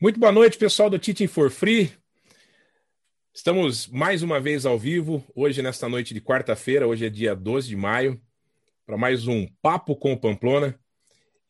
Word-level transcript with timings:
Muito 0.00 0.20
boa 0.20 0.30
noite, 0.30 0.56
pessoal 0.56 0.88
do 0.88 0.96
Teaching 0.96 1.26
for 1.26 1.50
Free. 1.50 1.92
Estamos 3.34 3.88
mais 3.88 4.22
uma 4.22 4.38
vez 4.38 4.64
ao 4.64 4.78
vivo, 4.78 5.24
hoje, 5.34 5.60
nesta 5.60 5.88
noite 5.88 6.14
de 6.14 6.20
quarta-feira, 6.20 6.86
hoje 6.86 7.06
é 7.06 7.10
dia 7.10 7.34
12 7.34 7.66
de 7.66 7.74
maio, 7.74 8.22
para 8.86 8.96
mais 8.96 9.26
um 9.26 9.48
Papo 9.60 9.96
com 9.96 10.12
o 10.12 10.16
Pamplona. 10.16 10.78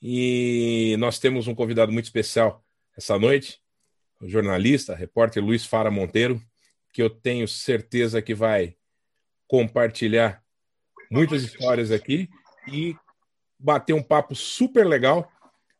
E 0.00 0.96
nós 0.98 1.18
temos 1.18 1.46
um 1.46 1.54
convidado 1.54 1.92
muito 1.92 2.06
especial 2.06 2.64
essa 2.96 3.18
noite, 3.18 3.60
o 4.18 4.26
jornalista, 4.26 4.94
repórter 4.94 5.44
Luiz 5.44 5.66
Fara 5.66 5.90
Monteiro, 5.90 6.40
que 6.90 7.02
eu 7.02 7.10
tenho 7.10 7.46
certeza 7.46 8.22
que 8.22 8.34
vai 8.34 8.76
compartilhar 9.46 10.42
muitas 11.10 11.42
histórias 11.42 11.90
aqui 11.90 12.30
e 12.72 12.96
bater 13.58 13.92
um 13.92 14.02
papo 14.02 14.34
super 14.34 14.86
legal 14.86 15.30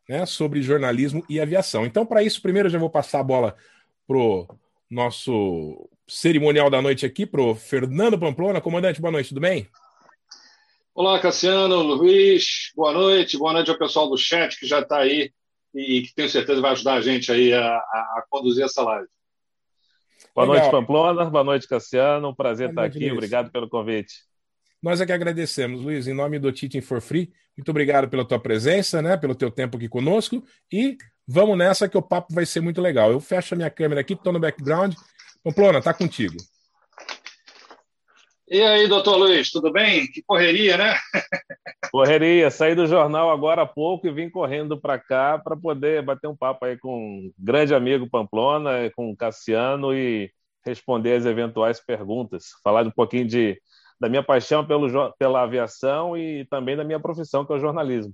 né, 0.09 0.25
sobre 0.25 0.59
jornalismo 0.63 1.23
e 1.29 1.39
aviação. 1.39 1.85
Então, 1.85 2.03
para 2.03 2.23
isso, 2.23 2.41
primeiro 2.41 2.67
eu 2.67 2.71
já 2.71 2.79
vou 2.79 2.89
passar 2.89 3.19
a 3.19 3.23
bola 3.23 3.55
pro 4.07 4.47
nosso 4.89 5.87
cerimonial 6.07 6.67
da 6.67 6.81
noite 6.81 7.05
aqui, 7.05 7.27
pro 7.27 7.53
Fernando 7.53 8.17
Pamplona. 8.17 8.59
Comandante, 8.59 8.99
boa 8.99 9.11
noite, 9.11 9.29
tudo 9.29 9.41
bem? 9.41 9.69
Olá, 10.95 11.19
Cassiano, 11.19 11.83
Luiz, 11.83 12.71
boa 12.75 12.91
noite. 12.91 13.37
Boa 13.37 13.53
noite 13.53 13.69
ao 13.69 13.77
pessoal 13.77 14.09
do 14.09 14.17
chat 14.17 14.59
que 14.59 14.65
já 14.65 14.79
está 14.79 14.97
aí 14.97 15.31
e 15.75 16.01
que 16.01 16.15
tenho 16.15 16.27
certeza 16.27 16.59
vai 16.59 16.71
ajudar 16.71 16.95
a 16.95 17.01
gente 17.01 17.31
aí 17.31 17.53
a, 17.53 17.67
a, 17.67 18.15
a 18.17 18.23
conduzir 18.31 18.65
essa 18.65 18.81
live. 18.81 19.07
Boa 20.33 20.47
Legal. 20.47 20.59
noite, 20.59 20.71
Pamplona. 20.71 21.25
Boa 21.25 21.43
noite, 21.43 21.67
Cassiano. 21.67 22.29
Um 22.29 22.35
prazer 22.35 22.73
boa 22.73 22.87
estar 22.87 22.97
aqui. 22.97 23.05
Luiz. 23.05 23.13
Obrigado 23.13 23.51
pelo 23.51 23.69
convite. 23.69 24.15
Nós 24.81 24.99
é 24.99 25.05
que 25.05 25.11
agradecemos, 25.11 25.81
Luiz, 25.81 26.07
em 26.07 26.15
nome 26.15 26.39
do 26.39 26.51
Teaching 26.51 26.81
for 26.81 26.99
Free. 26.99 27.31
Muito 27.59 27.71
obrigado 27.71 28.07
pela 28.07 28.23
tua 28.23 28.39
presença, 28.39 29.01
né? 29.01 29.17
Pelo 29.17 29.35
teu 29.35 29.51
tempo 29.51 29.75
aqui 29.75 29.89
conosco. 29.89 30.41
E 30.71 30.97
vamos 31.27 31.57
nessa 31.57 31.89
que 31.89 31.97
o 31.97 32.01
papo 32.01 32.33
vai 32.33 32.45
ser 32.45 32.61
muito 32.61 32.79
legal. 32.79 33.11
Eu 33.11 33.19
fecho 33.19 33.53
a 33.53 33.57
minha 33.57 33.69
câmera 33.69 33.99
aqui, 33.99 34.13
estou 34.13 34.31
no 34.31 34.39
background. 34.39 34.95
Pamplona, 35.43 35.81
tá 35.81 35.93
contigo. 35.93 36.37
E 38.47 38.61
aí, 38.61 38.87
doutor 38.87 39.17
Luiz, 39.17 39.51
tudo 39.51 39.73
bem? 39.73 40.07
Que 40.07 40.23
correria, 40.23 40.77
né? 40.77 40.95
Correria. 41.91 42.49
Saí 42.49 42.73
do 42.73 42.87
jornal 42.87 43.29
agora 43.29 43.63
há 43.63 43.65
pouco 43.65 44.07
e 44.07 44.11
vim 44.11 44.29
correndo 44.29 44.79
para 44.79 44.97
cá 44.97 45.37
para 45.37 45.57
poder 45.57 46.01
bater 46.01 46.27
um 46.27 46.37
papo 46.37 46.63
aí 46.63 46.77
com 46.77 46.97
um 46.97 47.33
grande 47.37 47.75
amigo 47.75 48.09
Pamplona, 48.09 48.89
com 48.95 49.11
o 49.11 49.17
Cassiano 49.17 49.93
e 49.93 50.31
responder 50.65 51.17
as 51.17 51.25
eventuais 51.25 51.77
perguntas. 51.77 52.51
Falar 52.63 52.87
um 52.87 52.91
pouquinho 52.91 53.27
de 53.27 53.61
da 53.99 54.07
minha 54.07 54.23
paixão 54.23 54.65
pelo, 54.65 55.13
pela 55.13 55.43
aviação 55.43 56.17
e 56.17 56.45
também 56.45 56.77
da 56.77 56.83
minha 56.83 56.99
profissão, 56.99 57.45
que 57.45 57.51
é 57.51 57.55
o 57.55 57.59
jornalismo. 57.59 58.13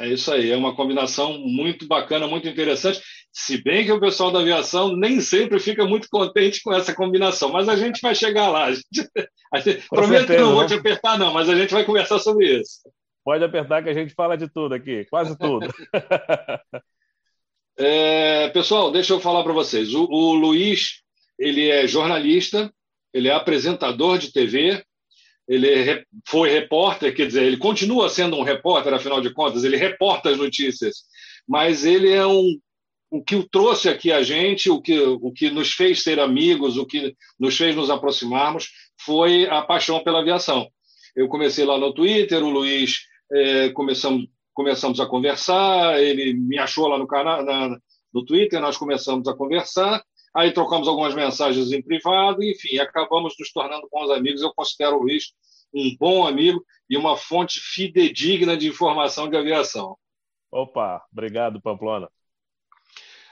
É 0.00 0.08
isso 0.08 0.32
aí, 0.32 0.50
é 0.50 0.56
uma 0.56 0.74
combinação 0.74 1.38
muito 1.38 1.86
bacana, 1.86 2.26
muito 2.26 2.48
interessante. 2.48 3.00
Se 3.30 3.62
bem 3.62 3.84
que 3.84 3.92
o 3.92 4.00
pessoal 4.00 4.30
da 4.30 4.40
aviação 4.40 4.96
nem 4.96 5.20
sempre 5.20 5.58
fica 5.60 5.84
muito 5.84 6.08
contente 6.10 6.62
com 6.62 6.72
essa 6.72 6.94
combinação, 6.94 7.50
mas 7.50 7.68
a 7.68 7.76
gente 7.76 8.00
vai 8.00 8.14
chegar 8.14 8.48
lá. 8.48 8.68
A 8.72 8.72
gente, 8.72 9.10
a 9.52 9.58
gente, 9.58 9.86
prometo 9.86 10.18
certeza, 10.20 10.38
que 10.38 10.44
não 10.44 10.54
vou 10.54 10.66
te 10.66 10.72
apertar, 10.72 11.18
não, 11.18 11.30
mas 11.30 11.46
a 11.46 11.54
gente 11.54 11.74
vai 11.74 11.84
conversar 11.84 12.18
sobre 12.18 12.58
isso. 12.58 12.80
Pode 13.22 13.44
apertar 13.44 13.82
que 13.82 13.90
a 13.90 13.92
gente 13.92 14.14
fala 14.14 14.34
de 14.34 14.48
tudo 14.48 14.74
aqui, 14.74 15.04
quase 15.10 15.36
tudo. 15.36 15.68
é, 17.76 18.48
pessoal, 18.48 18.90
deixa 18.90 19.12
eu 19.12 19.20
falar 19.20 19.44
para 19.44 19.52
vocês. 19.52 19.92
O, 19.92 20.04
o 20.04 20.32
Luiz, 20.32 21.02
ele 21.38 21.68
é 21.68 21.86
jornalista, 21.86 22.72
ele 23.12 23.28
é 23.28 23.32
apresentador 23.32 24.18
de 24.18 24.32
TV, 24.32 24.82
ele 25.48 26.04
foi 26.26 26.50
repórter, 26.50 27.14
quer 27.14 27.26
dizer, 27.26 27.42
ele 27.42 27.56
continua 27.56 28.08
sendo 28.08 28.36
um 28.36 28.42
repórter, 28.42 28.94
afinal 28.94 29.20
de 29.20 29.32
contas, 29.32 29.64
ele 29.64 29.76
reporta 29.76 30.30
as 30.30 30.38
notícias, 30.38 31.02
mas 31.46 31.84
ele 31.84 32.10
é 32.10 32.26
um 32.26 32.58
o 33.12 33.22
que 33.22 33.36
o 33.36 33.46
trouxe 33.46 33.90
aqui 33.90 34.10
a 34.10 34.22
gente, 34.22 34.70
o 34.70 34.80
que, 34.80 34.98
o 34.98 35.30
que 35.30 35.50
nos 35.50 35.72
fez 35.72 36.02
ser 36.02 36.18
amigos, 36.18 36.78
o 36.78 36.86
que 36.86 37.14
nos 37.38 37.54
fez 37.58 37.76
nos 37.76 37.90
aproximarmos, 37.90 38.70
foi 39.04 39.46
a 39.50 39.60
paixão 39.60 40.02
pela 40.02 40.20
aviação. 40.20 40.66
Eu 41.14 41.28
comecei 41.28 41.66
lá 41.66 41.76
no 41.76 41.92
Twitter, 41.92 42.42
o 42.42 42.48
Luiz 42.48 43.00
é, 43.30 43.68
começamos, 43.68 44.26
começamos 44.54 44.98
a 44.98 45.04
conversar, 45.04 46.02
ele 46.02 46.32
me 46.32 46.58
achou 46.58 46.88
lá 46.88 46.96
no 46.96 47.06
canal, 47.06 47.44
na, 47.44 47.76
no 48.14 48.24
Twitter, 48.24 48.58
nós 48.62 48.78
começamos 48.78 49.28
a 49.28 49.34
conversar, 49.34 50.02
Aí 50.34 50.52
trocamos 50.52 50.88
algumas 50.88 51.14
mensagens 51.14 51.72
em 51.72 51.82
privado, 51.82 52.42
enfim, 52.42 52.78
acabamos 52.78 53.34
nos 53.38 53.52
tornando 53.52 53.88
bons 53.90 54.10
amigos. 54.10 54.40
Eu 54.40 54.52
considero 54.54 54.96
o 54.96 55.02
Luiz 55.02 55.32
um 55.74 55.96
bom 55.98 56.26
amigo 56.26 56.64
e 56.88 56.96
uma 56.96 57.16
fonte 57.16 57.58
fidedigna 57.60 58.56
de 58.56 58.68
informação 58.68 59.28
de 59.28 59.36
aviação. 59.36 59.96
Opa, 60.50 61.02
obrigado, 61.10 61.60
Pamplona. 61.60 62.08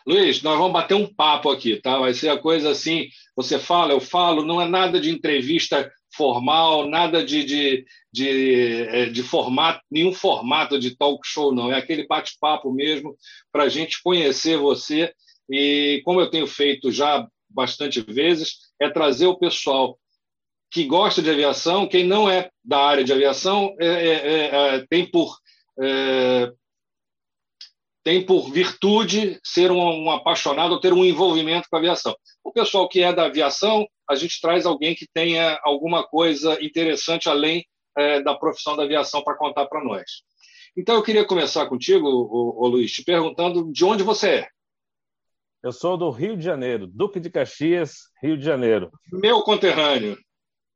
Luiz, 0.07 0.43
nós 0.43 0.57
vamos 0.57 0.73
bater 0.73 0.95
um 0.95 1.07
papo 1.07 1.51
aqui, 1.51 1.77
tá? 1.77 1.99
Vai 1.99 2.15
ser 2.15 2.31
a 2.31 2.39
coisa 2.39 2.71
assim: 2.71 3.09
você 3.37 3.59
fala, 3.59 3.93
eu 3.93 4.01
falo, 4.01 4.45
não 4.45 4.61
é 4.61 4.67
nada 4.67 4.99
de 4.99 5.11
entrevista 5.11 5.91
formal, 6.15 6.89
nada 6.89 7.25
de, 7.25 7.45
de, 7.45 7.85
de, 8.13 8.83
é, 8.89 9.07
de 9.07 9.23
formato, 9.23 9.81
nenhum 9.91 10.13
formato 10.13 10.79
de 10.79 10.97
talk 10.97 11.21
show, 11.27 11.55
não. 11.55 11.71
É 11.71 11.77
aquele 11.77 12.07
bate-papo 12.07 12.73
mesmo 12.73 13.15
para 13.53 13.65
a 13.65 13.69
gente 13.69 14.03
conhecer 14.03 14.57
você 14.57 15.13
e 15.51 16.01
como 16.05 16.21
eu 16.21 16.31
tenho 16.31 16.47
feito 16.47 16.91
já 16.91 17.27
bastante 17.49 18.01
vezes, 18.01 18.57
é 18.81 18.89
trazer 18.89 19.27
o 19.27 19.39
pessoal 19.39 19.99
que 20.71 20.85
gosta 20.85 21.21
de 21.21 21.29
aviação, 21.29 21.89
quem 21.89 22.07
não 22.07 22.31
é 22.31 22.49
da 22.65 22.79
área 22.79 23.03
de 23.03 23.13
aviação, 23.13 23.75
é, 23.81 23.87
é, 23.87 24.13
é, 24.13 24.77
é 24.77 24.87
tem 24.89 25.11
por 25.11 25.37
é, 25.83 26.53
tem 28.03 28.25
por 28.25 28.51
virtude 28.51 29.39
ser 29.45 29.71
um, 29.71 30.05
um, 30.05 30.11
apaixonado 30.11 30.73
ou 30.73 30.81
ter 30.81 30.93
um 30.93 31.05
envolvimento 31.05 31.69
com 31.69 31.77
a 31.77 31.79
aviação. 31.79 32.15
O 32.43 32.53
pessoal 32.53 32.89
que 32.89 33.03
é 33.03 33.13
da 33.13 33.27
aviação, 33.27 33.87
a 34.09 34.15
gente 34.15 34.41
traz 34.41 34.65
alguém 34.65 34.95
que 34.95 35.07
tenha 35.13 35.61
alguma 35.63 36.07
coisa 36.07 36.63
interessante 36.65 37.29
além 37.29 37.65
é, 37.97 38.23
da 38.23 38.35
profissão 38.35 38.77
da 38.77 38.85
aviação 38.85 39.23
para 39.23 39.37
contar 39.37 39.67
para 39.67 39.85
nós. 39.85 40.23
Então, 40.77 40.95
eu 40.95 41.03
queria 41.03 41.25
começar 41.25 41.67
contigo, 41.67 42.09
Luiz, 42.09 42.93
te 42.93 43.03
perguntando 43.03 43.71
de 43.73 43.85
onde 43.85 44.03
você 44.03 44.29
é. 44.29 44.49
Eu 45.63 45.73
sou 45.73 45.99
do 45.99 46.09
Rio 46.09 46.39
de 46.39 46.43
Janeiro, 46.43 46.87
Duque 46.87 47.21
de 47.21 47.29
Caxias, 47.29 48.09
Rio 48.23 48.37
de 48.39 48.43
Janeiro. 48.43 48.91
Meu 49.13 49.43
conterrâneo. 49.43 50.17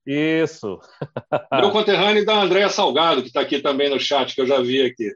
Isso. 0.06 0.78
Meu 1.52 1.70
conterrâneo 1.70 2.24
da 2.26 2.42
Andréia 2.42 2.68
Salgado, 2.68 3.22
que 3.22 3.28
está 3.28 3.40
aqui 3.40 3.60
também 3.60 3.88
no 3.88 3.98
chat, 3.98 4.34
que 4.34 4.42
eu 4.42 4.46
já 4.46 4.60
vi 4.60 4.82
aqui. 4.82 5.10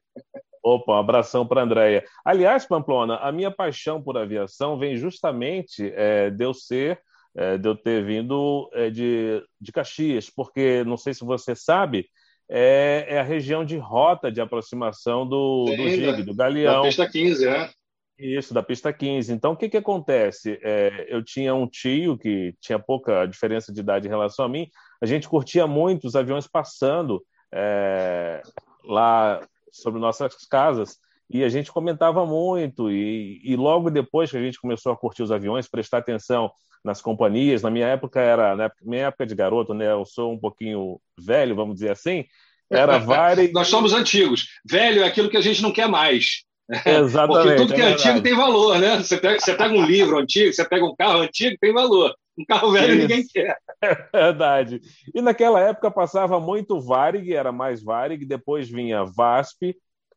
Opa, 0.62 0.92
um 0.92 0.96
abração 0.96 1.46
para 1.46 1.60
a 1.60 1.64
Andréia. 1.64 2.02
Aliás, 2.24 2.66
Pamplona, 2.66 3.16
a 3.16 3.30
minha 3.30 3.50
paixão 3.50 4.02
por 4.02 4.16
aviação 4.16 4.78
vem 4.78 4.96
justamente 4.96 5.92
é, 5.94 6.30
de 6.30 6.44
eu 6.44 6.54
ser, 6.54 6.98
é, 7.36 7.58
de 7.58 7.68
eu 7.68 7.76
ter 7.76 8.02
vindo 8.02 8.70
é, 8.72 8.88
de, 8.88 9.42
de 9.60 9.70
Caxias, 9.70 10.30
porque 10.30 10.82
não 10.84 10.96
sei 10.96 11.12
se 11.12 11.26
você 11.26 11.54
sabe, 11.54 12.08
é, 12.50 13.04
é, 13.06 13.20
a 13.20 13.22
região 13.22 13.66
de 13.66 13.76
rota 13.76 14.32
de 14.32 14.40
aproximação 14.40 15.28
do, 15.28 15.66
Sim, 15.68 15.76
do 15.76 15.90
GIG, 15.90 16.22
do 16.22 16.34
Galeão. 16.34 16.82
Da 16.82 16.88
pista 16.88 17.06
15, 17.06 17.46
é. 17.46 17.70
Isso, 18.18 18.52
da 18.52 18.62
pista 18.62 18.92
15. 18.92 19.32
Então, 19.32 19.52
o 19.52 19.56
que, 19.56 19.68
que 19.68 19.76
acontece? 19.76 20.58
É, 20.62 21.06
eu 21.08 21.22
tinha 21.22 21.54
um 21.54 21.68
tio 21.68 22.18
que 22.18 22.52
tinha 22.60 22.78
pouca 22.78 23.24
diferença 23.26 23.72
de 23.72 23.80
idade 23.80 24.06
em 24.06 24.10
relação 24.10 24.44
a 24.44 24.48
mim. 24.48 24.68
A 25.00 25.06
gente 25.06 25.28
curtia 25.28 25.66
muito 25.66 26.06
os 26.06 26.16
aviões 26.16 26.46
passando 26.46 27.22
é, 27.52 28.42
lá 28.84 29.40
sobre 29.70 30.00
nossas 30.00 30.34
casas 30.46 30.96
e 31.30 31.44
a 31.44 31.48
gente 31.48 31.70
comentava 31.70 32.26
muito. 32.26 32.90
E, 32.90 33.40
e, 33.44 33.54
logo 33.54 33.90
depois 33.90 34.30
que 34.30 34.36
a 34.36 34.42
gente 34.42 34.60
começou 34.60 34.92
a 34.92 34.96
curtir 34.96 35.22
os 35.22 35.30
aviões, 35.30 35.68
prestar 35.68 35.98
atenção 35.98 36.50
nas 36.84 37.00
companhias, 37.00 37.62
na 37.62 37.70
minha 37.70 37.86
época 37.86 38.20
era, 38.20 38.56
na 38.56 38.70
minha 38.82 39.06
época 39.06 39.26
de 39.26 39.34
garoto, 39.34 39.74
né? 39.74 39.92
Eu 39.92 40.04
sou 40.04 40.32
um 40.32 40.38
pouquinho 40.38 41.00
velho, 41.18 41.54
vamos 41.54 41.74
dizer 41.74 41.90
assim. 41.90 42.24
Era 42.70 42.98
várias. 42.98 43.52
Nós 43.52 43.68
somos 43.68 43.92
antigos. 43.92 44.48
Velho 44.64 45.02
é 45.02 45.06
aquilo 45.06 45.28
que 45.28 45.36
a 45.36 45.40
gente 45.42 45.62
não 45.62 45.72
quer 45.72 45.88
mais. 45.88 46.47
Exatamente. 46.84 47.42
Porque 47.42 47.56
tudo 47.56 47.74
que 47.74 47.80
é, 47.80 47.84
é 47.84 47.92
antigo 47.92 48.22
tem 48.22 48.36
valor, 48.36 48.78
né? 48.78 48.98
Você 48.98 49.16
pega, 49.16 49.40
você 49.40 49.54
pega 49.54 49.74
um 49.74 49.84
livro 49.84 50.18
antigo, 50.18 50.52
você 50.52 50.64
pega 50.64 50.84
um 50.84 50.94
carro 50.94 51.20
antigo, 51.20 51.56
tem 51.60 51.72
valor. 51.72 52.14
Um 52.38 52.44
carro 52.44 52.70
velho 52.70 52.92
Isso. 52.92 53.00
ninguém 53.00 53.26
quer. 53.26 53.56
É 53.80 53.94
verdade. 54.12 54.80
E 55.14 55.22
naquela 55.22 55.60
época 55.60 55.88
passava 55.88 56.40
muito 56.40 56.80
Varig, 56.80 57.32
era 57.32 57.52
mais 57.52 57.80
Varig, 57.80 58.24
depois 58.24 58.68
vinha 58.68 59.04
VASP, 59.04 59.76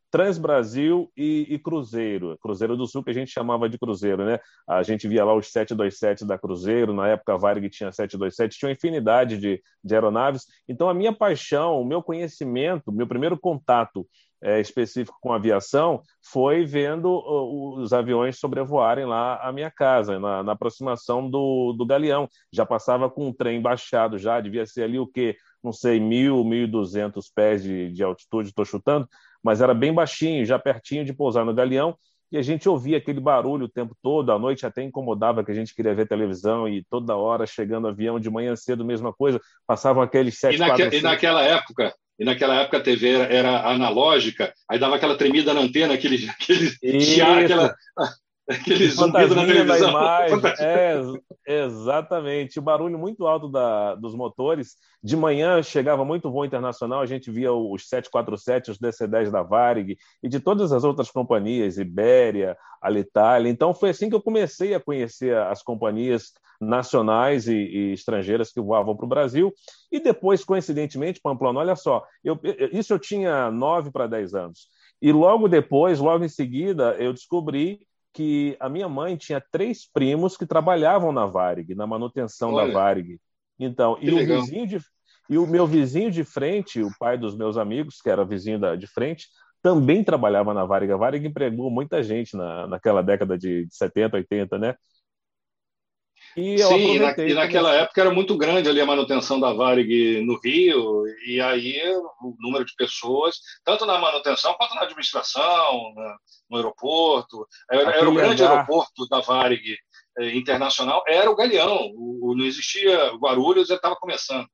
Transbrasil 0.09 1.11
e, 1.15 1.45
e, 1.47 1.59
Cruzeiro. 1.59 2.37
Cruzeiro 2.41 2.75
do 2.75 2.87
Sul, 2.87 3.03
que 3.03 3.11
a 3.11 3.13
gente 3.13 3.31
chamava 3.31 3.69
de 3.69 3.77
Cruzeiro, 3.77 4.25
né? 4.25 4.39
A 4.67 4.81
gente 4.81 5.07
via 5.07 5.23
lá 5.23 5.35
os 5.35 5.51
727 5.51 6.25
da 6.25 6.39
Cruzeiro, 6.39 6.91
na 6.91 7.07
época 7.07 7.35
a 7.35 7.37
Varig 7.37 7.69
tinha 7.69 7.91
727, 7.91 8.57
tinha 8.57 8.69
uma 8.69 8.73
infinidade 8.73 9.37
de, 9.37 9.61
de 9.83 9.93
aeronaves. 9.93 10.47
Então, 10.67 10.89
a 10.89 10.93
minha 10.93 11.13
paixão, 11.13 11.79
o 11.79 11.85
meu 11.85 12.01
conhecimento, 12.01 12.91
meu 12.91 13.07
primeiro 13.07 13.39
contato 13.39 14.05
é, 14.41 14.59
específico 14.59 15.17
com 15.21 15.31
aviação 15.31 16.01
foi 16.23 16.65
vendo 16.65 17.09
os 17.79 17.93
aviões 17.93 18.39
sobrevoarem 18.39 19.05
lá 19.05 19.39
a 19.41 19.51
minha 19.51 19.69
casa, 19.69 20.19
na, 20.19 20.43
na, 20.43 20.51
aproximação 20.53 21.29
do, 21.29 21.73
do 21.73 21.85
Galeão. 21.85 22.27
Já 22.51 22.65
passava 22.65 23.09
com 23.09 23.27
um 23.27 23.33
trem 23.33 23.61
baixado, 23.61 24.17
já 24.17 24.39
devia 24.39 24.65
ser 24.65 24.83
ali 24.83 24.97
o 24.97 25.07
quê? 25.07 25.35
Não 25.63 25.71
sei, 25.71 25.99
mil, 25.99 26.43
mil 26.43 26.63
e 26.63 26.67
duzentos 26.67 27.29
pés 27.29 27.61
de, 27.61 27.91
de 27.91 28.03
altitude, 28.03 28.49
estou 28.49 28.65
chutando, 28.65 29.07
mas 29.43 29.61
era 29.61 29.73
bem 29.73 29.93
baixinho, 29.93 30.45
já 30.45 30.57
pertinho 30.57 31.05
de 31.05 31.13
pousar 31.13 31.45
no 31.45 31.53
Galeão. 31.53 31.95
e 32.31 32.37
a 32.37 32.41
gente 32.41 32.67
ouvia 32.67 32.97
aquele 32.97 33.19
barulho 33.19 33.65
o 33.65 33.69
tempo 33.69 33.95
todo, 34.01 34.31
à 34.31 34.39
noite 34.39 34.65
até 34.65 34.81
incomodava 34.81 35.43
que 35.43 35.51
a 35.51 35.55
gente 35.55 35.75
queria 35.75 35.93
ver 35.93 36.07
televisão 36.07 36.67
e 36.67 36.83
toda 36.89 37.15
hora 37.15 37.45
chegando 37.45 37.87
avião 37.87 38.19
de 38.19 38.29
manhã 38.29 38.55
cedo, 38.55 38.83
mesma 38.83 39.13
coisa, 39.13 39.39
passavam 39.67 40.01
aqueles 40.01 40.39
sete 40.39 40.55
e, 40.55 40.59
naque, 40.59 40.97
e 40.97 41.01
naquela 41.01 41.43
época, 41.43 41.93
e 42.19 42.25
naquela 42.25 42.61
época 42.61 42.77
a 42.77 42.81
TV 42.81 43.09
era, 43.09 43.33
era, 43.33 43.69
analógica, 43.69 44.53
aí 44.69 44.77
dava 44.77 44.95
aquela 44.95 45.17
tremida 45.17 45.53
na 45.53 45.61
antena, 45.61 45.93
aquele, 45.93 46.27
aquele 46.29 47.01
chiar, 47.01 47.43
aquela, 47.43 47.75
aquele 48.51 48.87
zumbido 48.89 49.35
na 49.35 49.45
televisão. 49.45 49.89
imagem. 49.89 50.41
É, 50.61 51.63
exatamente. 51.65 52.59
O 52.59 52.61
barulho 52.61 52.97
muito 52.97 53.25
alto 53.25 53.47
da, 53.49 53.95
dos 53.95 54.13
motores. 54.13 54.75
De 55.03 55.17
manhã 55.17 55.61
chegava 55.63 56.05
muito 56.05 56.31
voo 56.31 56.45
internacional, 56.45 57.01
a 57.01 57.05
gente 57.05 57.31
via 57.31 57.51
os 57.51 57.89
747, 57.89 58.71
os 58.71 58.77
DC-10 58.77 59.31
da 59.31 59.41
Varig 59.41 59.97
e 60.21 60.29
de 60.29 60.39
todas 60.39 60.71
as 60.71 60.83
outras 60.83 61.09
companhias, 61.09 61.77
Ibéria, 61.77 62.55
Alitalia. 62.81 63.49
Então 63.49 63.73
foi 63.73 63.89
assim 63.89 64.09
que 64.09 64.15
eu 64.15 64.21
comecei 64.21 64.73
a 64.75 64.79
conhecer 64.79 65.35
as 65.35 65.63
companhias 65.63 66.33
nacionais 66.61 67.47
e, 67.47 67.55
e 67.55 67.93
estrangeiras 67.93 68.51
que 68.51 68.61
voavam 68.61 68.95
para 68.95 69.05
o 69.05 69.09
Brasil. 69.09 69.51
E 69.91 69.99
depois, 69.99 70.43
coincidentemente, 70.43 71.19
Pamplona, 71.19 71.59
olha 71.59 71.75
só, 71.75 72.05
eu, 72.23 72.39
isso 72.71 72.93
eu 72.93 72.99
tinha 72.99 73.49
9 73.49 73.91
para 73.91 74.05
10 74.05 74.35
anos. 74.35 74.67
E 75.01 75.11
logo 75.11 75.47
depois, 75.47 75.99
logo 75.99 76.23
em 76.23 76.29
seguida, 76.29 76.95
eu 76.99 77.11
descobri 77.11 77.81
que 78.13 78.57
a 78.59 78.69
minha 78.69 78.89
mãe 78.89 79.15
tinha 79.15 79.43
três 79.51 79.89
primos 79.91 80.35
que 80.35 80.45
trabalhavam 80.45 81.11
na 81.11 81.25
Varig, 81.25 81.73
na 81.75 81.87
manutenção 81.87 82.53
Olha, 82.53 82.67
da 82.67 82.73
Varig. 82.73 83.19
Então, 83.59 83.97
e 84.01 84.11
o 84.11 84.17
vizinho 84.17 84.67
de 84.67 84.79
e 85.29 85.37
o 85.37 85.47
meu 85.47 85.65
vizinho 85.65 86.11
de 86.11 86.25
frente, 86.25 86.81
o 86.81 86.91
pai 86.99 87.17
dos 87.17 87.37
meus 87.37 87.55
amigos, 87.55 88.01
que 88.01 88.09
era 88.09 88.25
vizinho 88.25 88.59
da, 88.59 88.75
de 88.75 88.85
frente, 88.85 89.27
também 89.61 90.03
trabalhava 90.03 90.53
na 90.53 90.65
Varig. 90.65 90.91
A 90.91 90.97
Varig 90.97 91.25
empregou 91.25 91.71
muita 91.71 92.03
gente 92.03 92.35
na, 92.35 92.67
naquela 92.67 93.01
década 93.01 93.37
de 93.37 93.65
70, 93.69 94.17
80, 94.17 94.57
né? 94.57 94.75
E 96.35 96.57
Sim, 96.59 96.99
na, 96.99 97.11
e 97.17 97.33
naquela 97.33 97.73
época 97.73 97.99
era 97.99 98.11
muito 98.11 98.37
grande 98.37 98.69
ali 98.69 98.79
a 98.79 98.85
manutenção 98.85 99.39
da 99.39 99.51
Varig 99.51 100.21
no 100.25 100.39
Rio, 100.39 101.03
e 101.27 101.41
aí 101.41 101.81
o 102.21 102.35
número 102.39 102.63
de 102.63 102.73
pessoas, 102.75 103.35
tanto 103.65 103.85
na 103.85 103.99
manutenção 103.99 104.53
quanto 104.53 104.75
na 104.75 104.83
administração, 104.83 105.93
na, 105.93 106.17
no 106.49 106.57
aeroporto, 106.57 107.45
era, 107.69 107.91
era 107.91 108.09
o 108.09 108.13
grande 108.13 108.43
andar. 108.43 108.53
aeroporto 108.53 109.07
da 109.09 109.19
Varig 109.19 109.77
eh, 110.19 110.35
internacional, 110.35 111.03
era 111.05 111.29
o 111.29 111.35
Galeão, 111.35 111.91
o, 111.95 112.31
o 112.31 112.35
não 112.35 112.45
existia 112.45 113.13
Guarulhos, 113.15 113.67
já 113.67 113.75
estava 113.75 113.95
começando. 113.95 114.47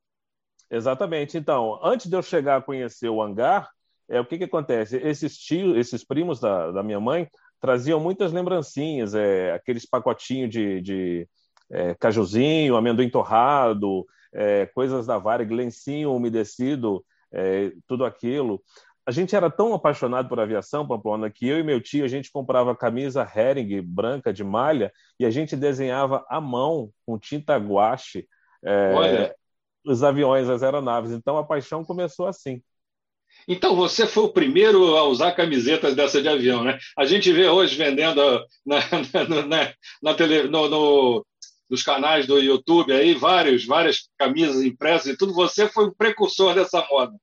Exatamente. 0.69 1.38
Então, 1.38 1.80
antes 1.83 2.07
de 2.07 2.15
eu 2.15 2.21
chegar 2.21 2.57
a 2.57 2.62
conhecer 2.62 3.09
o 3.09 3.21
hangar, 3.21 3.69
é, 4.09 4.19
o 4.19 4.25
que, 4.25 4.38
que 4.38 4.44
acontece? 4.45 4.97
Esses 4.97 5.38
tios, 5.38 5.77
esses 5.77 6.03
primos 6.03 6.39
da, 6.39 6.71
da 6.71 6.83
minha 6.83 7.00
mãe 7.00 7.27
traziam 7.59 8.00
muitas 8.00 8.31
lembrancinhas, 8.31 9.13
é, 9.13 9.51
aqueles 9.53 9.85
pacotinhos 9.85 10.50
de, 10.50 10.81
de 10.81 11.30
é, 11.69 11.94
cajuzinho, 11.96 12.75
amendoim 12.75 13.10
torrado, 13.10 14.06
é, 14.34 14.66
coisas 14.68 15.06
da 15.06 15.18
Varig, 15.18 15.54
lencinho 15.54 16.14
umedecido, 16.14 17.04
é, 17.31 17.72
tudo 17.88 18.06
aquilo. 18.06 18.62
A 19.06 19.12
gente 19.12 19.36
era 19.36 19.50
tão 19.50 19.74
apaixonado 19.74 20.28
por 20.28 20.40
aviação, 20.40 20.86
Pamplona, 20.86 21.30
que 21.30 21.48
eu 21.48 21.60
e 21.60 21.64
meu 21.64 21.80
tio, 21.80 22.04
a 22.04 22.10
gente 22.10 22.30
comprava 22.30 22.75
camisa 22.75 23.25
Hering 23.36 23.81
branca 23.81 24.34
de 24.34 24.44
malha 24.44 24.92
e 25.18 25.25
a 25.25 25.30
gente 25.30 25.56
desenhava 25.56 26.25
à 26.30 26.42
mão, 26.42 26.92
com 27.06 27.18
tinta 27.18 27.56
guache, 27.56 28.28
é, 28.66 29.34
os 29.86 30.04
aviões, 30.04 30.50
as 30.50 30.62
aeronaves. 30.62 31.12
Então 31.12 31.38
a 31.38 31.44
paixão 31.46 31.86
começou 31.86 32.28
assim. 32.28 32.62
Então 33.48 33.75
você 33.75 34.06
foi 34.06 34.24
o 34.24 34.34
primeiro 34.34 34.98
a 34.98 35.04
usar 35.04 35.31
camisetas 35.31 35.96
dessa 35.96 36.22
de 36.22 36.28
avião, 36.28 36.64
né? 36.64 36.78
A 36.98 37.06
gente 37.06 37.31
vê 37.31 37.48
hoje 37.48 37.78
vendendo 37.78 38.22
na, 38.66 38.80
na, 39.14 39.46
na, 39.46 39.74
na 40.02 40.14
tele, 40.16 40.50
no, 40.50 40.68
no, 40.68 41.25
nos 41.69 41.84
canais 41.84 42.25
do 42.25 42.40
YouTube 42.40 42.94
aí, 42.94 43.14
vários, 43.14 43.66
várias 43.66 44.10
camisas 44.18 44.64
impressas 44.64 45.14
e 45.14 45.18
tudo. 45.18 45.34
Você 45.34 45.68
foi 45.68 45.86
o 45.86 45.96
precursor 45.96 46.54
dessa 46.54 46.86
moda. 46.90 47.14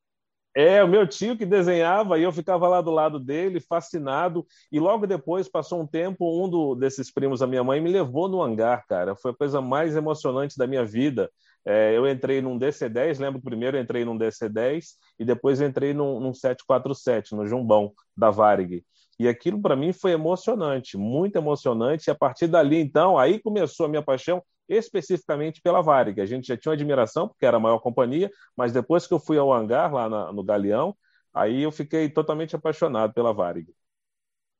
É, 0.57 0.85
o 0.85 0.89
meu 0.89 1.05
tio 1.05 1.37
que 1.37 1.45
desenhava 1.45 2.17
e 2.17 2.23
eu 2.23 2.31
ficava 2.31 2.69
lá 2.69 2.81
do 2.81 2.93
lado 2.93 3.19
dele, 3.19 3.59
fascinado. 3.59 4.47
E 4.71 4.79
logo 4.79 5.05
depois, 5.05 5.49
passou 5.49 5.81
um 5.83 5.87
tempo, 5.87 6.45
um 6.45 6.49
do, 6.49 6.77
desses 6.77 7.13
primos 7.13 7.41
da 7.41 7.47
minha 7.47 7.65
mãe 7.65 7.81
me 7.81 7.91
levou 7.91 8.29
no 8.29 8.41
hangar, 8.41 8.87
cara. 8.87 9.17
Foi 9.17 9.33
a 9.33 9.35
coisa 9.35 9.61
mais 9.61 9.97
emocionante 9.97 10.57
da 10.57 10.67
minha 10.67 10.85
vida. 10.85 11.29
É, 11.67 11.97
eu 11.97 12.07
entrei 12.07 12.41
num 12.41 12.59
DC-10, 12.59 13.19
lembro 13.19 13.41
que 13.41 13.47
primeiro 13.47 13.77
entrei 13.77 14.05
num 14.05 14.17
DC-10 14.17 14.85
e 15.19 15.25
depois 15.25 15.61
entrei 15.61 15.93
num, 15.93 16.21
num 16.21 16.33
747, 16.35 17.35
no 17.35 17.47
Jumbão, 17.47 17.93
da 18.17 18.31
Varig. 18.31 18.85
E 19.19 19.29
aquilo 19.29 19.61
para 19.61 19.77
mim 19.77 19.93
foi 19.93 20.13
emocionante, 20.13 20.97
muito 20.97 21.37
emocionante. 21.37 22.09
E 22.09 22.11
a 22.11 22.15
partir 22.15 22.47
dali, 22.47 22.79
então, 22.79 23.19
aí 23.19 23.39
começou 23.41 23.87
a 23.87 23.89
minha 23.89 24.03
paixão 24.03 24.43
especificamente 24.69 25.61
pela 25.61 25.83
Varig. 25.83 26.21
A 26.21 26.27
gente 26.27 26.47
já 26.49 26.57
tinha 26.57 26.71
uma 26.71 26.75
admiração, 26.75 27.29
porque 27.29 27.45
era 27.45 27.57
a 27.57 27.61
maior 27.61 27.79
companhia, 27.79 28.31
mas 28.57 28.73
depois 28.73 29.07
que 29.07 29.15
eu 29.15 29.21
fui 29.21 29.39
ao 29.39 29.53
hangar, 29.53 29.93
lá 29.93 30.09
na, 30.09 30.33
no 30.33 30.43
Galeão, 30.43 30.97
aí 31.33 31.63
eu 31.63 31.71
fiquei 31.71 32.09
totalmente 32.09 32.57
apaixonado 32.57 33.13
pela 33.13 33.33
Varig. 33.33 33.69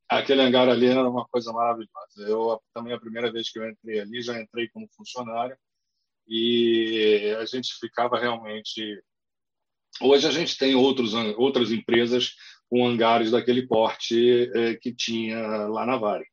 Aquele 0.09 0.43
hangar 0.43 0.69
ali 0.69 0.87
era 0.87 1.09
uma 1.09 1.27
coisa 1.27 1.53
maravilhosa. 1.53 2.29
Eu 2.29 2.61
também 2.75 2.93
a 2.93 3.01
primeira 3.01 3.33
vez 3.33 3.51
que 3.51 3.59
eu 3.59 3.69
entrei 3.69 4.01
ali, 4.01 4.21
já 4.21 4.39
entrei 4.39 4.69
como 4.69 4.87
funcionário 4.95 5.57
e 6.29 7.35
a 7.41 7.45
gente 7.47 7.75
ficava 7.81 8.19
realmente. 8.19 9.03
Hoje 10.01 10.27
a 10.27 10.31
gente 10.31 10.59
tem 10.59 10.75
outros, 10.75 11.15
outras 11.37 11.71
empresas 11.71 12.35
com 12.75 12.85
hangares 12.85 13.31
daquele 13.31 13.69
porte 13.69 14.51
eh, 14.53 14.75
que 14.75 14.93
tinha 14.93 15.39
lá 15.69 15.87
na 15.87 15.97
Varig 15.97 16.27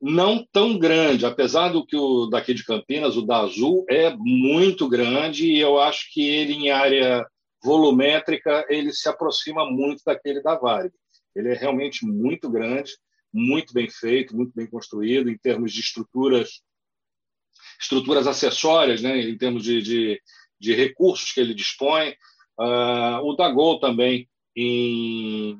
não 0.00 0.46
tão 0.52 0.78
grande, 0.78 1.26
apesar 1.26 1.70
do 1.70 1.84
que 1.84 1.96
o 1.96 2.26
daqui 2.26 2.54
de 2.54 2.64
Campinas, 2.64 3.16
o 3.16 3.22
da 3.22 3.38
Azul, 3.38 3.84
é 3.88 4.14
muito 4.16 4.88
grande 4.88 5.46
e 5.46 5.58
eu 5.58 5.80
acho 5.80 6.12
que 6.12 6.26
ele, 6.26 6.52
em 6.52 6.70
área 6.70 7.26
volumétrica, 7.62 8.64
ele 8.68 8.92
se 8.92 9.08
aproxima 9.08 9.68
muito 9.68 10.02
daquele 10.04 10.42
da 10.42 10.54
Varig. 10.54 10.92
Ele 11.34 11.48
é 11.48 11.54
realmente 11.54 12.04
muito 12.06 12.50
grande, 12.50 12.92
muito 13.32 13.72
bem 13.72 13.88
feito, 13.88 14.36
muito 14.36 14.52
bem 14.54 14.66
construído 14.66 15.30
em 15.30 15.36
termos 15.36 15.72
de 15.72 15.80
estruturas 15.80 16.62
estruturas 17.80 18.26
acessórias, 18.26 19.02
né, 19.02 19.20
em 19.20 19.36
termos 19.36 19.62
de, 19.62 19.82
de, 19.82 20.22
de 20.58 20.74
recursos 20.74 21.32
que 21.32 21.40
ele 21.40 21.52
dispõe. 21.54 22.10
Uh, 22.58 23.20
o 23.22 23.34
da 23.34 23.50
Gol 23.50 23.78
também, 23.80 24.26
em 24.56 25.58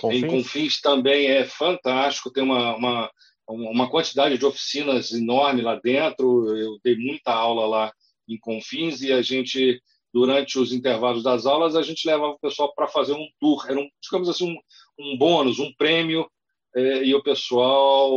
Confins. 0.00 0.22
em 0.22 0.26
Confins, 0.26 0.80
também 0.80 1.26
é 1.26 1.44
fantástico, 1.44 2.30
tem 2.32 2.42
uma, 2.42 2.76
uma 2.76 3.10
uma 3.48 3.88
quantidade 3.88 4.36
de 4.36 4.44
oficinas 4.44 5.12
enorme 5.12 5.62
lá 5.62 5.76
dentro. 5.76 6.54
Eu 6.56 6.78
dei 6.84 6.96
muita 6.96 7.32
aula 7.32 7.66
lá 7.66 7.92
em 8.28 8.38
Confins 8.38 9.00
e 9.00 9.12
a 9.12 9.22
gente, 9.22 9.82
durante 10.12 10.58
os 10.58 10.72
intervalos 10.72 11.22
das 11.22 11.46
aulas, 11.46 11.74
a 11.74 11.82
gente 11.82 12.06
levava 12.06 12.32
o 12.32 12.38
pessoal 12.38 12.74
para 12.74 12.86
fazer 12.86 13.14
um 13.14 13.26
tour. 13.40 13.64
Era, 13.68 13.80
um, 13.80 13.88
digamos 14.02 14.28
assim, 14.28 14.52
um, 14.52 14.58
um 14.98 15.16
bônus, 15.16 15.58
um 15.58 15.72
prêmio, 15.74 16.30
eh, 16.76 17.04
e 17.04 17.14
o 17.14 17.22
pessoal 17.22 18.12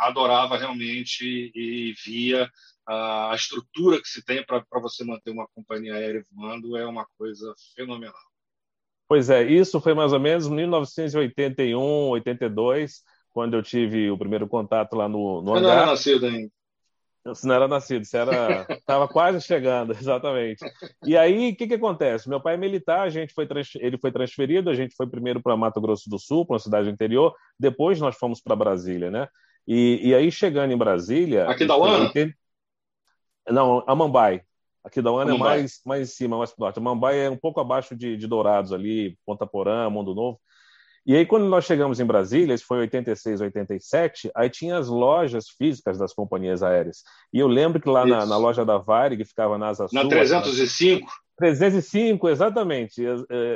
adorava 0.00 0.58
realmente 0.58 1.50
e 1.54 1.94
via 2.04 2.50
a, 2.86 3.32
a 3.32 3.34
estrutura 3.34 4.00
que 4.02 4.08
se 4.08 4.22
tem 4.22 4.44
para 4.44 4.64
você 4.74 5.02
manter 5.02 5.30
uma 5.30 5.48
companhia 5.54 5.94
aérea 5.94 6.22
voando 6.30 6.76
é 6.76 6.86
uma 6.86 7.06
coisa 7.16 7.54
fenomenal. 7.74 8.31
Pois 9.12 9.28
é, 9.28 9.42
isso 9.42 9.78
foi 9.78 9.92
mais 9.92 10.14
ou 10.14 10.18
menos 10.18 10.48
1981, 10.48 11.78
82 11.78 13.02
quando 13.28 13.52
eu 13.52 13.62
tive 13.62 14.10
o 14.10 14.16
primeiro 14.16 14.48
contato 14.48 14.94
lá 14.94 15.06
no, 15.06 15.42
no 15.42 15.54
hangar. 15.54 15.60
Você 15.60 15.66
não 15.66 15.70
era 15.70 15.86
nascido 15.86 16.26
ainda. 16.26 16.50
Você 17.26 17.46
não 17.46 17.54
era 17.54 17.68
nascido, 17.68 18.04
você 18.06 18.16
era 18.16 18.66
estava 18.72 19.06
quase 19.06 19.42
chegando, 19.42 19.92
exatamente. 20.00 20.64
E 21.04 21.14
aí, 21.14 21.50
o 21.50 21.56
que, 21.56 21.66
que 21.66 21.74
acontece? 21.74 22.26
Meu 22.26 22.40
pai 22.40 22.54
é 22.54 22.56
militar, 22.56 23.02
a 23.02 23.10
gente 23.10 23.34
foi 23.34 23.46
ele 23.74 23.98
foi 23.98 24.10
transferido, 24.10 24.70
a 24.70 24.74
gente 24.74 24.96
foi 24.96 25.06
primeiro 25.06 25.42
para 25.42 25.58
Mato 25.58 25.78
Grosso 25.78 26.08
do 26.08 26.18
Sul, 26.18 26.46
para 26.46 26.54
uma 26.54 26.58
cidade 26.58 26.88
interior, 26.88 27.34
depois 27.60 28.00
nós 28.00 28.16
fomos 28.16 28.40
para 28.40 28.56
Brasília, 28.56 29.10
né? 29.10 29.28
E, 29.68 30.08
e 30.08 30.14
aí, 30.14 30.32
chegando 30.32 30.72
em 30.72 30.78
Brasília... 30.78 31.50
Aqui 31.50 31.66
da 31.66 31.76
UAN? 31.76 32.10
Não, 33.46 33.84
Amambai. 33.86 34.40
Aqui 34.84 35.00
da 35.00 35.12
UAN 35.12 35.32
é 35.34 35.38
mais, 35.38 35.80
mais 35.86 36.08
em 36.08 36.12
cima, 36.12 36.36
mais 36.36 36.50
pro 36.50 36.64
norte. 36.64 36.78
Amambai 36.78 37.26
é 37.26 37.30
um 37.30 37.36
pouco 37.36 37.60
abaixo 37.60 37.94
de, 37.94 38.16
de 38.16 38.26
Dourados 38.26 38.72
ali, 38.72 39.16
Ponta 39.24 39.46
Porã, 39.46 39.88
Mundo 39.88 40.14
Novo. 40.14 40.40
E 41.04 41.16
aí, 41.16 41.26
quando 41.26 41.46
nós 41.46 41.64
chegamos 41.64 41.98
em 41.98 42.04
Brasília, 42.04 42.54
isso 42.54 42.64
foi 42.64 42.78
86, 42.78 43.40
87, 43.40 44.30
aí 44.36 44.48
tinha 44.48 44.78
as 44.78 44.88
lojas 44.88 45.48
físicas 45.48 45.98
das 45.98 46.12
companhias 46.12 46.62
aéreas. 46.62 47.02
E 47.32 47.40
eu 47.40 47.48
lembro 47.48 47.80
que 47.80 47.88
lá 47.88 48.06
na, 48.06 48.24
na, 48.24 48.36
loja 48.36 48.64
da 48.64 48.78
Varig, 48.78 49.16
que 49.16 49.28
ficava 49.28 49.58
na 49.58 49.68
Asa 49.68 49.88
Sul... 49.88 50.00
Na 50.00 50.08
305? 50.08 51.10
305, 51.36 52.28
exatamente, 52.28 53.02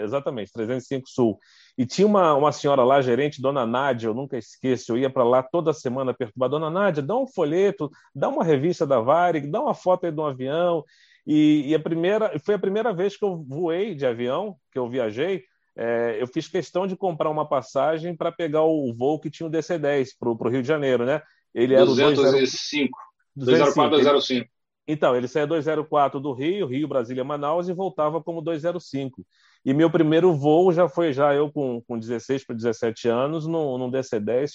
exatamente, 0.03 0.53
305 0.53 1.09
Sul. 1.09 1.39
E 1.79 1.87
tinha 1.87 2.07
uma, 2.07 2.35
uma 2.35 2.51
senhora 2.51 2.83
lá, 2.83 3.01
gerente, 3.01 3.41
Dona 3.41 3.65
Nádia, 3.65 4.09
eu 4.09 4.15
nunca 4.15 4.37
esqueço, 4.37 4.93
eu 4.93 4.99
ia 4.99 5.11
para 5.11 5.23
lá 5.23 5.41
toda 5.41 5.73
semana 5.73 6.13
perturbar. 6.13 6.49
Dona 6.49 6.71
Nádia, 6.71 7.03
dá 7.03 7.17
um 7.17 7.29
folheto, 7.29 7.89
dá 8.13 8.29
uma 8.29 8.43
revista 8.43 8.85
da 8.85 8.99
Varig, 8.99 9.47
dá 9.47 9.61
uma 9.61 9.75
foto 9.75 10.07
aí 10.07 10.11
de 10.11 10.19
um 10.19 10.27
avião. 10.27 10.85
E, 11.27 11.69
e 11.69 11.75
a 11.75 11.81
primeira, 11.81 12.39
foi 12.39 12.55
a 12.55 12.59
primeira 12.59 12.93
vez 12.93 13.17
que 13.17 13.25
eu 13.25 13.37
voei 13.37 13.95
de 13.95 14.07
avião, 14.07 14.57
que 14.71 14.79
eu 14.79 14.89
viajei, 14.89 15.43
é, 15.77 16.17
eu 16.21 16.27
fiz 16.27 16.49
questão 16.49 16.87
de 16.87 16.97
comprar 16.97 17.29
uma 17.29 17.47
passagem 17.47 18.17
para 18.17 18.33
pegar 18.33 18.63
o 18.63 18.95
voo 18.95 19.21
que 19.21 19.31
tinha 19.31 19.47
o 19.47 19.51
DC-10 19.51 20.11
para 20.19 20.31
o 20.31 20.49
Rio 20.49 20.63
de 20.63 20.69
Janeiro, 20.69 21.05
né? 21.05 21.21
Ele 21.55 21.75
era 21.75 21.85
205. 21.85 22.99
204 23.35 23.91
205. 23.91 24.49
Então, 24.89 25.17
ele 25.17 25.27
saía 25.27 25.47
204 25.47 26.21
do 26.21 26.33
Rio, 26.33 26.67
Rio, 26.67 26.87
Brasília, 26.87 27.25
Manaus, 27.25 27.69
e 27.69 27.73
voltava 27.73 28.23
como 28.23 28.41
205. 28.41 29.27
E 29.65 29.75
meu 29.75 29.91
primeiro 29.91 30.33
voo 30.33 30.73
já 30.73 30.89
foi 30.89 31.13
já 31.13 31.35
eu 31.35 31.51
com, 31.51 31.83
com 31.87 31.99
16 31.99 32.47
para 32.47 32.55
17 32.55 33.09
anos, 33.09 33.47
num, 33.47 33.77
num 33.77 33.91
DC-10. 33.91 34.53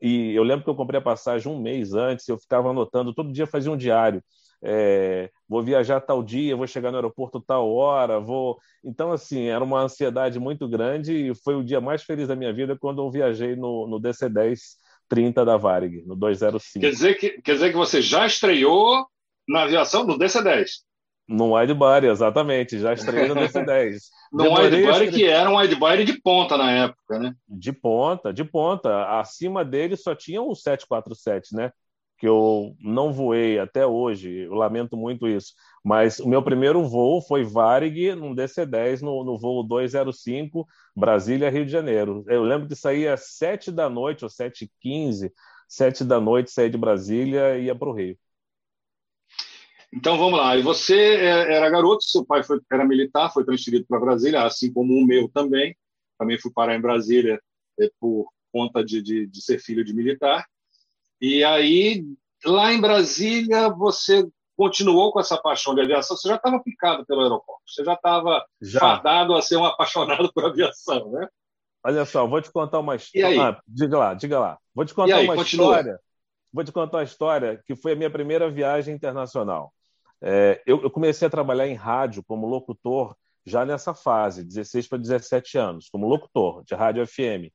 E 0.00 0.32
eu 0.34 0.44
lembro 0.44 0.64
que 0.64 0.70
eu 0.70 0.76
comprei 0.76 0.98
a 0.98 1.02
passagem 1.02 1.52
um 1.52 1.60
mês 1.60 1.92
antes, 1.92 2.28
eu 2.28 2.38
ficava 2.38 2.70
anotando, 2.70 3.12
todo 3.12 3.32
dia 3.32 3.46
fazia 3.46 3.72
um 3.72 3.76
diário. 3.76 4.22
É, 4.64 5.28
vou 5.48 5.62
viajar 5.62 6.00
tal 6.00 6.22
dia, 6.22 6.56
vou 6.56 6.66
chegar 6.66 6.90
no 6.90 6.96
aeroporto 6.96 7.40
tal 7.40 7.68
hora, 7.72 8.20
vou. 8.20 8.58
Então, 8.84 9.10
assim, 9.10 9.46
era 9.46 9.62
uma 9.62 9.80
ansiedade 9.80 10.38
muito 10.38 10.68
grande 10.68 11.30
e 11.30 11.34
foi 11.34 11.56
o 11.56 11.64
dia 11.64 11.80
mais 11.80 12.04
feliz 12.04 12.28
da 12.28 12.36
minha 12.36 12.52
vida 12.52 12.76
quando 12.78 13.02
eu 13.02 13.10
viajei 13.10 13.56
no, 13.56 13.86
no 13.88 14.00
DC-10 14.00 14.58
30 15.08 15.44
da 15.44 15.56
Varig, 15.56 16.02
no 16.06 16.16
205. 16.16 16.80
Quer 16.80 16.90
dizer, 16.90 17.14
que, 17.16 17.30
quer 17.42 17.54
dizer 17.54 17.70
que 17.70 17.76
você 17.76 18.00
já 18.00 18.24
estreou 18.24 19.06
na 19.46 19.64
aviação 19.64 20.06
do 20.06 20.16
DC-10? 20.16 20.66
No 21.28 21.54
widebody, 21.54 22.06
exatamente, 22.06 22.78
já 22.78 22.92
estreei 22.92 23.28
no 23.28 23.34
DC-10. 23.34 23.96
no 24.32 24.54
widebody 24.54 25.10
que 25.10 25.24
era 25.24 25.50
um 25.50 25.56
widebody 25.56 26.04
de 26.04 26.20
ponta 26.20 26.56
na 26.56 26.70
época, 26.70 27.18
né? 27.18 27.34
De 27.48 27.72
ponta, 27.72 28.32
de 28.32 28.44
ponta. 28.44 29.18
Acima 29.18 29.64
dele 29.64 29.96
só 29.96 30.14
tinha 30.14 30.40
o 30.40 30.54
747, 30.54 31.54
né? 31.54 31.72
Que 32.22 32.28
eu 32.28 32.76
não 32.78 33.12
voei 33.12 33.58
até 33.58 33.84
hoje, 33.84 34.30
eu 34.30 34.54
lamento 34.54 34.96
muito 34.96 35.26
isso, 35.26 35.54
mas 35.82 36.20
o 36.20 36.28
meu 36.28 36.40
primeiro 36.40 36.86
voo 36.86 37.20
foi 37.20 37.42
Varig 37.42 38.14
num 38.14 38.32
DC-10 38.32 39.00
no, 39.00 39.24
no 39.24 39.36
voo 39.36 39.64
205 39.64 40.64
Brasília-Rio 40.94 41.66
de 41.66 41.72
Janeiro. 41.72 42.24
Eu 42.28 42.44
lembro 42.44 42.68
que 42.68 42.76
saía 42.76 43.14
às 43.14 43.32
7 43.32 43.72
da 43.72 43.90
noite, 43.90 44.24
ou 44.24 44.30
7h15, 44.30 45.32
7 45.68 46.04
da 46.04 46.20
noite, 46.20 46.52
saía 46.52 46.70
de 46.70 46.78
Brasília 46.78 47.58
e 47.58 47.64
ia 47.64 47.74
para 47.74 47.88
o 47.88 47.92
Rio. 47.92 48.16
Então 49.92 50.16
vamos 50.16 50.38
lá. 50.38 50.56
E 50.56 50.62
você 50.62 51.16
é, 51.16 51.54
era 51.56 51.68
garoto, 51.68 52.04
seu 52.04 52.24
pai 52.24 52.44
foi, 52.44 52.60
era 52.70 52.84
militar, 52.84 53.32
foi 53.32 53.44
transferido 53.44 53.84
para 53.88 53.98
Brasília, 53.98 54.44
assim 54.44 54.72
como 54.72 54.94
o 54.94 55.04
meu 55.04 55.28
também. 55.28 55.76
Também 56.16 56.38
fui 56.38 56.52
parar 56.52 56.76
em 56.76 56.80
Brasília 56.80 57.42
é, 57.80 57.90
por 57.98 58.28
conta 58.52 58.84
de, 58.84 59.02
de, 59.02 59.26
de 59.26 59.42
ser 59.42 59.58
filho 59.58 59.84
de 59.84 59.92
militar. 59.92 60.46
E 61.22 61.44
aí, 61.44 62.04
lá 62.44 62.72
em 62.72 62.80
Brasília, 62.80 63.68
você 63.68 64.26
continuou 64.56 65.12
com 65.12 65.20
essa 65.20 65.38
paixão 65.38 65.72
de 65.72 65.80
aviação? 65.80 66.16
Você 66.16 66.26
já 66.28 66.34
estava 66.34 66.60
picado 66.60 67.06
pelo 67.06 67.22
aeroporto, 67.22 67.62
você 67.64 67.84
já 67.84 67.92
estava 67.92 68.44
fadado 68.76 69.32
a 69.36 69.40
ser 69.40 69.56
um 69.56 69.64
apaixonado 69.64 70.32
por 70.34 70.44
aviação, 70.44 71.12
né? 71.12 71.28
Olha 71.84 72.04
só, 72.04 72.26
vou 72.26 72.42
te 72.42 72.50
contar 72.50 72.80
uma 72.80 72.96
história. 72.96 73.40
Ah, 73.40 73.62
diga 73.68 73.98
lá, 73.98 74.14
diga 74.14 74.40
lá. 74.40 74.58
Vou 74.74 74.84
te 74.84 74.92
contar 74.92 75.16
aí, 75.16 75.24
uma 75.24 75.36
continua. 75.36 75.66
história. 75.66 76.00
Vou 76.52 76.64
te 76.64 76.72
contar 76.72 76.98
uma 76.98 77.04
história 77.04 77.62
que 77.64 77.76
foi 77.76 77.92
a 77.92 77.96
minha 77.96 78.10
primeira 78.10 78.50
viagem 78.50 78.92
internacional. 78.92 79.72
É, 80.20 80.60
eu, 80.66 80.82
eu, 80.82 80.90
comecei 80.90 81.26
a 81.26 81.30
trabalhar 81.30 81.68
em 81.68 81.74
rádio 81.74 82.24
como 82.24 82.48
locutor 82.48 83.16
já 83.46 83.64
nessa 83.64 83.94
fase, 83.94 84.44
16 84.44 84.88
para 84.88 84.98
17 84.98 85.56
anos, 85.56 85.88
como 85.88 86.08
locutor 86.08 86.64
de 86.64 86.74
rádio 86.74 87.06
FM. 87.06 87.52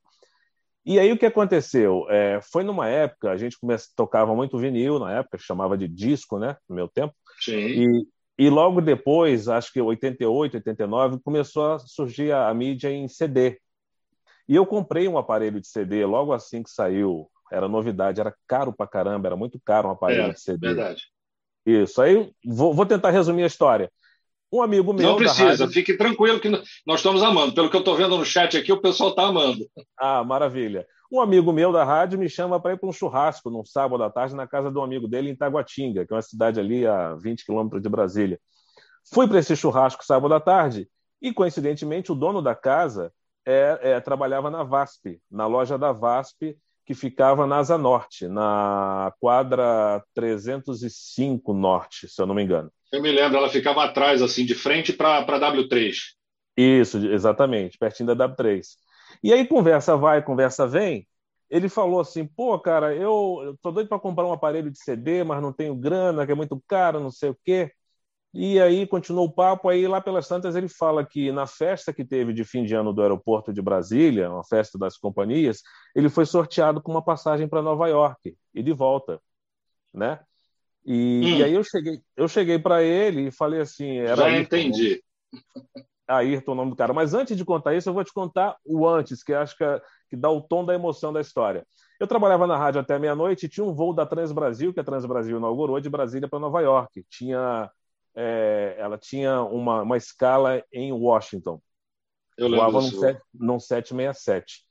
E 0.87 0.97
aí 0.97 1.11
o 1.11 1.17
que 1.17 1.25
aconteceu? 1.25 2.09
É, 2.09 2.39
foi 2.41 2.63
numa 2.63 2.87
época, 2.87 3.29
a 3.29 3.35
gente 3.35 3.59
começa, 3.59 3.89
tocava 3.93 4.33
muito 4.33 4.57
vinil, 4.57 4.97
na 4.97 5.17
época, 5.17 5.37
chamava 5.37 5.77
de 5.77 5.85
disco, 5.85 6.39
né? 6.39 6.55
No 6.67 6.73
meu 6.73 6.87
tempo. 6.87 7.13
Sim. 7.41 7.57
E, 7.57 8.07
e 8.39 8.49
logo 8.49 8.79
depois, 8.79 9.49
acho 9.49 9.73
que 9.73 9.81
88, 9.81 10.55
89, 10.55 11.19
começou 11.19 11.73
a 11.73 11.79
surgir 11.79 12.31
a, 12.31 12.47
a 12.47 12.53
mídia 12.53 12.89
em 12.89 13.05
CD. 13.09 13.59
E 14.47 14.55
eu 14.55 14.65
comprei 14.65 15.09
um 15.09 15.17
aparelho 15.17 15.59
de 15.59 15.67
CD 15.67 16.05
logo 16.05 16.31
assim 16.31 16.63
que 16.63 16.69
saiu. 16.69 17.29
Era 17.51 17.67
novidade, 17.67 18.21
era 18.21 18.33
caro 18.47 18.71
pra 18.71 18.87
caramba, 18.87 19.27
era 19.27 19.35
muito 19.35 19.59
caro 19.59 19.89
um 19.89 19.91
aparelho 19.91 20.29
é, 20.29 20.33
de 20.33 20.39
CD. 20.39 20.67
Verdade. 20.67 21.03
Isso. 21.65 22.01
Aí 22.01 22.31
vou, 22.45 22.73
vou 22.73 22.85
tentar 22.85 23.09
resumir 23.09 23.43
a 23.43 23.47
história. 23.47 23.91
Um 24.51 24.61
amigo 24.61 24.93
meu. 24.93 25.09
Não 25.09 25.17
precisa, 25.17 25.65
rádio... 25.65 25.69
fique 25.69 25.97
tranquilo 25.97 26.39
que 26.39 26.49
nós 26.85 26.99
estamos 26.99 27.21
amando. 27.21 27.53
Pelo 27.53 27.69
que 27.69 27.75
eu 27.75 27.81
estou 27.81 27.95
vendo 27.95 28.17
no 28.17 28.25
chat 28.25 28.57
aqui, 28.57 28.71
o 28.71 28.81
pessoal 28.81 29.09
está 29.09 29.23
amando. 29.23 29.65
Ah, 29.99 30.23
maravilha. 30.23 30.85
Um 31.11 31.21
amigo 31.21 31.53
meu 31.53 31.71
da 31.71 31.83
rádio 31.83 32.19
me 32.19 32.29
chama 32.29 32.59
para 32.59 32.73
ir 32.73 32.77
para 32.77 32.89
um 32.89 32.93
churrasco 32.93 33.49
num 33.49 33.63
sábado 33.65 34.03
à 34.03 34.09
tarde 34.09 34.35
na 34.35 34.45
casa 34.47 34.69
de 34.69 34.77
um 34.77 34.83
amigo 34.83 35.07
dele 35.07 35.29
em 35.29 35.35
Taguatinga, 35.35 36.05
que 36.05 36.13
é 36.13 36.15
uma 36.15 36.21
cidade 36.21 36.59
ali 36.59 36.85
a 36.85 37.15
20 37.15 37.45
quilômetros 37.45 37.81
de 37.81 37.89
Brasília. 37.89 38.39
Fui 39.13 39.27
para 39.27 39.39
esse 39.39 39.55
churrasco 39.55 40.05
sábado 40.05 40.33
à 40.33 40.39
tarde 40.39 40.87
e, 41.21 41.33
coincidentemente, 41.33 42.11
o 42.11 42.15
dono 42.15 42.41
da 42.41 42.53
casa 42.53 43.11
é, 43.45 43.79
é, 43.81 43.99
trabalhava 44.01 44.51
na 44.51 44.63
VASP, 44.63 45.21
na 45.31 45.47
loja 45.47 45.77
da 45.77 45.93
VASP, 45.93 46.57
que 46.85 46.93
ficava 46.93 47.47
na 47.47 47.57
Asa 47.57 47.77
Norte, 47.77 48.27
na 48.27 49.13
quadra 49.19 50.03
305 50.13 51.53
Norte, 51.53 52.07
se 52.09 52.21
eu 52.21 52.25
não 52.25 52.35
me 52.35 52.43
engano. 52.43 52.71
Eu 52.91 53.01
me 53.01 53.11
lembro, 53.11 53.37
ela 53.37 53.49
ficava 53.49 53.83
atrás, 53.83 54.21
assim, 54.21 54.45
de 54.45 54.55
frente 54.55 54.93
para 54.93 55.19
a 55.19 55.25
W3. 55.25 55.93
Isso, 56.55 56.97
exatamente, 56.97 57.77
pertinho 57.77 58.07
da 58.15 58.27
W3. 58.27 58.77
E 59.23 59.33
aí, 59.33 59.47
conversa 59.47 59.95
vai, 59.95 60.23
conversa 60.23 60.67
vem. 60.67 61.07
Ele 61.49 61.69
falou 61.69 61.99
assim: 61.99 62.25
pô, 62.25 62.59
cara, 62.59 62.93
eu, 62.95 63.41
eu 63.43 63.57
tô 63.61 63.71
doido 63.71 63.87
para 63.87 63.99
comprar 63.99 64.25
um 64.25 64.33
aparelho 64.33 64.71
de 64.71 64.79
CD, 64.79 65.23
mas 65.23 65.41
não 65.41 65.53
tenho 65.53 65.75
grana, 65.75 66.25
que 66.25 66.31
é 66.31 66.35
muito 66.35 66.61
caro, 66.67 66.99
não 66.99 67.11
sei 67.11 67.29
o 67.29 67.37
quê. 67.43 67.71
E 68.33 68.59
aí 68.61 68.85
continuou 68.85 69.27
o 69.27 69.31
papo, 69.31 69.69
aí 69.69 69.87
lá 69.87 69.99
pelas 70.01 70.27
tantas 70.27 70.55
ele 70.55 70.67
fala 70.67 71.05
que 71.05 71.31
na 71.31 71.47
festa 71.47 71.93
que 71.93 72.05
teve 72.05 72.33
de 72.33 72.43
fim 72.43 72.63
de 72.63 72.75
ano 72.75 72.93
do 72.93 73.01
aeroporto 73.01 73.53
de 73.53 73.61
Brasília, 73.61 74.29
uma 74.29 74.43
festa 74.43 74.77
das 74.77 74.97
companhias, 74.97 75.61
ele 75.95 76.09
foi 76.09 76.25
sorteado 76.25 76.81
com 76.81 76.91
uma 76.91 77.03
passagem 77.03 77.47
para 77.47 77.61
Nova 77.61 77.87
York 77.87 78.37
e 78.53 78.61
de 78.61 78.73
volta, 78.73 79.19
né? 79.93 80.19
E, 80.87 80.93
hum. 80.93 81.37
e 81.37 81.43
aí 81.43 81.53
eu 81.53 81.63
cheguei, 81.65 82.01
eu 82.15 82.27
cheguei 82.29 82.57
para 82.57 82.81
ele 82.81 83.27
e 83.27 83.31
falei 83.31 83.59
assim, 83.59 83.97
era 83.97 84.15
Já 84.15 84.39
entendi. 84.39 85.03
Ayrton, 86.07 86.53
o 86.53 86.55
nome 86.55 86.71
do 86.71 86.77
cara. 86.77 86.93
Mas 86.93 87.13
antes 87.13 87.35
de 87.35 87.43
contar 87.43 87.75
isso, 87.75 87.89
eu 87.89 87.93
vou 87.93 88.05
te 88.05 88.13
contar 88.13 88.55
o 88.63 88.87
antes, 88.87 89.21
que 89.21 89.33
acho 89.33 89.57
que, 89.57 89.63
é, 89.65 89.81
que 90.09 90.15
dá 90.15 90.29
o 90.29 90.41
tom 90.41 90.63
da 90.63 90.73
emoção 90.73 91.11
da 91.11 91.19
história. 91.19 91.67
Eu 91.99 92.07
trabalhava 92.07 92.47
na 92.47 92.57
rádio 92.57 92.79
até 92.79 92.97
meia-noite 92.97 93.45
e 93.45 93.49
tinha 93.49 93.65
um 93.65 93.73
voo 93.73 93.93
da 93.93 94.05
Transbrasil, 94.05 94.73
que 94.73 94.79
a 94.79 94.83
Transbrasil 94.83 95.37
inaugurou, 95.37 95.81
de 95.81 95.89
Brasília 95.89 96.29
para 96.29 96.39
Nova 96.39 96.61
York. 96.61 97.03
Tinha, 97.09 97.69
é, 98.15 98.75
ela 98.77 98.97
tinha 98.97 99.41
uma, 99.41 99.81
uma 99.81 99.97
escala 99.97 100.63
em 100.71 100.93
Washington. 100.93 101.61
Eu 102.37 102.47
lembro 102.47 102.71
Voava 102.71 102.85
num, 103.33 103.59
767. 103.59 104.63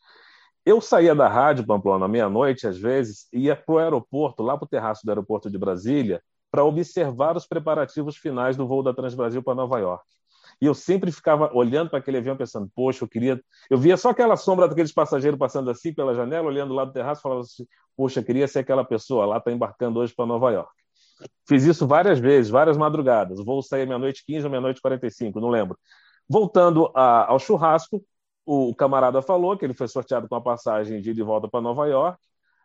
Eu 0.66 0.80
saía 0.80 1.14
da 1.14 1.28
rádio, 1.28 1.64
Pamplona, 1.64 2.08
meia-noite, 2.08 2.66
às 2.66 2.76
vezes, 2.76 3.28
ia 3.32 3.54
para 3.54 3.72
o 3.72 3.78
aeroporto, 3.78 4.42
lá 4.42 4.58
para 4.58 4.64
o 4.64 4.68
terraço 4.68 5.06
do 5.06 5.10
aeroporto 5.10 5.48
de 5.48 5.56
Brasília, 5.56 6.20
para 6.50 6.64
observar 6.64 7.36
os 7.36 7.46
preparativos 7.46 8.16
finais 8.16 8.56
do 8.56 8.66
voo 8.66 8.82
da 8.82 8.92
Transbrasil 8.92 9.44
para 9.44 9.54
Nova 9.54 9.78
York. 9.78 10.04
E 10.60 10.66
eu 10.66 10.74
sempre 10.74 11.12
ficava 11.12 11.50
olhando 11.54 11.90
para 11.90 12.00
aquele 12.00 12.18
avião 12.18 12.36
pensando, 12.36 12.68
poxa, 12.74 13.04
eu 13.04 13.08
queria. 13.08 13.40
Eu 13.70 13.78
via 13.78 13.96
só 13.96 14.10
aquela 14.10 14.36
sombra 14.36 14.66
daqueles 14.66 14.92
passageiros 14.92 15.38
passando 15.38 15.70
assim 15.70 15.94
pela 15.94 16.14
janela, 16.14 16.48
olhando 16.48 16.74
lá 16.74 16.84
do 16.84 16.92
terraço, 16.92 17.22
falava 17.22 17.42
assim, 17.42 17.64
poxa, 17.96 18.18
eu 18.18 18.24
queria 18.24 18.48
ser 18.48 18.60
aquela 18.60 18.84
pessoa 18.84 19.24
lá, 19.24 19.36
está 19.36 19.52
embarcando 19.52 20.00
hoje 20.00 20.12
para 20.16 20.26
Nova 20.26 20.50
York. 20.50 20.72
Fiz 21.46 21.62
isso 21.62 21.86
várias 21.86 22.18
vezes, 22.18 22.50
várias 22.50 22.76
madrugadas. 22.76 23.38
O 23.38 23.44
voo 23.44 23.62
saía 23.62 23.86
meia-noite 23.86 24.24
15 24.26 24.46
ou 24.46 24.50
meia-noite 24.50 24.80
45, 24.80 25.40
não 25.40 25.48
lembro. 25.48 25.78
Voltando 26.28 26.90
a, 26.92 27.30
ao 27.30 27.38
churrasco, 27.38 28.02
o 28.46 28.74
camarada 28.74 29.20
falou 29.20 29.58
que 29.58 29.64
ele 29.64 29.74
foi 29.74 29.88
sorteado 29.88 30.28
com 30.28 30.36
a 30.36 30.40
passagem 30.40 31.00
de 31.00 31.10
ir 31.10 31.14
de 31.14 31.22
volta 31.22 31.48
para 31.48 31.60
Nova 31.60 31.86
York. 31.86 32.18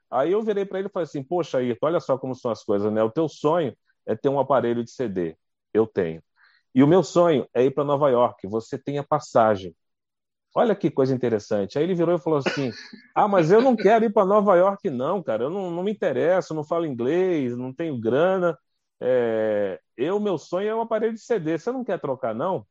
Aí 0.10 0.32
eu 0.34 0.44
virei 0.44 0.66
para 0.66 0.80
ele 0.80 0.88
e 0.88 0.92
falei 0.92 1.06
assim: 1.06 1.24
Poxa, 1.24 1.58
Ayrton, 1.58 1.88
olha 1.88 2.00
só 2.00 2.18
como 2.18 2.36
são 2.36 2.52
as 2.52 2.64
coisas, 2.64 2.92
né? 2.94 3.02
O 3.04 3.10
teu 3.12 3.28
sonho 3.28 3.76
é 4.06 4.16
ter 4.16 4.30
um 4.30 4.40
aparelho 4.40 4.84
de 4.84 4.92
CD. 4.92 5.36
Eu 5.74 5.88
tenho. 5.88 6.22
E 6.76 6.84
o 6.84 6.88
meu 6.88 7.04
sonho 7.04 7.48
é 7.54 7.64
ir 7.66 7.72
para 7.72 7.84
Nova 7.84 8.10
York. 8.10 8.48
Você 8.48 8.78
tem 8.78 8.98
a 9.00 9.04
passagem. 9.04 9.76
Olha 10.56 10.76
que 10.76 10.92
coisa 10.92 11.16
interessante. 11.16 11.78
Aí 11.78 11.84
ele 11.86 11.96
virou 11.96 12.16
e 12.16 12.22
falou 12.22 12.40
assim: 12.40 12.72
Ah, 13.16 13.28
mas 13.28 13.52
eu 13.52 13.62
não 13.62 13.76
quero 13.76 14.06
ir 14.06 14.14
para 14.14 14.26
Nova 14.26 14.56
York, 14.56 14.90
não, 14.90 15.24
cara. 15.24 15.46
Eu 15.46 15.50
não, 15.50 15.72
não 15.72 15.84
me 15.84 15.92
interesso, 15.92 16.54
não 16.54 16.64
falo 16.64 16.86
inglês, 16.86 17.58
não 17.58 17.74
tenho 17.74 18.00
grana. 18.00 18.58
É... 19.00 19.80
Eu, 19.98 20.20
meu 20.20 20.38
sonho 20.38 20.70
é 20.70 20.76
um 20.76 20.82
aparelho 20.82 21.14
de 21.14 21.22
CD. 21.22 21.58
Você 21.58 21.72
não 21.72 21.84
quer 21.84 22.00
trocar, 22.00 22.36
não? 22.36 22.66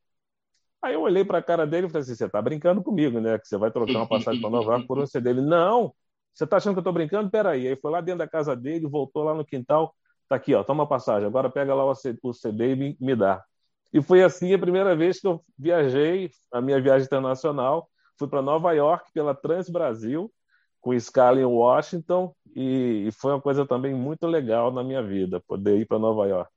Aí 0.83 0.95
eu 0.95 1.03
olhei 1.03 1.25
para 1.25 1.39
a 1.39 1.43
cara 1.43 1.67
dele 1.67 1.87
e 1.87 1.91
falei 1.91 2.03
assim: 2.03 2.15
você 2.15 2.27
está 2.27 2.41
brincando 2.41 2.83
comigo, 2.83 3.21
né? 3.21 3.39
Que 3.39 3.47
você 3.47 3.57
vai 3.57 3.71
trocar 3.71 3.93
uma 3.93 4.09
passagem 4.09 4.41
para 4.41 4.51
Nova 4.51 4.73
York 4.73 4.87
por 4.87 4.99
um 4.99 5.07
CD. 5.07 5.31
Ele, 5.31 5.43
não, 5.43 5.95
você 6.33 6.45
está 6.45 6.57
achando 6.57 6.75
que 6.75 6.79
eu 6.79 6.83
estou 6.83 6.93
brincando? 6.93 7.31
Peraí. 7.31 7.69
Aí 7.69 7.77
foi 7.77 7.91
lá 7.91 8.01
dentro 8.01 8.21
da 8.21 8.29
casa 8.29 8.57
dele, 8.57 8.87
voltou 8.89 9.23
lá 9.23 9.35
no 9.35 9.45
quintal, 9.45 9.95
tá 10.29 10.37
aqui, 10.37 10.55
ó, 10.55 10.63
toma 10.65 10.87
passagem. 10.87 11.27
Agora 11.27 11.51
pega 11.51 11.75
lá 11.75 11.85
o 11.85 11.95
CD 12.33 12.73
e 12.73 12.77
me, 12.77 12.97
me 13.01 13.15
dá. 13.15 13.45
E 13.93 14.01
foi 14.01 14.23
assim 14.23 14.55
a 14.55 14.59
primeira 14.59 14.95
vez 14.95 15.21
que 15.21 15.27
eu 15.27 15.45
viajei, 15.59 16.31
a 16.53 16.61
minha 16.61 16.81
viagem 16.81 17.05
internacional. 17.05 17.89
Fui 18.19 18.29
para 18.29 18.41
Nova 18.41 18.73
York 18.73 19.11
pela 19.13 19.35
Trans 19.35 19.69
Brasil, 19.69 20.33
com 20.81 20.95
escala 20.95 21.41
em 21.41 21.45
Washington, 21.45 22.35
e, 22.55 23.07
e 23.09 23.13
foi 23.13 23.33
uma 23.33 23.41
coisa 23.41 23.67
também 23.67 23.95
muito 23.95 24.27
legal 24.27 24.71
na 24.71 24.85
minha 24.85 25.03
vida, 25.03 25.41
poder 25.41 25.79
ir 25.79 25.87
para 25.87 25.99
Nova 25.99 26.27
York. 26.27 26.51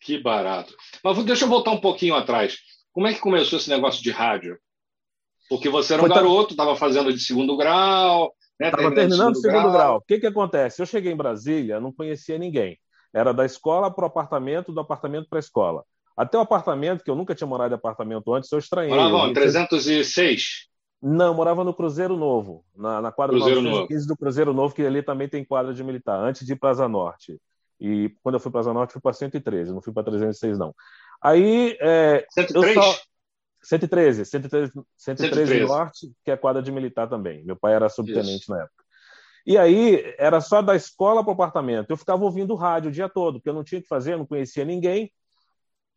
Que 0.00 0.18
barato. 0.18 0.74
Mas 1.02 1.22
deixa 1.24 1.44
eu 1.44 1.48
voltar 1.48 1.70
um 1.70 1.80
pouquinho 1.80 2.14
atrás. 2.14 2.58
Como 2.92 3.06
é 3.06 3.14
que 3.14 3.20
começou 3.20 3.58
esse 3.58 3.70
negócio 3.70 4.02
de 4.02 4.10
rádio? 4.10 4.58
Porque 5.48 5.68
você 5.68 5.94
era 5.94 6.02
um 6.02 6.06
Foi 6.06 6.14
garoto, 6.14 6.52
estava 6.52 6.76
fazendo 6.76 7.12
de 7.12 7.20
segundo 7.20 7.56
grau. 7.56 8.32
Estava 8.60 8.90
né, 8.90 8.94
terminando 8.94 9.34
o 9.34 9.40
segundo 9.40 9.62
grau. 9.62 9.72
grau. 9.72 9.96
O 9.96 10.00
que, 10.02 10.18
que 10.18 10.26
acontece? 10.26 10.80
Eu 10.80 10.86
cheguei 10.86 11.12
em 11.12 11.16
Brasília, 11.16 11.80
não 11.80 11.92
conhecia 11.92 12.38
ninguém. 12.38 12.78
Era 13.12 13.32
da 13.32 13.44
escola 13.44 13.90
para 13.90 14.04
o 14.04 14.06
apartamento, 14.06 14.72
do 14.72 14.80
apartamento 14.80 15.28
para 15.28 15.38
a 15.38 15.40
escola. 15.40 15.84
Até 16.16 16.36
o 16.36 16.42
apartamento, 16.42 17.02
que 17.02 17.10
eu 17.10 17.16
nunca 17.16 17.34
tinha 17.34 17.48
morado 17.48 17.74
em 17.74 17.76
apartamento 17.76 18.32
antes, 18.32 18.50
eu 18.52 18.58
estranhei. 18.58 18.94
Morava 18.94 19.28
em 19.28 19.32
306? 19.32 20.68
Não, 21.02 21.32
morava 21.34 21.64
no 21.64 21.72
Cruzeiro 21.72 22.16
Novo, 22.16 22.62
na, 22.76 23.00
na 23.00 23.10
quadra 23.10 23.34
Cruzeiro 23.34 23.62
915 23.62 24.06
do 24.06 24.16
Cruzeiro 24.16 24.52
Novo, 24.52 24.74
que 24.74 24.84
ali 24.84 25.02
também 25.02 25.28
tem 25.28 25.44
quadra 25.44 25.72
de 25.72 25.82
militar, 25.82 26.20
antes 26.20 26.46
de 26.46 26.52
ir 26.52 26.56
para 26.56 26.70
Asa 26.70 26.86
Norte. 26.86 27.40
E 27.80 28.14
quando 28.22 28.34
eu 28.34 28.40
fui 28.40 28.52
para 28.52 28.60
Asa 28.60 28.74
Norte, 28.74 28.92
fui 28.92 29.00
para 29.00 29.14
113, 29.14 29.72
não 29.72 29.80
fui 29.80 29.94
para 29.94 30.04
306, 30.04 30.58
não. 30.58 30.74
Aí. 31.22 31.76
É, 31.80 32.26
103? 32.30 32.76
Eu 32.76 32.82
só... 32.82 32.98
113, 33.62 34.24
113, 34.24 34.72
113, 34.72 34.86
113 34.96 35.60
Norte, 35.66 36.12
que 36.24 36.30
é 36.30 36.36
quadra 36.36 36.62
de 36.62 36.72
militar 36.72 37.08
também. 37.08 37.44
Meu 37.44 37.56
pai 37.56 37.74
era 37.74 37.88
subtenente 37.88 38.42
Isso. 38.42 38.50
na 38.50 38.62
época. 38.62 38.84
E 39.46 39.56
aí, 39.58 40.14
era 40.18 40.40
só 40.40 40.62
da 40.62 40.74
escola 40.76 41.22
para 41.22 41.30
o 41.30 41.34
apartamento. 41.34 41.90
Eu 41.90 41.96
ficava 41.96 42.24
ouvindo 42.24 42.54
rádio 42.54 42.88
o 42.88 42.92
dia 42.92 43.08
todo, 43.08 43.34
porque 43.34 43.48
eu 43.48 43.54
não 43.54 43.64
tinha 43.64 43.78
o 43.78 43.82
que 43.82 43.88
fazer, 43.88 44.16
não 44.16 44.26
conhecia 44.26 44.64
ninguém. 44.64 45.10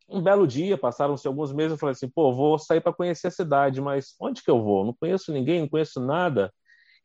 Um 0.08 0.22
belo 0.22 0.46
dia, 0.46 0.76
passaram-se 0.76 1.26
alguns 1.26 1.52
meses, 1.52 1.72
eu 1.72 1.78
falei 1.78 1.92
assim: 1.92 2.08
pô, 2.08 2.32
vou 2.32 2.58
sair 2.58 2.80
para 2.80 2.92
conhecer 2.92 3.28
a 3.28 3.30
cidade, 3.30 3.80
mas 3.80 4.14
onde 4.20 4.42
que 4.42 4.50
eu 4.50 4.62
vou? 4.62 4.84
Não 4.84 4.94
conheço 4.94 5.32
ninguém, 5.32 5.60
não 5.60 5.68
conheço 5.68 6.00
nada. 6.00 6.52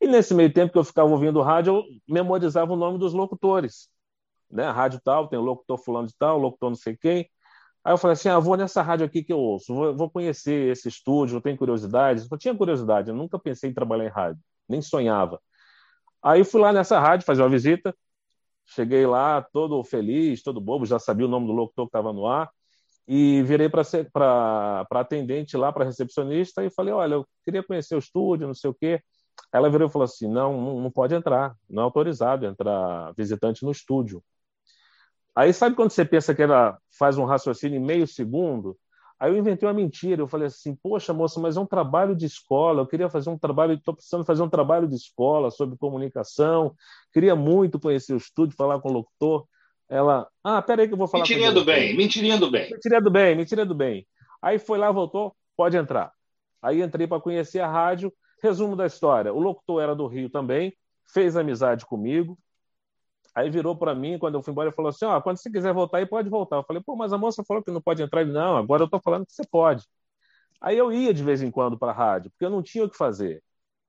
E 0.01 0.07
nesse 0.07 0.33
meio 0.33 0.51
tempo 0.51 0.71
que 0.71 0.79
eu 0.79 0.83
ficava 0.83 1.09
ouvindo 1.09 1.41
rádio, 1.41 1.75
eu 1.75 1.83
memorizava 2.07 2.73
o 2.73 2.77
nome 2.77 2.97
dos 2.97 3.13
locutores. 3.13 3.89
Né? 4.49 4.69
Rádio 4.69 4.99
tal, 5.03 5.27
tem 5.27 5.37
o 5.37 5.43
locutor 5.43 5.77
fulano 5.77 6.07
de 6.07 6.15
tal, 6.17 6.37
locutor 6.37 6.69
não 6.69 6.75
sei 6.75 6.97
quem. 6.97 7.29
Aí 7.83 7.93
eu 7.93 7.97
falei 7.97 8.13
assim: 8.13 8.29
ah, 8.29 8.39
vou 8.39 8.57
nessa 8.57 8.81
rádio 8.81 9.05
aqui 9.05 9.23
que 9.23 9.33
eu 9.33 9.39
ouço, 9.39 9.73
vou, 9.73 9.95
vou 9.95 10.09
conhecer 10.09 10.71
esse 10.71 10.87
estúdio, 10.87 11.37
eu 11.37 11.41
tenho 11.41 11.57
curiosidade. 11.57 12.27
Eu 12.29 12.37
tinha 12.37 12.55
curiosidade, 12.55 13.09
eu 13.09 13.15
nunca 13.15 13.39
pensei 13.39 13.69
em 13.69 13.73
trabalhar 13.73 14.05
em 14.05 14.09
rádio, 14.09 14.41
nem 14.67 14.81
sonhava. 14.81 15.39
Aí 16.21 16.43
fui 16.43 16.61
lá 16.61 16.73
nessa 16.73 16.99
rádio 16.99 17.25
fazer 17.25 17.41
uma 17.41 17.49
visita, 17.49 17.95
cheguei 18.65 19.05
lá 19.07 19.41
todo 19.41 19.83
feliz, 19.83 20.43
todo 20.43 20.61
bobo, 20.61 20.85
já 20.85 20.99
sabia 20.99 21.25
o 21.25 21.29
nome 21.29 21.47
do 21.47 21.53
locutor 21.53 21.85
que 21.85 21.89
estava 21.89 22.13
no 22.13 22.27
ar 22.27 22.49
e 23.11 23.41
virei 23.41 23.67
para 23.67 24.85
atendente 24.91 25.57
lá, 25.57 25.73
para 25.73 25.83
recepcionista, 25.83 26.63
e 26.63 26.69
falei: 26.69 26.93
Olha, 26.93 27.15
eu 27.15 27.27
queria 27.43 27.63
conhecer 27.63 27.95
o 27.95 27.99
estúdio, 27.99 28.45
não 28.45 28.53
sei 28.53 28.69
o 28.69 28.73
quê. 28.73 29.01
Ela 29.51 29.69
virou 29.69 29.87
e 29.87 29.91
falou 29.91 30.05
assim: 30.05 30.27
Não, 30.27 30.79
não 30.79 30.91
pode 30.91 31.15
entrar, 31.15 31.55
não 31.67 31.81
é 31.81 31.85
autorizado 31.85 32.45
entrar 32.45 33.11
visitante 33.17 33.65
no 33.65 33.71
estúdio. 33.71 34.23
Aí 35.39 35.53
sabe 35.53 35.73
quando 35.73 35.91
você 35.91 36.03
pensa 36.03 36.35
que 36.35 36.41
ela 36.41 36.77
faz 36.91 37.17
um 37.17 37.23
raciocínio 37.23 37.79
em 37.79 37.81
meio 37.81 38.05
segundo? 38.05 38.77
Aí 39.17 39.31
eu 39.31 39.37
inventei 39.37 39.65
uma 39.65 39.73
mentira. 39.73 40.21
Eu 40.21 40.27
falei 40.27 40.47
assim: 40.47 40.75
Poxa, 40.75 41.13
moça, 41.13 41.39
mas 41.39 41.55
é 41.55 41.59
um 41.61 41.65
trabalho 41.65 42.13
de 42.13 42.25
escola. 42.25 42.81
Eu 42.81 42.85
queria 42.85 43.09
fazer 43.09 43.29
um 43.29 43.37
trabalho, 43.37 43.75
estou 43.75 43.93
precisando 43.93 44.25
fazer 44.25 44.43
um 44.43 44.49
trabalho 44.49 44.85
de 44.85 44.95
escola 44.95 45.49
sobre 45.49 45.77
comunicação. 45.77 46.75
Queria 47.13 47.37
muito 47.37 47.79
conhecer 47.79 48.13
o 48.13 48.17
estúdio, 48.17 48.53
falar 48.57 48.81
com 48.81 48.89
o 48.89 48.91
locutor. 48.91 49.45
Ela, 49.87 50.27
ah, 50.43 50.61
peraí 50.61 50.89
que 50.89 50.93
eu 50.93 50.97
vou 50.97 51.07
falar 51.07 51.23
Mentirinha 51.23 51.53
do 51.53 51.63
bem, 51.63 51.95
mentirinha 51.95 52.37
do 52.37 52.51
bem. 52.51 52.71
Mentirinha 52.71 53.01
do 53.01 53.09
bem, 53.09 53.35
mentirinha 53.37 53.65
do 53.65 53.75
bem. 53.75 54.05
Aí 54.41 54.59
foi 54.59 54.77
lá, 54.77 54.91
voltou, 54.91 55.33
pode 55.55 55.77
entrar. 55.77 56.11
Aí 56.61 56.81
entrei 56.81 57.07
para 57.07 57.21
conhecer 57.21 57.61
a 57.61 57.67
rádio. 57.71 58.11
Resumo 58.43 58.75
da 58.75 58.85
história: 58.85 59.33
o 59.33 59.39
locutor 59.39 59.81
era 59.81 59.95
do 59.95 60.05
Rio 60.05 60.29
também, 60.29 60.73
fez 61.13 61.37
amizade 61.37 61.85
comigo. 61.85 62.37
Aí 63.39 63.49
virou 63.49 63.75
para 63.75 63.95
mim, 63.95 64.17
quando 64.19 64.35
eu 64.35 64.43
fui 64.43 64.51
embora, 64.51 64.69
e 64.69 64.73
falou 64.73 64.89
assim: 64.89 65.05
Ó, 65.05 65.21
quando 65.21 65.37
você 65.37 65.49
quiser 65.49 65.73
voltar 65.73 65.99
aí, 65.99 66.05
pode 66.05 66.29
voltar. 66.29 66.57
Eu 66.57 66.63
falei: 66.63 66.81
pô, 66.83 66.95
mas 66.95 67.13
a 67.13 67.17
moça 67.17 67.43
falou 67.47 67.63
que 67.63 67.71
não 67.71 67.81
pode 67.81 68.03
entrar. 68.03 68.21
Ele, 68.21 68.31
não, 68.33 68.57
agora 68.57 68.83
eu 68.83 68.85
estou 68.85 69.01
falando 69.01 69.25
que 69.25 69.33
você 69.33 69.43
pode. 69.49 69.85
Aí 70.61 70.77
eu 70.77 70.91
ia 70.91 71.13
de 71.13 71.23
vez 71.23 71.41
em 71.41 71.51
quando 71.51 71.77
para 71.77 71.91
a 71.91 71.95
rádio, 71.95 72.31
porque 72.31 72.45
eu 72.45 72.49
não 72.49 72.61
tinha 72.63 72.83
o 72.85 72.89
que 72.89 72.97
fazer. 72.97 73.43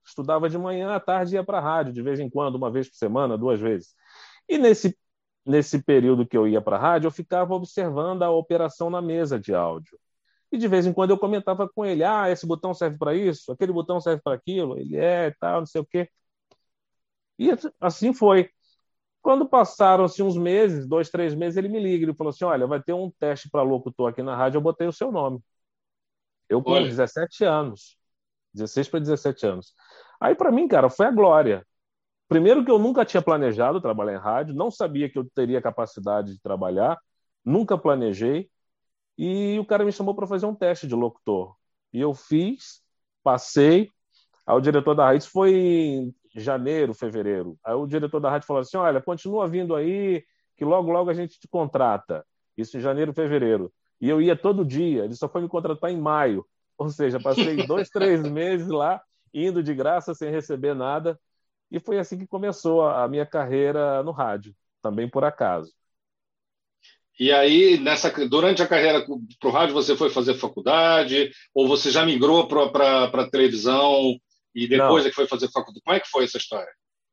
Estudava 0.05 0.49
de 0.49 0.59
manhã, 0.59 0.95
à 0.95 1.01
tarde 1.01 1.35
ia 1.35 1.45
para 1.45 1.59
a 1.59 1.61
rádio, 1.61 1.93
de 1.93 2.03
vez 2.03 2.21
em 2.21 2.31
quando, 2.31 2.57
uma 2.57 2.71
vez 2.71 2.89
por 2.89 2.97
semana, 2.97 3.37
duas 3.39 3.61
vezes. 3.61 3.95
E 4.49 4.59
nesse 4.59 4.97
nesse 5.47 5.83
período 5.83 6.27
que 6.27 6.37
eu 6.37 6.47
ia 6.49 6.61
para 6.61 6.77
a 6.77 6.81
rádio, 6.81 7.09
eu 7.09 7.13
ficava 7.13 7.55
observando 7.55 8.23
a 8.23 8.31
operação 8.31 8.91
na 8.91 9.03
mesa 9.03 9.39
de 9.41 9.55
áudio. 9.55 9.99
E 10.53 10.59
de 10.59 10.69
vez 10.69 10.87
em 10.87 10.93
quando 10.93 11.11
eu 11.11 11.19
comentava 11.19 11.69
com 11.69 11.85
ele: 11.85 12.05
ah, 12.05 12.31
esse 12.31 12.47
botão 12.47 12.75
serve 12.75 12.99
para 12.99 13.15
isso, 13.15 13.53
aquele 13.53 13.73
botão 13.73 14.01
serve 14.01 14.23
para 14.23 14.37
aquilo. 14.37 14.79
Ele 14.79 14.97
é, 14.97 15.33
tal, 15.41 15.61
não 15.61 15.67
sei 15.67 15.81
o 15.81 15.87
quê. 15.87 16.09
E 17.39 17.51
assim 17.81 18.13
foi. 18.13 18.51
Quando 19.23 19.49
passaram-se 19.49 20.23
uns 20.23 20.37
meses, 20.37 20.87
dois, 20.87 21.11
três 21.11 21.35
meses, 21.35 21.57
ele 21.57 21.69
me 21.69 21.79
liga 21.79 22.11
e 22.11 22.15
falou 22.15 22.31
assim: 22.31 22.45
Olha, 22.45 22.67
vai 22.67 22.83
ter 22.83 22.93
um 22.93 23.11
teste 23.19 23.51
para 23.51 23.63
locutor 23.63 24.11
aqui 24.11 24.23
na 24.23 24.35
rádio, 24.35 24.59
eu 24.59 24.63
botei 24.63 24.87
o 24.87 24.93
seu 24.93 25.13
nome. 25.13 25.41
Eu 26.49 26.63
com 26.63 26.83
17 26.83 27.45
anos, 27.45 27.97
16 28.55 28.89
para 28.89 29.01
17 29.01 29.47
anos. 29.47 29.75
Aí, 30.21 30.35
para 30.35 30.51
mim, 30.51 30.67
cara, 30.67 30.91
foi 30.91 31.07
a 31.07 31.11
glória. 31.11 31.65
Primeiro 32.29 32.65
que 32.65 32.71
eu 32.71 32.79
nunca 32.79 33.05
tinha 33.05 33.23
planejado 33.23 33.81
trabalhar 33.81 34.15
em 34.15 34.21
rádio, 34.21 34.55
não 34.55 34.71
sabia 34.71 35.09
que 35.09 35.19
eu 35.19 35.29
teria 35.35 35.61
capacidade 35.61 36.33
de 36.33 36.41
trabalhar, 36.41 36.99
nunca 37.45 37.77
planejei. 37.77 38.51
E 39.19 39.59
o 39.59 39.67
cara 39.67 39.85
me 39.85 39.93
chamou 39.93 40.15
para 40.15 40.27
fazer 40.27 40.47
um 40.47 40.55
teste 40.55 40.87
de 40.87 40.95
locutor. 40.95 41.57
E 41.93 42.01
eu 42.01 42.15
fiz, 42.15 42.83
passei. 43.23 43.91
Aí 44.47 44.57
o 44.57 44.61
diretor 44.61 44.95
da 44.95 45.07
rádio 45.07 45.29
foi 45.29 46.13
janeiro, 46.35 46.95
fevereiro. 46.95 47.59
Aí 47.65 47.75
o 47.75 47.87
diretor 47.87 48.21
da 48.21 48.31
rádio 48.31 48.47
falou 48.47 48.61
assim: 48.61 48.77
"Olha, 48.77 49.01
continua 49.01 49.49
vindo 49.49 49.75
aí, 49.75 50.25
que 50.57 50.65
logo 50.65 50.91
logo 50.91 51.11
a 51.11 51.15
gente 51.15 51.39
te 51.39 51.49
contrata". 51.49 52.25
Isso 52.57 52.77
em 52.77 52.81
janeiro, 52.81 53.13
fevereiro. 53.13 53.73
E 54.01 54.09
eu 54.09 54.21
ia 54.21 54.37
todo 54.37 54.65
dia. 54.65 55.05
Ele 55.05 55.15
só 55.15 55.29
foi 55.29 55.43
me 55.43 55.49
contratar 55.49 55.91
em 55.91 56.01
maio. 56.01 56.45
Ou 56.79 56.89
seja, 56.89 57.21
passei 57.21 57.57
dois, 57.67 57.91
três 57.91 58.23
meses 58.23 58.69
lá, 58.69 59.03
indo 59.33 59.63
de 59.63 59.75
graça, 59.75 60.15
sem 60.15 60.31
receber 60.31 60.75
nada. 60.75 61.19
E 61.71 61.79
foi 61.79 61.99
assim 61.99 62.19
que 62.19 62.27
começou 62.27 62.83
a 62.83 63.07
minha 63.07 63.27
carreira 63.27 64.03
no 64.03 64.11
rádio, 64.11 64.55
também 64.83 65.09
por 65.09 65.25
acaso. 65.25 65.73
E 67.19 67.31
aí, 67.31 67.79
nessa, 67.79 68.11
durante 68.27 68.63
a 68.63 68.67
carreira 68.67 69.05
para 69.05 69.49
o 69.49 69.53
rádio, 69.53 69.75
você 69.75 69.95
foi 69.95 70.09
fazer 70.09 70.35
faculdade? 70.35 71.31
Ou 71.55 71.69
você 71.69 71.91
já 71.91 72.05
migrou 72.05 72.49
para 72.49 73.05
a 73.05 73.31
televisão 73.31 74.19
e 74.55 74.69
depois 74.69 75.07
é 75.07 75.11
que 75.11 75.15
foi 75.15 75.27
fazer 75.27 75.49
faculdade? 75.49 75.83
Como 75.85 75.97
é 75.97 76.01
que 76.01 76.09
foi 76.09 76.25
essa 76.25 76.39
história? 76.39 76.71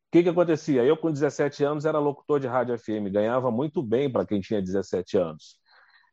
O 0.07 0.11
que, 0.11 0.23
que 0.23 0.29
acontecia? 0.29 0.83
Eu, 0.83 0.95
com 0.95 1.11
17 1.11 1.63
anos, 1.63 1.85
era 1.85 1.99
locutor 1.99 2.39
de 2.39 2.47
rádio 2.47 2.77
FM, 2.77 3.11
ganhava 3.11 3.51
muito 3.51 3.83
bem 3.83 4.09
para 4.09 4.25
quem 4.25 4.39
tinha 4.39 4.61
17 4.61 5.17
anos. 5.17 5.57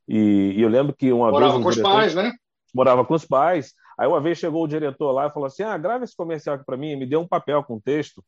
E, 0.09 0.55
e, 0.57 0.61
eu 0.61 0.69
lembro 0.69 0.95
que 0.95 1.13
uma 1.13 1.31
Morava 1.31 1.53
vez. 1.53 1.63
Morava 1.63 1.65
com 1.65 1.71
diretor... 1.71 1.91
os 1.91 1.97
pais, 1.97 2.15
né? 2.15 2.33
Morava 2.75 3.05
com 3.05 3.15
os 3.15 3.25
pais. 3.25 3.73
Aí 3.99 4.09
uma 4.09 4.21
vez 4.21 4.39
chegou 4.39 4.65
o 4.65 4.69
diretor 4.69 5.13
lá 5.13 5.29
e 5.29 5.31
falou 5.31 5.47
assim: 5.47 5.63
ah, 5.63 5.79
grava 5.79 6.05
esse 6.05 6.17
comercial 6.17 6.57
aqui 6.57 6.65
para 6.65 6.77
mim, 6.77 6.97
me 6.97 7.07
deu 7.07 7.21
um 7.21 7.29
papel 7.29 7.63
com 7.63 7.81
texto. 7.81 8.23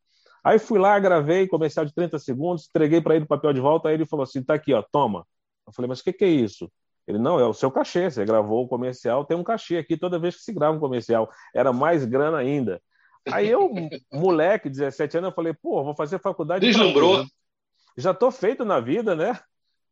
Aí 0.44 0.58
fui 0.60 0.78
lá, 0.78 0.96
gravei 0.98 1.48
comercial 1.48 1.84
de 1.84 1.92
30 1.92 2.20
segundos, 2.20 2.68
entreguei 2.68 3.00
para 3.00 3.16
ele 3.16 3.24
o 3.24 3.28
papel 3.28 3.52
de 3.52 3.60
volta, 3.60 3.88
aí 3.88 3.94
ele 3.94 4.06
falou 4.06 4.22
assim: 4.22 4.42
tá 4.42 4.54
aqui, 4.54 4.72
ó, 4.72 4.82
toma. 4.92 5.26
Eu 5.66 5.72
falei, 5.72 5.88
mas 5.88 6.00
o 6.00 6.04
que, 6.04 6.12
que 6.12 6.24
é 6.24 6.28
isso? 6.28 6.70
Ele, 7.06 7.18
não, 7.18 7.38
é 7.38 7.46
o 7.46 7.54
seu 7.54 7.70
cachê, 7.70 8.10
você 8.10 8.24
gravou 8.24 8.64
o 8.64 8.68
comercial, 8.68 9.24
tem 9.24 9.36
um 9.36 9.44
cachê 9.44 9.76
aqui 9.76 9.96
toda 9.96 10.18
vez 10.18 10.36
que 10.36 10.42
se 10.42 10.52
grava 10.52 10.76
um 10.76 10.80
comercial. 10.80 11.30
Era 11.54 11.72
mais 11.72 12.04
grana 12.04 12.38
ainda. 12.38 12.82
Aí 13.32 13.48
eu, 13.48 13.70
moleque, 14.12 14.68
17 14.68 15.18
anos, 15.18 15.30
eu 15.30 15.34
falei, 15.34 15.54
pô, 15.54 15.84
vou 15.84 15.94
fazer 15.94 16.18
faculdade. 16.18 16.66
Deslumbrou. 16.66 17.24
Já 17.96 18.12
tô 18.12 18.30
feito 18.30 18.64
na 18.64 18.80
vida, 18.80 19.14
né? 19.14 19.38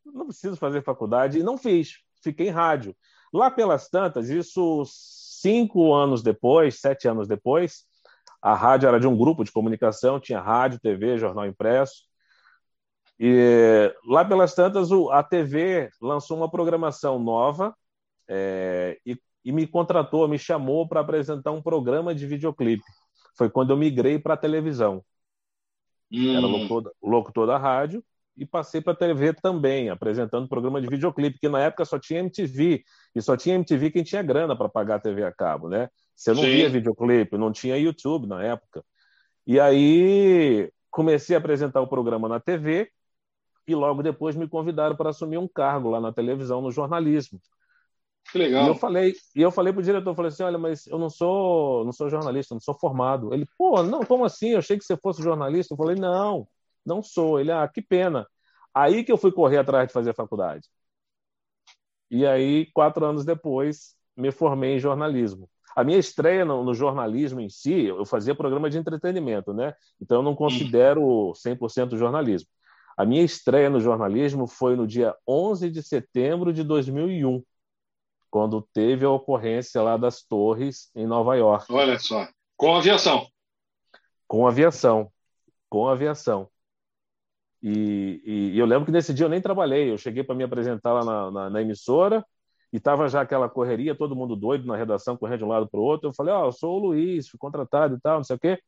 Não 0.05 0.27
preciso 0.27 0.57
fazer 0.57 0.83
faculdade. 0.83 1.38
E 1.38 1.42
não 1.42 1.57
fiz, 1.57 1.98
fiquei 2.22 2.48
em 2.48 2.50
rádio. 2.50 2.94
Lá 3.33 3.50
pelas 3.50 3.88
tantas, 3.88 4.29
isso 4.29 4.85
cinco 4.87 5.94
anos 5.94 6.22
depois, 6.22 6.81
sete 6.81 7.09
anos 7.09 7.27
depois, 7.27 7.85
a 8.40 8.55
rádio 8.55 8.88
era 8.88 9.00
de 9.00 9.07
um 9.07 9.16
grupo 9.16 9.42
de 9.42 9.50
comunicação, 9.50 10.20
tinha 10.20 10.40
rádio, 10.40 10.81
TV, 10.81 11.16
jornal 11.16 11.46
impresso. 11.46 12.05
E 13.18 13.94
lá 14.07 14.24
pelas 14.24 14.55
tantas, 14.55 14.90
a 15.11 15.22
TV 15.22 15.88
lançou 16.00 16.37
uma 16.37 16.50
programação 16.50 17.18
nova 17.18 17.74
é, 18.29 18.98
e, 19.07 19.18
e, 19.44 19.53
me 19.53 19.66
contratou, 19.66 20.27
me 20.27 20.38
chamou 20.38 20.88
para 20.88 21.00
apresentar 21.00 21.53
um 21.53 21.62
programa 21.62 22.14
de 22.14 22.27
videoclipe. 22.27 22.85
Foi 23.37 23.48
quando 23.48 23.70
eu 23.70 23.77
migrei 23.77 24.18
para 24.18 24.35
a 24.35 24.38
televisão. 24.38 25.05
Hum. 26.12 26.37
Era 26.37 26.46
locutor, 26.46 26.92
locutor 27.03 27.46
da 27.46 27.59
rádio 27.59 28.03
e 28.37 28.44
passei 28.44 28.81
para 28.81 28.92
a 28.92 28.96
TV 28.96 29.33
também, 29.33 29.90
apresentando 29.90 30.48
programa 30.48 30.81
de 30.81 30.88
videoclipe, 30.88 31.38
que 31.38 31.48
na 31.48 31.61
época 31.61 31.85
só 31.85 31.98
tinha 31.98 32.20
MTV, 32.20 32.83
e 33.14 33.22
só 33.22 33.37
tinha 33.37 33.55
MTV 33.55 33.90
quem 33.92 34.03
tinha 34.03 34.22
grana 34.22 34.57
para 34.57 34.68
pagar 34.68 34.96
a 34.96 35.00
TV 35.00 35.24
a 35.24 35.33
cabo, 35.33 35.68
né? 35.68 35.88
Você 36.16 36.33
não 36.33 36.42
Sim. 36.42 36.50
via 36.50 36.68
videoclipe, 36.68 37.38
não 37.38 37.53
tinha 37.53 37.77
YouTube 37.77 38.27
na 38.27 38.42
época. 38.42 38.85
E 39.46 39.61
aí 39.61 40.70
comecei 40.90 41.37
a 41.37 41.38
apresentar 41.38 41.81
o 41.81 41.88
programa 41.88 42.29
na 42.29 42.40
TV 42.40 42.90
e 43.66 43.74
logo 43.74 44.03
depois 44.03 44.37
me 44.37 44.48
convidaram 44.48 44.96
para 44.96 45.11
assumir 45.11 45.38
um 45.38 45.48
cargo 45.48 45.90
lá 45.90 46.00
na 46.00 46.12
televisão, 46.12 46.61
no 46.61 46.70
jornalismo. 46.70 47.40
Que 48.31 48.38
legal. 48.38 48.64
E 48.64 48.68
eu 48.68 48.74
falei, 48.74 49.14
e 49.37 49.42
eu 49.42 49.50
falei 49.50 49.72
pro 49.72 49.83
diretor, 49.83 50.14
falei 50.14 50.31
assim, 50.31 50.42
olha, 50.42 50.59
mas 50.59 50.87
eu 50.87 50.98
não 50.98 51.11
sou, 51.11 51.85
não 51.85 51.92
sou 51.92 52.09
jornalista, 52.09 52.55
não 52.55 52.61
sou 52.61 52.74
formado. 52.74 53.33
Ele, 53.35 53.46
pô, 53.59 53.83
não, 53.83 54.05
como 54.05 54.24
assim? 54.24 54.50
Eu 54.50 54.59
achei 54.59 54.79
que 54.79 54.85
você 54.85 54.96
fosse 54.96 55.22
jornalista. 55.22 55.74
Eu 55.74 55.79
falei, 55.79 55.96
não, 55.96 56.48
não 56.85 57.03
sou. 57.03 57.38
Ele, 57.38 57.53
ah, 57.53 57.68
que 57.68 57.83
pena. 57.83 58.27
Aí 58.74 59.05
que 59.05 59.12
eu 59.12 59.18
fui 59.18 59.31
correr 59.31 59.59
atrás 59.59 59.87
de 59.87 59.92
fazer 59.92 60.14
faculdade. 60.14 60.68
E 62.11 62.27
aí, 62.27 62.66
quatro 62.72 63.05
anos 63.05 63.24
depois, 63.24 63.94
me 64.16 64.31
formei 64.31 64.77
em 64.77 64.79
jornalismo. 64.79 65.48
A 65.77 65.83
minha 65.83 65.98
estreia 65.98 66.44
no, 66.44 66.62
no, 66.62 66.72
jornalismo 66.72 67.40
em 67.40 67.48
si, 67.48 67.87
eu 67.87 68.05
fazia 68.05 68.35
programa 68.35 68.70
de 68.70 68.79
entretenimento, 68.79 69.53
né? 69.53 69.74
Então 70.00 70.18
eu 70.18 70.22
não 70.22 70.35
considero 70.35 71.33
100% 71.35 71.96
jornalismo. 71.96 72.48
A 72.96 73.04
minha 73.04 73.22
estreia 73.22 73.68
no 73.68 73.80
jornalismo 73.80 74.46
foi 74.46 74.76
no 74.76 74.87
dia 74.87 75.14
11 75.26 75.70
de 75.70 75.83
setembro 75.83 76.52
de 76.52 76.62
2001, 76.62 77.42
quando 78.30 78.66
teve 78.72 79.04
a 79.04 79.11
ocorrência 79.11 79.83
lá 79.83 79.96
das 79.96 80.22
torres 80.22 80.90
em 80.94 81.07
Nova 81.07 81.35
York. 81.37 81.72
Olha 81.72 81.98
só, 81.98 82.28
com 82.57 82.76
aviação. 82.76 83.26
Com 84.26 84.46
aviação, 84.46 85.11
com 85.68 85.88
aviação. 85.88 86.48
E, 87.62 88.22
e, 88.24 88.50
e 88.54 88.59
eu 88.59 88.66
lembro 88.66 88.85
que 88.87 88.92
nesse 88.92 89.14
dia 89.14 89.24
eu 89.24 89.30
nem 89.30 89.40
trabalhei, 89.40 89.90
eu 89.90 89.98
cheguei 89.98 90.22
para 90.22 90.35
me 90.35 90.44
apresentar 90.44 90.92
lá 90.92 91.04
na, 91.04 91.30
na, 91.30 91.50
na 91.50 91.62
emissora, 91.62 92.24
e 92.74 92.76
estava 92.76 93.09
já 93.09 93.20
aquela 93.20 93.48
correria, 93.48 93.94
todo 93.94 94.16
mundo 94.16 94.35
doido 94.35 94.66
na 94.66 94.76
redação, 94.76 95.16
correndo 95.16 95.38
de 95.38 95.44
um 95.44 95.48
lado 95.48 95.68
para 95.68 95.78
o 95.78 95.83
outro. 95.85 96.09
Eu 96.09 96.12
falei, 96.12 96.35
ó, 96.35 96.42
oh, 96.42 96.46
eu 96.48 96.52
sou 96.52 96.76
o 96.76 96.87
Luiz, 96.88 97.28
fui 97.28 97.38
contratado 97.38 97.94
e 97.94 98.00
tal, 98.00 98.16
não 98.16 98.24
sei 98.24 98.35
o 98.35 98.38
quê. 98.38 98.61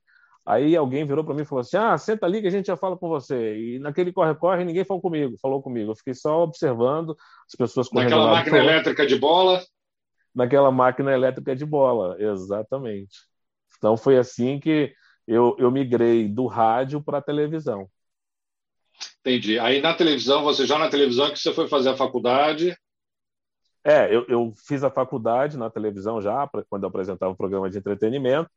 Aí 0.46 0.76
alguém 0.76 1.04
virou 1.04 1.24
para 1.24 1.34
mim 1.34 1.42
e 1.42 1.44
falou 1.44 1.60
assim: 1.60 1.76
ah, 1.76 1.98
senta 1.98 2.24
ali 2.24 2.40
que 2.40 2.46
a 2.46 2.50
gente 2.50 2.66
já 2.66 2.76
fala 2.76 2.96
com 2.96 3.08
você. 3.08 3.56
E 3.58 3.78
naquele 3.80 4.12
corre-corre 4.12 4.64
ninguém 4.64 4.84
falou 4.84 5.02
comigo, 5.02 5.36
falou 5.42 5.60
comigo. 5.60 5.90
Eu 5.90 5.96
fiquei 5.96 6.14
só 6.14 6.44
observando 6.44 7.16
as 7.46 7.54
pessoas 7.58 7.88
correndo. 7.88 8.10
Naquela 8.10 8.30
máquina 8.30 8.58
elétrica 8.58 9.06
de 9.06 9.16
bola? 9.16 9.64
Naquela 10.32 10.70
máquina 10.70 11.12
elétrica 11.12 11.56
de 11.56 11.66
bola, 11.66 12.16
exatamente. 12.20 13.16
Então 13.76 13.96
foi 13.96 14.16
assim 14.16 14.60
que 14.60 14.94
eu, 15.26 15.56
eu 15.58 15.70
migrei 15.70 16.28
do 16.28 16.46
rádio 16.46 17.02
para 17.02 17.18
a 17.18 17.22
televisão. 17.22 17.90
Entendi. 19.20 19.58
Aí 19.58 19.80
na 19.80 19.94
televisão, 19.94 20.44
você 20.44 20.64
já 20.64 20.78
na 20.78 20.88
televisão 20.88 21.30
que 21.30 21.38
você 21.40 21.52
foi 21.52 21.66
fazer 21.66 21.90
a 21.90 21.96
faculdade? 21.96 22.76
É, 23.82 24.14
eu, 24.14 24.24
eu 24.28 24.52
fiz 24.66 24.84
a 24.84 24.90
faculdade 24.90 25.56
na 25.56 25.70
televisão 25.70 26.20
já, 26.20 26.48
quando 26.68 26.84
eu 26.84 26.88
apresentava 26.88 27.32
um 27.32 27.36
programa 27.36 27.68
de 27.68 27.78
entretenimento, 27.78 28.50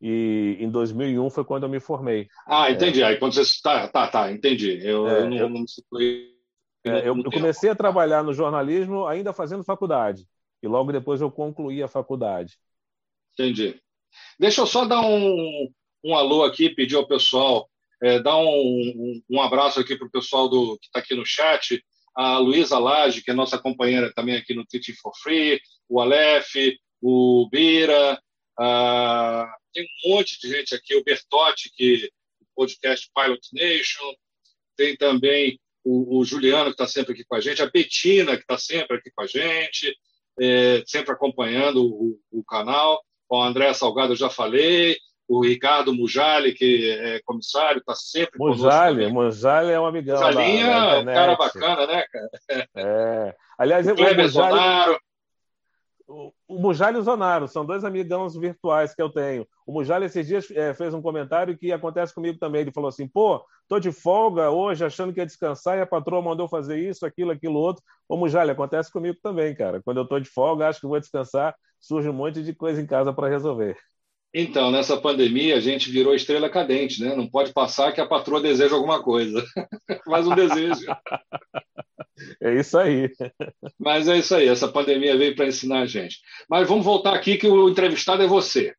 e 0.00 0.56
em 0.60 0.70
2001 0.70 1.30
foi 1.30 1.44
quando 1.44 1.64
eu 1.64 1.68
me 1.68 1.80
formei. 1.80 2.28
Ah, 2.46 2.70
entendi. 2.70 3.02
É. 3.02 3.06
Aí 3.06 3.16
quando 3.16 3.32
você 3.34 3.60
tá, 3.62 3.88
tá, 3.88 4.08
tá, 4.08 4.32
entendi. 4.32 4.78
Eu, 4.82 5.08
é, 5.08 5.20
eu 5.20 5.30
não, 5.30 5.36
eu, 5.36 5.48
não 5.48 5.64
é, 6.86 7.08
eu, 7.08 7.16
eu 7.16 7.30
comecei 7.30 7.70
a 7.70 7.74
trabalhar 7.74 8.22
no 8.22 8.34
jornalismo 8.34 9.06
ainda 9.06 9.32
fazendo 9.32 9.64
faculdade 9.64 10.26
e 10.62 10.68
logo 10.68 10.92
depois 10.92 11.20
eu 11.20 11.30
concluí 11.30 11.82
a 11.82 11.88
faculdade. 11.88 12.58
Entendi. 13.32 13.80
Deixa 14.38 14.60
eu 14.60 14.66
só 14.66 14.84
dar 14.84 15.00
um, 15.00 15.70
um 16.04 16.14
alô 16.14 16.44
aqui, 16.44 16.70
pedir 16.70 16.96
ao 16.96 17.06
pessoal, 17.06 17.68
é, 18.02 18.20
dar 18.20 18.36
um, 18.36 18.46
um, 18.46 19.22
um 19.30 19.40
abraço 19.40 19.80
aqui 19.80 19.96
para 19.96 20.06
o 20.06 20.10
pessoal 20.10 20.48
do, 20.48 20.78
que 20.78 20.86
está 20.86 21.00
aqui 21.00 21.14
no 21.14 21.24
chat 21.24 21.82
a 22.14 22.38
Luísa 22.38 22.78
Lage, 22.78 23.22
que 23.22 23.30
é 23.30 23.34
nossa 23.34 23.58
companheira 23.58 24.12
também 24.14 24.36
aqui 24.36 24.54
no 24.54 24.64
Teaching 24.64 24.94
for 24.94 25.12
Free, 25.20 25.60
o 25.88 26.00
Aleph, 26.00 26.54
o 27.02 27.48
Bira, 27.50 28.18
uh, 28.60 29.46
tem 29.72 29.84
um 29.84 30.10
monte 30.10 30.40
de 30.40 30.48
gente 30.48 30.74
aqui, 30.74 30.94
o 30.96 31.04
Bertotti, 31.04 31.70
que 31.74 32.10
podcast 32.54 33.10
Pilot 33.14 33.48
Nation, 33.52 34.12
tem 34.76 34.96
também 34.96 35.58
o, 35.84 36.18
o 36.18 36.24
Juliano, 36.24 36.66
que 36.66 36.82
está 36.82 36.86
sempre 36.86 37.12
aqui 37.12 37.24
com 37.24 37.34
a 37.34 37.40
gente, 37.40 37.62
a 37.62 37.70
Betina, 37.70 38.36
que 38.36 38.42
está 38.42 38.56
sempre 38.56 38.96
aqui 38.96 39.10
com 39.14 39.22
a 39.22 39.26
gente, 39.26 39.94
é, 40.40 40.82
sempre 40.86 41.12
acompanhando 41.12 41.84
o, 41.84 42.18
o 42.30 42.44
canal, 42.44 43.02
o 43.28 43.42
André 43.42 43.72
Salgado 43.74 44.12
eu 44.12 44.16
já 44.16 44.30
falei, 44.30 44.96
o 45.28 45.42
Ricardo 45.42 45.94
Mujali, 45.94 46.52
que 46.52 46.90
é 46.90 47.20
comissário, 47.24 47.78
está 47.78 47.94
sempre 47.94 48.38
Mujali, 48.38 49.10
Mujali 49.10 49.72
é 49.72 49.80
um 49.80 49.86
amigão. 49.86 50.16
Mujalinha 50.16 50.66
é 50.66 50.98
um 50.98 51.04
cara 51.04 51.36
bacana, 51.36 51.86
né, 51.86 52.04
cara? 52.10 52.68
É. 52.76 53.34
Aliás, 53.58 53.86
o, 53.86 53.94
o 53.94 53.94
Mujali, 53.94 54.98
o, 56.06 56.32
o 56.48 56.58
Mujali 56.58 56.96
e 56.96 57.00
o 57.00 57.02
Zonaro 57.02 57.48
são 57.48 57.64
dois 57.64 57.84
amigãos 57.84 58.36
virtuais 58.36 58.94
que 58.94 59.02
eu 59.02 59.10
tenho. 59.10 59.46
O 59.66 59.72
Mujali 59.72 60.06
esses 60.06 60.26
dias 60.26 60.50
é, 60.50 60.74
fez 60.74 60.92
um 60.92 61.02
comentário 61.02 61.56
que 61.56 61.72
acontece 61.72 62.14
comigo 62.14 62.38
também. 62.38 62.62
Ele 62.62 62.72
falou 62.72 62.88
assim: 62.88 63.08
pô, 63.08 63.44
tô 63.68 63.78
de 63.78 63.90
folga 63.90 64.50
hoje, 64.50 64.84
achando 64.84 65.12
que 65.12 65.20
ia 65.20 65.26
descansar, 65.26 65.78
e 65.78 65.80
a 65.80 65.86
patroa 65.86 66.22
mandou 66.22 66.48
fazer 66.48 66.78
isso, 66.78 67.06
aquilo, 67.06 67.30
aquilo 67.30 67.58
outro. 67.58 67.82
Ô, 68.08 68.16
Mujali, 68.16 68.50
acontece 68.50 68.92
comigo 68.92 69.18
também, 69.22 69.54
cara. 69.54 69.82
Quando 69.82 69.98
eu 69.98 70.06
tô 70.06 70.18
de 70.18 70.28
folga, 70.28 70.68
acho 70.68 70.80
que 70.80 70.86
vou 70.86 71.00
descansar, 71.00 71.54
surge 71.80 72.08
um 72.08 72.12
monte 72.12 72.42
de 72.42 72.54
coisa 72.54 72.80
em 72.80 72.86
casa 72.86 73.12
para 73.12 73.28
resolver. 73.28 73.76
Então, 74.36 74.72
nessa 74.72 75.00
pandemia, 75.00 75.56
a 75.56 75.60
gente 75.60 75.88
virou 75.88 76.12
estrela 76.12 76.50
cadente, 76.50 77.00
né? 77.00 77.14
Não 77.14 77.28
pode 77.28 77.52
passar 77.52 77.92
que 77.92 78.00
a 78.00 78.06
patroa 78.06 78.40
deseja 78.40 78.74
alguma 78.74 79.00
coisa. 79.00 79.44
Mais 80.08 80.26
um 80.26 80.34
desejo. 80.34 80.84
É 82.42 82.54
isso 82.58 82.76
aí. 82.76 83.08
Mas 83.78 84.08
é 84.08 84.18
isso 84.18 84.34
aí, 84.34 84.48
essa 84.48 84.66
pandemia 84.66 85.16
veio 85.16 85.36
para 85.36 85.46
ensinar 85.46 85.82
a 85.82 85.86
gente. 85.86 86.18
Mas 86.50 86.68
vamos 86.68 86.84
voltar 86.84 87.14
aqui, 87.14 87.36
que 87.36 87.46
o 87.46 87.68
entrevistado 87.68 88.24
é 88.24 88.26
você. 88.26 88.74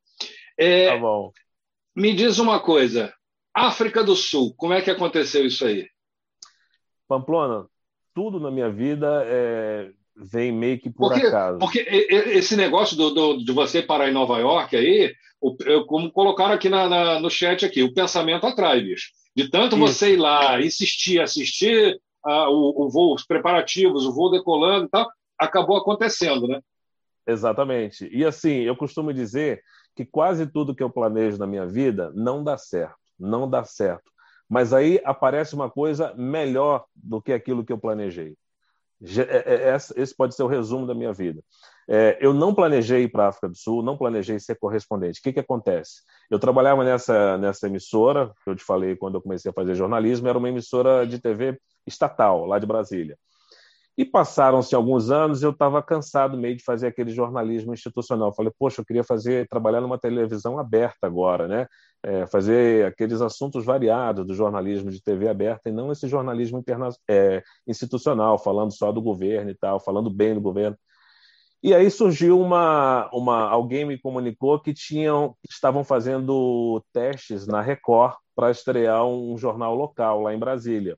É, 0.57 0.89
tá 0.89 0.97
bom. 0.97 1.31
Me 1.95 2.13
diz 2.13 2.37
uma 2.37 2.59
coisa: 2.59 3.13
África 3.53 4.03
do 4.03 4.15
Sul, 4.15 4.53
como 4.57 4.73
é 4.73 4.81
que 4.81 4.91
aconteceu 4.91 5.45
isso 5.45 5.65
aí? 5.65 5.87
Pamplona, 7.07 7.65
tudo 8.13 8.41
na 8.41 8.51
minha 8.51 8.69
vida 8.69 9.23
é, 9.25 9.91
vem 10.15 10.51
meio 10.51 10.79
que 10.79 10.89
por 10.89 11.09
porque, 11.09 11.27
acaso. 11.27 11.59
Porque 11.59 11.79
esse 11.79 12.55
negócio 12.55 12.95
do, 12.95 13.09
do, 13.11 13.37
de 13.43 13.51
você 13.51 13.81
parar 13.81 14.09
em 14.09 14.13
Nova 14.13 14.37
York 14.39 14.75
aí, 14.75 15.13
como 15.87 16.11
colocaram 16.11 16.53
aqui 16.53 16.69
na, 16.69 16.87
na, 16.87 17.19
no 17.19 17.29
chat 17.29 17.65
aqui, 17.65 17.83
o 17.83 17.93
pensamento 17.93 18.47
atrai, 18.47 18.81
bicho. 18.81 19.09
De 19.35 19.49
tanto 19.49 19.75
Isso. 19.75 19.79
você 19.79 20.13
ir 20.13 20.17
lá, 20.17 20.61
insistir, 20.61 21.19
assistir 21.19 21.99
uh, 22.25 22.49
o, 22.49 22.85
o 22.85 22.89
voo, 22.89 23.13
os 23.13 23.25
preparativos, 23.25 24.05
o 24.05 24.13
voo 24.13 24.31
decolando 24.31 24.85
e 24.85 24.89
tal, 24.89 25.09
acabou 25.37 25.77
acontecendo, 25.77 26.47
né? 26.47 26.61
Exatamente. 27.27 28.09
E 28.13 28.23
assim, 28.23 28.61
eu 28.61 28.75
costumo 28.75 29.13
dizer 29.13 29.61
que 29.95 30.05
quase 30.05 30.47
tudo 30.47 30.75
que 30.75 30.83
eu 30.83 30.89
planejo 30.89 31.37
na 31.37 31.47
minha 31.47 31.65
vida 31.65 32.11
não 32.15 32.43
dá 32.43 32.57
certo, 32.57 32.95
não 33.19 33.49
dá 33.49 33.63
certo. 33.63 34.11
Mas 34.47 34.73
aí 34.73 35.01
aparece 35.03 35.55
uma 35.55 35.69
coisa 35.69 36.13
melhor 36.15 36.85
do 36.93 37.21
que 37.21 37.33
aquilo 37.33 37.65
que 37.65 37.73
eu 37.73 37.77
planejei. 37.77 38.35
É, 39.17 39.69
é, 39.69 39.75
esse 39.75 40.15
pode 40.15 40.35
ser 40.35 40.43
o 40.43 40.47
resumo 40.47 40.87
da 40.87 40.95
minha 40.95 41.13
vida. 41.13 41.41
É, 41.87 42.17
eu 42.19 42.33
não 42.33 42.53
planejei 42.53 43.03
ir 43.03 43.09
para 43.09 43.25
a 43.25 43.27
África 43.27 43.47
do 43.47 43.55
Sul, 43.55 43.83
não 43.83 43.97
planejei 43.97 44.39
ser 44.39 44.55
correspondente. 44.55 45.19
O 45.19 45.23
que, 45.23 45.33
que 45.33 45.39
acontece? 45.39 46.01
Eu 46.29 46.39
trabalhava 46.39 46.83
nessa, 46.83 47.37
nessa 47.37 47.67
emissora, 47.67 48.31
que 48.43 48.49
eu 48.49 48.55
te 48.55 48.63
falei 48.63 48.95
quando 48.95 49.15
eu 49.15 49.21
comecei 49.21 49.51
a 49.51 49.53
fazer 49.53 49.75
jornalismo, 49.75 50.27
era 50.27 50.37
uma 50.37 50.49
emissora 50.49 51.05
de 51.05 51.19
TV 51.19 51.59
estatal, 51.85 52.45
lá 52.45 52.57
de 52.57 52.65
Brasília. 52.65 53.17
E 53.97 54.03
passaram-se 54.03 54.75
alguns 54.75 55.09
anos 55.09 55.41
eu 55.41 55.51
estava 55.51 55.81
cansado 55.81 56.37
meio 56.37 56.57
de 56.57 56.63
fazer 56.63 56.87
aquele 56.87 57.11
jornalismo 57.11 57.73
institucional. 57.73 58.33
falei, 58.33 58.51
poxa, 58.59 58.81
eu 58.81 58.85
queria 58.85 59.05
fazer, 59.05 59.47
trabalhar 59.47 59.79
numa 59.79 59.97
televisão 59.97 60.59
aberta 60.59 61.07
agora, 61.07 61.47
né? 61.47 61.67
É, 62.07 62.27
fazer 62.27 62.85
aqueles 62.85 63.19
assuntos 63.19 63.65
variados 63.65 64.27
do 64.27 64.35
jornalismo 64.35 64.91
de 64.91 65.01
TV 65.01 65.27
aberta 65.27 65.69
e 65.69 65.71
não 65.71 65.91
esse 65.91 66.07
jornalismo 66.07 66.59
interna 66.59 66.89
é, 67.09 67.41
institucional, 67.65 68.37
falando 68.37 68.71
só 68.71 68.91
do 68.91 69.01
governo 69.01 69.49
e 69.49 69.55
tal, 69.55 69.79
falando 69.79 70.07
bem 70.07 70.35
do 70.35 70.41
governo. 70.41 70.77
E 71.63 71.73
aí 71.73 71.89
surgiu 71.89 72.39
uma, 72.39 73.09
uma 73.11 73.49
alguém 73.49 73.85
me 73.85 73.97
comunicou 73.97 74.59
que 74.59 74.71
tinham 74.71 75.35
estavam 75.49 75.83
fazendo 75.83 76.79
testes 76.93 77.47
na 77.47 77.59
Record 77.59 78.13
para 78.35 78.51
estrear 78.51 79.03
um 79.03 79.35
jornal 79.35 79.73
local 79.73 80.21
lá 80.21 80.31
em 80.31 80.37
Brasília. 80.37 80.95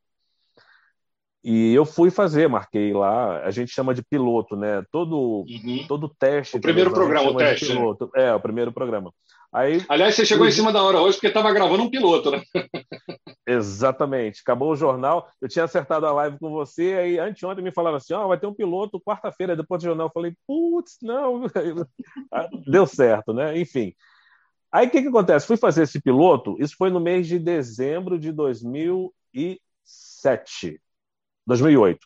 E 1.42 1.74
eu 1.74 1.86
fui 1.86 2.12
fazer, 2.12 2.50
marquei 2.50 2.92
lá, 2.92 3.42
a 3.46 3.52
gente 3.52 3.72
chama 3.72 3.94
de 3.94 4.04
piloto, 4.04 4.58
né? 4.58 4.84
Todo, 4.92 5.46
uhum. 5.48 5.86
todo 5.88 6.14
teste. 6.20 6.58
O 6.58 6.62
primeiro 6.62 6.92
programa, 6.92 7.30
o 7.30 7.38
teste. 7.38 7.74
Né? 7.74 7.82
É, 8.16 8.34
o 8.34 8.40
primeiro 8.42 8.74
programa. 8.74 9.14
Aí, 9.54 9.82
Aliás, 9.88 10.16
você 10.16 10.26
chegou 10.26 10.46
em 10.46 10.52
cima 10.52 10.74
da 10.74 10.84
hora 10.84 11.00
hoje 11.00 11.18
porque 11.18 11.28
estava 11.28 11.54
gravando 11.54 11.84
um 11.84 11.90
piloto, 11.90 12.32
né? 12.32 12.44
Exatamente. 13.48 14.42
Acabou 14.42 14.72
o 14.72 14.76
jornal, 14.76 15.32
eu 15.42 15.48
tinha 15.48 15.64
acertado 15.64 16.06
a 16.06 16.12
live 16.12 16.38
com 16.38 16.52
você, 16.52 16.94
aí 16.94 17.18
anteontem 17.18 17.64
me 17.64 17.72
falaram 17.72 17.96
assim: 17.98 18.14
ó, 18.14 18.26
oh, 18.26 18.28
vai 18.28 18.38
ter 18.38 18.46
um 18.46 18.54
piloto 18.54 19.00
quarta-feira 19.00 19.56
depois 19.56 19.82
do 19.82 19.86
jornal. 19.86 20.08
Eu 20.08 20.12
falei, 20.12 20.36
putz, 20.46 20.98
não. 21.02 21.46
Ah, 22.32 22.48
deu 22.70 22.86
certo, 22.86 23.34
né? 23.34 23.58
Enfim. 23.58 23.96
Aí 24.72 24.88
o 24.88 24.90
que, 24.90 25.02
que 25.02 25.08
acontece? 25.08 25.48
Fui 25.48 25.56
fazer 25.56 25.84
esse 25.84 26.02
piloto, 26.02 26.58
isso 26.60 26.76
foi 26.78 26.90
no 26.90 27.00
mês 27.00 27.26
de 27.26 27.40
dezembro 27.40 28.20
de 28.20 28.34
2007. 28.34 30.82
2008. 31.46 32.06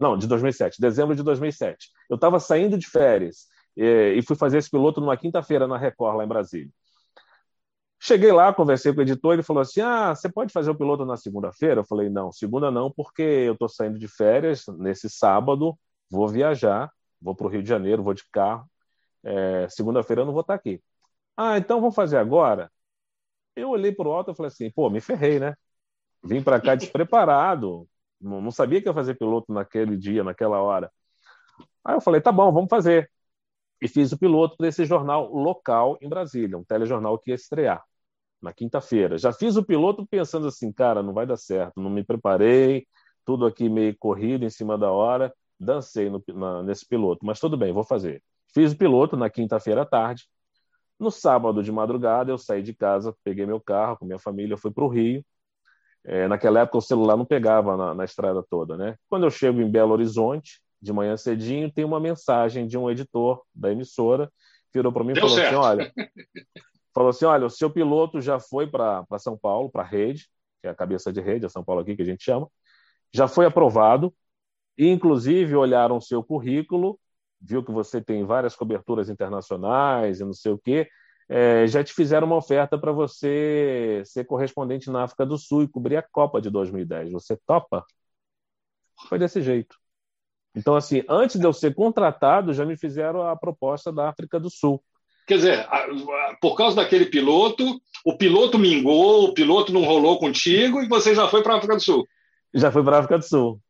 Não, 0.00 0.18
de 0.18 0.26
2007, 0.26 0.80
dezembro 0.80 1.14
de 1.14 1.22
2007. 1.22 1.90
Eu 2.10 2.16
estava 2.16 2.40
saindo 2.40 2.76
de 2.76 2.88
férias 2.88 3.46
e, 3.76 4.14
e 4.18 4.22
fui 4.22 4.36
fazer 4.36 4.58
esse 4.58 4.70
piloto 4.70 5.00
numa 5.00 5.16
quinta-feira 5.16 5.66
na 5.66 5.76
Record, 5.78 6.16
lá 6.16 6.24
em 6.24 6.28
Brasília. 6.28 6.70
Cheguei 8.00 8.32
lá, 8.32 8.52
conversei 8.52 8.92
com 8.92 9.00
o 9.00 9.02
editor, 9.02 9.34
ele 9.34 9.42
falou 9.42 9.62
assim: 9.62 9.80
Ah, 9.80 10.14
você 10.14 10.28
pode 10.28 10.52
fazer 10.52 10.70
o 10.70 10.74
piloto 10.74 11.04
na 11.06 11.16
segunda-feira? 11.16 11.80
Eu 11.80 11.84
falei: 11.84 12.10
Não, 12.10 12.30
segunda 12.30 12.70
não, 12.70 12.90
porque 12.90 13.22
eu 13.22 13.54
estou 13.54 13.68
saindo 13.68 13.98
de 13.98 14.06
férias 14.08 14.66
nesse 14.78 15.08
sábado, 15.08 15.78
vou 16.10 16.28
viajar, 16.28 16.90
vou 17.20 17.34
para 17.34 17.46
o 17.46 17.50
Rio 17.50 17.62
de 17.62 17.68
Janeiro, 17.68 18.02
vou 18.02 18.14
de 18.14 18.24
carro. 18.30 18.68
É, 19.24 19.68
segunda-feira 19.70 20.22
eu 20.22 20.26
não 20.26 20.32
vou 20.32 20.42
estar 20.42 20.54
aqui. 20.54 20.82
Ah, 21.36 21.58
então 21.58 21.80
vamos 21.80 21.94
fazer 21.94 22.18
agora? 22.18 22.70
Eu 23.56 23.70
olhei 23.70 23.92
para 23.92 24.08
o 24.08 24.12
alto 24.12 24.32
e 24.32 24.34
falei 24.34 24.48
assim: 24.48 24.70
Pô, 24.70 24.90
me 24.90 25.00
ferrei, 25.00 25.40
né? 25.40 25.54
Vim 26.22 26.42
para 26.42 26.60
cá 26.60 26.74
despreparado, 26.74 27.88
não, 28.24 28.50
sabia 28.50 28.80
que 28.80 28.88
ia 28.88 28.94
fazer 28.94 29.14
piloto 29.16 29.52
naquele 29.52 29.96
dia, 29.96 30.24
naquela 30.24 30.60
hora. 30.60 30.90
Aí 31.84 31.94
eu 31.94 32.00
falei, 32.00 32.20
tá 32.20 32.32
bom, 32.32 32.50
vamos 32.52 32.70
fazer. 32.70 33.10
E 33.80 33.88
fiz 33.88 34.12
o 34.12 34.18
piloto 34.18 34.56
para 34.56 34.68
esse 34.68 34.84
jornal 34.84 35.32
local 35.32 35.98
em 36.00 36.08
Brasília, 36.08 36.56
um 36.58 36.64
telejornal 36.64 37.18
que 37.18 37.30
ia 37.30 37.34
estrear 37.34 37.82
na 38.40 38.52
quinta-feira. 38.52 39.18
Já 39.18 39.32
fiz 39.32 39.56
o 39.56 39.64
piloto 39.64 40.06
pensando 40.06 40.46
assim, 40.46 40.72
cara, 40.72 41.02
não 41.02 41.12
vai 41.12 41.26
dar 41.26 41.36
certo, 41.36 41.80
não 41.80 41.90
me 41.90 42.04
preparei, 42.04 42.86
tudo 43.24 43.46
aqui 43.46 43.68
meio 43.68 43.96
corrido 43.98 44.44
em 44.44 44.50
cima 44.50 44.76
da 44.76 44.90
hora, 44.90 45.32
dancei 45.58 46.10
no, 46.10 46.22
na, 46.28 46.62
nesse 46.62 46.86
piloto, 46.86 47.24
mas 47.24 47.40
tudo 47.40 47.56
bem, 47.56 47.72
vou 47.72 47.84
fazer. 47.84 48.22
Fiz 48.52 48.72
o 48.72 48.76
piloto 48.76 49.16
na 49.16 49.30
quinta-feira 49.30 49.82
à 49.82 49.86
tarde. 49.86 50.28
No 50.98 51.10
sábado 51.10 51.62
de 51.62 51.72
madrugada, 51.72 52.30
eu 52.30 52.38
saí 52.38 52.62
de 52.62 52.72
casa, 52.72 53.14
peguei 53.24 53.46
meu 53.46 53.60
carro 53.60 53.96
com 53.96 54.06
minha 54.06 54.18
família, 54.18 54.56
fui 54.56 54.70
para 54.70 54.84
o 54.84 54.88
Rio. 54.88 55.24
É, 56.04 56.28
naquela 56.28 56.60
época, 56.60 56.78
o 56.78 56.82
celular 56.82 57.16
não 57.16 57.24
pegava 57.24 57.76
na, 57.76 57.94
na 57.94 58.04
estrada 58.04 58.42
toda, 58.48 58.76
né? 58.76 58.96
Quando 59.08 59.24
eu 59.24 59.30
chego 59.30 59.60
em 59.60 59.70
Belo 59.70 59.92
Horizonte, 59.92 60.60
de 60.84 60.92
manhã 60.92 61.16
cedinho, 61.16 61.72
tem 61.72 61.84
uma 61.84 61.98
mensagem 61.98 62.66
de 62.66 62.76
um 62.76 62.90
editor 62.90 63.42
da 63.54 63.72
emissora, 63.72 64.30
virou 64.72 64.92
para 64.92 65.02
mim 65.02 65.12
e 65.12 65.14
falou 65.14 65.30
assim, 65.30 65.36
certo. 65.36 65.58
assim: 65.58 65.66
olha, 65.66 65.92
falou 66.94 67.10
assim: 67.10 67.24
olha, 67.24 67.46
o 67.46 67.50
seu 67.50 67.70
piloto 67.70 68.20
já 68.20 68.38
foi 68.38 68.66
para 68.66 69.06
São 69.18 69.36
Paulo, 69.36 69.70
para 69.70 69.82
a 69.82 69.86
rede, 69.86 70.28
que 70.60 70.68
é 70.68 70.70
a 70.70 70.74
cabeça 70.74 71.10
de 71.10 71.20
rede, 71.22 71.46
é 71.46 71.48
São 71.48 71.64
Paulo 71.64 71.80
aqui 71.80 71.96
que 71.96 72.02
a 72.02 72.04
gente 72.04 72.22
chama, 72.22 72.48
já 73.12 73.26
foi 73.26 73.46
aprovado, 73.46 74.14
e 74.76 74.86
inclusive 74.88 75.56
olharam 75.56 75.96
o 75.96 76.02
seu 76.02 76.22
currículo, 76.22 77.00
viu 77.40 77.64
que 77.64 77.72
você 77.72 78.02
tem 78.02 78.24
várias 78.24 78.54
coberturas 78.54 79.08
internacionais 79.08 80.20
e 80.20 80.24
não 80.24 80.34
sei 80.34 80.52
o 80.52 80.58
quê, 80.58 80.86
é, 81.28 81.66
já 81.66 81.82
te 81.82 81.94
fizeram 81.94 82.26
uma 82.26 82.36
oferta 82.36 82.76
para 82.78 82.92
você 82.92 84.02
ser 84.04 84.26
correspondente 84.26 84.90
na 84.90 85.04
África 85.04 85.24
do 85.24 85.38
Sul 85.38 85.62
e 85.62 85.68
cobrir 85.68 85.96
a 85.96 86.02
Copa 86.02 86.42
de 86.42 86.50
2010. 86.50 87.12
Você 87.12 87.38
topa? 87.46 87.84
Foi 89.08 89.18
desse 89.18 89.40
jeito. 89.40 89.83
Então, 90.54 90.76
assim, 90.76 91.02
antes 91.08 91.38
de 91.38 91.46
eu 91.46 91.52
ser 91.52 91.74
contratado, 91.74 92.52
já 92.52 92.64
me 92.64 92.76
fizeram 92.76 93.26
a 93.26 93.36
proposta 93.36 93.92
da 93.92 94.08
África 94.08 94.38
do 94.38 94.48
Sul. 94.48 94.82
Quer 95.26 95.36
dizer, 95.36 95.66
por 96.40 96.54
causa 96.54 96.76
daquele 96.76 97.06
piloto, 97.06 97.80
o 98.04 98.16
piloto 98.16 98.58
mingou, 98.58 99.24
o 99.24 99.34
piloto 99.34 99.72
não 99.72 99.82
rolou 99.82 100.18
contigo 100.18 100.82
e 100.82 100.88
você 100.88 101.14
já 101.14 101.26
foi 101.28 101.42
para 101.42 101.54
a 101.54 101.56
África 101.56 101.76
do 101.76 101.82
Sul. 101.82 102.06
Já 102.52 102.70
foi 102.70 102.84
para 102.84 102.96
a 102.96 102.98
África 103.00 103.18
do 103.18 103.24
Sul. 103.24 103.60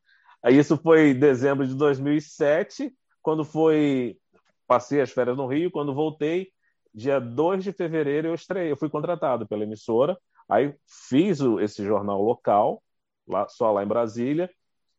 Aí 0.43 0.59
isso 0.59 0.77
foi 0.77 1.11
em 1.11 1.19
dezembro 1.19 1.67
de 1.67 1.75
2007, 1.75 2.93
quando 3.23 3.45
foi 3.45 4.19
passei 4.67 5.01
as 5.01 5.11
férias 5.11 5.37
no 5.37 5.47
Rio, 5.47 5.71
quando 5.71 5.95
voltei, 5.95 6.49
dia 6.93 7.19
2 7.19 7.65
de 7.65 7.73
fevereiro 7.73 8.29
eu 8.29 8.35
estreiei, 8.35 8.73
eu 8.73 8.77
fui 8.77 8.91
contratado 8.91 9.47
pela 9.47 9.63
emissora, 9.63 10.19
aí 10.49 10.75
fiz 11.09 11.41
esse 11.61 11.85
jornal 11.85 12.23
local, 12.23 12.83
lá, 13.27 13.49
só 13.49 13.73
lá 13.73 13.83
em 13.83 13.87
Brasília, 13.87 14.51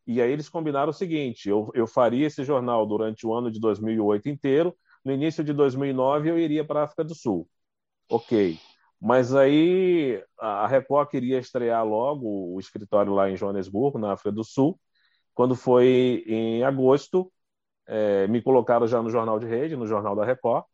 e 0.06 0.20
aí 0.22 0.30
eles 0.30 0.48
combinaram 0.48 0.90
o 0.90 0.94
seguinte, 0.94 1.48
eu, 1.48 1.70
eu 1.74 1.86
faria 1.86 2.26
esse 2.26 2.44
jornal 2.44 2.86
durante 2.86 3.26
o 3.26 3.34
ano 3.34 3.50
de 3.50 3.60
2008 3.60 4.28
inteiro, 4.28 4.76
no 5.04 5.12
início 5.12 5.42
de 5.42 5.52
2009 5.52 6.30
eu 6.30 6.38
iria 6.38 6.64
para 6.64 6.80
a 6.80 6.84
África 6.84 7.04
do 7.04 7.14
Sul. 7.14 7.48
Ok. 8.10 8.58
Mas 9.00 9.34
aí 9.34 10.22
a 10.38 10.66
Record 10.66 11.08
queria 11.10 11.38
estrear 11.38 11.84
logo 11.84 12.54
o 12.54 12.58
escritório 12.58 13.12
lá 13.12 13.30
em 13.30 13.36
Joanesburgo, 13.36 13.98
na 13.98 14.12
África 14.12 14.32
do 14.32 14.44
Sul. 14.44 14.78
Quando 15.34 15.54
foi 15.54 16.24
em 16.26 16.64
agosto, 16.64 17.30
é, 17.86 18.26
me 18.28 18.42
colocaram 18.42 18.86
já 18.86 19.02
no 19.02 19.10
Jornal 19.10 19.38
de 19.38 19.46
Rede, 19.46 19.76
no 19.76 19.86
Jornal 19.86 20.16
da 20.16 20.24
Record. 20.24 20.64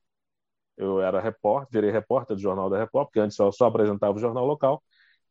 Eu 0.77 1.01
era 1.03 1.21
repórter, 1.21 1.69
virei 1.73 1.91
repórter 1.91 2.37
do 2.37 2.43
Jornal 2.43 2.71
da 2.71 2.79
Record, 2.79 3.07
porque 3.09 3.21
antes 3.21 3.39
eu 3.39 3.53
só 3.53 3.67
apresentava 3.67 4.17
o 4.17 4.21
jornal 4.21 4.47
local. 4.47 4.83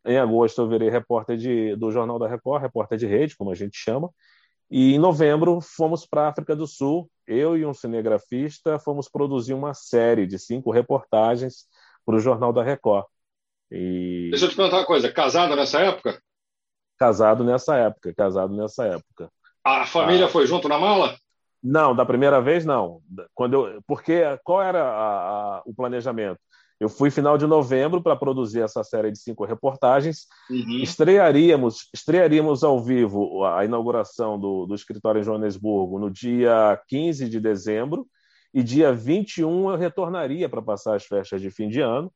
Em 0.06 0.18
agosto 0.18 0.62
eu 0.62 0.68
virei 0.68 0.90
repórter 0.90 1.38
de, 1.38 1.76
do 1.76 1.92
Jornal 1.92 2.18
da 2.18 2.28
Record, 2.28 2.62
repórter 2.62 2.98
de 2.98 3.06
rede, 3.06 3.36
como 3.36 3.52
a 3.52 3.56
gente 3.56 3.78
chama. 3.78 4.10
E 4.70 4.96
em 4.96 5.00
novembro 5.00 5.60
fomos 5.62 6.06
para 6.06 6.24
a 6.24 6.28
África 6.30 6.56
do 6.56 6.66
Sul. 6.66 7.10
Eu 7.28 7.58
e 7.58 7.66
um 7.66 7.74
cinegrafista 7.74 8.80
fomos 8.80 9.10
produzir 9.10 9.54
uma 9.54 9.74
série 9.74 10.26
de 10.26 10.40
cinco 10.40 10.72
reportagens 10.72 11.66
para 12.06 12.16
o 12.16 12.20
Jornal 12.20 12.54
da 12.54 12.64
Record. 12.64 13.06
E... 13.70 14.30
Deixa 14.32 14.46
eu 14.46 14.50
te 14.50 14.56
perguntar 14.56 14.78
uma 14.78 14.86
coisa: 14.86 15.12
casado 15.12 15.56
nessa 15.56 15.80
época? 15.80 16.22
Casado 16.98 17.44
nessa 17.44 17.76
época, 17.78 18.14
casado 18.16 18.56
nessa 18.56 18.86
época. 18.86 19.30
A 19.64 19.86
família 19.86 20.26
ah, 20.26 20.30
foi 20.30 20.48
junto 20.48 20.68
na 20.68 20.78
mala? 20.80 21.16
Não, 21.64 21.96
da 21.96 22.06
primeira 22.06 22.42
vez 22.42 22.66
não. 22.66 23.02
Quando 23.34 23.68
eu, 23.68 23.82
porque 23.86 24.24
qual 24.44 24.62
era 24.62 24.84
a, 24.84 25.58
a, 25.58 25.62
o 25.66 25.74
planejamento? 25.74 26.40
Eu 26.82 26.90
fui 26.90 27.12
final 27.12 27.38
de 27.38 27.46
novembro 27.46 28.02
para 28.02 28.16
produzir 28.16 28.62
essa 28.62 28.84
série 28.84 29.12
de 29.12 29.20
cinco 29.20 29.46
reportagens. 29.46 30.26
Uhum. 30.50 30.80
Estrearíamos, 30.82 31.88
estrearíamos 31.94 32.64
ao 32.64 32.84
vivo 32.84 33.46
a 33.46 33.64
inauguração 33.64 34.40
do, 34.40 34.66
do 34.66 34.74
escritório 34.74 35.22
em 35.22 35.24
Joanesburgo 35.24 36.00
no 36.00 36.10
dia 36.10 36.82
15 36.88 37.30
de 37.30 37.40
dezembro. 37.40 38.08
E 38.52 38.64
dia 38.64 38.92
21 38.92 39.70
eu 39.70 39.78
retornaria 39.78 40.50
para 40.50 40.60
passar 40.60 40.96
as 40.96 41.06
festas 41.06 41.40
de 41.40 41.52
fim 41.52 41.70
de 41.70 41.80
ano 41.82 42.12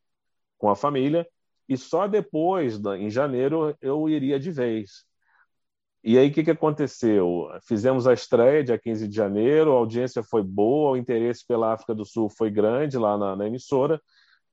com 0.58 0.68
a 0.68 0.76
família. 0.76 1.28
E 1.70 1.78
só 1.78 2.08
depois, 2.08 2.84
em 2.98 3.12
janeiro, 3.12 3.78
eu 3.80 4.10
iria 4.10 4.40
de 4.40 4.50
vez. 4.50 5.06
E 6.04 6.18
aí, 6.18 6.30
o 6.30 6.34
que, 6.34 6.44
que 6.44 6.52
aconteceu? 6.52 7.50
Fizemos 7.68 8.08
a 8.08 8.14
estreia 8.14 8.64
dia 8.64 8.80
15 8.80 9.08
de 9.08 9.16
janeiro, 9.16 9.74
a 9.74 9.76
audiência 9.76 10.24
foi 10.24 10.42
boa, 10.42 10.94
o 10.94 10.98
interesse 10.98 11.46
pela 11.48 11.72
África 11.72 11.94
do 11.94 12.04
Sul 12.04 12.30
foi 12.30 12.50
grande 12.50 12.98
lá 12.98 13.16
na, 13.16 13.36
na 13.36 13.46
emissora 13.46 14.02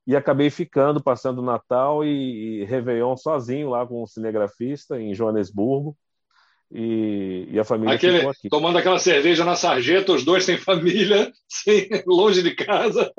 e 0.05 0.15
acabei 0.15 0.49
ficando, 0.49 1.01
passando 1.01 1.41
Natal 1.41 2.03
e, 2.03 2.61
e 2.61 2.65
Réveillon 2.65 3.15
sozinho 3.15 3.69
lá 3.69 3.85
com 3.87 4.03
um 4.03 4.07
cinegrafista 4.07 4.99
em 4.99 5.13
Joanesburgo. 5.13 5.97
E, 6.71 7.47
e, 7.51 7.59
a 7.59 7.63
família 7.63 7.93
Aquele, 7.93 8.17
ficou 8.17 8.31
aqui. 8.31 8.49
Tomando 8.49 8.79
aquela 8.79 8.97
cerveja 8.97 9.45
na 9.45 9.55
sarjeta, 9.55 10.11
os 10.11 10.25
dois 10.25 10.43
sem 10.43 10.57
família, 10.57 11.31
sem, 11.47 11.87
longe 12.05 12.41
de 12.41 12.55
casa. 12.55 13.11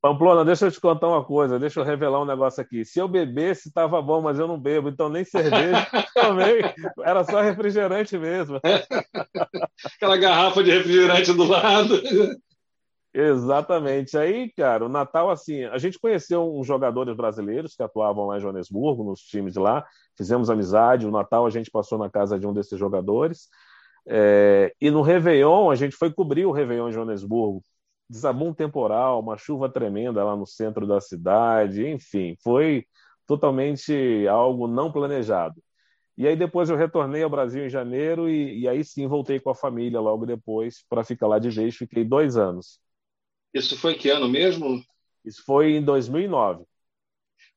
Pamplona, 0.00 0.44
deixa 0.44 0.66
eu 0.66 0.70
te 0.70 0.80
contar 0.80 1.08
uma 1.08 1.24
coisa, 1.24 1.58
deixa 1.58 1.80
eu 1.80 1.84
revelar 1.84 2.22
um 2.22 2.26
negócio 2.26 2.62
aqui. 2.62 2.84
Se 2.84 2.98
eu 2.98 3.08
bebesse, 3.08 3.68
estava 3.68 4.00
bom, 4.00 4.22
mas 4.22 4.38
eu 4.38 4.46
não 4.46 4.58
bebo, 4.58 4.88
então 4.88 5.08
nem 5.08 5.24
cerveja 5.24 5.86
também. 6.14 6.60
Era 7.04 7.24
só 7.24 7.40
refrigerante 7.42 8.16
mesmo. 8.16 8.60
Aquela 9.84 10.16
garrafa 10.16 10.62
de 10.62 10.70
refrigerante 10.70 11.32
do 11.32 11.44
lado. 11.44 12.00
Exatamente. 13.18 14.16
Aí, 14.18 14.52
cara, 14.52 14.84
o 14.84 14.90
Natal, 14.90 15.30
assim, 15.30 15.64
a 15.64 15.78
gente 15.78 15.98
conheceu 15.98 16.54
uns 16.54 16.66
jogadores 16.66 17.16
brasileiros 17.16 17.74
que 17.74 17.82
atuavam 17.82 18.26
lá 18.26 18.36
em 18.36 18.40
Joanesburgo, 18.40 19.02
nos 19.04 19.20
times 19.22 19.54
de 19.54 19.58
lá, 19.58 19.86
fizemos 20.16 20.50
amizade. 20.50 21.06
O 21.06 21.10
Natal 21.10 21.46
a 21.46 21.50
gente 21.50 21.70
passou 21.70 21.96
na 21.98 22.10
casa 22.10 22.38
de 22.38 22.46
um 22.46 22.52
desses 22.52 22.78
jogadores. 22.78 23.48
É... 24.06 24.72
e 24.80 24.90
no 24.90 25.02
Réveillon, 25.02 25.70
a 25.70 25.74
gente 25.74 25.96
foi 25.96 26.12
cobrir 26.12 26.44
o 26.46 26.52
Réveillon 26.52 26.90
em 26.90 26.92
Joanesburgo. 26.92 27.62
Desabou 28.08 28.48
um 28.48 28.54
temporal, 28.54 29.20
uma 29.20 29.36
chuva 29.38 29.68
tremenda 29.70 30.22
lá 30.22 30.36
no 30.36 30.46
centro 30.46 30.86
da 30.86 31.00
cidade, 31.00 31.86
enfim, 31.88 32.36
foi 32.42 32.86
totalmente 33.26 34.26
algo 34.28 34.68
não 34.68 34.92
planejado. 34.92 35.60
E 36.16 36.26
aí 36.28 36.36
depois 36.36 36.70
eu 36.70 36.76
retornei 36.76 37.22
ao 37.22 37.30
Brasil 37.30 37.66
em 37.66 37.70
janeiro 37.70 38.28
e, 38.28 38.60
e 38.62 38.68
aí 38.68 38.84
sim 38.84 39.06
voltei 39.08 39.40
com 39.40 39.50
a 39.50 39.54
família 39.54 40.00
logo 40.00 40.26
depois 40.26 40.84
para 40.88 41.04
ficar 41.04 41.26
lá 41.28 41.38
de 41.38 41.50
vez. 41.50 41.76
Fiquei 41.76 42.04
dois 42.04 42.36
anos. 42.36 42.80
Isso 43.56 43.74
foi 43.78 43.94
que 43.94 44.10
ano 44.10 44.28
mesmo? 44.28 44.84
Isso 45.24 45.42
foi 45.42 45.76
em 45.76 45.82
2009. 45.82 46.64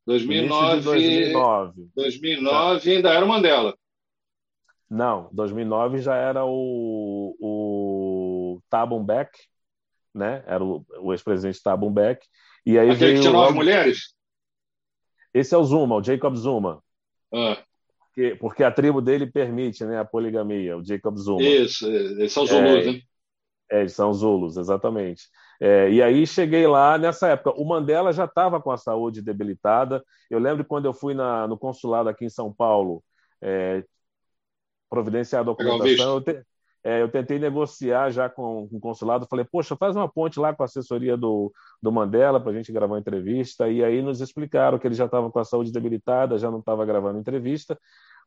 2009. 0.05 0.81
2009. 0.81 1.89
2009 1.93 2.91
ainda 2.91 3.13
era 3.13 3.25
o 3.25 3.27
Mandela. 3.27 3.77
Não, 4.89 5.29
2009 5.33 5.99
já 5.99 6.15
era 6.15 6.45
o, 6.45 7.35
o 7.37 8.61
Thabo 8.69 8.97
Mbeki, 9.01 9.39
né? 10.15 10.41
Era 10.47 10.63
o, 10.63 10.85
o 11.01 11.11
ex-presidente 11.11 11.61
Thabo 11.61 11.89
Mbeki. 11.89 12.25
E 12.65 12.79
aí 12.79 12.89
Aquele 12.89 12.95
veio 12.95 13.15
que 13.15 13.21
tinha 13.21 13.33
nove 13.33 13.53
mulheres? 13.53 14.15
Esse 15.33 15.53
é 15.53 15.57
o 15.57 15.63
Zuma, 15.65 15.97
o 15.97 16.03
Jacob 16.03 16.33
Zuma. 16.35 16.81
Ah. 17.31 17.61
Porque, 17.99 18.35
porque 18.35 18.63
a 18.63 18.71
tribo 18.71 19.01
dele 19.01 19.27
permite 19.27 19.83
né, 19.83 19.99
a 19.99 20.05
poligamia, 20.05 20.77
o 20.77 20.83
Jacob 20.83 21.17
Zuma. 21.17 21.41
Isso, 21.41 21.85
eles 21.87 22.31
são 22.31 22.45
Zulus, 22.47 22.85
é, 22.87 22.91
né? 22.93 23.01
É, 23.69 23.79
eles 23.81 23.93
são 23.93 24.13
Zulus, 24.13 24.55
exatamente. 24.55 25.23
É, 25.59 25.91
e 25.91 26.01
aí 26.01 26.25
cheguei 26.25 26.65
lá 26.67 26.97
nessa 26.97 27.27
época. 27.27 27.59
O 27.59 27.65
Mandela 27.65 28.13
já 28.13 28.25
estava 28.25 28.61
com 28.61 28.71
a 28.71 28.77
saúde 28.77 29.21
debilitada. 29.21 30.03
Eu 30.29 30.39
lembro 30.39 30.63
quando 30.63 30.85
eu 30.85 30.93
fui 30.93 31.13
na, 31.13 31.47
no 31.47 31.57
consulado 31.57 32.07
aqui 32.07 32.25
em 32.25 32.29
São 32.29 32.53
Paulo 32.53 33.03
é, 33.41 33.83
providenciar 34.89 35.41
a 35.41 35.45
documentação. 35.45 36.15
Eu, 36.15 36.21
te, 36.21 36.41
é, 36.81 37.01
eu, 37.01 37.09
tentei 37.09 37.37
negociar 37.37 38.09
já 38.09 38.29
com, 38.29 38.69
com, 38.69 38.77
o 38.77 38.79
consulado. 38.79 39.27
Falei, 39.29 39.45
poxa, 39.45 39.75
faz 39.75 39.95
uma 39.97 40.07
ponte 40.07 40.39
lá 40.39 40.53
com 40.55 40.63
a 40.63 40.65
assessoria 40.65 41.17
do, 41.17 41.51
do 41.81 41.91
Mandela 41.91 42.39
para 42.39 42.51
a 42.51 42.55
gente 42.55 42.71
gravar 42.71 42.93
uma 42.93 42.99
entrevista. 42.99 43.69
E 43.69 43.83
aí 43.83 44.01
nos 44.01 44.21
explicaram 44.21 44.79
que 44.79 44.87
ele 44.87 44.95
já 44.95 45.05
estava 45.05 45.29
com 45.29 45.39
a 45.39 45.45
saúde 45.45 45.73
debilitada, 45.73 46.37
já 46.37 46.49
não 46.49 46.59
estava 46.59 46.85
gravando 46.85 47.19
entrevista. 47.19 47.77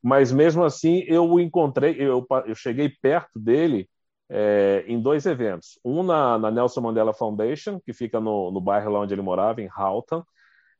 Mas 0.02 0.30
mesmo 0.32 0.64
assim, 0.64 1.02
eu 1.06 1.24
o 1.30 1.40
encontrei, 1.40 1.96
eu, 1.98 2.26
eu 2.44 2.54
cheguei 2.54 2.90
perto 2.90 3.38
dele 3.38 3.88
é, 4.34 4.82
em 4.86 4.98
dois 4.98 5.26
eventos. 5.26 5.78
Um 5.84 6.02
na, 6.02 6.38
na, 6.38 6.50
Nelson 6.50 6.80
Mandela 6.80 7.12
Foundation, 7.12 7.78
que 7.78 7.92
fica 7.92 8.18
no, 8.18 8.50
no 8.50 8.62
bairro 8.62 8.90
lá 8.90 9.00
onde 9.00 9.12
ele 9.12 9.20
morava, 9.20 9.60
em 9.60 9.68
Halton. 9.68 10.24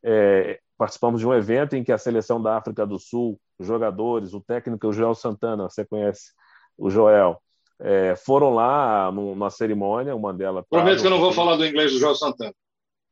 É, 0.03 0.59
participamos 0.79 1.21
de 1.21 1.27
um 1.27 1.35
evento 1.35 1.77
em 1.77 1.85
que 1.85 1.93
a 1.93 1.99
seleção 1.99 2.43
da 2.43 2.57
África 2.57 2.87
do 2.87 2.99
Sul, 2.99 3.39
os 3.59 3.67
jogadores, 3.67 4.33
o 4.33 4.41
técnico 4.41 4.89
o 4.89 4.93
Joel 4.93 5.15
Santana, 5.15 5.69
você 5.69 5.85
conhece 5.85 6.33
o 6.79 6.89
Joel, 6.89 7.41
é, 7.79 8.17
foram 8.17 8.55
lá 8.55 9.13
numa 9.13 9.51
cerimônia, 9.51 10.17
o 10.17 10.21
Mandela. 10.21 10.65
Prometo 10.71 11.03
que 11.03 11.07
eu 11.07 11.11
não 11.11 11.21
vou 11.21 11.33
falar 11.33 11.57
do 11.57 11.67
inglês 11.67 11.93
do 11.93 11.99
João 11.99 12.15
Santana. 12.15 12.55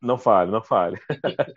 Não 0.00 0.16
fale, 0.16 0.50
não 0.50 0.62
fale. 0.62 0.98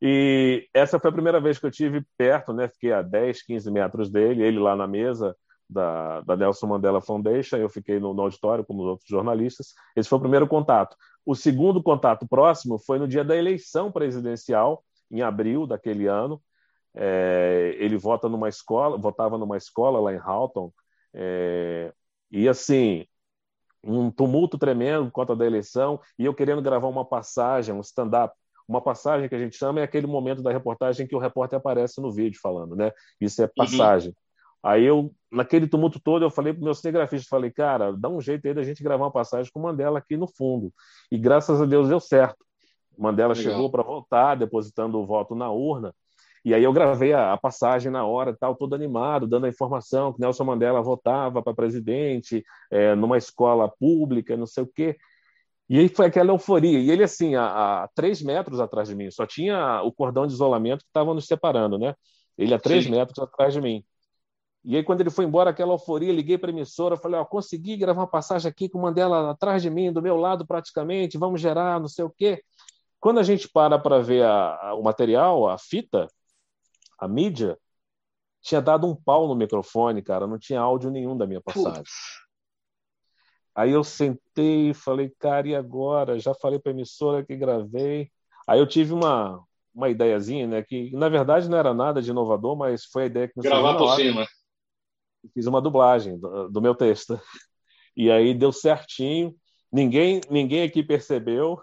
e 0.00 0.68
essa 0.72 1.00
foi 1.00 1.10
a 1.10 1.12
primeira 1.12 1.40
vez 1.40 1.58
que 1.58 1.66
eu 1.66 1.70
tive 1.72 2.04
perto, 2.16 2.52
né? 2.52 2.68
Fiquei 2.68 2.92
a 2.92 3.02
10, 3.02 3.42
15 3.42 3.68
metros 3.72 4.08
dele, 4.08 4.44
ele 4.44 4.60
lá 4.60 4.76
na 4.76 4.86
mesa 4.86 5.34
da, 5.68 6.20
da 6.22 6.36
Nelson 6.36 6.66
Mandela 6.66 7.00
Foundation, 7.00 7.56
eu 7.56 7.68
fiquei 7.68 8.00
no, 8.00 8.14
no 8.14 8.22
auditório 8.22 8.64
como 8.64 8.82
os 8.82 8.88
outros 8.88 9.08
jornalistas. 9.08 9.74
Esse 9.94 10.08
foi 10.08 10.18
o 10.18 10.22
primeiro 10.22 10.46
contato. 10.46 10.96
O 11.24 11.34
segundo 11.34 11.82
contato 11.82 12.26
próximo 12.26 12.78
foi 12.78 12.98
no 12.98 13.06
dia 13.06 13.24
da 13.24 13.36
eleição 13.36 13.92
presidencial, 13.92 14.82
em 15.10 15.20
abril 15.22 15.66
daquele 15.66 16.06
ano. 16.06 16.40
É, 16.94 17.76
ele 17.78 17.96
vota 17.96 18.28
numa 18.28 18.48
escola, 18.48 18.96
votava 18.96 19.36
numa 19.36 19.56
escola 19.56 20.00
lá 20.00 20.12
em 20.12 20.18
Halton, 20.18 20.72
é, 21.14 21.92
e 22.30 22.48
assim, 22.48 23.06
um 23.84 24.10
tumulto 24.10 24.58
tremendo 24.58 25.06
por 25.06 25.12
conta 25.12 25.36
da 25.36 25.46
eleição, 25.46 26.00
e 26.18 26.24
eu 26.24 26.34
querendo 26.34 26.62
gravar 26.62 26.88
uma 26.88 27.04
passagem, 27.04 27.74
um 27.74 27.80
stand-up. 27.80 28.34
Uma 28.66 28.82
passagem 28.82 29.28
que 29.28 29.34
a 29.34 29.38
gente 29.38 29.56
chama 29.56 29.80
é 29.80 29.82
aquele 29.82 30.06
momento 30.06 30.42
da 30.42 30.52
reportagem 30.52 31.06
que 31.06 31.16
o 31.16 31.18
repórter 31.18 31.58
aparece 31.58 32.02
no 32.02 32.12
vídeo 32.12 32.38
falando, 32.38 32.76
né? 32.76 32.92
Isso 33.18 33.40
é 33.40 33.46
uhum. 33.46 33.50
passagem. 33.56 34.10
Uhum. 34.10 34.27
Aí 34.62 34.84
eu, 34.84 35.14
naquele 35.30 35.66
tumulto 35.66 36.00
todo, 36.00 36.24
eu 36.24 36.30
falei 36.30 36.52
para 36.52 36.60
o 36.60 36.64
meu 36.64 36.74
cinegrafista, 36.74 37.28
falei, 37.28 37.50
cara, 37.50 37.92
dá 37.92 38.08
um 38.08 38.20
jeito 38.20 38.46
aí 38.46 38.54
da 38.54 38.62
gente 38.62 38.82
gravar 38.82 39.04
uma 39.04 39.10
passagem 39.12 39.50
com 39.52 39.60
Mandela 39.60 39.98
aqui 39.98 40.16
no 40.16 40.26
fundo. 40.26 40.72
E 41.10 41.18
graças 41.18 41.60
a 41.60 41.64
Deus 41.64 41.88
deu 41.88 42.00
certo. 42.00 42.44
Mandela 42.98 43.34
Legal. 43.34 43.52
chegou 43.52 43.70
para 43.70 43.82
voltar, 43.82 44.34
depositando 44.34 44.98
o 44.98 45.06
voto 45.06 45.34
na 45.34 45.50
urna. 45.50 45.94
E 46.44 46.54
aí 46.54 46.64
eu 46.64 46.72
gravei 46.72 47.12
a, 47.12 47.32
a, 47.32 47.36
passagem 47.36 47.90
na 47.90 48.04
hora, 48.04 48.36
tal, 48.36 48.56
todo 48.56 48.74
animado, 48.74 49.26
dando 49.26 49.46
a 49.46 49.48
informação 49.48 50.12
que 50.12 50.20
Nelson 50.20 50.44
Mandela 50.44 50.82
votava 50.82 51.42
para 51.42 51.54
presidente 51.54 52.44
é, 52.70 52.94
numa 52.94 53.18
escola 53.18 53.68
pública, 53.68 54.36
não 54.36 54.46
sei 54.46 54.64
o 54.64 54.66
quê. 54.66 54.96
E 55.68 55.78
aí 55.78 55.88
foi 55.88 56.06
aquela 56.06 56.32
euforia. 56.32 56.78
E 56.78 56.90
ele, 56.90 57.04
assim, 57.04 57.34
a, 57.34 57.82
a 57.82 57.88
três 57.94 58.22
metros 58.22 58.60
atrás 58.60 58.88
de 58.88 58.94
mim, 58.94 59.10
só 59.10 59.26
tinha 59.26 59.82
o 59.82 59.92
cordão 59.92 60.26
de 60.26 60.32
isolamento 60.32 60.80
que 60.80 60.88
estava 60.88 61.12
nos 61.12 61.26
separando, 61.26 61.78
né? 61.78 61.94
Ele 62.36 62.54
a 62.54 62.58
três 62.58 62.84
Sim. 62.84 62.92
metros 62.92 63.18
atrás 63.18 63.52
de 63.52 63.60
mim. 63.60 63.84
E 64.64 64.76
aí, 64.76 64.82
quando 64.82 65.00
ele 65.00 65.10
foi 65.10 65.24
embora, 65.24 65.50
aquela 65.50 65.72
euforia, 65.72 66.12
liguei 66.12 66.36
para 66.36 66.50
a 66.50 66.52
emissora, 66.52 66.96
falei: 66.96 67.18
Ó, 67.18 67.24
consegui 67.24 67.76
gravar 67.76 68.02
uma 68.02 68.06
passagem 68.06 68.50
aqui 68.50 68.68
com 68.68 68.78
o 68.78 68.82
Mandela 68.82 69.30
atrás 69.30 69.62
de 69.62 69.70
mim, 69.70 69.92
do 69.92 70.02
meu 70.02 70.16
lado 70.16 70.46
praticamente, 70.46 71.18
vamos 71.18 71.40
gerar, 71.40 71.80
não 71.80 71.88
sei 71.88 72.04
o 72.04 72.10
quê. 72.10 72.42
Quando 73.00 73.20
a 73.20 73.22
gente 73.22 73.48
para 73.48 73.78
para 73.78 74.00
ver 74.00 74.24
a, 74.24 74.56
a, 74.60 74.74
o 74.74 74.82
material, 74.82 75.48
a 75.48 75.56
fita, 75.56 76.08
a 76.98 77.06
mídia 77.06 77.56
tinha 78.40 78.60
dado 78.60 78.86
um 78.86 78.94
pau 78.94 79.28
no 79.28 79.34
microfone, 79.34 80.02
cara, 80.02 80.26
não 80.26 80.38
tinha 80.38 80.60
áudio 80.60 80.90
nenhum 80.90 81.16
da 81.16 81.26
minha 81.26 81.40
passagem. 81.40 81.84
Aí 83.54 83.72
eu 83.72 83.82
sentei 83.82 84.70
e 84.70 84.74
falei, 84.74 85.12
cara, 85.18 85.48
e 85.48 85.54
agora? 85.54 86.18
Já 86.18 86.32
falei 86.32 86.58
para 86.58 86.70
a 86.70 86.74
emissora 86.74 87.24
que 87.24 87.36
gravei. 87.36 88.08
Aí 88.46 88.60
eu 88.60 88.66
tive 88.66 88.92
uma, 88.92 89.42
uma 89.74 89.88
ideiazinha, 89.88 90.46
né? 90.46 90.62
Que 90.62 90.92
na 90.92 91.08
verdade 91.08 91.48
não 91.48 91.58
era 91.58 91.74
nada 91.74 92.00
de 92.00 92.10
inovador, 92.10 92.56
mas 92.56 92.84
foi 92.84 93.04
a 93.04 93.06
ideia 93.06 93.28
que 93.28 93.34
me 93.36 93.42
Gravar 93.42 93.76
por 93.76 93.96
cima. 93.96 94.26
Fiz 95.34 95.46
uma 95.46 95.60
dublagem 95.60 96.18
do, 96.18 96.48
do, 96.48 96.60
meu 96.60 96.74
texto. 96.74 97.20
E 97.96 98.10
aí 98.10 98.32
deu 98.32 98.52
certinho. 98.52 99.34
Ninguém, 99.72 100.20
ninguém 100.30 100.62
aqui 100.62 100.82
percebeu. 100.82 101.60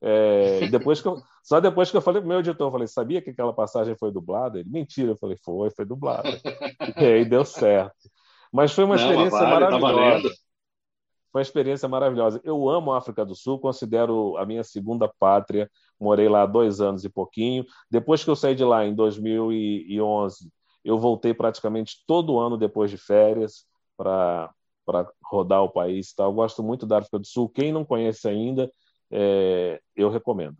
É, 0.00 0.68
depois 0.68 1.00
que 1.00 1.08
eu, 1.08 1.20
só 1.42 1.60
depois 1.60 1.90
que 1.90 1.96
eu 1.96 2.00
falei 2.00 2.20
pro 2.20 2.28
meu 2.28 2.40
editor, 2.40 2.68
eu 2.68 2.72
falei, 2.72 2.86
sabia 2.86 3.22
que 3.22 3.30
aquela 3.30 3.52
passagem 3.52 3.96
foi 3.96 4.12
dublada? 4.12 4.60
Ele, 4.60 4.68
mentira. 4.68 5.12
Eu 5.12 5.16
falei, 5.16 5.36
foi, 5.44 5.70
foi 5.70 5.84
dublada. 5.84 6.28
e 6.96 7.04
aí 7.04 7.24
deu 7.24 7.44
certo. 7.44 8.10
Mas 8.52 8.72
foi 8.72 8.84
uma 8.84 8.96
Não, 8.96 9.02
experiência 9.02 9.38
vale, 9.38 9.50
maravilhosa. 9.50 10.28
Tá 10.28 10.34
foi 11.30 11.40
uma 11.40 11.42
experiência 11.42 11.88
maravilhosa. 11.88 12.40
Eu 12.42 12.68
amo 12.68 12.92
a 12.92 12.98
África 12.98 13.24
do 13.24 13.34
Sul, 13.34 13.58
considero 13.58 14.36
a 14.38 14.46
minha 14.46 14.64
segunda 14.64 15.08
pátria. 15.18 15.70
Morei 16.00 16.28
lá 16.28 16.46
dois 16.46 16.80
anos 16.80 17.04
e 17.04 17.08
pouquinho. 17.08 17.64
Depois 17.90 18.24
que 18.24 18.30
eu 18.30 18.36
saí 18.36 18.54
de 18.54 18.64
lá, 18.64 18.86
em 18.86 18.94
2011, 18.94 20.50
eu 20.84 20.98
voltei 20.98 21.34
praticamente 21.34 22.02
todo 22.06 22.38
ano 22.38 22.56
depois 22.56 22.90
de 22.90 22.96
férias 22.96 23.66
para 23.96 24.52
rodar 25.22 25.62
o 25.62 25.70
país. 25.70 26.12
Tá? 26.12 26.24
Eu 26.24 26.32
gosto 26.32 26.62
muito 26.62 26.86
da 26.86 26.98
África 26.98 27.18
do 27.18 27.26
Sul. 27.26 27.48
Quem 27.48 27.72
não 27.72 27.84
conhece 27.84 28.28
ainda, 28.28 28.70
é, 29.10 29.80
eu 29.96 30.10
recomendo. 30.10 30.56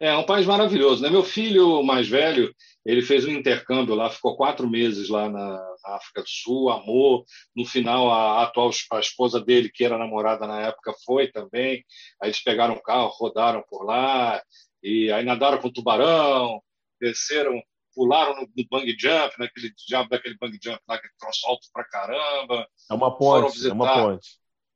É, 0.00 0.14
um 0.16 0.24
país 0.24 0.46
maravilhoso. 0.46 1.02
Né? 1.02 1.10
Meu 1.10 1.22
filho 1.22 1.82
mais 1.82 2.08
velho, 2.08 2.54
ele 2.84 3.02
fez 3.02 3.24
um 3.24 3.30
intercâmbio 3.30 3.94
lá, 3.94 4.10
ficou 4.10 4.36
quatro 4.36 4.68
meses 4.68 5.08
lá 5.08 5.28
na 5.28 5.60
África 5.84 6.22
do 6.22 6.28
Sul, 6.28 6.70
amou. 6.70 7.24
No 7.54 7.64
final, 7.64 8.10
a 8.10 8.42
atual 8.42 8.70
a 8.92 9.00
esposa 9.00 9.40
dele, 9.40 9.70
que 9.72 9.84
era 9.84 9.98
namorada 9.98 10.46
na 10.46 10.60
época, 10.62 10.94
foi 11.04 11.28
também. 11.28 11.84
Aí 12.20 12.28
eles 12.28 12.42
pegaram 12.42 12.74
um 12.74 12.82
carro, 12.82 13.08
rodaram 13.18 13.62
por 13.68 13.84
lá, 13.84 14.42
e 14.82 15.10
aí 15.10 15.24
nadaram 15.24 15.58
com 15.58 15.70
tubarão, 15.70 16.60
desceram, 17.00 17.60
pularam 17.96 18.36
no, 18.36 18.42
no 18.42 18.64
bang 18.70 18.94
jump, 18.98 19.34
naquele 19.38 19.72
diabo 19.88 20.10
daquele 20.10 20.36
bang 20.38 20.56
jump 20.62 20.78
lá, 20.86 20.98
que 20.98 21.08
troço 21.18 21.46
alto 21.48 21.66
pra 21.72 21.82
caramba. 21.84 22.68
É 22.90 22.94
uma 22.94 23.16
ponte, 23.16 23.54
visitar, 23.54 23.70
é 23.70 23.72
uma 23.72 23.94
ponte. 23.94 24.28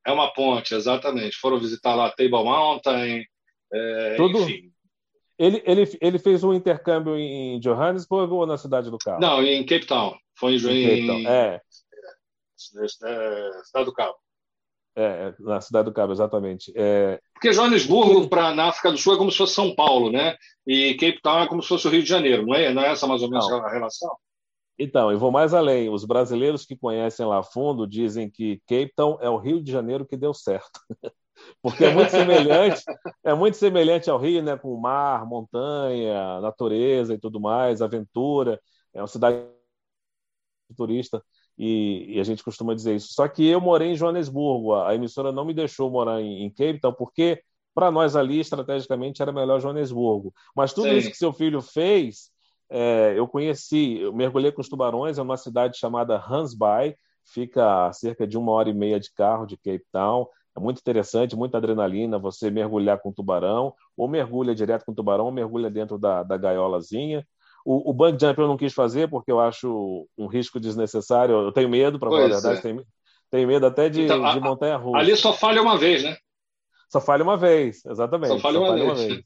É 0.06 0.12
uma 0.12 0.32
ponte, 0.32 0.74
exatamente. 0.74 1.36
Foram 1.36 1.60
visitar 1.60 1.94
lá 1.94 2.10
Table 2.10 2.42
Mountain, 2.42 3.24
é, 3.72 4.14
Tudo, 4.16 4.38
enfim. 4.40 4.72
Ele, 5.38 5.62
ele, 5.64 5.98
ele 6.00 6.18
fez 6.18 6.42
um 6.44 6.52
intercâmbio 6.52 7.16
em 7.16 7.58
Johannesburg 7.60 8.32
ou 8.32 8.46
na 8.46 8.58
cidade 8.58 8.90
do 8.90 8.98
Cabo? 8.98 9.20
Não, 9.20 9.42
em 9.42 9.64
Cape 9.64 9.86
Town. 9.86 10.14
Foi 10.34 10.54
em, 10.56 11.00
em, 11.00 11.06
Town. 11.06 11.26
É. 11.26 11.54
é. 11.54 11.60
Cidade 12.56 13.86
do 13.86 13.92
Cabo. 13.92 14.16
É, 14.96 15.32
na 15.38 15.60
Cidade 15.60 15.86
do 15.86 15.94
Cabo, 15.94 16.12
exatamente. 16.12 16.72
É... 16.74 17.20
Porque 17.32 17.52
Joanesburgo, 17.52 18.28
para 18.28 18.54
na 18.54 18.68
África 18.68 18.90
do 18.90 18.98
Sul, 18.98 19.14
é 19.14 19.16
como 19.16 19.30
se 19.30 19.38
fosse 19.38 19.54
São 19.54 19.74
Paulo, 19.74 20.10
né? 20.10 20.36
E 20.66 20.94
Cape 20.94 21.20
Town 21.22 21.40
é 21.40 21.48
como 21.48 21.62
se 21.62 21.68
fosse 21.68 21.86
o 21.86 21.90
Rio 21.90 22.02
de 22.02 22.08
Janeiro, 22.08 22.44
não 22.44 22.54
é? 22.54 22.72
Não 22.72 22.82
é 22.82 22.90
essa 22.90 23.06
mais 23.06 23.22
ou 23.22 23.30
menos 23.30 23.48
não. 23.48 23.64
a 23.64 23.70
relação? 23.70 24.10
Então, 24.78 25.12
eu 25.12 25.18
vou 25.18 25.30
mais 25.30 25.54
além. 25.54 25.88
Os 25.88 26.04
brasileiros 26.04 26.64
que 26.64 26.76
conhecem 26.76 27.24
lá 27.26 27.38
a 27.38 27.42
fundo 27.42 27.86
dizem 27.86 28.30
que 28.30 28.60
Cape 28.66 28.92
Town 28.96 29.18
é 29.20 29.28
o 29.28 29.36
Rio 29.36 29.62
de 29.62 29.70
Janeiro 29.70 30.06
que 30.06 30.16
deu 30.16 30.34
certo. 30.34 30.80
porque 31.62 31.84
é 31.84 31.94
muito 31.94 32.10
semelhante, 32.10 32.82
é 33.24 33.34
muito 33.34 33.56
semelhante 33.56 34.10
ao 34.10 34.18
Rio, 34.18 34.42
né, 34.42 34.56
com 34.56 34.76
mar, 34.76 35.26
montanha, 35.26 36.40
natureza 36.40 37.14
e 37.14 37.18
tudo 37.18 37.40
mais, 37.40 37.82
aventura. 37.82 38.60
É 38.92 39.00
uma 39.00 39.06
cidade 39.06 39.38
turista 40.76 41.22
e, 41.62 42.16
e, 42.16 42.20
a 42.20 42.24
gente 42.24 42.42
costuma 42.42 42.74
dizer 42.74 42.96
isso. 42.96 43.12
Só 43.12 43.28
que 43.28 43.46
eu 43.46 43.60
morei 43.60 43.90
em 43.90 43.94
Joanesburgo, 43.94 44.74
a, 44.74 44.94
emissora 44.94 45.30
não 45.30 45.44
me 45.44 45.52
deixou 45.52 45.90
morar 45.90 46.18
em, 46.18 46.42
em 46.42 46.48
Cape 46.48 46.80
Town 46.80 46.94
porque 46.94 47.42
para 47.74 47.90
nós 47.90 48.16
ali 48.16 48.40
estrategicamente 48.40 49.20
era 49.20 49.30
melhor 49.30 49.60
Joanesburgo. 49.60 50.32
Mas 50.56 50.72
tudo 50.72 50.88
Sim. 50.88 50.96
isso 50.96 51.10
que 51.10 51.18
seu 51.18 51.34
filho 51.34 51.60
fez, 51.60 52.30
é, 52.70 53.12
eu 53.14 53.28
conheci, 53.28 53.98
eu 53.98 54.10
mergulhei 54.10 54.50
com 54.50 54.62
os 54.62 54.70
tubarões 54.70 55.18
é 55.18 55.22
uma 55.22 55.36
cidade 55.36 55.76
chamada 55.76 56.16
Hansby, 56.16 56.96
fica 57.26 57.88
a 57.88 57.92
cerca 57.92 58.26
de 58.26 58.38
uma 58.38 58.52
hora 58.52 58.70
e 58.70 58.74
meia 58.74 58.98
de 58.98 59.12
carro 59.12 59.44
de 59.44 59.58
Cape 59.58 59.84
Town. 59.92 60.26
É 60.56 60.60
muito 60.60 60.78
interessante, 60.78 61.36
muita 61.36 61.58
adrenalina 61.58 62.18
você 62.18 62.50
mergulhar 62.50 62.98
com 63.02 63.12
tubarão, 63.12 63.74
ou 63.94 64.08
mergulha 64.08 64.54
direto 64.54 64.86
com 64.86 64.94
tubarão, 64.94 65.26
ou 65.26 65.30
mergulha 65.30 65.68
dentro 65.68 65.98
da, 65.98 66.22
da 66.22 66.38
gaiolazinha. 66.38 67.22
O, 67.64 67.90
o 67.90 67.92
bungee 67.92 68.18
jump 68.20 68.40
eu 68.40 68.48
não 68.48 68.56
quis 68.56 68.72
fazer 68.72 69.08
porque 69.08 69.30
eu 69.30 69.40
acho 69.40 70.06
um 70.16 70.26
risco 70.26 70.58
desnecessário. 70.58 71.34
Eu 71.34 71.52
tenho 71.52 71.68
medo, 71.68 71.98
para 71.98 72.10
falar 72.10 72.24
a 72.24 72.28
verdade, 72.28 72.58
é. 72.58 72.62
tenho, 72.62 72.86
tenho, 73.30 73.48
medo 73.48 73.66
até 73.66 73.88
de, 73.88 74.02
então, 74.02 74.32
de 74.32 74.40
montanha 74.40 74.76
russa. 74.76 74.98
Ali 74.98 75.16
só 75.16 75.32
falha 75.32 75.60
uma 75.62 75.76
vez, 75.76 76.02
né? 76.02 76.16
Só 76.90 77.00
falha 77.00 77.22
uma 77.22 77.36
vez, 77.36 77.84
exatamente. 77.84 78.28
Só 78.28 78.38
falha, 78.38 78.58
só 78.58 78.64
uma, 78.64 78.68
falha 78.68 78.84
vez. 78.84 78.98
uma 78.98 79.08
vez. 79.08 79.24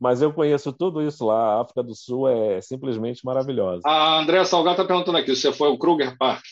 Mas 0.00 0.20
eu 0.20 0.32
conheço 0.32 0.72
tudo 0.72 1.02
isso 1.02 1.26
lá. 1.26 1.56
A 1.56 1.60
África 1.62 1.82
do 1.82 1.94
Sul 1.94 2.28
é 2.28 2.60
simplesmente 2.60 3.24
maravilhosa. 3.24 3.82
A 3.86 4.18
Andréa 4.18 4.44
Salgado 4.44 4.82
está 4.82 4.84
perguntando 4.84 5.18
aqui: 5.18 5.34
você 5.34 5.52
foi 5.52 5.68
ao 5.68 5.78
Kruger 5.78 6.16
Park? 6.18 6.44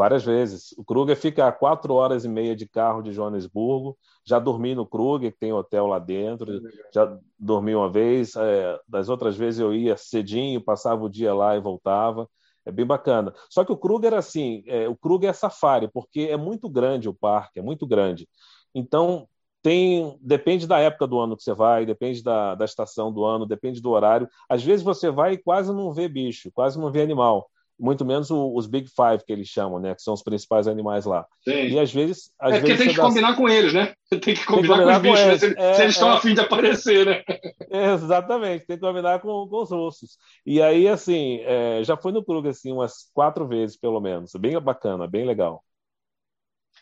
Várias 0.00 0.24
vezes. 0.24 0.72
O 0.78 0.82
Kruger 0.82 1.14
fica 1.14 1.46
a 1.46 1.52
quatro 1.52 1.92
horas 1.92 2.24
e 2.24 2.28
meia 2.28 2.56
de 2.56 2.66
carro 2.66 3.02
de 3.02 3.12
Joanesburgo. 3.12 3.98
Já 4.24 4.38
dormi 4.38 4.74
no 4.74 4.86
Kruger, 4.86 5.30
que 5.30 5.38
tem 5.38 5.52
hotel 5.52 5.86
lá 5.86 5.98
dentro. 5.98 6.58
Já 6.90 7.18
dormi 7.38 7.74
uma 7.74 7.92
vez. 7.92 8.34
É, 8.34 8.80
das 8.88 9.10
outras 9.10 9.36
vezes 9.36 9.60
eu 9.60 9.74
ia 9.74 9.98
cedinho, 9.98 10.64
passava 10.64 11.04
o 11.04 11.08
dia 11.10 11.34
lá 11.34 11.54
e 11.54 11.60
voltava. 11.60 12.26
É 12.64 12.72
bem 12.72 12.86
bacana. 12.86 13.34
Só 13.50 13.62
que 13.62 13.72
o 13.72 13.76
Kruger, 13.76 14.14
assim, 14.14 14.64
é, 14.66 14.88
o 14.88 14.96
Kruger 14.96 15.28
é 15.28 15.34
safari, 15.34 15.86
porque 15.92 16.28
é 16.30 16.36
muito 16.38 16.70
grande 16.70 17.06
o 17.06 17.12
parque, 17.12 17.58
é 17.58 17.62
muito 17.62 17.86
grande. 17.86 18.26
Então, 18.74 19.28
tem 19.60 20.16
depende 20.22 20.66
da 20.66 20.78
época 20.78 21.06
do 21.06 21.20
ano 21.20 21.36
que 21.36 21.42
você 21.42 21.52
vai, 21.52 21.84
depende 21.84 22.22
da, 22.22 22.54
da 22.54 22.64
estação 22.64 23.12
do 23.12 23.22
ano, 23.22 23.44
depende 23.44 23.82
do 23.82 23.90
horário. 23.90 24.26
Às 24.48 24.64
vezes 24.64 24.82
você 24.82 25.10
vai 25.10 25.34
e 25.34 25.38
quase 25.38 25.70
não 25.70 25.92
vê 25.92 26.08
bicho, 26.08 26.50
quase 26.54 26.78
não 26.80 26.90
vê 26.90 27.02
animal 27.02 27.50
muito 27.80 28.04
menos 28.04 28.30
o, 28.30 28.54
os 28.54 28.66
Big 28.66 28.88
Five 28.88 29.24
que 29.26 29.32
eles 29.32 29.48
chamam, 29.48 29.80
né? 29.80 29.94
Que 29.94 30.02
são 30.02 30.12
os 30.12 30.22
principais 30.22 30.68
animais 30.68 31.06
lá. 31.06 31.26
Sim. 31.42 31.68
E 31.68 31.78
às 31.78 31.92
vezes. 31.92 32.30
Às 32.38 32.54
é 32.54 32.58
porque 32.60 32.76
tem 32.76 32.88
que 32.88 32.96
dá... 32.96 33.02
combinar 33.02 33.34
com 33.34 33.48
eles, 33.48 33.72
né? 33.72 33.94
Tem 34.10 34.20
que 34.20 34.44
combinar, 34.44 34.44
tem 34.44 34.62
que 34.62 34.68
combinar 34.68 35.00
com 35.00 35.10
os 35.10 35.20
bichos, 35.20 35.26
né? 35.26 35.38
se, 35.38 35.58
é, 35.58 35.74
se, 35.74 35.82
eles 35.82 35.94
estão 35.94 36.10
é... 36.10 36.14
a 36.14 36.20
fim 36.20 36.34
de 36.34 36.40
aparecer, 36.40 37.06
né? 37.06 37.22
exatamente, 37.94 38.66
tem 38.66 38.76
que 38.76 38.86
combinar 38.86 39.20
com, 39.20 39.48
com 39.48 39.62
os 39.62 39.70
russos. 39.70 40.18
E 40.44 40.60
aí, 40.60 40.86
assim, 40.86 41.40
é, 41.42 41.82
já 41.82 41.96
foi 41.96 42.12
no 42.12 42.24
Krug 42.24 42.48
assim, 42.48 42.72
umas 42.72 43.10
quatro 43.14 43.48
vezes, 43.48 43.76
pelo 43.76 44.00
menos. 44.00 44.32
Bem 44.38 44.60
bacana, 44.60 45.06
bem 45.06 45.24
legal. 45.24 45.64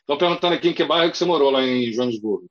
Estou 0.00 0.18
perguntando 0.18 0.54
aqui 0.54 0.70
em 0.70 0.74
que 0.74 0.84
bairro 0.84 1.10
que 1.10 1.18
você 1.18 1.24
morou 1.24 1.50
lá 1.50 1.62
em 1.62 1.92
Joanesburgo. 1.92 2.48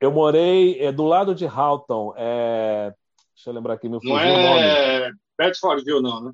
Eu 0.00 0.12
morei 0.12 0.80
é, 0.80 0.92
do 0.92 1.04
lado 1.04 1.34
de 1.34 1.46
Halton. 1.46 2.12
É... 2.16 2.92
Deixa 3.34 3.50
eu 3.50 3.54
lembrar 3.54 3.74
aqui, 3.74 3.88
meu 3.88 4.00
Não 4.02 4.18
é 4.18 5.10
Bedfordville, 5.38 6.02
não, 6.02 6.24
né? 6.24 6.32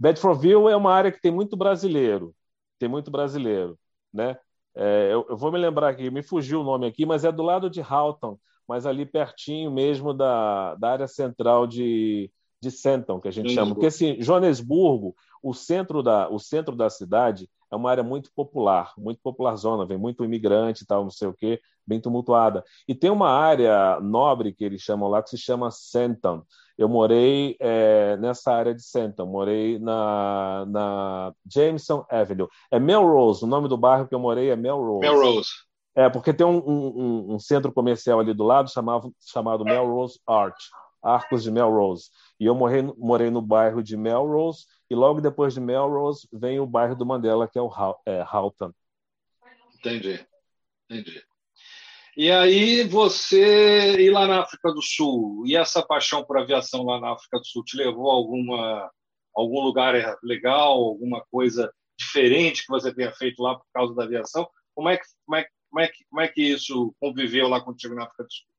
Bedfordville 0.00 0.68
é 0.70 0.76
uma 0.76 0.94
área 0.94 1.12
que 1.12 1.20
tem 1.20 1.30
muito 1.30 1.54
brasileiro. 1.58 2.34
Tem 2.78 2.88
muito 2.88 3.10
brasileiro, 3.10 3.78
né? 4.10 4.38
É, 4.74 5.10
eu, 5.12 5.26
eu, 5.28 5.36
vou 5.36 5.52
me 5.52 5.58
lembrar 5.58 5.90
aqui, 5.90 6.10
me 6.10 6.22
fugiu 6.22 6.62
o 6.62 6.64
nome 6.64 6.86
aqui, 6.86 7.04
mas 7.04 7.22
é 7.22 7.30
do 7.30 7.42
lado 7.42 7.68
de 7.68 7.82
Halton, 7.82 8.38
mas 8.66 8.86
ali 8.86 9.04
pertinho 9.04 9.70
mesmo 9.70 10.14
da, 10.14 10.74
da 10.76 10.92
área 10.92 11.06
central 11.06 11.66
de, 11.66 12.30
de 12.62 12.70
Senton, 12.70 13.20
que 13.20 13.28
a 13.28 13.30
gente 13.30 13.52
chama. 13.52 13.74
Porque 13.74 13.88
assim, 13.88 14.16
Joanesburgo, 14.20 15.14
o 15.42 15.52
centro 15.52 16.02
da, 16.02 16.30
o 16.30 16.38
centro 16.38 16.74
da 16.74 16.88
cidade 16.88 17.46
é 17.70 17.76
uma 17.76 17.90
área 17.90 18.02
muito 18.02 18.30
popular, 18.34 18.92
muito 18.98 19.20
popular 19.22 19.54
zona, 19.56 19.86
vem 19.86 19.96
muito 19.96 20.24
imigrante 20.24 20.82
e 20.82 20.86
tal, 20.86 21.04
não 21.04 21.10
sei 21.10 21.28
o 21.28 21.34
quê, 21.34 21.60
bem 21.86 22.00
tumultuada. 22.00 22.64
E 22.86 22.94
tem 22.94 23.10
uma 23.10 23.30
área 23.30 24.00
nobre 24.00 24.52
que 24.52 24.64
eles 24.64 24.80
chamam 24.82 25.08
lá 25.08 25.22
que 25.22 25.30
se 25.30 25.38
chama 25.38 25.70
Senton. 25.70 26.42
Eu 26.76 26.88
morei 26.88 27.56
é, 27.60 28.16
nessa 28.16 28.52
área 28.52 28.74
de 28.74 28.82
Senton, 28.82 29.26
morei 29.26 29.78
na, 29.78 30.64
na 30.66 31.34
Jameson 31.46 32.04
Avenue. 32.10 32.48
É 32.70 32.80
Melrose, 32.80 33.44
o 33.44 33.48
nome 33.48 33.68
do 33.68 33.76
bairro 33.76 34.08
que 34.08 34.14
eu 34.14 34.20
morei 34.20 34.50
é 34.50 34.56
Melrose. 34.56 35.00
Melrose. 35.00 35.50
É, 35.94 36.08
porque 36.08 36.32
tem 36.32 36.46
um, 36.46 36.58
um, 36.58 37.34
um 37.34 37.38
centro 37.38 37.72
comercial 37.72 38.20
ali 38.20 38.32
do 38.32 38.44
lado 38.44 38.70
chamado, 38.70 39.12
chamado 39.20 39.64
Melrose 39.64 40.18
Arch, 40.26 40.70
Arcos 41.02 41.42
de 41.42 41.50
Melrose. 41.50 42.04
E 42.38 42.46
eu 42.46 42.54
morei, 42.54 42.82
morei 42.96 43.30
no 43.30 43.42
bairro 43.42 43.82
de 43.82 43.96
Melrose, 43.96 44.64
e 44.90 44.94
logo 44.94 45.20
depois 45.20 45.54
de 45.54 45.60
Melrose 45.60 46.28
vem 46.32 46.58
o 46.58 46.66
bairro 46.66 46.96
do 46.96 47.06
Mandela, 47.06 47.46
que 47.46 47.58
é 47.58 47.62
o 47.62 47.70
é, 48.04 48.20
Halton. 48.22 48.72
Entendi, 49.76 50.26
entendi. 50.90 51.24
E 52.16 52.30
aí 52.30 52.82
você 52.82 54.00
ir 54.00 54.10
lá 54.10 54.26
na 54.26 54.42
África 54.42 54.72
do 54.72 54.82
Sul, 54.82 55.44
e 55.46 55.56
essa 55.56 55.80
paixão 55.80 56.24
por 56.24 56.36
aviação 56.36 56.84
lá 56.84 57.00
na 57.00 57.12
África 57.12 57.38
do 57.38 57.46
Sul 57.46 57.64
te 57.64 57.76
levou 57.76 58.10
a 58.10 58.14
alguma, 58.14 58.90
algum 59.34 59.60
lugar 59.60 59.94
legal, 60.22 60.72
alguma 60.72 61.24
coisa 61.30 61.72
diferente 61.96 62.64
que 62.64 62.70
você 62.70 62.92
tenha 62.92 63.12
feito 63.12 63.40
lá 63.40 63.54
por 63.54 63.66
causa 63.72 63.94
da 63.94 64.04
aviação? 64.04 64.48
Como 64.74 64.88
é 64.88 64.96
que, 64.96 65.04
como 65.24 65.36
é, 65.36 65.46
como 65.70 65.80
é 65.80 65.88
que, 65.88 66.04
como 66.10 66.20
é 66.20 66.28
que 66.28 66.42
isso 66.42 66.94
conviveu 67.00 67.48
lá 67.48 67.60
contigo 67.60 67.94
na 67.94 68.04
África 68.04 68.24
do 68.24 68.32
Sul? 68.32 68.49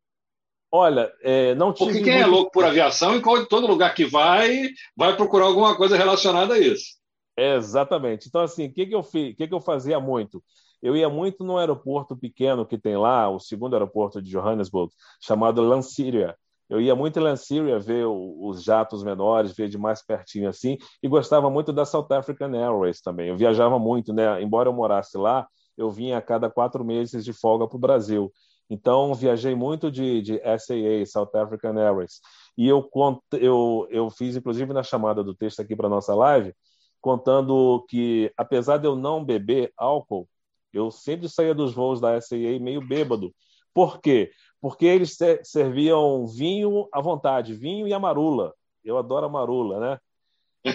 Olha, 0.71 1.11
é, 1.21 1.53
não 1.55 1.73
tive. 1.73 1.91
Porque 1.91 2.03
quem 2.03 2.13
é 2.13 2.21
muito... 2.21 2.27
é 2.27 2.31
louco 2.31 2.51
por 2.51 2.63
aviação, 2.63 3.15
em 3.15 3.21
todo 3.21 3.67
lugar 3.67 3.93
que 3.93 4.05
vai, 4.05 4.69
vai 4.95 5.15
procurar 5.15 5.45
alguma 5.45 5.75
coisa 5.75 5.97
relacionada 5.97 6.53
a 6.53 6.59
isso. 6.59 7.01
É, 7.37 7.55
exatamente. 7.55 8.27
Então, 8.27 8.41
assim, 8.41 8.67
o 8.67 8.73
que, 8.73 8.85
que 8.85 8.95
eu 8.95 9.03
fiz? 9.03 9.35
Que, 9.35 9.47
que 9.47 9.53
eu 9.53 9.59
fazia 9.59 9.99
muito? 9.99 10.41
Eu 10.81 10.95
ia 10.95 11.09
muito 11.09 11.43
no 11.43 11.57
aeroporto 11.57 12.15
pequeno 12.15 12.65
que 12.65 12.77
tem 12.77 12.97
lá, 12.97 13.29
o 13.29 13.39
segundo 13.39 13.73
aeroporto 13.73 14.21
de 14.21 14.31
Johannesburg, 14.31 14.91
chamado 15.21 15.61
Lanseria. 15.61 16.35
Eu 16.69 16.79
ia 16.79 16.95
muito 16.95 17.19
em 17.19 17.21
Lanseria 17.21 17.77
ver 17.77 18.05
os 18.07 18.63
jatos 18.63 19.03
menores, 19.03 19.53
ver 19.53 19.67
de 19.67 19.77
mais 19.77 20.01
pertinho 20.01 20.47
assim, 20.47 20.77
e 21.03 21.07
gostava 21.07 21.49
muito 21.49 21.73
da 21.73 21.83
South 21.83 22.07
African 22.11 22.55
Airways 22.55 23.01
também. 23.01 23.27
Eu 23.27 23.37
viajava 23.37 23.77
muito, 23.77 24.13
né? 24.13 24.41
Embora 24.41 24.69
eu 24.69 24.73
morasse 24.73 25.17
lá, 25.17 25.47
eu 25.77 25.91
vinha 25.91 26.17
a 26.17 26.21
cada 26.21 26.49
quatro 26.49 26.83
meses 26.83 27.25
de 27.25 27.33
folga 27.33 27.67
para 27.67 27.75
o 27.75 27.79
Brasil. 27.79 28.31
Então, 28.73 29.13
viajei 29.13 29.53
muito 29.53 29.91
de, 29.91 30.21
de 30.21 30.39
SAA, 30.39 31.05
South 31.05 31.35
African 31.35 31.77
Airways. 31.77 32.21
E 32.57 32.69
eu, 32.69 32.89
eu, 33.33 33.85
eu 33.89 34.09
fiz, 34.09 34.37
inclusive, 34.37 34.71
na 34.71 34.81
chamada 34.81 35.21
do 35.21 35.35
texto 35.35 35.59
aqui 35.59 35.75
para 35.75 35.89
nossa 35.89 36.15
live, 36.15 36.55
contando 37.01 37.85
que, 37.89 38.31
apesar 38.37 38.77
de 38.77 38.87
eu 38.87 38.95
não 38.95 39.25
beber 39.25 39.73
álcool, 39.75 40.25
eu 40.71 40.89
sempre 40.89 41.27
saía 41.27 41.53
dos 41.53 41.73
voos 41.73 41.99
da 41.99 42.15
SAA 42.21 42.61
meio 42.61 42.79
bêbado. 42.79 43.35
Por 43.73 43.99
quê? 43.99 44.31
Porque 44.61 44.85
eles 44.85 45.17
serviam 45.43 46.25
vinho 46.25 46.87
à 46.93 47.01
vontade, 47.01 47.53
vinho 47.53 47.85
e 47.89 47.93
amarula. 47.93 48.53
Eu 48.85 48.97
adoro 48.97 49.25
amarula, 49.25 49.81
né? 49.81 49.99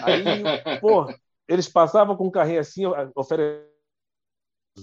Aí, 0.03 0.23
pô, 0.83 1.07
eles 1.49 1.67
passavam 1.67 2.15
com 2.15 2.27
um 2.27 2.31
carrinho 2.31 2.61
assim, 2.61 2.83
oferecendo 3.15 3.65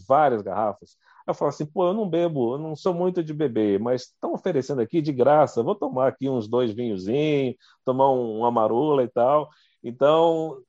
várias 0.07 0.41
garrafas. 0.41 0.97
Eu 1.28 1.34
falo 1.34 1.49
assim, 1.49 1.65
pô, 1.65 1.88
eu 1.88 1.93
não 1.93 2.09
bebo, 2.09 2.55
eu 2.55 2.57
não 2.59 2.76
sou 2.76 2.93
muito 2.93 3.24
de 3.24 3.34
beber, 3.34 3.80
mas 3.80 4.03
estão 4.03 4.34
oferecendo 4.34 4.82
aqui 4.82 5.01
de 5.01 5.11
graça, 5.13 5.63
vou 5.63 5.76
tomar 5.76 6.07
aqui 6.09 6.30
uns 6.30 6.47
dois 6.47 6.71
vinhozinhos, 6.74 7.55
tomar 7.86 8.11
um, 8.11 8.39
uma 8.39 8.51
marula 8.51 9.03
e 9.03 9.07
tal. 9.07 9.49
Então, 9.84 10.61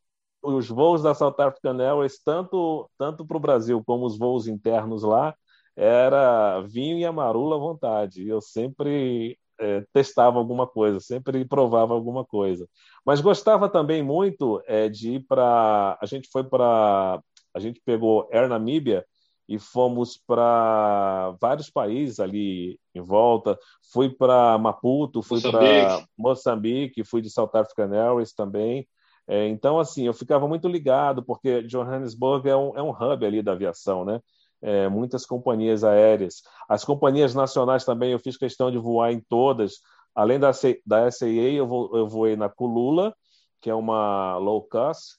os 0.43 0.69
voos 0.69 1.03
da 1.03 1.15
South 1.15 1.37
African 1.39 1.81
Airways, 1.81 2.23
tanto, 2.23 2.89
tanto 2.99 3.27
para 3.27 3.37
o 3.37 3.41
Brasil 3.41 3.83
como 3.85 4.07
os 4.07 4.19
voos 4.19 4.47
internos 4.47 5.03
lá, 5.03 5.35
era 5.77 6.61
vinho 6.63 6.99
e 6.99 7.05
amarula 7.05 7.57
à 7.57 7.59
vontade. 7.59 8.27
Eu 8.29 8.41
sempre 8.41 9.39
é, 9.59 9.85
testava 9.93 10.39
alguma 10.39 10.67
coisa, 10.67 11.01
sempre 11.01 11.45
provava 11.45 11.95
alguma 11.95 12.25
coisa. 12.25 12.69
Mas 13.05 13.21
gostava 13.21 13.69
também 13.69 14.03
muito 14.03 14.63
é, 14.67 14.89
de 14.89 15.13
ir 15.17 15.27
para. 15.27 15.99
A 16.01 16.07
gente 16.07 16.29
foi 16.31 16.45
para. 16.45 17.21
A 17.55 17.59
gente 17.61 17.81
pegou 17.85 18.29
Air 18.33 18.49
Namíbia 18.49 19.05
e 19.49 19.59
fomos 19.59 20.17
para 20.17 21.35
vários 21.41 21.71
países 21.71 22.21
ali 22.21 22.79
em 22.95 23.01
volta. 23.01 23.59
Fui 23.93 24.09
para 24.09 24.57
Maputo, 24.59 25.23
fui 25.23 25.41
para 25.41 26.05
Moçambique, 26.17 27.05
fui 27.05 27.21
de 27.21 27.31
South 27.31 27.51
African 27.55 27.93
Airways 27.93 28.33
também. 28.33 28.87
É, 29.27 29.47
então, 29.49 29.79
assim, 29.79 30.07
eu 30.07 30.13
ficava 30.13 30.47
muito 30.47 30.69
ligado, 30.69 31.23
porque 31.23 31.63
Johannesburg 31.63 32.49
é 32.49 32.57
um, 32.57 32.77
é 32.77 32.83
um 32.83 32.91
hub 32.91 33.25
ali 33.25 33.43
da 33.43 33.53
aviação, 33.53 34.05
né? 34.05 34.21
É, 34.61 34.89
muitas 34.89 35.27
companhias 35.27 35.85
aéreas. 35.85 36.43
As 36.69 36.85
companhias 36.85 37.35
nacionais 37.35 37.85
também, 37.85 38.13
eu 38.13 38.19
fiz 38.19 38.37
questão 38.37 38.71
de 38.71 38.79
voar 38.79 39.13
em 39.13 39.21
todas. 39.21 39.81
Além 40.15 40.39
da, 40.39 40.51
da 40.87 41.11
SAA, 41.11 41.27
eu, 41.27 41.67
vou, 41.67 41.97
eu 41.97 42.09
voei 42.09 42.37
na 42.37 42.49
Kulula, 42.49 43.15
que 43.61 43.69
é 43.69 43.75
uma 43.75 44.37
low 44.39 44.63
cost, 44.63 45.17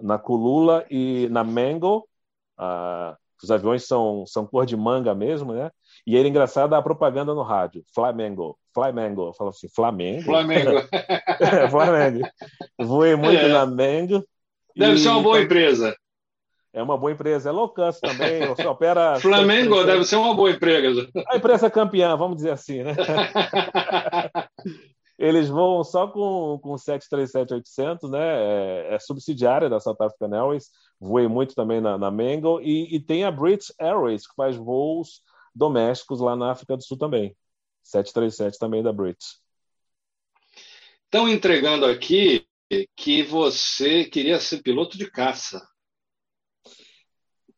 na 0.00 0.18
Kulula 0.18 0.84
e 0.90 1.28
na 1.30 1.44
Mango, 1.44 2.08
uh, 2.58 3.16
os 3.44 3.50
aviões 3.50 3.86
são, 3.86 4.24
são 4.26 4.46
cor 4.46 4.66
de 4.66 4.76
manga 4.76 5.14
mesmo, 5.14 5.52
né? 5.52 5.70
E 6.06 6.16
era 6.16 6.26
engraçado 6.26 6.74
a 6.74 6.82
propaganda 6.82 7.34
no 7.34 7.42
rádio, 7.42 7.84
Flamengo, 7.94 8.58
Flamengo, 8.74 9.32
fala 9.34 9.50
assim, 9.50 9.68
Flamengo? 9.68 10.22
Flamengo. 10.22 10.70
é, 11.40 11.68
Flamengo. 11.68 12.28
Voei 12.78 13.16
muito 13.16 13.40
é. 13.40 13.48
na 13.48 13.66
Mango. 13.66 14.24
Deve 14.76 14.94
e... 14.94 14.98
ser 14.98 15.08
uma 15.08 15.22
boa 15.22 15.40
empresa. 15.40 15.96
É 16.72 16.82
uma 16.82 16.98
boa 16.98 17.10
empresa, 17.10 17.48
é 17.48 17.52
low 17.52 17.70
cost 17.70 18.00
também, 18.00 18.42
opera... 18.66 19.18
Flamengo 19.18 19.82
deve 19.84 20.04
ser 20.04 20.16
uma 20.16 20.34
boa 20.34 20.50
empresa. 20.50 21.08
A 21.28 21.36
empresa 21.36 21.70
campeã, 21.70 22.14
vamos 22.16 22.36
dizer 22.36 22.50
assim, 22.50 22.82
né? 22.82 22.94
Eles 25.18 25.48
voam 25.48 25.82
só 25.82 26.06
com, 26.06 26.60
com 26.62 26.74
737-800, 26.74 28.08
né? 28.08 28.20
É, 28.20 28.94
é, 28.94 28.98
subsidiária 29.00 29.68
da 29.68 29.80
South 29.80 29.96
African 30.00 30.32
Airways. 30.32 30.70
Voei 31.00 31.26
muito 31.26 31.56
também 31.56 31.80
na, 31.80 31.98
na 31.98 32.10
Mango. 32.10 32.60
E, 32.60 32.94
e, 32.94 33.00
tem 33.00 33.24
a 33.24 33.30
British 33.30 33.72
Airways, 33.80 34.28
que 34.28 34.34
faz 34.36 34.56
voos 34.56 35.20
domésticos 35.52 36.20
lá 36.20 36.36
na 36.36 36.52
África 36.52 36.76
do 36.76 36.84
Sul 36.84 36.96
também. 36.96 37.36
737 37.82 38.58
também 38.58 38.80
da 38.80 38.92
British. 38.92 39.40
Estão 41.04 41.28
entregando 41.28 41.84
aqui 41.84 42.46
que 42.94 43.22
você 43.24 44.04
queria 44.04 44.38
ser 44.38 44.62
piloto 44.62 44.96
de 44.96 45.10
caça. 45.10 45.66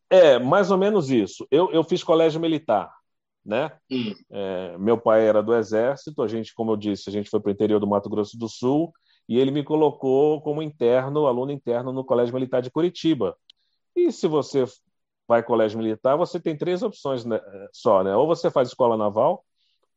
É, 0.09 0.39
mais 0.39 0.71
ou 0.71 0.77
menos 0.77 1.11
isso. 1.11 1.47
Eu, 1.51 1.71
eu 1.71 1.83
fiz 1.83 2.03
colégio 2.03 2.41
militar 2.41 2.91
né? 3.45 3.71
Hum. 3.91 4.13
É, 4.29 4.77
meu 4.77 4.97
pai 4.97 5.27
era 5.27 5.41
do 5.41 5.55
exército, 5.55 6.21
a 6.21 6.27
gente, 6.27 6.53
como 6.53 6.71
eu 6.71 6.77
disse, 6.77 7.09
a 7.09 7.11
gente 7.11 7.29
foi 7.29 7.39
para 7.39 7.49
o 7.49 7.51
interior 7.51 7.79
do 7.79 7.87
Mato 7.87 8.09
Grosso 8.09 8.37
do 8.37 8.47
Sul 8.47 8.93
e 9.27 9.39
ele 9.39 9.51
me 9.51 9.63
colocou 9.63 10.41
como 10.41 10.61
interno, 10.61 11.25
aluno 11.25 11.51
interno 11.51 11.91
no 11.91 12.05
Colégio 12.05 12.33
Militar 12.33 12.61
de 12.61 12.71
Curitiba. 12.71 13.35
E 13.95 14.11
se 14.11 14.27
você 14.27 14.65
vai 15.27 15.43
colégio 15.43 15.79
militar, 15.79 16.17
você 16.17 16.39
tem 16.39 16.57
três 16.57 16.81
opções 16.83 17.23
né, 17.23 17.39
só, 17.71 18.03
né? 18.03 18.15
Ou 18.15 18.27
você 18.27 18.51
faz 18.51 18.67
escola 18.67 18.97
naval, 18.97 19.45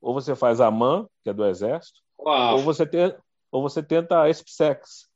ou 0.00 0.14
você 0.14 0.36
faz 0.36 0.60
a 0.60 0.70
MAN, 0.70 1.06
que 1.22 1.30
é 1.30 1.32
do 1.32 1.44
exército, 1.44 2.00
Uau. 2.18 2.56
ou 2.56 2.62
você 2.62 2.86
tem, 2.86 3.14
ou 3.50 3.62
você 3.62 3.82
tenta 3.82 4.22
a 4.22 4.30
SPSEX, 4.30 5.08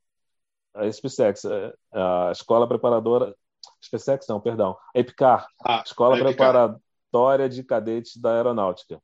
a 0.74 0.86
SPSEX, 0.86 1.44
é, 1.44 1.72
a 1.92 2.30
escola 2.32 2.66
preparadora, 2.66 3.34
SPSEX 3.80 4.26
não, 4.28 4.40
perdão, 4.40 4.76
a 4.94 4.98
EPICAR, 4.98 5.46
ah, 5.64 5.82
escola 5.84 6.16
preparadora 6.18 6.80
história 7.08 7.48
de 7.48 7.64
cadetes 7.64 8.16
da 8.20 8.34
aeronáutica. 8.34 9.00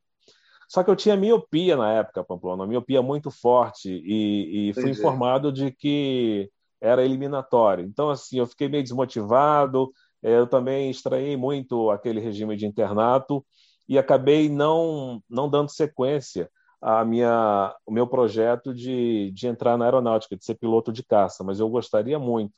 Só 0.68 0.82
que 0.82 0.90
eu 0.90 0.96
tinha 0.96 1.16
miopia 1.16 1.76
na 1.76 1.92
época, 1.92 2.24
Pamplona, 2.24 2.66
miopia 2.66 3.02
muito 3.02 3.30
forte, 3.30 3.90
e, 3.90 4.70
e 4.70 4.74
fui 4.74 4.90
informado 4.90 5.52
de 5.52 5.70
que 5.72 6.50
era 6.80 7.04
eliminatório. 7.04 7.84
Então, 7.84 8.10
assim, 8.10 8.38
eu 8.38 8.46
fiquei 8.46 8.68
meio 8.68 8.82
desmotivado, 8.82 9.92
eh, 10.22 10.38
eu 10.38 10.46
também 10.46 10.90
estranhei 10.90 11.36
muito 11.36 11.90
aquele 11.90 12.20
regime 12.20 12.56
de 12.56 12.66
internato 12.66 13.44
e 13.88 13.98
acabei 13.98 14.48
não, 14.48 15.22
não 15.28 15.48
dando 15.48 15.70
sequência 15.70 16.50
a 16.80 17.04
minha, 17.04 17.74
o 17.86 17.92
meu 17.92 18.06
projeto 18.06 18.74
de, 18.74 19.30
de 19.32 19.46
entrar 19.46 19.78
na 19.78 19.86
aeronáutica, 19.86 20.36
de 20.36 20.44
ser 20.44 20.56
piloto 20.56 20.92
de 20.92 21.02
caça, 21.02 21.42
mas 21.42 21.58
eu 21.58 21.68
gostaria 21.68 22.18
muito. 22.18 22.52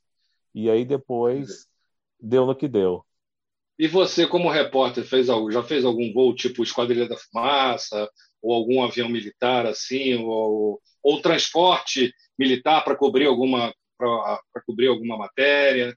E 0.55 0.69
aí 0.69 0.85
depois 0.85 1.67
deu 2.21 2.47
no 2.47 2.55
que 2.57 2.67
deu. 2.67 3.05
E 3.79 3.87
você, 3.87 4.27
como 4.27 4.51
repórter, 4.51 5.05
fez 5.05 5.29
algo, 5.29 5.51
já 5.51 5.63
fez 5.63 5.85
algum 5.85 6.13
voo 6.13 6.35
tipo 6.35 6.63
Esquadrilha 6.63 7.09
da 7.09 7.17
Fumaça, 7.17 8.09
ou 8.43 8.55
algum 8.55 8.83
avião 8.83 9.09
militar 9.09 9.67
assim, 9.67 10.15
ou, 10.15 10.81
ou 11.03 11.21
transporte 11.21 12.13
militar 12.39 12.85
para 12.85 12.97
cobrir 12.97 13.27
alguma 13.27 13.75
para 13.99 14.63
cobrir 14.67 14.89
alguma 14.89 15.17
matéria? 15.17 15.97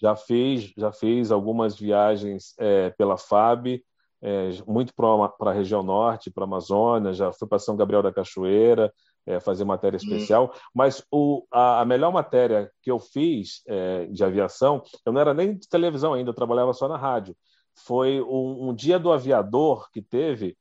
Já 0.00 0.14
fiz, 0.16 0.72
já 0.76 0.92
fiz 0.92 1.30
algumas 1.30 1.76
viagens 1.76 2.54
é, 2.58 2.90
pela 2.90 3.16
FAB, 3.16 3.82
é, 4.22 4.50
muito 4.66 4.94
para 4.94 5.50
a 5.50 5.52
região 5.52 5.82
norte, 5.82 6.30
para 6.30 6.44
a 6.44 6.46
Amazônia, 6.46 7.12
já 7.12 7.32
fui 7.32 7.48
para 7.48 7.58
São 7.58 7.76
Gabriel 7.76 8.02
da 8.02 8.12
Cachoeira, 8.12 8.92
é, 9.26 9.40
fazer 9.40 9.64
matéria 9.64 9.96
hum. 9.96 10.02
especial, 10.02 10.54
mas 10.74 11.04
o, 11.10 11.44
a, 11.50 11.80
a, 11.80 11.84
melhor 11.84 12.12
matéria 12.12 12.70
que 12.82 12.90
eu 12.90 12.98
fiz 12.98 13.62
é, 13.66 14.06
de 14.06 14.22
aviação, 14.24 14.82
eu 15.04 15.12
não 15.12 15.20
era 15.20 15.32
nem 15.32 15.56
de 15.56 15.68
televisão 15.68 16.14
ainda, 16.14 16.30
eu 16.30 16.34
trabalhava 16.34 16.72
só 16.72 16.88
na 16.88 16.96
rádio, 16.96 17.36
foi 17.74 18.20
um, 18.20 18.70
um 18.70 18.74
dia 18.74 18.98
do 18.98 19.12
aviador 19.12 19.90
que 19.90 20.00
teve, 20.00 20.56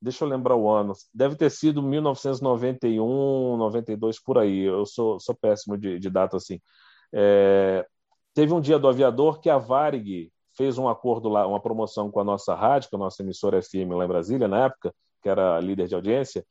deixa 0.00 0.24
eu 0.24 0.28
lembrar 0.28 0.56
o 0.56 0.68
ano, 0.68 0.92
deve 1.12 1.36
ter 1.36 1.50
sido 1.50 1.82
1991, 1.82 3.56
92, 3.56 4.20
por 4.20 4.38
aí, 4.38 4.60
eu 4.60 4.84
sou, 4.84 5.18
sou 5.18 5.34
péssimo 5.34 5.78
de, 5.78 5.98
de 5.98 6.10
data 6.10 6.36
assim. 6.36 6.60
É, 7.12 7.86
teve 8.34 8.52
um 8.52 8.60
dia 8.60 8.78
do 8.78 8.88
aviador 8.88 9.40
que 9.40 9.48
a 9.48 9.56
Varig 9.56 10.30
fez 10.56 10.78
um 10.78 10.88
acordo 10.88 11.28
lá, 11.28 11.46
uma 11.46 11.60
promoção 11.60 12.10
com 12.10 12.20
a 12.20 12.24
nossa 12.24 12.54
rádio, 12.54 12.90
com 12.90 12.96
a 12.96 13.00
nossa 13.00 13.22
emissora 13.22 13.60
FM 13.62 13.90
lá 13.90 14.04
em 14.04 14.08
Brasília, 14.08 14.48
na 14.48 14.66
época, 14.66 14.94
que 15.22 15.28
era 15.28 15.58
líder 15.60 15.88
de 15.88 15.94
audiência, 15.94 16.44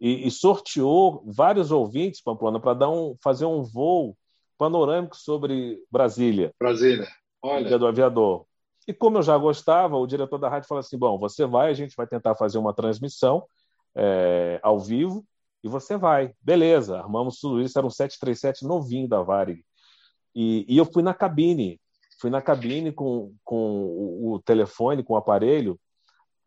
e, 0.00 0.26
e 0.26 0.30
sorteou 0.30 1.22
vários 1.26 1.70
ouvintes, 1.70 2.22
Pamplona, 2.22 2.58
para 2.58 2.74
dar 2.74 2.90
um, 2.90 3.14
fazer 3.22 3.44
um 3.44 3.62
voo 3.62 4.16
panorâmico 4.56 5.16
sobre 5.16 5.78
Brasília. 5.90 6.52
Brasília, 6.58 7.06
olha. 7.42 7.68
Dia 7.68 7.78
do 7.78 7.86
aviador. 7.86 8.46
E 8.88 8.94
como 8.94 9.18
eu 9.18 9.22
já 9.22 9.36
gostava, 9.36 9.96
o 9.96 10.06
diretor 10.06 10.38
da 10.38 10.48
rádio 10.48 10.68
falou 10.68 10.80
assim: 10.80 10.98
bom, 10.98 11.18
você 11.18 11.44
vai, 11.44 11.70
a 11.70 11.74
gente 11.74 11.94
vai 11.94 12.06
tentar 12.06 12.34
fazer 12.34 12.58
uma 12.58 12.72
transmissão 12.72 13.44
é, 13.94 14.58
ao 14.62 14.80
vivo 14.80 15.24
e 15.62 15.68
você 15.68 15.96
vai. 15.96 16.32
Beleza, 16.40 16.98
armamos 16.98 17.38
tudo 17.38 17.60
isso, 17.60 17.78
era 17.78 17.86
um 17.86 17.90
737 17.90 18.64
novinho 18.64 19.06
da 19.06 19.22
Varig. 19.22 19.62
E, 20.34 20.64
e 20.68 20.78
eu 20.78 20.84
fui 20.84 21.02
na 21.02 21.12
cabine, 21.12 21.80
fui 22.18 22.30
na 22.30 22.40
cabine 22.40 22.92
com, 22.92 23.34
com 23.44 24.32
o 24.32 24.40
telefone, 24.44 25.02
com 25.02 25.14
o 25.14 25.16
aparelho, 25.16 25.78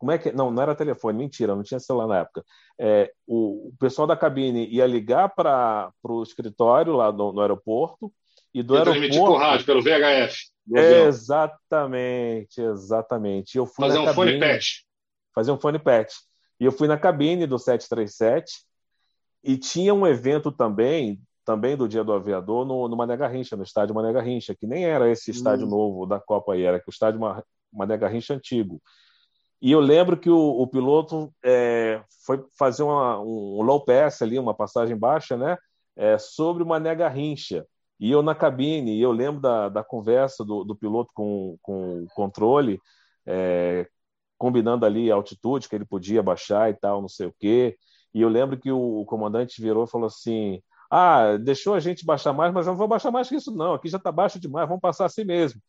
como 0.04 0.12
é 0.12 0.18
que 0.18 0.30
não 0.32 0.50
não 0.50 0.62
era 0.62 0.74
telefone 0.74 1.16
mentira 1.16 1.56
não 1.56 1.62
tinha 1.62 1.80
celular 1.80 2.06
na 2.06 2.18
época. 2.18 2.44
É, 2.78 3.10
o, 3.26 3.68
o, 3.68 3.74
pessoal 3.80 4.06
da 4.06 4.14
cabine 4.14 4.66
ia 4.66 4.86
ligar 4.86 5.30
para 5.34 5.90
o 6.02 6.22
escritório 6.22 6.92
lá 6.92 7.10
no, 7.10 7.32
no, 7.32 7.40
aeroporto 7.40 8.12
e 8.52 8.62
do 8.62 8.74
e 8.74 8.78
aeroporto 8.78 9.16
por 9.16 9.38
rádio 9.38 9.64
pelo 9.64 9.82
VHF 9.82 10.36
exatamente 10.76 12.60
exatamente. 12.60 13.56
Eu 13.56 13.64
fui 13.64 13.86
fazer 13.86 13.98
um 13.98 14.04
cabine, 14.04 14.32
fone 14.32 14.40
patch 14.40 14.66
fazer 15.34 15.52
um 15.52 15.58
fone 15.58 15.78
patch 15.78 16.12
e 16.60 16.66
eu 16.66 16.72
fui 16.72 16.86
na 16.86 16.98
cabine 16.98 17.46
do 17.46 17.58
737 17.58 18.62
e 19.42 19.56
tinha 19.56 19.94
um 19.94 20.06
evento 20.06 20.52
também 20.52 21.18
também 21.46 21.76
do 21.78 21.88
Dia 21.88 22.04
do 22.04 22.12
Aviador 22.12 22.66
no, 22.66 22.88
no 22.88 22.96
Mané 22.96 23.16
Garrincha, 23.16 23.56
no 23.56 23.62
estádio 23.62 23.94
Mané 23.94 24.12
Garrincha, 24.12 24.54
que 24.54 24.66
nem 24.66 24.84
era 24.84 25.10
esse 25.10 25.30
estádio 25.30 25.66
hum. 25.66 25.70
novo 25.70 26.06
da 26.06 26.18
Copa 26.18 26.54
aí, 26.54 26.62
era 26.62 26.80
que 26.80 26.88
o 26.88 26.90
estádio 26.90 27.20
Mané 27.70 27.98
Garrincha 27.98 28.32
antigo. 28.32 28.80
E 29.60 29.72
eu 29.72 29.80
lembro 29.80 30.16
que 30.18 30.30
o, 30.30 30.38
o 30.38 30.66
piloto 30.66 31.32
é, 31.44 32.02
foi 32.26 32.44
fazer 32.58 32.82
uma, 32.82 33.18
um 33.20 33.62
low 33.62 33.84
pass 33.84 34.20
ali, 34.22 34.38
uma 34.38 34.54
passagem 34.54 34.96
baixa, 34.96 35.36
né? 35.36 35.56
É, 35.96 36.18
sobre 36.18 36.62
uma 36.62 36.78
nega 36.80 37.08
rincha. 37.08 37.66
E 37.98 38.10
eu 38.10 38.22
na 38.22 38.34
cabine, 38.34 38.96
e 38.96 39.00
eu 39.02 39.12
lembro 39.12 39.40
da, 39.40 39.68
da 39.68 39.84
conversa 39.84 40.44
do, 40.44 40.64
do 40.64 40.76
piloto 40.76 41.10
com, 41.14 41.56
com 41.62 42.02
o 42.02 42.06
controle, 42.14 42.80
é, 43.26 43.88
combinando 44.36 44.84
ali 44.84 45.10
a 45.10 45.14
altitude 45.14 45.68
que 45.68 45.74
ele 45.74 45.86
podia 45.86 46.22
baixar 46.22 46.70
e 46.70 46.74
tal, 46.74 47.00
não 47.00 47.08
sei 47.08 47.26
o 47.28 47.34
quê. 47.38 47.76
E 48.12 48.20
eu 48.20 48.28
lembro 48.28 48.58
que 48.58 48.70
o, 48.70 49.00
o 49.00 49.06
comandante 49.06 49.60
virou 49.62 49.84
e 49.84 49.90
falou 49.90 50.06
assim: 50.06 50.60
Ah, 50.90 51.36
deixou 51.38 51.74
a 51.74 51.80
gente 51.80 52.04
baixar 52.04 52.32
mais, 52.32 52.52
mas 52.52 52.66
não 52.66 52.76
vou 52.76 52.88
baixar 52.88 53.10
mais 53.10 53.28
que 53.28 53.36
isso, 53.36 53.54
não. 53.54 53.74
Aqui 53.74 53.88
já 53.88 53.98
está 53.98 54.12
baixo 54.12 54.38
demais, 54.40 54.68
vamos 54.68 54.82
passar 54.82 55.06
assim 55.06 55.24
mesmo. 55.24 55.60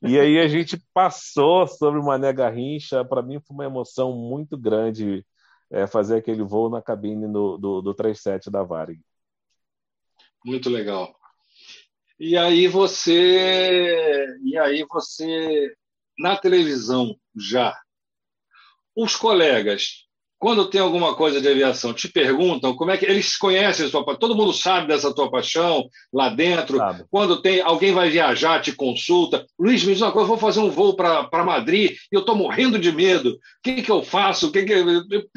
E 0.00 0.18
aí 0.18 0.38
a 0.38 0.46
gente 0.46 0.80
passou 0.94 1.66
sobre 1.66 1.98
o 1.98 2.04
Mané 2.04 2.32
Garrincha. 2.32 3.04
Para 3.04 3.22
mim 3.22 3.40
foi 3.40 3.54
uma 3.54 3.64
emoção 3.64 4.12
muito 4.12 4.56
grande 4.56 5.24
é, 5.70 5.86
fazer 5.86 6.18
aquele 6.18 6.42
voo 6.42 6.70
na 6.70 6.80
cabine 6.80 7.26
do, 7.26 7.58
do, 7.58 7.82
do 7.82 7.94
37 7.94 8.50
da 8.50 8.62
Varig. 8.62 9.00
Muito 10.44 10.70
legal. 10.70 11.14
E 12.18 12.36
aí 12.36 12.66
você, 12.68 14.26
e 14.42 14.56
aí 14.58 14.84
você 14.88 15.72
na 16.18 16.36
televisão 16.36 17.16
já, 17.36 17.78
os 18.94 19.14
colegas 19.14 20.07
quando 20.38 20.70
tem 20.70 20.80
alguma 20.80 21.14
coisa 21.16 21.40
de 21.40 21.48
aviação, 21.48 21.92
te 21.92 22.08
perguntam 22.08 22.74
como 22.76 22.92
é 22.92 22.96
que 22.96 23.04
eles 23.04 23.36
conhecem 23.36 23.86
a 23.86 23.88
sua 23.88 24.04
paixão, 24.04 24.20
todo 24.20 24.36
mundo 24.36 24.52
sabe 24.52 24.86
dessa 24.86 25.12
tua 25.12 25.28
paixão 25.28 25.88
lá 26.12 26.28
dentro. 26.28 26.78
Sabe. 26.78 27.04
Quando 27.10 27.42
tem 27.42 27.60
alguém 27.60 27.92
vai 27.92 28.08
viajar, 28.08 28.62
te 28.62 28.72
consulta. 28.72 29.44
Luiz, 29.58 29.82
me 29.82 29.92
diz 29.92 30.00
uma 30.00 30.12
coisa, 30.12 30.28
vou 30.28 30.38
fazer 30.38 30.60
um 30.60 30.70
voo 30.70 30.94
para 30.94 31.44
Madrid 31.44 31.90
e 31.90 32.14
eu 32.14 32.20
estou 32.20 32.36
morrendo 32.36 32.78
de 32.78 32.92
medo. 32.92 33.30
O 33.30 33.38
que, 33.64 33.82
que 33.82 33.90
eu 33.90 34.02
faço? 34.02 34.52
Que 34.52 34.64
que... 34.64 34.74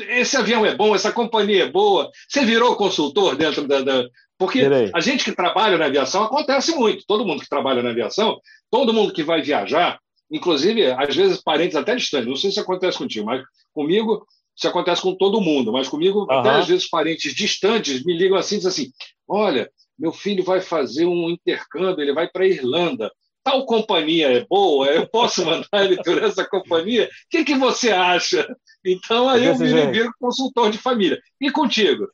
Esse 0.08 0.38
avião 0.38 0.64
é 0.66 0.76
bom, 0.76 0.94
essa 0.94 1.12
companhia 1.12 1.64
é 1.64 1.72
boa. 1.72 2.10
Você 2.30 2.46
virou 2.46 2.76
consultor 2.76 3.36
dentro 3.36 3.68
da. 3.68 3.82
da... 3.82 4.06
Porque 4.38 4.62
a 4.94 5.00
gente 5.00 5.24
que 5.24 5.32
trabalha 5.32 5.78
na 5.78 5.86
aviação 5.86 6.24
acontece 6.24 6.76
muito. 6.76 7.06
Todo 7.08 7.26
mundo 7.26 7.42
que 7.42 7.50
trabalha 7.50 7.82
na 7.82 7.90
aviação, 7.90 8.40
todo 8.70 8.94
mundo 8.94 9.14
que 9.14 9.24
vai 9.24 9.42
viajar, 9.42 10.00
inclusive, 10.32 10.92
às 10.92 11.16
vezes, 11.16 11.42
parentes 11.42 11.76
até 11.76 11.96
distantes. 11.96 12.28
Não 12.28 12.36
sei 12.36 12.52
se 12.52 12.60
acontece 12.60 12.98
contigo, 12.98 13.26
mas 13.26 13.44
comigo 13.74 14.26
isso 14.62 14.68
acontece 14.68 15.02
com 15.02 15.16
todo 15.16 15.42
mundo, 15.42 15.74
mas 15.74 15.90
comigo, 15.90 16.20
uhum. 16.20 16.32
até 16.32 16.52
às 16.52 16.68
vezes, 16.68 16.88
parentes 16.88 17.34
distantes 17.34 18.06
me 18.06 18.16
ligam 18.16 18.38
assim, 18.38 18.58
dizem 18.58 18.70
assim: 18.70 18.92
olha, 19.28 19.68
meu 19.98 20.12
filho 20.12 20.44
vai 20.44 20.62
fazer 20.62 21.08
um 21.08 21.32
intercâmbio, 21.32 22.04
ele 22.04 22.14
vai 22.14 22.30
para 22.30 22.44
a 22.44 22.48
Irlanda. 22.48 23.12
Tal 23.44 23.66
companhia 23.66 24.32
é 24.32 24.46
boa, 24.46 24.86
eu 24.86 25.08
posso 25.10 25.44
mandar 25.46 25.84
ele 25.84 25.98
por 26.04 26.24
essa 26.24 26.48
companhia? 26.48 27.06
O 27.06 27.10
que, 27.32 27.44
que 27.44 27.56
você 27.56 27.90
acha? 27.90 28.48
Então 28.86 29.28
aí 29.28 29.46
é 29.46 29.50
eu 29.50 29.58
me 29.58 29.92
viro 29.92 30.12
consultor 30.20 30.70
de 30.70 30.78
família. 30.78 31.20
E 31.42 31.50
contigo? 31.50 32.08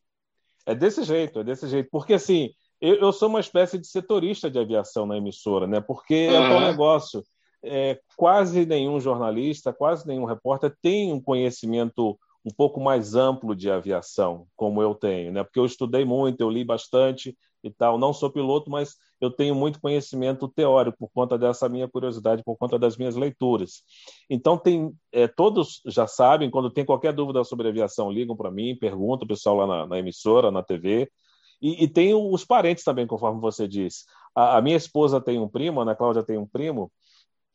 É 0.66 0.74
desse 0.74 1.04
jeito, 1.04 1.42
é 1.42 1.44
desse 1.44 1.68
jeito. 1.68 1.90
Porque 1.92 2.14
assim, 2.14 2.52
eu, 2.80 2.96
eu 2.96 3.12
sou 3.12 3.28
uma 3.28 3.42
espécie 3.42 3.78
de 3.78 3.88
setorista 3.88 4.50
de 4.50 4.58
aviação 4.58 5.06
na 5.06 5.18
emissora, 5.18 5.68
né? 5.68 5.82
Porque 5.82 6.30
uhum. 6.30 6.36
é 6.36 6.58
um 6.58 6.62
negócio. 6.62 7.22
É, 7.62 8.00
quase 8.16 8.66
nenhum 8.66 9.00
jornalista, 9.00 9.74
quase 9.74 10.08
nenhum 10.08 10.24
repórter 10.24 10.74
tem 10.82 11.12
um 11.12 11.20
conhecimento 11.20 12.18
um 12.48 12.56
pouco 12.56 12.80
mais 12.80 13.14
amplo 13.14 13.54
de 13.54 13.70
aviação, 13.70 14.48
como 14.56 14.82
eu 14.82 14.96
tenho, 14.96 15.34
né? 15.34 15.44
Porque 15.44 15.60
eu 15.60 15.66
estudei 15.66 16.06
muito, 16.06 16.40
eu 16.40 16.50
li 16.50 16.64
bastante 16.64 17.38
e 17.62 17.70
tal. 17.70 17.98
Não 17.98 18.14
sou 18.14 18.32
piloto, 18.32 18.72
mas 18.72 18.96
eu 19.20 19.30
tenho 19.30 19.54
muito 19.54 19.82
conhecimento 19.82 20.48
teórico 20.48 20.98
por 20.98 21.10
conta 21.10 21.38
dessa 21.38 21.68
minha 21.68 21.90
curiosidade, 21.90 22.44
por 22.46 22.56
conta 22.56 22.80
das 22.80 22.96
minhas 22.96 23.18
leituras. 23.18 23.84
Então 24.30 24.58
tem, 24.58 24.94
é, 25.12 25.28
todos 25.28 25.82
já 25.86 26.08
sabem. 26.08 26.50
Quando 26.50 26.72
tem 26.72 26.86
qualquer 26.86 27.12
dúvida 27.12 27.44
sobre 27.44 27.68
aviação, 27.68 28.10
ligam 28.10 28.36
para 28.36 28.50
mim, 28.50 28.78
perguntam 28.80 29.26
o 29.26 29.28
pessoal 29.28 29.58
lá 29.58 29.68
na, 29.68 29.88
na 29.88 30.00
emissora, 30.00 30.50
na 30.50 30.64
TV. 30.64 31.12
E, 31.62 31.84
e, 31.84 31.88
tem 31.88 32.14
os 32.14 32.46
parentes 32.46 32.84
também, 32.84 33.06
conforme 33.06 33.42
você 33.42 33.68
disse. 33.68 34.06
A, 34.34 34.58
a 34.58 34.62
minha 34.62 34.78
esposa 34.78 35.20
tem 35.20 35.38
um 35.38 35.50
primo, 35.50 35.80
a 35.80 35.84
Ana 35.84 35.96
Cláudia 35.96 36.24
tem 36.24 36.38
um 36.38 36.48
primo 36.48 36.90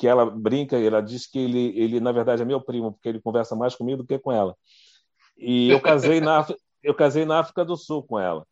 que 0.03 0.09
ela 0.09 0.29
brinca, 0.29 0.77
ela 0.77 1.01
diz 1.01 1.29
que 1.29 1.39
ele, 1.39 1.79
ele 1.79 2.01
na 2.01 2.11
verdade 2.11 2.43
é 2.43 2.45
meu 2.45 2.61
primo, 2.61 2.91
porque 2.93 3.09
ele 3.09 3.21
conversa 3.21 3.55
mais 3.55 3.77
comigo 3.77 3.99
do 3.99 4.05
que 4.05 4.19
com 4.19 4.33
ela. 4.33 4.57
E 5.39 5.71
eu 5.71 5.81
casei 5.81 6.21
na 6.21 6.45
eu 6.83 6.93
casei 6.93 7.25
na 7.25 7.39
África 7.39 7.65
do 7.65 7.77
Sul 7.77 8.03
com 8.03 8.19
ela. 8.19 8.45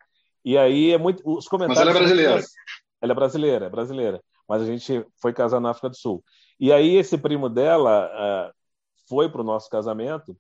E 0.45 0.57
aí 0.57 0.93
é 0.93 0.97
muito 0.97 1.29
os 1.29 1.49
comentários. 1.49 1.85
Mas 1.85 1.89
ela 1.89 1.91
é 1.91 2.01
brasileira. 2.01 2.45
Ela 3.03 3.13
é 3.13 3.15
brasileira, 3.17 3.67
é 3.67 3.69
brasileira. 3.69 4.23
Mas 4.49 4.63
a 4.63 4.65
gente 4.65 5.05
foi 5.21 5.33
casar 5.33 5.59
na 5.59 5.71
África 5.71 5.89
do 5.89 5.97
Sul. 5.97 6.23
E 6.61 6.73
aí 6.73 6.95
esse 6.95 7.19
primo 7.19 7.49
dela 7.49 8.07
uh, 8.07 8.55
foi 9.09 9.29
para 9.29 9.41
o 9.41 9.45
nosso 9.45 9.69
casamento 9.69 10.37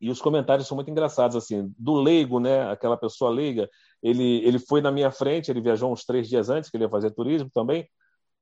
e 0.00 0.10
os 0.10 0.20
comentários 0.20 0.66
são 0.66 0.74
muito 0.74 0.90
engraçados 0.90 1.36
assim 1.36 1.72
do 1.78 1.94
leigo 1.94 2.40
né 2.40 2.68
aquela 2.68 2.96
pessoa 2.96 3.30
leiga 3.30 3.70
ele 4.02 4.44
ele 4.44 4.58
foi 4.58 4.80
na 4.80 4.90
minha 4.90 5.12
frente 5.12 5.52
ele 5.52 5.60
viajou 5.60 5.92
uns 5.92 6.04
três 6.04 6.28
dias 6.28 6.50
antes 6.50 6.68
que 6.68 6.76
ele 6.76 6.84
ia 6.84 6.90
fazer 6.90 7.12
turismo 7.12 7.48
também 7.54 7.88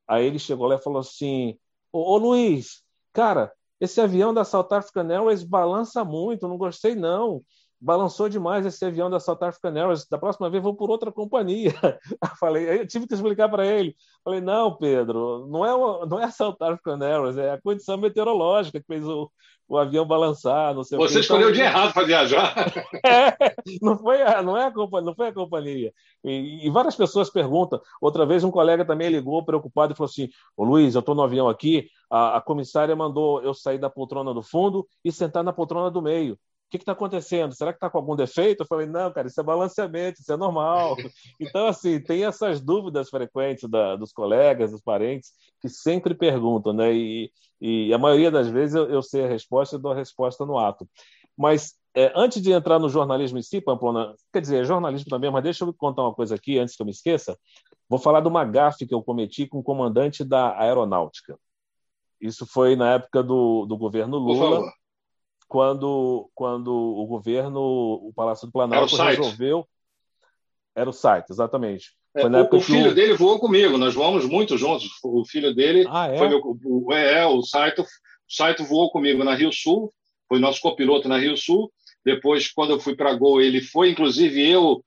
aí 0.09 0.25
ele 0.25 0.39
chegou 0.39 0.67
lá 0.67 0.77
e 0.77 0.83
falou 0.83 1.01
assim 1.01 1.59
ô, 1.93 2.15
ô 2.15 2.17
Luiz 2.19 2.83
cara 3.13 3.53
esse 3.81 4.01
avião 4.01 4.35
da 4.35 4.45
South 4.45 4.69
African 4.73 5.11
Airways 5.11 5.43
balança 5.43 6.05
muito, 6.05 6.47
não 6.47 6.59
gostei 6.59 6.95
não. 6.95 7.43
Balançou 7.81 8.29
demais 8.29 8.67
esse 8.67 8.85
avião 8.85 9.09
da 9.09 9.19
South 9.19 9.39
African 9.41 9.75
Airways. 9.75 10.07
Da 10.07 10.19
próxima 10.19 10.51
vez 10.51 10.63
vou 10.63 10.75
por 10.75 10.91
outra 10.91 11.11
companhia. 11.11 11.73
falei, 12.39 12.81
eu 12.81 12.87
tive 12.87 13.07
que 13.07 13.15
explicar 13.15 13.49
para 13.49 13.67
ele. 13.67 13.97
Falei, 14.23 14.41
não, 14.41 14.77
Pedro, 14.77 15.47
não 15.49 15.65
é, 15.65 15.75
uma, 15.75 16.07
não 16.07 16.21
é 16.21 16.25
a 16.25 16.31
South 16.31 16.57
African 16.61 17.03
Airways, 17.03 17.39
é 17.39 17.53
a 17.53 17.61
condição 17.61 17.97
meteorológica 17.97 18.81
que 18.81 18.87
fez 18.87 19.05
o, 19.07 19.31
o 19.67 19.79
avião 19.79 20.05
balançar. 20.05 20.75
Não 20.75 20.85
sei 20.85 20.99
Você 20.99 21.21
escolheu 21.21 21.49
o 21.49 21.53
dia 21.53 21.65
errado 21.65 21.95
para 21.95 22.07
viajar. 22.07 22.55
É, 23.03 23.55
não, 23.81 23.97
foi 23.97 24.21
a, 24.21 24.43
não, 24.43 24.57
é 24.57 24.67
a 24.67 24.71
companhia, 24.71 25.07
não 25.07 25.15
foi 25.15 25.29
a 25.29 25.33
companhia. 25.33 25.93
E, 26.23 26.67
e, 26.67 26.71
várias 26.71 26.95
pessoas 26.95 27.31
perguntam. 27.31 27.81
Outra 28.01 28.27
vez 28.27 28.45
um 28.45 28.51
colega 28.51 28.85
também 28.85 29.09
ligou 29.09 29.45
preocupado 29.45 29.93
e 29.93 29.97
falou 29.97 30.09
assim: 30.09 30.29
Ô 30.57 30.65
Luiz, 30.65 30.95
eu 30.95 31.01
estou 31.01 31.15
no 31.15 31.23
avião 31.23 31.49
aqui, 31.49 31.89
a, 32.11 32.37
a 32.37 32.41
comissária 32.41 32.95
mandou 32.95 33.43
eu 33.43 33.55
sair 33.55 33.79
da 33.79 33.89
poltrona 33.89 34.35
do 34.35 34.43
fundo 34.43 34.87
e 35.03 35.11
sentar 35.11 35.43
na 35.43 35.53
poltrona 35.53 35.91
do 35.91 36.03
meio 36.03 36.39
que 36.71 36.77
está 36.79 36.93
acontecendo? 36.93 37.55
Será 37.55 37.73
que 37.73 37.79
está 37.79 37.91
com 37.91 37.99
algum 37.99 38.15
defeito? 38.15 38.63
Eu 38.63 38.67
falei, 38.67 38.87
não, 38.87 39.13
cara, 39.13 39.27
isso 39.27 39.41
é 39.41 39.45
balanceamento, 39.45 40.21
isso 40.21 40.33
é 40.33 40.37
normal. 40.37 40.97
Então, 41.41 41.67
assim, 41.67 41.99
tem 42.01 42.25
essas 42.25 42.61
dúvidas 42.61 43.09
frequentes 43.09 43.69
da, 43.69 43.97
dos 43.97 44.13
colegas, 44.13 44.71
dos 44.71 44.83
parentes, 44.83 45.33
que 45.61 45.69
sempre 45.69 46.15
perguntam, 46.15 46.73
né? 46.73 46.93
E, 46.95 47.33
e 47.61 47.93
a 47.93 47.99
maioria 47.99 48.31
das 48.31 48.49
vezes 48.49 48.75
eu, 48.75 48.89
eu, 48.91 49.03
sei 49.03 49.25
a 49.25 49.29
resposta 49.29 49.77
e 49.77 49.79
dou 49.79 49.93
a 49.93 49.95
resposta 49.95 50.45
no 50.45 50.59
ato. 50.59 50.89
Mas 51.37 51.75
é, 51.95 52.13
antes 52.15 52.43
de 52.43 52.53
entrar 52.53 52.79
no 52.79 52.89
jornalismo 52.89 53.39
em 53.39 53.43
si, 53.43 53.61
Pamplona, 53.61 54.15
quer 54.33 54.41
dizer, 54.41 54.61
é 54.61 54.65
jornalismo 54.65 55.09
também, 55.09 55.31
mas 55.31 55.43
deixa 55.43 55.65
eu 55.65 55.73
contar 55.73 56.03
uma 56.03 56.15
coisa 56.15 56.35
aqui, 56.35 56.59
antes 56.59 56.77
que 56.77 56.83
eu 56.83 56.87
me 56.87 56.93
esqueça. 56.93 57.39
Vou 57.89 57.99
falar 57.99 58.21
de 58.21 58.29
uma 58.29 58.45
gafe 58.45 58.87
que 58.87 58.95
eu 58.95 59.03
cometi 59.03 59.47
com 59.47 59.59
o 59.59 59.63
comandante 59.63 60.23
da 60.23 60.59
aeronáutica. 60.59 61.39
Isso 62.21 62.47
foi 62.47 62.77
na 62.77 62.95
época 62.95 63.23
do, 63.23 63.65
do 63.67 63.77
governo 63.77 64.19
Lula 64.19 64.71
quando, 65.51 66.31
quando 66.33 66.73
o 66.73 67.05
governo, 67.07 67.61
o 67.61 68.13
Palácio 68.15 68.47
do 68.47 68.53
Planalto 68.53 68.95
resolveu. 68.95 69.67
Era 70.77 70.89
o 70.89 70.93
site, 70.93 71.27
exatamente. 71.29 71.91
É, 72.15 72.25
o, 72.25 72.57
o 72.57 72.61
filho 72.61 72.95
dele 72.95 73.15
voou 73.15 73.41
comigo, 73.41 73.77
nós 73.77 73.93
voamos 73.93 74.25
muito 74.25 74.57
juntos. 74.57 74.89
O 75.03 75.25
filho 75.25 75.53
dele 75.53 75.85
ah, 75.91 76.07
é? 76.07 76.17
foi 76.17 76.29
meu. 76.29 76.41
O, 76.65 76.93
é, 76.93 77.27
o 77.27 77.43
site, 77.43 77.81
o 77.81 77.87
site 78.29 78.63
voou 78.63 78.93
comigo 78.93 79.25
na 79.25 79.35
Rio 79.35 79.53
Sul, 79.53 79.93
foi 80.29 80.39
nosso 80.39 80.61
copiloto 80.61 81.09
na 81.09 81.19
Rio 81.19 81.37
Sul. 81.37 81.69
Depois, 82.05 82.53
quando 82.53 82.71
eu 82.71 82.79
fui 82.79 82.95
para 82.95 83.13
Gol, 83.15 83.43
ele 83.43 83.61
foi, 83.61 83.91
inclusive 83.91 84.49
eu, 84.49 84.85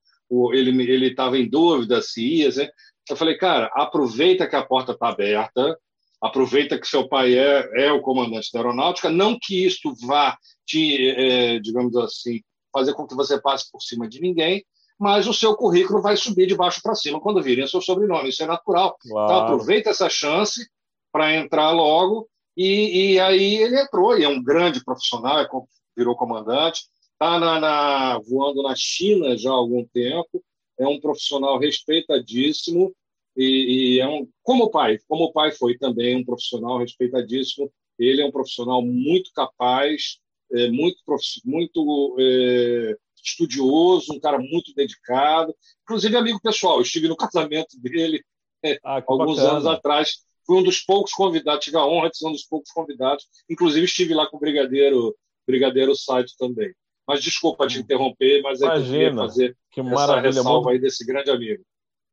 ele 0.54 0.82
ele 0.90 1.08
estava 1.08 1.38
em 1.38 1.50
dúvida 1.50 2.02
se 2.02 2.26
ia. 2.26 2.50
Né? 2.52 2.70
Eu 3.10 3.18
falei, 3.18 3.36
cara, 3.36 3.70
aproveita 3.74 4.48
que 4.48 4.56
a 4.56 4.64
porta 4.64 4.94
está 4.94 5.10
aberta, 5.10 5.78
aproveita 6.22 6.80
que 6.80 6.88
seu 6.88 7.06
pai 7.06 7.38
é, 7.38 7.88
é 7.88 7.92
o 7.92 8.00
comandante 8.00 8.50
da 8.54 8.60
aeronáutica, 8.60 9.10
não 9.10 9.38
que 9.38 9.66
isto 9.66 9.94
vá 10.08 10.38
te, 10.66 11.10
é, 11.10 11.60
digamos 11.60 11.96
assim, 11.98 12.42
fazer 12.72 12.94
com 12.94 13.08
que 13.08 13.16
você 13.16 13.40
passe 13.40 13.72
por 13.72 13.82
cima 13.82 14.08
de 14.08 14.20
ninguém, 14.20 14.64
mas 15.00 15.28
o 15.28 15.34
seu 15.34 15.56
currículo 15.56 16.02
vai 16.02 16.16
subir 16.16 16.48
de 16.48 16.56
baixo 16.56 16.82
para 16.82 16.96
cima 16.96 17.20
quando 17.20 17.42
virem 17.42 17.68
seu 17.68 17.82
sobrenome, 17.82 18.30
isso 18.30 18.44
é 18.44 18.48
natural. 18.48 18.96
Então, 19.06 19.12
claro. 19.12 19.32
Então 19.32 19.44
aproveita 19.44 19.90
essa 19.90 20.10
chance 20.10 20.68
para 21.12 21.36
entrar 21.36 21.72
logo, 21.72 22.28
e, 22.56 23.14
e, 23.14 23.20
aí 23.20 23.56
ele 23.56 23.80
entrou, 23.80 24.18
e 24.18 24.24
é 24.24 24.30
um 24.30 24.42
grande 24.42 24.84
profissional, 24.84 25.40
é 25.40 25.48
virou 25.96 26.16
comandante, 26.16 26.82
está 27.12 27.40
na, 27.40 27.60
na, 27.60 28.20
voando 28.20 28.64
na 28.64 28.74
China 28.76 29.38
já 29.38 29.50
há 29.50 29.54
algum 29.54 29.86
tempo, 29.86 30.44
é 30.80 30.88
um 30.88 31.00
profissional 31.00 31.60
respeitadíssimo, 31.60 32.94
e, 33.36 33.96
e, 33.96 34.00
é 34.00 34.08
um 34.08 34.28
como 34.44 34.70
pai, 34.70 35.00
como 35.08 35.32
pai 35.32 35.52
foi 35.52 35.78
também 35.78 36.16
um 36.16 36.24
profissional 36.24 36.78
respeitadíssimo. 36.78 37.72
Ele 37.98 38.22
é 38.22 38.26
um 38.26 38.32
profissional 38.32 38.82
muito 38.82 39.32
capaz, 39.34 40.20
é, 40.54 40.70
muito 40.70 40.98
muito 41.46 42.16
é, 42.20 42.96
estudioso, 43.24 44.14
um 44.14 44.20
cara 44.20 44.38
muito 44.38 44.74
dedicado, 44.76 45.56
inclusive 45.84 46.16
amigo 46.16 46.40
pessoal. 46.42 46.78
Eu 46.78 46.84
estive 46.84 47.08
no 47.08 47.18
casamento 47.18 47.80
dele 47.80 48.24
é, 48.64 48.80
ah, 48.84 49.04
alguns 49.08 49.38
bacana. 49.38 49.52
anos 49.54 49.66
atrás. 49.66 50.24
Fui 50.46 50.58
um 50.58 50.64
dos 50.64 50.82
poucos 50.82 51.14
convidados, 51.14 51.64
tive 51.64 51.78
a 51.78 51.86
honra 51.86 52.10
de 52.10 52.18
ser 52.18 52.28
um 52.28 52.32
dos 52.32 52.44
poucos 52.44 52.70
convidados. 52.72 53.26
Inclusive 53.50 53.86
estive 53.86 54.14
lá 54.14 54.28
com 54.28 54.38
o 54.38 54.40
brigadeiro, 54.40 55.16
brigadeiro 55.48 55.96
Site 55.96 56.36
também. 56.38 56.74
Mas 57.08 57.22
desculpa 57.22 57.68
te 57.68 57.78
hum. 57.78 57.82
interromper, 57.82 58.42
mas 58.42 58.62
é 58.62 58.66
Imagina, 58.66 59.10
que 59.10 59.16
fazer 59.16 59.58
que 59.72 59.82
essa 59.82 60.20
ressalva 60.20 60.72
aí 60.72 60.80
desse 60.80 61.06
grande 61.06 61.32
amigo. 61.32 61.64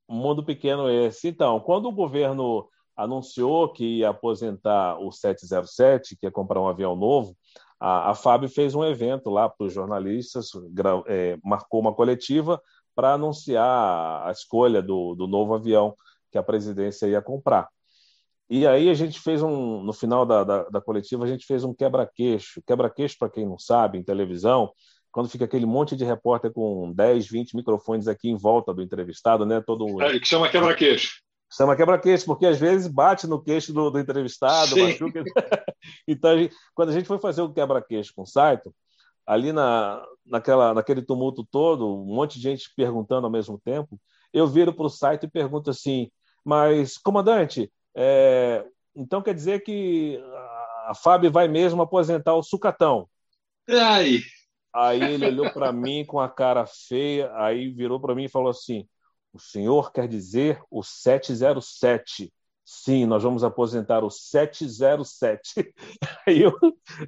Um 0.09 0.17
mundo 0.17 0.45
pequeno 0.45 0.89
esse. 0.89 1.29
Então, 1.29 1.61
quando 1.61 1.87
o 1.87 1.93
governo 1.93 2.69
anunciou 2.97 3.69
que 3.73 3.99
ia 3.99 4.11
aposentar 4.11 4.99
o 4.99 5.11
707, 5.11 6.17
que 6.17 6.27
ia 6.27 6.31
comprar 6.31 6.61
um 6.61 6.69
avião 6.69 6.95
novo, 6.95 7.37
a, 7.81 8.11
a 8.11 8.15
FAB 8.15 8.47
fez 8.49 8.75
um 8.75 8.85
evento 8.85 9.31
lá 9.31 9.49
para 9.49 9.67
os 9.67 9.73
jornalistas, 9.73 10.51
é, 11.07 11.39
marcou 11.43 11.81
uma 11.81 11.95
coletiva 11.95 12.61
para 12.95 13.15
anunciar 13.15 14.27
a 14.27 14.31
escolha 14.31 14.83
do, 14.83 15.15
do 15.15 15.27
novo 15.27 15.55
avião 15.55 15.95
que 16.31 16.37
a 16.37 16.43
presidência 16.43 17.07
ia 17.07 17.23
comprar. 17.23 17.69
E 18.49 18.67
aí 18.67 18.91
a 18.91 18.95
gente 18.95 19.19
fez 19.21 19.43
um, 19.43 19.81
no 19.83 19.93
final 19.93 20.27
da, 20.27 20.45
da, 20.45 20.65
da 20.65 20.81
coletiva, 20.81 21.25
a 21.25 21.29
gente 21.29 21.47
fez 21.47 21.65
um 21.65 21.73
quebra-queixo. 21.73 22.61
Quebra-queixo, 22.67 23.17
para 23.19 23.31
quem 23.31 23.47
não 23.47 23.59
sabe, 23.59 23.97
em 23.97 24.03
televisão, 24.03 24.73
quando 25.13 25.29
fica 25.29 25.45
aquele 25.45 25.67
monte 25.67 25.97
de 25.97 26.05
repórter 26.05 26.53
com 26.53 26.93
10, 26.93 27.29
20 27.29 27.57
microfones 27.57 28.09
aqui 28.09 28.29
em 28.29 28.37
volta 28.37 28.75
do 28.75 28.83
entrevistado, 28.83 29.47
né? 29.47 29.63
Todo... 29.65 30.03
É, 30.03 30.19
que 30.19 30.27
chama 30.27 30.49
quebra-queixo. 30.49 31.23
Chama 31.53 31.77
quebra-queixo, 31.77 32.25
porque 32.27 32.47
às 32.47 32.59
vezes 32.59 32.87
bate 32.87 33.27
no 33.27 33.43
queixo 33.43 33.73
do, 33.73 33.91
do 33.91 33.99
entrevistado. 33.99 34.77
Machuca... 34.77 35.25
então, 36.07 36.31
a 36.31 36.37
gente, 36.37 36.55
quando 36.75 36.91
a 36.91 36.93
gente 36.93 37.07
foi 37.07 37.19
fazer 37.19 37.43
o 37.43 37.53
quebra-queixo 37.53 38.13
com 38.15 38.23
o 38.23 38.27
Saito, 38.27 38.75
ali 39.27 39.53
na, 39.53 40.05
naquela, 40.25 40.73
naquele 40.73 41.03
tumulto 41.03 41.47
todo, 41.51 42.03
um 42.03 42.15
monte 42.15 42.37
de 42.37 42.43
gente 42.43 42.73
perguntando 42.77 43.27
ao 43.27 43.33
mesmo 43.33 43.61
tempo, 43.65 44.01
eu 44.33 44.47
viro 44.47 44.73
para 44.73 44.87
o 44.87 44.91
Saito 44.91 45.27
e 45.27 45.31
pergunto 45.31 45.71
assim, 45.71 46.11
mas, 46.45 46.97
comandante, 46.97 47.71
é, 47.97 48.65
então 48.95 49.21
quer 49.21 49.35
dizer 49.35 49.61
que 49.61 50.23
a 50.87 50.93
Fábio 50.95 51.31
vai 51.33 51.49
mesmo 51.49 51.83
aposentar 51.83 52.35
o 52.35 52.43
sucatão? 52.43 53.09
Ai, 53.69 54.21
Aí 54.73 55.03
ele 55.03 55.27
olhou 55.27 55.53
para 55.53 55.73
mim 55.73 56.05
com 56.05 56.21
a 56.21 56.29
cara 56.29 56.65
feia, 56.65 57.31
aí 57.35 57.71
virou 57.71 58.01
para 58.01 58.15
mim 58.15 58.25
e 58.25 58.31
falou 58.31 58.51
assim: 58.51 58.87
O 59.33 59.39
senhor 59.39 59.93
quer 59.93 60.09
dizer 60.09 60.61
o 60.71 60.83
707? 60.83 62.33
Sim, 62.65 63.05
nós 63.05 63.23
vamos 63.23 63.43
aposentar 63.43 64.05
o 64.05 64.11
707. 64.11 65.75
Aí 66.27 66.43
eu 66.43 66.57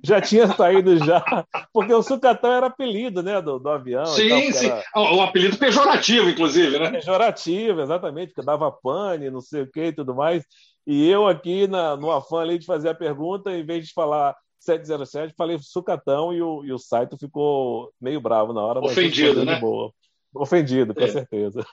já 0.03 0.21
tinha 0.21 0.49
saído 0.49 0.97
já, 0.99 1.25
porque 1.73 1.95
o 1.95 2.03
sucatão 2.03 2.53
era 2.53 2.67
apelido, 2.67 3.23
né, 3.23 3.41
do, 3.41 3.61
do 3.61 3.69
avião. 3.69 4.05
Sim, 4.07 4.29
tal, 4.29 4.53
sim. 4.53 4.67
Era... 4.67 4.85
O 4.95 5.21
apelido 5.21 5.57
pejorativo, 5.57 6.29
inclusive, 6.29 6.79
né? 6.79 6.91
Pejorativo, 6.91 7.81
exatamente, 7.81 8.33
porque 8.33 8.45
dava 8.45 8.73
pane, 8.73 9.31
não 9.31 9.41
sei 9.41 9.63
o 9.63 9.71
que 9.71 9.85
e 9.87 9.93
tudo 9.93 10.15
mais. 10.15 10.45
E 10.85 11.09
eu 11.09 11.29
aqui, 11.29 11.69
na, 11.69 11.97
no 11.97 12.11
afã 12.11 12.41
ali 12.41 12.59
de 12.59 12.67
fazer 12.67 12.89
a 12.89 12.95
pergunta, 12.95 13.53
em 13.53 13.65
vez 13.65 13.87
de 13.87 13.93
falar 13.93 14.35
707, 14.59 15.35
falei 15.37 15.59
sucatão 15.61 16.35
e 16.35 16.43
o, 16.43 16.65
e 16.65 16.73
o 16.73 16.79
Saito 16.79 17.17
ficou 17.17 17.93
meio 18.01 18.21
bravo 18.21 18.53
na 18.53 18.63
hora. 18.63 18.81
Ofendido, 18.81 19.45
né? 19.45 19.61
Boa. 19.61 19.93
Ofendido, 20.35 20.95
com 20.95 21.03
é. 21.03 21.09
certeza. 21.09 21.67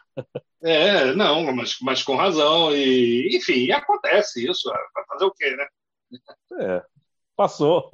É, 0.61 1.13
não, 1.13 1.55
mas, 1.55 1.77
mas 1.81 2.03
com 2.03 2.15
razão. 2.15 2.75
E, 2.75 3.35
enfim, 3.35 3.71
acontece 3.71 4.45
isso. 4.45 4.69
Vai 4.93 5.05
fazer 5.07 5.25
o 5.25 5.31
quê, 5.31 5.55
né? 5.55 5.67
É, 6.59 6.83
passou. 7.35 7.89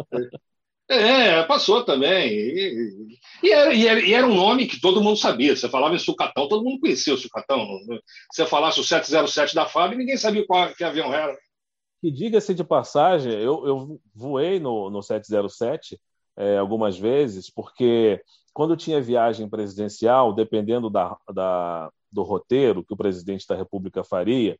É, 0.87 1.43
passou 1.43 1.83
também. 1.83 2.31
E, 2.31 3.19
e, 3.43 3.51
era, 3.51 3.73
e, 3.73 3.87
era, 3.87 3.99
e, 3.99 4.13
era, 4.13 4.27
um 4.27 4.35
nome 4.35 4.67
que 4.67 4.79
todo 4.79 5.01
mundo 5.01 5.17
sabia. 5.17 5.55
Você 5.55 5.69
falava 5.69 5.95
em 5.95 5.99
sucatão, 5.99 6.47
todo 6.47 6.63
mundo 6.63 6.79
conhecia 6.79 7.13
o 7.13 7.17
sucatão. 7.17 7.65
Se 8.31 8.43
você 8.43 8.45
falasse 8.45 8.79
o 8.79 8.83
707 8.83 9.53
da 9.53 9.65
FAB, 9.65 9.95
ninguém 9.95 10.17
sabia 10.17 10.45
qual 10.45 10.73
que 10.73 10.83
avião 10.83 11.13
era. 11.13 11.37
E 12.03 12.11
diga-se 12.11 12.53
de 12.53 12.63
passagem, 12.63 13.31
eu, 13.33 13.65
eu 13.65 14.01
voei 14.13 14.59
no, 14.59 14.91
no 14.91 15.01
707 15.01 15.99
é, 16.37 16.57
algumas 16.57 16.97
vezes, 16.97 17.49
porque 17.49 18.21
quando 18.55 18.77
tinha 18.77 19.01
viagem 19.01 19.49
presidencial, 19.49 20.33
dependendo 20.33 20.89
da, 20.89 21.17
da, 21.33 21.91
do 22.09 22.23
roteiro 22.23 22.85
que 22.85 22.93
o 22.93 22.97
presidente 22.97 23.45
da 23.45 23.53
República 23.53 24.01
faria, 24.01 24.57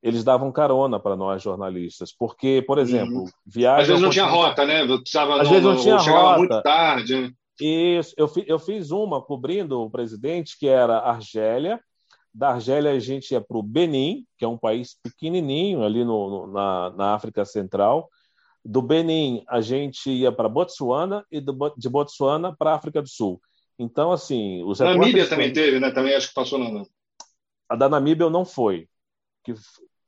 eles 0.00 0.22
davam 0.22 0.52
carona 0.52 1.00
para 1.00 1.16
nós 1.16 1.42
jornalistas, 1.42 2.14
porque, 2.16 2.62
por 2.64 2.78
exemplo, 2.78 3.22
uhum. 3.22 3.30
viagem. 3.44 3.82
Às 3.82 3.88
vezes 3.88 4.02
não 4.02 4.10
tinha 4.10 4.26
rota, 4.26 4.64
né? 4.64 4.86
Precisava, 4.86 5.42
Às 5.42 5.48
vezes 5.48 5.64
não 5.64 5.76
tinha 5.76 5.96
rota. 5.96 6.38
muito 6.38 6.62
tarde. 6.62 7.22
Né? 7.22 7.30
Isso, 7.60 8.14
eu, 8.16 8.30
eu 8.46 8.58
fiz 8.60 8.92
uma 8.92 9.20
cobrindo 9.20 9.80
o 9.80 9.90
presidente, 9.90 10.56
que 10.56 10.68
era 10.68 11.00
Argélia, 11.00 11.80
da 12.32 12.50
Argélia, 12.50 12.92
a 12.92 12.98
gente 13.00 13.32
ia 13.32 13.40
para 13.40 13.58
o 13.58 13.62
Benin, 13.62 14.24
que 14.38 14.44
é 14.44 14.48
um 14.48 14.58
país 14.58 14.96
pequenininho 15.02 15.82
ali 15.82 16.04
no, 16.04 16.30
no, 16.30 16.52
na, 16.52 16.90
na 16.90 17.14
África 17.14 17.44
Central. 17.44 18.08
Do 18.64 18.80
Benin, 18.80 19.44
a 19.46 19.60
gente 19.60 20.10
ia 20.10 20.32
para 20.32 20.48
Botsuana 20.48 21.24
e 21.30 21.40
do, 21.40 21.74
de 21.76 21.88
Botsuana 21.88 22.56
para 22.56 22.72
a 22.72 22.74
África 22.74 23.02
do 23.02 23.08
Sul. 23.08 23.40
Então, 23.78 24.12
assim, 24.12 24.62
os 24.62 24.78
Namíbia 24.78 25.28
também 25.28 25.52
teve, 25.52 25.80
né? 25.80 25.90
Também 25.90 26.14
acho 26.14 26.28
que 26.28 26.34
passou 26.34 26.58
na. 26.58 26.84
A 27.68 27.76
da 27.76 27.88
Namíbia 27.88 28.24
eu 28.24 28.30
não 28.30 28.44
fui. 28.44 28.88
Que, 29.42 29.54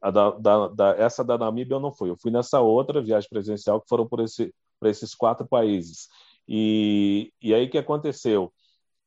a 0.01 0.11
da, 0.11 0.31
da, 0.31 0.69
da, 0.69 0.91
essa 0.97 1.25
da 1.25 1.37
Namíbia 1.37 1.75
eu 1.75 1.81
não 1.81 1.93
fui. 1.93 2.11
Eu 2.11 2.17
fui 2.17 2.31
nessa 2.31 2.61
outra 2.61 3.03
viagem 3.03 3.29
presidencial 3.29 3.81
que 3.81 3.89
foram 3.89 4.07
por, 4.07 4.21
esse, 4.21 4.55
por 4.79 4.89
esses 4.89 5.15
quatro 5.15 5.47
países. 5.47 6.09
E, 6.49 7.33
e 7.43 7.53
aí 7.53 7.67
o 7.67 7.71
que 7.71 7.79
aconteceu? 7.79 8.53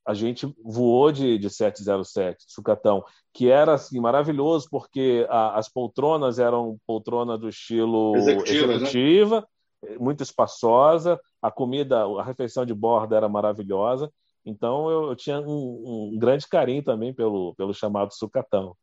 A 0.10 0.14
gente 0.16 0.52
voou 0.64 1.12
de, 1.12 1.38
de 1.38 1.52
707, 1.52 2.46
Sucatão, 2.48 3.06
que 3.32 3.48
era 3.48 3.76
assim, 3.76 4.00
maravilhoso, 4.00 4.68
porque 4.72 5.28
a, 5.30 5.60
as 5.60 5.70
poltronas 5.70 6.40
eram 6.40 6.80
poltrona 6.88 7.38
do 7.38 7.48
estilo 7.48 8.16
executiva, 8.16 8.74
executiva 8.74 9.48
né? 9.84 9.98
muito 10.00 10.24
espaçosa, 10.24 11.20
a 11.40 11.52
comida, 11.52 12.06
a 12.06 12.24
refeição 12.24 12.66
de 12.66 12.74
borda 12.74 13.16
era 13.16 13.30
maravilhosa. 13.30 14.12
Então 14.44 14.90
eu, 14.90 15.10
eu 15.10 15.16
tinha 15.16 15.40
um, 15.42 16.14
um, 16.16 16.18
grande 16.18 16.48
carinho 16.48 16.82
também 16.82 17.14
pelo, 17.14 17.54
pelo 17.54 17.72
chamado 17.72 18.12
Sucatão. 18.12 18.76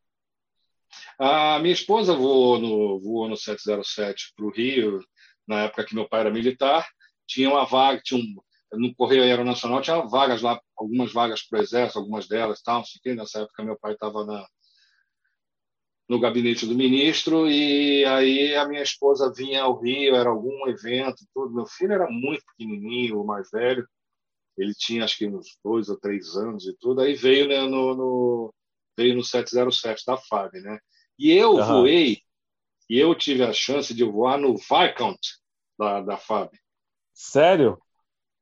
A 1.18 1.58
minha 1.58 1.74
esposa 1.74 2.14
voou 2.14 2.60
no, 2.60 3.00
voou 3.00 3.28
no 3.28 3.36
707 3.36 4.32
para 4.36 4.46
o 4.46 4.52
Rio, 4.52 5.00
na 5.44 5.62
época 5.62 5.86
que 5.86 5.94
meu 5.96 6.08
pai 6.08 6.20
era 6.20 6.30
militar. 6.30 6.86
Tinha 7.26 7.50
uma 7.50 7.64
vaga, 7.64 8.00
tinha 8.04 8.20
um, 8.20 8.36
no 8.72 8.94
Correio 8.94 9.22
Aeronacional 9.22 9.80
tinha 9.80 10.00
vagas 10.02 10.42
lá, 10.42 10.60
algumas 10.76 11.12
vagas 11.12 11.42
para 11.42 11.60
o 11.60 11.62
Exército, 11.62 11.98
algumas 11.98 12.26
delas, 12.26 12.62
tal, 12.62 12.82
não 13.04 13.14
Nessa 13.14 13.40
época 13.40 13.64
meu 13.64 13.78
pai 13.78 13.92
estava 13.92 14.24
na 14.24 14.46
no 16.08 16.20
gabinete 16.20 16.66
do 16.66 16.74
ministro 16.74 17.50
e 17.50 18.04
aí 18.04 18.54
a 18.54 18.66
minha 18.68 18.82
esposa 18.82 19.32
vinha 19.34 19.62
ao 19.62 19.80
Rio, 19.80 20.14
era 20.14 20.30
algum 20.30 20.68
evento, 20.68 21.26
tudo. 21.34 21.52
Meu 21.52 21.66
filho 21.66 21.92
era 21.92 22.08
muito 22.08 22.44
pequenininho, 22.46 23.20
o 23.20 23.26
mais 23.26 23.50
velho, 23.50 23.86
ele 24.56 24.72
tinha 24.72 25.04
acho 25.04 25.18
que 25.18 25.26
uns 25.26 25.58
dois 25.64 25.88
ou 25.88 25.98
três 25.98 26.36
anos 26.36 26.66
e 26.66 26.76
tudo. 26.78 27.00
Aí 27.00 27.14
veio 27.14 27.48
né, 27.48 27.60
no, 27.62 27.94
no 27.94 28.54
veio 28.96 29.16
no 29.16 29.24
707 29.24 30.04
da 30.06 30.16
FAB, 30.16 30.60
né? 30.60 30.78
E 31.18 31.32
eu 31.32 31.54
uhum. 31.54 31.66
voei 31.66 32.22
e 32.88 32.98
eu 32.98 33.14
tive 33.14 33.42
a 33.42 33.52
chance 33.52 33.92
de 33.92 34.04
voar 34.04 34.38
no 34.38 34.56
Viscount 34.56 35.18
da, 35.78 36.00
da 36.00 36.16
FAB. 36.16 36.50
Sério? 37.12 37.78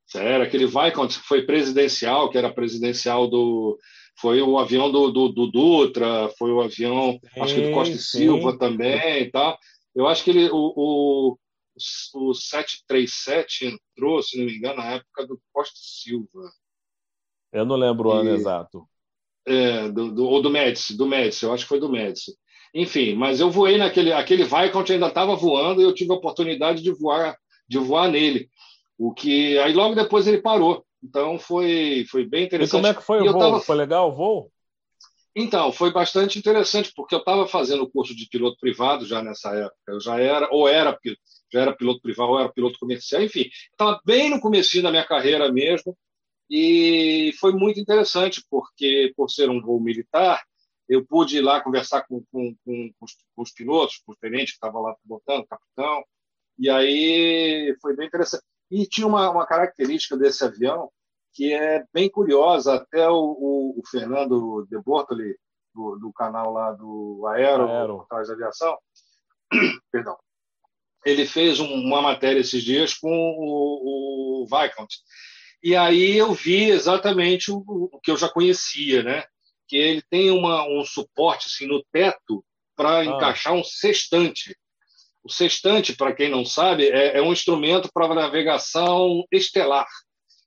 Sério, 0.06 0.44
aquele 0.44 0.66
Viscount 0.66 1.10
foi 1.10 1.42
presidencial, 1.42 2.30
que 2.30 2.38
era 2.38 2.52
presidencial 2.52 3.28
do. 3.28 3.78
Foi 4.20 4.40
o 4.40 4.58
avião 4.58 4.92
do, 4.92 5.10
do, 5.10 5.28
do 5.28 5.50
Dutra, 5.50 6.28
foi 6.38 6.52
o 6.52 6.60
avião, 6.60 7.18
sim, 7.34 7.40
acho 7.40 7.54
que 7.54 7.62
do 7.62 7.72
Costa 7.72 7.96
e 7.96 7.98
Silva 7.98 8.56
também 8.56 9.28
tal. 9.30 9.58
Eu 9.94 10.06
acho 10.06 10.22
que 10.22 10.30
ele, 10.30 10.48
o, 10.50 10.72
o, 10.76 11.38
o 12.14 12.34
737 12.34 13.66
entrou, 13.66 14.22
se 14.22 14.38
não 14.38 14.46
me 14.46 14.56
engano, 14.56 14.76
na 14.76 14.92
época 14.92 15.26
do 15.26 15.40
Costa 15.52 15.74
e 15.76 16.02
Silva. 16.02 16.50
Eu 17.52 17.64
não 17.64 17.76
lembro 17.76 18.08
o 18.08 18.12
ano 18.12 18.30
exato. 18.30 18.86
É, 19.46 19.88
do, 19.88 20.12
do, 20.12 20.24
ou 20.26 20.40
do 20.40 20.50
Médici, 20.50 20.96
do 20.96 21.06
Médici, 21.06 21.44
eu 21.44 21.52
acho 21.52 21.64
que 21.64 21.68
foi 21.68 21.80
do 21.80 21.88
Médici. 21.88 22.32
Enfim, 22.74 23.14
mas 23.14 23.40
eu 23.40 23.50
voei 23.50 23.78
naquele 23.78 24.12
aquele 24.12 24.42
Viscount 24.42 24.90
ainda 24.90 25.06
estava 25.06 25.36
voando 25.36 25.80
e 25.80 25.84
eu 25.84 25.94
tive 25.94 26.12
a 26.12 26.16
oportunidade 26.16 26.82
de 26.82 26.90
voar 26.92 27.36
de 27.68 27.78
voar 27.78 28.10
nele. 28.10 28.48
O 28.98 29.12
que 29.12 29.58
aí 29.58 29.72
logo 29.72 29.94
depois 29.94 30.26
ele 30.26 30.40
parou. 30.40 30.84
Então 31.02 31.38
foi 31.38 32.06
foi 32.10 32.24
bem 32.24 32.44
interessante. 32.44 32.70
E 32.70 32.82
como 32.82 32.86
é 32.86 32.94
que 32.94 33.02
foi 33.02 33.24
e 33.24 33.28
o 33.28 33.32
voo? 33.32 33.40
Tava... 33.40 33.60
Foi 33.60 33.76
legal 33.76 34.10
o 34.10 34.14
voo? 34.14 34.50
Então, 35.36 35.72
foi 35.72 35.92
bastante 35.92 36.38
interessante, 36.38 36.92
porque 36.94 37.12
eu 37.12 37.18
estava 37.18 37.44
fazendo 37.48 37.82
o 37.82 37.90
curso 37.90 38.14
de 38.14 38.28
piloto 38.28 38.56
privado 38.60 39.04
já 39.04 39.20
nessa 39.20 39.50
época. 39.50 39.76
Eu 39.88 40.00
já 40.00 40.20
era, 40.20 40.48
ou 40.52 40.68
era, 40.68 40.96
já 41.52 41.60
era 41.60 41.76
piloto 41.76 42.00
privado, 42.00 42.30
ou 42.30 42.38
era 42.38 42.52
piloto 42.52 42.78
comercial, 42.78 43.20
enfim. 43.20 43.50
Estava 43.72 44.00
bem 44.04 44.30
no 44.30 44.40
começo 44.40 44.80
da 44.80 44.92
minha 44.92 45.04
carreira 45.04 45.50
mesmo. 45.50 45.96
E 46.48 47.32
foi 47.40 47.52
muito 47.52 47.80
interessante, 47.80 48.44
porque 48.48 49.12
por 49.16 49.28
ser 49.28 49.50
um 49.50 49.60
voo 49.60 49.80
militar, 49.80 50.40
eu 50.88 51.04
pude 51.04 51.38
ir 51.38 51.40
lá 51.40 51.60
conversar 51.60 52.02
com, 52.02 52.22
com, 52.30 52.54
com, 52.64 52.92
os, 53.00 53.16
com 53.34 53.42
os, 53.42 53.50
pilotos, 53.50 53.98
com 54.06 54.12
o 54.12 54.16
tenente 54.16 54.52
que 54.52 54.56
estava 54.56 54.78
lá 54.78 54.94
pilotando, 55.02 55.46
capitão, 55.46 56.04
e 56.58 56.68
aí 56.70 57.76
foi 57.80 57.96
bem 57.96 58.06
interessante. 58.06 58.44
E 58.74 58.88
tinha 58.88 59.06
uma, 59.06 59.30
uma 59.30 59.46
característica 59.46 60.16
desse 60.16 60.42
avião 60.44 60.90
que 61.32 61.52
é 61.52 61.84
bem 61.92 62.10
curiosa, 62.10 62.74
até 62.74 63.08
o, 63.08 63.14
o, 63.14 63.80
o 63.80 63.82
Fernando 63.88 64.66
de 64.68 64.76
Bortoli, 64.82 65.36
do, 65.72 65.96
do, 65.96 66.12
canal 66.12 66.52
lá 66.52 66.72
do 66.72 67.24
Aero, 67.28 67.68
Aero. 67.68 68.00
atrás 68.00 68.28
da 68.28 68.34
aviação, 68.34 68.76
perdão, 69.92 70.16
ele 71.04 71.24
fez 71.24 71.60
um, 71.60 71.72
uma 71.72 72.02
matéria 72.02 72.40
esses 72.40 72.62
dias 72.64 72.94
com 72.94 73.10
o, 73.10 74.42
o 74.42 74.46
Viscount. 74.46 74.88
E 75.62 75.76
aí 75.76 76.16
eu 76.16 76.32
vi 76.34 76.70
exatamente 76.70 77.52
o, 77.52 77.64
o, 77.66 78.00
que 78.00 78.10
eu 78.10 78.16
já 78.16 78.28
conhecia, 78.28 79.02
né? 79.02 79.24
Que 79.68 79.76
ele 79.76 80.02
tem 80.10 80.30
uma, 80.30 80.66
um 80.68 80.84
suporte 80.84 81.46
assim, 81.46 81.66
no 81.66 81.82
teto 81.92 82.44
para 82.76 82.98
ah. 82.98 83.04
encaixar 83.04 83.54
um 83.54 83.62
sextante. 83.62 84.56
O 85.24 85.32
sextante, 85.32 85.96
para 85.96 86.12
quem 86.12 86.28
não 86.28 86.44
sabe, 86.44 86.86
é, 86.86 87.16
é 87.16 87.22
um 87.22 87.32
instrumento 87.32 87.88
para 87.92 88.14
navegação 88.14 89.24
estelar. 89.32 89.86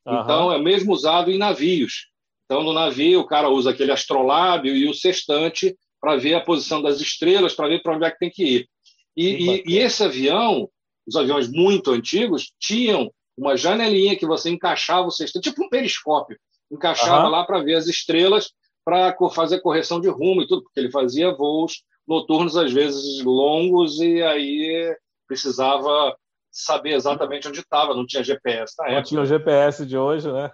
Uhum. 0.06 0.22
Então, 0.22 0.52
é 0.52 0.60
mesmo 0.60 0.94
usado 0.94 1.32
em 1.32 1.38
navios. 1.38 2.08
Então, 2.46 2.64
no 2.64 2.74
navio, 2.74 3.20
o 3.20 3.26
cara 3.26 3.50
usa 3.50 3.72
aquele 3.72 3.92
astrolábio 3.92 4.76
e 4.76 4.88
o 4.88 4.94
sextante 4.94 5.76
para 6.00 6.16
ver 6.16 6.36
a 6.36 6.42
posição 6.42 6.82
das 6.82 7.02
estrelas, 7.02 7.54
para 7.54 7.68
ver 7.68 7.82
para 7.82 7.96
onde 7.96 8.06
é 8.06 8.12
que 8.12 8.20
tem 8.20 8.30
que 8.30 8.44
ir. 8.44 8.70
E, 9.16 9.26
e, 9.26 9.64
e, 9.66 9.78
esse 9.80 10.04
avião, 10.04 10.70
os 11.08 11.16
aviões 11.16 11.50
muito 11.50 11.92
antigos, 11.92 12.54
tinham 12.60 13.12
uma 13.36 13.58
janelinha 13.58 14.16
que 14.16 14.26
você 14.26 14.50
encaixava 14.50 15.08
o 15.08 15.12
sextante, 15.12 15.50
tipo 15.50 15.66
um 15.66 15.70
periscópio, 15.70 16.38
encaixava 16.72 17.26
uhum. 17.26 17.32
lá 17.32 17.44
para 17.44 17.64
ver 17.64 17.76
as 17.76 17.88
estrelas, 17.88 18.52
para 18.86 19.14
fazer 19.32 19.60
correção 19.60 20.00
de 20.00 20.08
rumo 20.08 20.44
e 20.44 20.48
tudo, 20.48 20.64
porque 20.64 20.80
ele 20.80 20.92
fazia 20.92 21.34
voos 21.34 21.84
noturnos, 22.08 22.56
às 22.56 22.72
vezes 22.72 23.24
longos, 23.24 24.00
e 24.00 24.22
aí 24.22 24.96
precisava 25.28 26.16
saber 26.52 26.94
exatamente 26.94 27.48
onde 27.48 27.60
estava, 27.60 27.94
não 27.94 28.06
tinha 28.06 28.24
GPS 28.24 28.74
na 28.78 28.86
época. 28.86 29.00
Não 29.00 29.04
tinha 29.04 29.22
o 29.22 29.26
GPS 29.26 29.86
de 29.86 29.98
hoje, 29.98 30.32
né? 30.32 30.50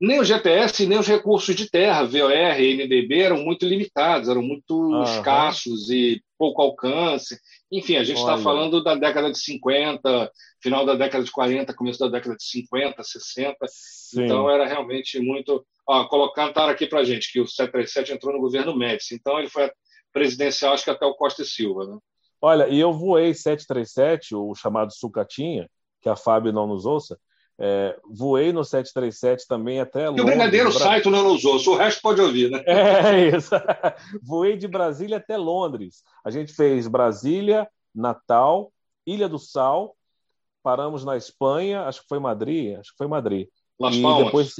Nem 0.00 0.18
o 0.18 0.24
GPS, 0.24 0.84
nem 0.84 0.98
os 0.98 1.06
recursos 1.06 1.54
de 1.54 1.70
terra, 1.70 2.02
VOR 2.02 2.60
e 2.60 2.74
NDB, 2.74 3.20
eram 3.20 3.38
muito 3.38 3.64
limitados, 3.64 4.28
eram 4.28 4.42
muito 4.42 5.00
escassos 5.04 5.90
e 5.90 6.20
pouco 6.36 6.60
alcance. 6.60 7.38
Enfim, 7.70 7.96
a 7.96 8.02
gente 8.02 8.18
está 8.18 8.36
falando 8.36 8.82
da 8.82 8.96
década 8.96 9.30
de 9.30 9.38
50, 9.38 10.30
final 10.60 10.84
da 10.84 10.96
década 10.96 11.22
de 11.22 11.30
40, 11.30 11.72
começo 11.74 12.00
da 12.00 12.08
década 12.08 12.36
de 12.36 12.44
50, 12.44 13.00
60. 13.00 13.56
Sim. 13.68 14.24
Então 14.24 14.50
era 14.50 14.66
realmente 14.66 15.20
muito. 15.20 15.64
Ó, 15.86 16.04
colocaram 16.06 16.68
aqui 16.68 16.88
para 16.88 17.04
gente 17.04 17.32
que 17.32 17.40
o 17.40 17.46
737 17.46 18.12
entrou 18.12 18.32
no 18.32 18.40
governo 18.40 18.76
Médici, 18.76 19.14
então 19.14 19.38
ele 19.38 19.48
foi 19.48 19.70
presidencial, 20.12 20.74
acho 20.74 20.84
que 20.84 20.90
até 20.90 21.06
o 21.06 21.14
Costa 21.14 21.42
e 21.42 21.46
Silva. 21.46 21.86
Né? 21.86 21.98
Olha, 22.40 22.68
e 22.68 22.78
eu 22.78 22.92
voei 22.92 23.32
737, 23.32 24.34
o 24.34 24.54
chamado 24.54 24.92
Sucatinha, 24.92 25.68
que 26.00 26.08
a 26.08 26.16
Fábio 26.16 26.52
não 26.52 26.66
nos 26.66 26.84
ouça. 26.84 27.18
É, 27.58 27.96
voei 28.10 28.52
no 28.52 28.64
737 28.64 29.46
também 29.46 29.78
até 29.78 30.08
Londres. 30.08 30.18
E 30.18 30.22
o 30.22 30.26
Brigadeiro 30.26 30.70
Bra... 30.70 30.80
Saito 30.80 31.10
não 31.10 31.22
nos 31.22 31.44
ouça, 31.44 31.70
o 31.70 31.76
resto 31.76 32.02
pode 32.02 32.20
ouvir, 32.20 32.50
né? 32.50 32.62
É 32.66 33.28
isso. 33.36 33.50
voei 34.22 34.56
de 34.56 34.66
Brasília 34.66 35.18
até 35.18 35.36
Londres. 35.36 36.02
A 36.24 36.30
gente 36.30 36.52
fez 36.52 36.88
Brasília, 36.88 37.68
Natal, 37.94 38.72
Ilha 39.06 39.28
do 39.28 39.38
Sal, 39.38 39.94
paramos 40.62 41.04
na 41.04 41.16
Espanha, 41.16 41.82
acho 41.82 42.02
que 42.02 42.08
foi 42.08 42.18
Madrid, 42.18 42.78
acho 42.78 42.90
que 42.90 42.98
foi 42.98 43.06
Madrid. 43.06 43.48
Las 43.78 43.96
Palmas. 43.96 44.24
Depois... 44.24 44.54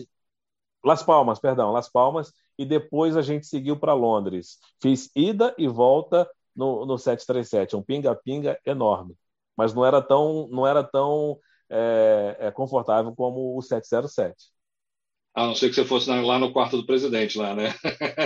Las 0.85 1.03
Palmas, 1.03 1.39
perdão, 1.39 1.73
Las 1.73 1.89
Palmas, 1.89 2.33
e 2.59 2.65
depois 2.65 3.17
a 3.17 3.23
gente 3.23 3.47
seguiu 3.47 3.79
para 3.79 3.95
Londres. 3.95 4.59
Fiz 4.81 5.11
ida 5.15 5.55
e 5.59 5.67
volta 5.69 6.29
no, 6.55 6.85
no 6.85 6.99
737, 6.99 7.77
um 7.77 7.83
pinga-pinga 7.83 8.59
enorme, 8.65 9.15
mas 9.57 9.75
não 9.75 9.85
era 9.85 10.03
tão, 10.03 10.49
não 10.51 10.67
era 10.67 10.83
tão 10.83 11.39
é, 11.71 12.37
é, 12.39 12.51
confortável 12.51 13.15
como 13.15 13.57
o 13.57 13.63
707. 13.63 14.53
A 15.35 15.47
não 15.47 15.55
ser 15.55 15.71
que 15.71 15.75
você 15.75 15.85
fosse 15.87 16.11
lá 16.11 16.39
no 16.39 16.53
quarto 16.53 16.77
do 16.77 16.85
presidente, 16.85 17.39
lá, 17.39 17.55
né? 17.55 17.75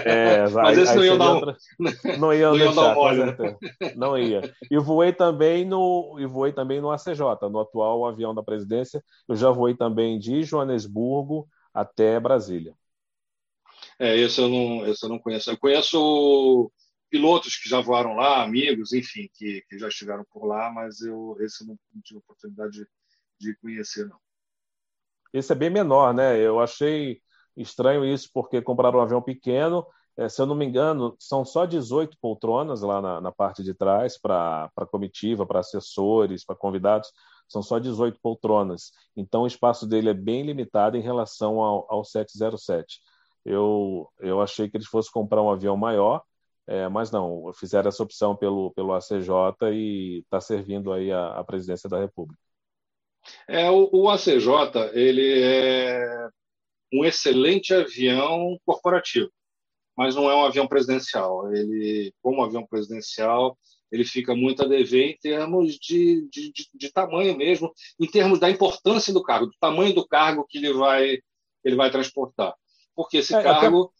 É, 0.05 0.49
mas 0.51 0.77
esse 0.77 0.97
não 0.97 1.05
ia 1.05 1.16
dar 1.16 1.35
um... 1.37 1.41
Não 2.18 2.35
ia 2.35 2.51
não 2.51 2.59
deixar, 2.59 2.74
dar 2.74 2.99
olho, 2.99 3.27
né? 3.27 3.37
Não 3.95 4.18
ia. 4.18 4.53
E 4.68 4.77
voei 4.77 5.12
também 5.12 5.64
no 5.64 6.16
e 6.18 6.27
voei 6.27 6.53
também 6.53 6.81
no 6.81 6.91
ACJ, 6.91 7.20
no 7.49 7.61
atual 7.61 8.05
avião 8.07 8.35
da 8.35 8.43
presidência. 8.43 9.05
Eu 9.29 9.37
já 9.37 9.53
voei 9.53 9.77
também 9.77 10.18
de 10.18 10.43
Joanesburgo 10.43 11.47
até 11.72 12.18
Brasília. 12.18 12.74
É, 13.99 14.16
esse 14.16 14.40
eu 14.40 14.49
não, 14.49 14.86
esse 14.86 15.05
eu 15.05 15.09
não 15.09 15.18
conheço. 15.18 15.51
Eu 15.51 15.59
conheço 15.59 16.70
pilotos 17.11 17.57
que 17.57 17.68
já 17.68 17.80
voaram 17.80 18.14
lá, 18.14 18.42
amigos, 18.42 18.92
enfim, 18.92 19.28
que, 19.34 19.62
que 19.68 19.78
já 19.78 19.88
estiveram 19.88 20.24
por 20.30 20.47
lá, 20.47 20.70
mas 20.72 21.01
eu 21.01 21.36
esse 21.40 21.62
eu 21.62 21.68
não, 21.68 21.78
não 21.94 22.03
tive 22.03 22.18
oportunidade 22.18 22.72
de, 22.72 22.86
de 23.40 23.57
conhecer, 23.59 24.07
não. 24.07 24.18
Esse 25.32 25.53
é 25.53 25.55
bem 25.55 25.70
menor, 25.70 26.14
né? 26.14 26.38
Eu 26.38 26.61
achei 26.61 27.20
estranho 27.57 28.05
isso, 28.05 28.30
porque 28.32 28.61
compraram 28.62 28.99
um 28.99 29.03
avião 29.03 29.22
pequeno. 29.22 29.86
É, 30.16 30.28
se 30.28 30.40
eu 30.40 30.47
não 30.47 30.55
me 30.55 30.64
engano, 30.64 31.14
são 31.18 31.44
só 31.44 31.66
18 31.66 32.16
poltronas 32.20 32.80
lá 32.80 33.03
na, 33.03 33.20
na 33.20 33.32
parte 33.32 33.62
de 33.62 33.74
trás 33.74 34.18
para 34.18 34.70
comitiva, 34.90 35.47
para 35.47 35.61
assessores, 35.61 36.44
para 36.44 36.57
convidados. 36.57 37.12
São 37.49 37.62
só 37.62 37.78
18 37.78 38.18
poltronas. 38.20 38.92
Então, 39.14 39.42
o 39.42 39.47
espaço 39.47 39.86
dele 39.86 40.09
é 40.09 40.14
bem 40.14 40.42
limitado 40.42 40.97
em 40.97 41.03
relação 41.03 41.61
ao, 41.61 41.86
ao 41.92 42.05
707. 42.05 43.01
Eu, 43.47 44.11
eu 44.18 44.40
achei 44.40 44.68
que 44.68 44.76
eles 44.76 44.88
fossem 44.88 45.12
comprar 45.12 45.40
um 45.40 45.49
avião 45.49 45.76
maior, 45.76 46.20
é, 46.66 46.88
mas 46.88 47.12
não, 47.12 47.53
fizeram 47.55 47.88
essa 47.88 48.03
opção 48.03 48.34
pelo, 48.34 48.72
pelo 48.72 48.92
ACJ 48.92 49.30
e 49.72 50.18
está 50.18 50.40
servindo 50.40 50.92
aí 50.92 51.12
a, 51.12 51.28
a, 51.28 51.44
presidência 51.44 51.88
da 51.88 52.01
República. 52.01 52.42
É, 53.47 53.70
o, 53.70 53.88
o 53.92 54.11
ACJ, 54.11 54.51
ele 54.94 55.42
é, 55.44 56.28
um 56.92 57.05
excelente 57.05 57.72
avião 57.72 58.59
corporativo, 58.66 59.30
mas 59.97 60.16
não 60.16 60.28
é 60.28 60.34
um 60.34 60.44
avião 60.44 60.66
presidencial. 60.66 61.55
Ele, 61.55 62.12
como 62.20 62.42
avião 62.42 62.66
presidencial, 62.66 63.57
ele 63.92 64.05
fica 64.05 64.34
muito 64.34 64.64
a 64.64 64.66
dever 64.66 65.11
em 65.11 65.16
termos 65.18 65.74
de, 65.74 66.28
de, 66.32 66.53
de, 66.53 66.68
de 66.74 66.92
tamanho 66.92 67.36
mesmo, 67.36 67.72
em 68.01 68.11
termos 68.11 68.40
da 68.40 68.51
importância 68.51 69.12
do 69.12 69.22
cargo, 69.22 69.47
do 69.47 69.57
tamanho 69.61 69.94
do 69.94 70.05
cargo 70.05 70.44
que 70.49 70.59
ele 70.59 70.72
vai, 70.72 71.20
ele 71.62 71.76
vai 71.76 71.92
transportar. 71.92 72.53
Porque 72.97 73.18
esse 73.18 73.34
é, 73.34 73.42
cargo 73.42 73.82
até... 73.82 73.92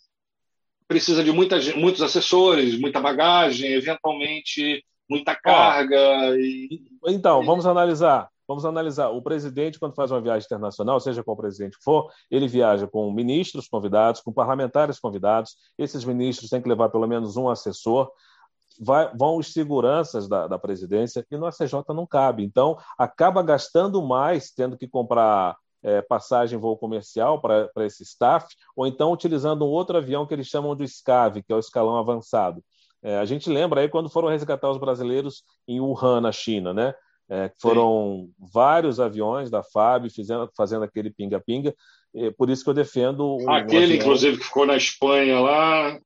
precisa 0.89 1.23
de 1.23 1.31
muita, 1.31 1.57
muitos 1.77 2.01
assessores, 2.01 2.81
muita 2.81 3.01
bagagem, 3.01 3.73
eventualmente 3.73 4.83
muita 5.09 5.37
carga. 5.37 6.37
e... 6.39 6.83
Então, 7.07 7.45
vamos 7.45 7.67
analisar. 7.67 8.29
Vamos 8.49 8.65
analisar. 8.65 9.09
O 9.11 9.21
presidente, 9.21 9.79
quando 9.79 9.95
faz 9.95 10.11
uma 10.11 10.21
viagem 10.21 10.47
internacional, 10.47 11.01
seja 11.01 11.23
qual 11.23 11.37
presidente 11.37 11.77
for, 11.83 12.11
ele 12.31 12.47
viaja 12.47 12.87
com 12.87 13.11
ministros 13.13 13.69
convidados, 13.69 14.21
com 14.21 14.33
parlamentares 14.33 15.01
convidados. 15.01 15.57
Esses 15.77 16.05
ministros 16.05 16.49
têm 16.49 16.63
que 16.63 16.69
levar 16.69 16.89
pelo 16.89 17.09
menos 17.09 17.37
um 17.37 17.49
assessor. 17.49 18.11
Vai, 18.79 19.11
vão 19.17 19.37
os 19.37 19.53
seguranças 19.53 20.29
da, 20.29 20.47
da 20.47 20.59
presidência 20.59 21.27
e 21.31 21.37
no 21.37 21.47
ACJ 21.47 21.83
não 21.89 22.07
cabe. 22.07 22.45
Então, 22.45 22.79
acaba 22.97 23.43
gastando 23.43 24.01
mais, 24.03 24.53
tendo 24.53 24.77
que 24.77 24.87
comprar 24.87 25.57
é, 25.87 26.03
passagem 26.03 26.59
voo 26.59 26.77
comercial 26.77 27.41
para 27.41 27.71
esse 27.87 28.03
staff, 28.03 28.45
ou 28.75 28.89
então 28.89 29.13
utilizando 29.13 29.65
um 29.65 29.69
outro 29.69 29.97
avião 29.97 30.27
que 30.27 30.35
eles 30.35 30.49
chamam 30.49 30.75
de 30.75 30.85
SCAV, 30.89 31.45
que 31.45 31.53
é 31.53 31.55
o 31.55 31.61
escalão 31.61 31.97
avançado. 31.97 32.61
É, 33.01 33.19
a 33.19 33.25
gente 33.25 33.49
lembra 33.49 33.81
aí 33.81 33.89
quando 33.89 34.11
foram 34.11 34.29
resgatar 34.29 34.69
os 34.69 34.79
brasileiros 34.79 35.45
em 35.69 35.81
Wuhan, 35.81 36.21
na 36.21 36.33
China, 36.33 36.75
né? 36.75 36.93
É, 37.29 37.53
foram 37.61 38.25
Sim. 38.27 38.35
vários 38.53 38.99
aviões 38.99 39.49
da 39.49 39.63
FAB 39.63 40.11
fazendo, 40.11 40.51
fazendo 40.57 40.85
aquele 40.85 41.11
pinga-pinga. 41.11 41.73
Por 42.39 42.49
isso 42.49 42.65
que 42.65 42.71
eu 42.71 42.75
defendo. 42.75 43.37
Um, 43.37 43.51
aquele, 43.51 43.95
um 43.95 43.97
inclusive, 43.97 44.39
que 44.39 44.45
ficou 44.45 44.65
na 44.65 44.77
Espanha 44.77 45.39
lá. 45.39 46.01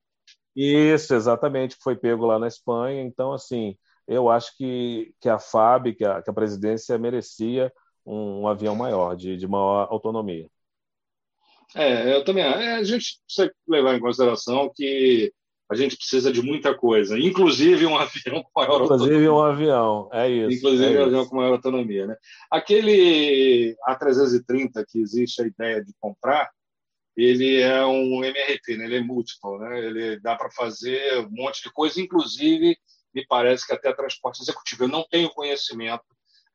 Isso, 0.56 1.14
exatamente, 1.14 1.76
que 1.76 1.82
foi 1.82 1.94
pego 1.94 2.26
lá 2.26 2.38
na 2.38 2.48
Espanha. 2.48 3.02
Então, 3.02 3.32
assim, 3.32 3.76
eu 4.08 4.28
acho 4.28 4.56
que, 4.56 5.14
que 5.20 5.28
a 5.28 5.38
FAB, 5.38 5.94
que 5.94 6.04
a, 6.04 6.20
que 6.20 6.28
a 6.28 6.34
presidência 6.34 6.98
merecia 6.98 7.72
um, 8.04 8.42
um 8.42 8.48
avião 8.48 8.74
maior, 8.74 9.16
de, 9.16 9.36
de 9.36 9.46
maior 9.46 9.88
autonomia. 9.90 10.48
É, 11.74 12.14
eu 12.14 12.24
também. 12.24 12.42
É, 12.42 12.74
a 12.74 12.84
gente 12.84 13.20
precisa 13.24 13.52
levar 13.68 13.94
em 13.94 14.00
consideração 14.00 14.70
que 14.74 15.32
a 15.70 15.76
gente 15.76 15.96
precisa 15.96 16.32
de 16.32 16.42
muita 16.42 16.74
coisa, 16.74 17.16
inclusive 17.16 17.86
um 17.86 17.94
avião 17.96 18.42
com 18.42 18.60
maior 18.60 18.82
inclusive 18.82 18.92
autonomia. 18.92 19.14
Inclusive 19.14 19.28
um 19.28 19.40
avião, 19.40 20.10
é 20.12 20.28
isso. 20.28 20.58
Inclusive 20.58 20.94
é 20.94 21.00
um 21.00 21.04
avião 21.04 21.26
com 21.26 21.36
maior 21.36 21.52
autonomia. 21.52 22.06
Né? 22.08 22.16
Aquele 22.50 23.76
A330 23.88 24.84
que 24.88 25.00
existe 25.00 25.40
a 25.40 25.46
ideia 25.46 25.84
de 25.84 25.92
comprar, 26.00 26.50
ele 27.16 27.60
é 27.60 27.84
um 27.86 28.24
MRT, 28.24 28.76
né? 28.76 28.84
ele 28.86 28.96
é 28.96 29.00
múltiplo, 29.00 29.58
né? 29.58 29.78
ele 29.78 30.20
dá 30.20 30.34
para 30.34 30.50
fazer 30.50 31.18
um 31.20 31.30
monte 31.30 31.62
de 31.62 31.72
coisa, 31.72 32.00
inclusive 32.00 32.76
me 33.14 33.26
parece 33.26 33.64
que 33.64 33.72
até 33.72 33.92
transporte 33.92 34.42
executivo. 34.42 34.84
Eu 34.84 34.88
não 34.88 35.04
tenho 35.08 35.30
conhecimento 35.30 36.02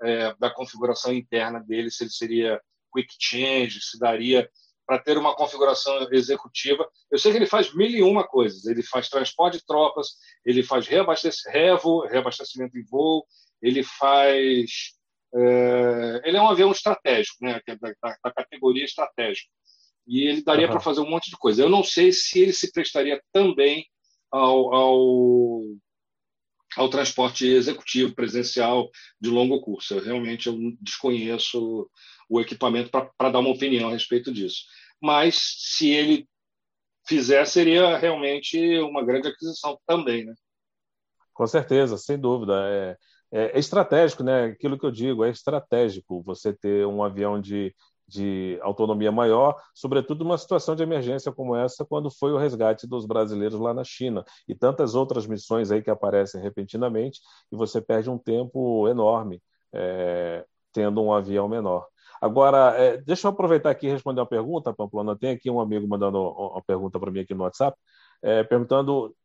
é, 0.01 0.35
da 0.35 0.49
configuração 0.49 1.13
interna 1.13 1.59
dele, 1.59 1.91
se 1.91 2.03
ele 2.03 2.11
seria 2.11 2.61
quick 2.93 3.13
change, 3.19 3.81
se 3.81 3.99
daria 3.99 4.49
para 4.85 4.99
ter 4.99 5.17
uma 5.17 5.35
configuração 5.35 6.07
executiva. 6.11 6.87
Eu 7.11 7.17
sei 7.17 7.31
que 7.31 7.37
ele 7.37 7.47
faz 7.47 7.73
mil 7.73 7.89
e 7.89 8.03
uma 8.03 8.25
coisas. 8.25 8.65
Ele 8.65 8.83
faz 8.83 9.09
transporte 9.09 9.57
de 9.57 9.65
tropas, 9.65 10.09
ele 10.45 10.63
faz 10.63 10.87
reabastecimento, 10.87 12.01
reabastecimento 12.01 12.77
em 12.77 12.85
voo, 12.85 13.25
ele 13.61 13.83
faz. 13.83 14.93
É, 15.33 16.21
ele 16.23 16.37
é 16.37 16.41
um 16.41 16.47
avião 16.47 16.71
estratégico, 16.71 17.37
né, 17.41 17.59
é 17.67 17.75
da, 17.75 17.93
da, 18.01 18.17
da 18.23 18.31
categoria 18.31 18.85
estratégico. 18.85 19.49
E 20.07 20.27
ele 20.27 20.43
daria 20.43 20.67
uhum. 20.67 20.71
para 20.73 20.79
fazer 20.79 21.01
um 21.01 21.09
monte 21.09 21.29
de 21.29 21.37
coisa. 21.37 21.63
Eu 21.63 21.69
não 21.69 21.83
sei 21.83 22.11
se 22.11 22.39
ele 22.39 22.53
se 22.53 22.71
prestaria 22.71 23.21
também 23.33 23.85
ao, 24.31 24.73
ao, 24.73 25.61
ao 26.75 26.89
transporte 26.89 27.45
executivo, 27.45 28.13
presencial, 28.13 28.89
de 29.19 29.29
longo 29.29 29.61
curso. 29.61 29.95
Eu 29.95 30.03
realmente 30.03 30.47
eu 30.47 30.57
desconheço 30.81 31.89
o 32.29 32.41
equipamento 32.41 32.89
para 32.89 33.29
dar 33.29 33.39
uma 33.39 33.49
opinião 33.51 33.89
a 33.89 33.91
respeito 33.91 34.31
disso. 34.31 34.63
Mas 35.01 35.35
se 35.57 35.89
ele 35.89 36.27
fizer, 37.07 37.45
seria 37.45 37.97
realmente 37.97 38.79
uma 38.79 39.03
grande 39.03 39.27
aquisição 39.27 39.79
também, 39.85 40.25
né? 40.25 40.33
Com 41.33 41.45
certeza, 41.45 41.97
sem 41.97 42.17
dúvida. 42.17 42.53
É, 42.67 42.97
é, 43.31 43.57
é, 43.57 43.59
estratégico, 43.59 44.23
né? 44.23 44.45
Aquilo 44.45 44.79
que 44.79 44.85
eu 44.85 44.91
digo, 44.91 45.23
é 45.23 45.29
estratégico 45.29 46.23
você 46.23 46.53
ter 46.53 46.85
um 46.87 47.03
avião 47.03 47.39
de, 47.39 47.75
de 48.07 48.59
autonomia 48.61 49.11
maior, 49.11 49.55
sobretudo 49.73 50.23
numa 50.23 50.37
situação 50.37 50.75
de 50.75 50.83
emergência 50.83 51.31
como 51.31 51.55
essa, 51.55 51.85
quando 51.85 52.09
foi 52.11 52.31
o 52.31 52.37
resgate 52.37 52.87
dos 52.87 53.05
brasileiros 53.05 53.59
lá 53.59 53.73
na 53.73 53.83
China 53.83 54.23
e 54.47 54.53
tantas 54.53 54.95
outras 54.95 55.25
missões 55.25 55.71
aí 55.71 55.81
que 55.81 55.89
aparecem 55.89 56.41
repentinamente 56.41 57.19
e 57.51 57.55
você 57.55 57.81
perde 57.81 58.09
um 58.09 58.17
tempo 58.17 58.87
enorme 58.87 59.41
é, 59.73 60.45
tendo 60.71 61.01
um 61.01 61.11
avião 61.13 61.47
menor. 61.47 61.87
Agora, 62.21 62.75
é, 62.77 62.97
deixa 62.97 63.27
eu 63.27 63.31
aproveitar 63.31 63.69
aqui 63.69 63.87
e 63.87 63.91
responder 63.91 64.21
uma 64.21 64.27
pergunta, 64.27 64.73
Pamplona. 64.73 65.17
Tem 65.17 65.31
aqui 65.31 65.49
um 65.49 65.59
amigo 65.59 65.87
mandando 65.87 66.19
uma 66.19 66.61
pergunta 66.63 66.99
para 66.99 67.11
mim 67.11 67.19
aqui 67.19 67.33
no 67.33 67.43
WhatsApp, 67.43 67.77
é, 68.21 68.43
perguntando 68.43 69.15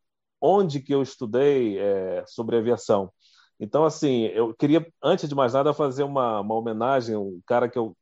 onde 0.41 0.81
que 0.81 0.95
eu 0.95 1.03
estudei 1.03 1.79
é, 1.79 2.25
sobre 2.27 2.57
aviação. 2.57 3.13
Então, 3.59 3.85
assim, 3.85 4.25
eu 4.29 4.55
queria, 4.55 4.87
antes 5.03 5.29
de 5.29 5.35
mais 5.35 5.53
nada, 5.53 5.75
fazer 5.75 6.03
uma, 6.03 6.41
uma 6.41 6.55
homenagem 6.55 7.17
um 7.17 7.41
cara 7.47 7.69
que 7.69 7.79
eu 7.79 7.97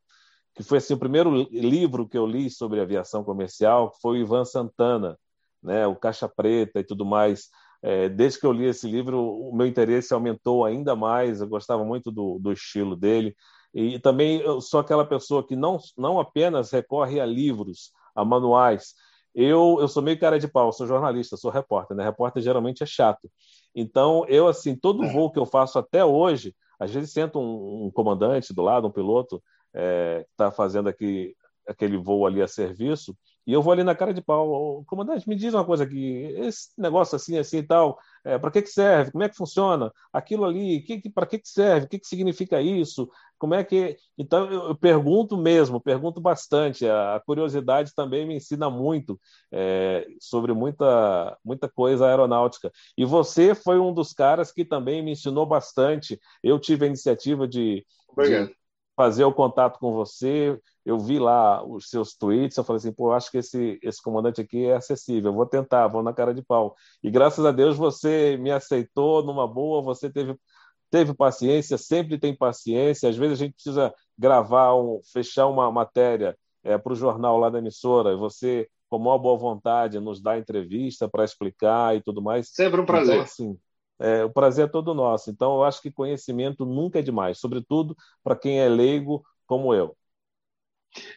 que 0.59 0.65
foi 0.65 0.79
assim 0.79 0.95
o 0.95 0.99
primeiro 0.99 1.31
livro 1.53 2.09
que 2.09 2.19
eu 2.19 2.27
li 2.27 2.51
sobre 2.51 2.81
aviação 2.81 3.23
comercial 3.23 3.93
foi 4.03 4.19
o 4.19 4.23
Ivan 4.23 4.45
Santana, 4.45 5.17
né, 5.63 5.87
o 5.87 5.95
Caixa 5.95 6.29
Preta 6.29 6.81
e 6.81 6.85
tudo 6.85 7.07
mais. 7.07 7.49
É, 7.81 8.09
desde 8.09 8.41
que 8.41 8.47
eu 8.47 8.51
li 8.51 8.65
esse 8.65 8.91
livro, 8.91 9.21
o 9.21 9.55
meu 9.55 9.69
interesse 9.69 10.13
aumentou 10.13 10.65
ainda 10.65 10.97
mais. 10.97 11.41
Eu 11.41 11.47
gostava 11.47 11.85
muito 11.85 12.11
do, 12.11 12.41
do 12.41 12.51
estilo 12.51 12.97
dele. 12.97 13.37
E 13.73 14.01
também 14.01 14.41
eu 14.41 14.61
sou 14.61 14.81
aquela 14.81 15.07
pessoa 15.07 15.47
que 15.47 15.55
não, 15.55 15.79
não 15.97 16.19
apenas 16.19 16.73
recorre 16.73 17.21
a 17.21 17.25
livros, 17.25 17.93
a 18.13 18.25
manuais. 18.25 18.95
Eu, 19.33 19.77
eu 19.81 19.87
sou 19.87 20.03
meio 20.03 20.19
cara 20.19 20.41
de 20.41 20.49
pau, 20.49 20.73
sou 20.73 20.89
jornalista, 20.89 21.37
sou 21.37 21.53
repórter, 21.53 21.97
né? 21.97 22.03
Repórter 22.03 22.43
geralmente 22.43 22.83
é 22.83 22.87
chato. 22.87 23.31
Então, 23.73 24.25
eu, 24.27 24.49
assim, 24.49 24.75
todo 24.75 25.05
é. 25.05 25.13
voo 25.13 25.31
que 25.31 25.39
eu 25.39 25.47
faço 25.47 25.79
até 25.79 26.05
hoje, 26.05 26.53
às 26.81 26.91
vezes 26.91 27.13
sento 27.13 27.39
um, 27.39 27.87
um 27.87 27.91
comandante 27.93 28.53
do 28.53 28.63
lado, 28.63 28.89
um 28.89 28.91
piloto, 28.91 29.41
é, 29.75 30.25
está 30.31 30.51
fazendo 30.51 30.89
aqui, 30.89 31.35
aquele 31.67 31.97
voo 31.97 32.27
ali 32.27 32.43
a 32.43 32.49
serviço, 32.49 33.17
e 33.49 33.53
eu 33.55 33.63
vou 33.63 33.73
ali 33.73 33.83
na 33.83 33.95
cara 33.95 34.13
de 34.13 34.21
pau, 34.21 34.85
comandante, 34.87 35.27
me 35.27 35.35
diz 35.35 35.55
uma 35.55 35.65
coisa 35.65 35.85
aqui, 35.85 36.35
esse 36.37 36.69
negócio 36.77 37.17
assim, 37.17 37.39
assim 37.39 37.57
e 37.57 37.63
tal, 37.63 37.99
é, 38.23 38.39
para 38.39 38.51
que, 38.51 38.61
que 38.61 38.69
serve? 38.69 39.11
Como 39.11 39.25
é 39.25 39.29
que 39.31 39.37
funciona? 39.37 39.91
Aquilo 40.13 40.45
ali, 40.45 40.83
que, 40.83 41.01
que, 41.01 41.09
para 41.09 41.25
que, 41.25 41.39
que 41.39 41.49
serve? 41.49 41.87
O 41.87 41.89
que, 41.89 41.99
que 41.99 42.07
significa 42.07 42.61
isso? 42.61 43.09
Como 43.39 43.55
é 43.55 43.65
que. 43.65 43.97
Então, 44.19 44.51
eu, 44.51 44.69
eu 44.69 44.75
pergunto 44.75 45.35
mesmo, 45.39 45.81
pergunto 45.81 46.21
bastante. 46.21 46.87
A, 46.87 47.17
a, 47.17 47.21
curiosidade 47.21 47.95
também 47.95 48.27
me 48.27 48.37
ensina 48.37 48.69
muito 48.69 49.19
é, 49.51 50.07
sobre 50.21 50.53
muita, 50.53 51.39
muita 51.43 51.71
coisa 51.71 52.07
aeronáutica. 52.07 52.71
E 52.99 53.05
você 53.07 53.55
foi 53.55 53.79
um 53.79 53.95
dos 53.95 54.13
caras 54.13 54.53
que 54.53 54.63
também 54.63 55.03
me 55.03 55.13
ensinou 55.13 55.47
bastante. 55.47 56.21
Eu 56.43 56.59
tive 56.59 56.85
a 56.85 56.89
iniciativa 56.89 57.49
de, 57.49 57.87
de 58.27 58.57
fazer 58.99 59.23
o 59.23 59.33
contato 59.33 59.79
com 59.79 59.93
você. 59.93 60.61
Eu 60.85 60.99
vi 60.99 61.21
lá 61.21 61.65
os 61.65 61.89
seus 61.89 62.17
tweets, 62.17 62.57
eu 62.57 62.65
falei 62.65 62.79
assim, 62.79 62.93
pô, 62.93 63.13
acho 63.13 63.31
que 63.31 63.39
esse, 63.39 63.79
esse 63.81 64.03
comandante 64.03 64.41
aqui 64.41 64.65
é 64.65 64.75
acessível, 64.75 65.33
vou 65.33 65.47
tentar, 65.47 65.87
vou 65.87 66.03
na 66.03 66.13
cara 66.13 66.35
de 66.35 66.43
pau. 66.43 66.75
E 67.01 67.09
graças 67.09 67.45
a 67.47 67.53
Deus 67.53 67.77
você 67.77 68.37
me 68.39 68.51
aceitou 68.51 69.23
numa 69.23 69.47
boa, 69.47 69.81
você 69.81 70.11
teve, 70.11 70.35
teve 70.91 71.15
paciência, 71.15 71.79
sempre 71.79 72.19
tem 72.19 72.35
paciência. 72.35 73.09
Às 73.09 73.17
vezes 73.17 73.41
a 73.41 73.45
gente 73.45 73.55
precisa 73.55 73.95
gravar, 74.19 74.75
um, 74.75 75.01
fechar 75.13 75.47
uma 75.47 75.71
matéria 75.71 76.37
é, 76.65 76.77
para 76.77 76.93
o 76.93 76.97
jornal 76.97 77.39
lá 77.39 77.51
da 77.51 77.61
emissora, 77.61 78.13
e 78.13 78.17
você, 78.17 78.67
com 78.91 78.99
maior 78.99 79.19
boa 79.19 79.39
vontade, 79.39 80.01
nos 80.01 80.21
dá 80.21 80.37
entrevista 80.37 81.09
para 81.09 81.23
explicar 81.23 81.95
e 81.95 82.03
tudo 82.03 82.21
mais. 82.21 82.49
Sempre 82.49 82.81
um 82.81 82.85
prazer. 82.85 83.15
Então, 83.15 83.23
assim, 83.23 83.59
é, 83.99 84.25
o 84.25 84.31
prazer 84.31 84.67
é 84.67 84.69
todo 84.69 84.95
nosso. 84.95 85.31
Então, 85.31 85.57
eu 85.57 85.65
acho 85.65 85.83
que 85.83 85.91
conhecimento 85.91 86.65
nunca 86.65 86.99
é 86.99 87.03
demais, 87.03 87.39
sobretudo 87.39 87.97
para 88.23 88.37
quem 88.37 88.61
é 88.61 88.69
leigo 88.69 89.25
como 89.47 89.75
eu. 89.75 89.97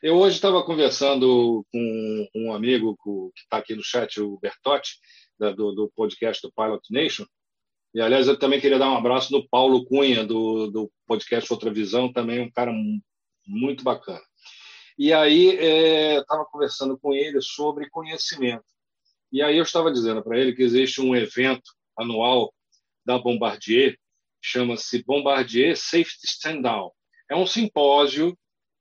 Eu 0.02 0.18
hoje 0.18 0.36
estava 0.36 0.64
conversando 0.64 1.66
com 1.72 2.28
um 2.36 2.54
amigo 2.54 2.98
que 3.34 3.42
está 3.42 3.58
aqui 3.58 3.76
no 3.76 3.84
chat, 3.84 4.20
o 4.20 4.38
Bertotti, 4.40 4.98
do, 5.40 5.72
do, 5.74 5.92
podcast 5.96 6.42
do 6.42 6.52
Pilot 6.54 6.82
Nation. 6.92 7.26
E, 7.94 8.02
aliás, 8.02 8.28
eu 8.28 8.38
também 8.38 8.60
queria 8.60 8.80
dar 8.80 8.90
um 8.90 8.98
abraço 8.98 9.32
no 9.32 9.48
Paulo 9.48 9.86
Cunha, 9.86 10.26
do, 10.26 10.68
do 10.68 10.92
podcast 11.08 11.52
Outra 11.52 11.72
Visão, 11.72 12.12
também 12.12 12.40
um 12.40 12.52
cara 12.52 12.72
muito 13.46 13.84
bacana. 13.84 14.22
E 14.98 15.12
aí, 15.14 15.58
é, 15.58 16.20
estava 16.20 16.46
conversando 16.46 16.98
com 16.98 17.14
ele 17.14 17.42
sobre 17.42 17.90
conhecimento. 17.90 18.64
E 19.32 19.42
aí 19.42 19.58
eu 19.58 19.64
estava 19.64 19.92
dizendo 19.92 20.22
para 20.24 20.38
ele 20.38 20.54
que 20.54 20.62
existe 20.62 21.02
um 21.02 21.16
evento 21.16 21.72
anual 21.98 22.54
da 23.06 23.18
Bombardier, 23.18 23.98
chama-se 24.42 25.04
Bombardier 25.04 25.76
Safety 25.78 26.26
Stand 26.26 26.62
Down. 26.62 26.92
É 27.30 27.36
um 27.36 27.46
simpósio, 27.46 28.38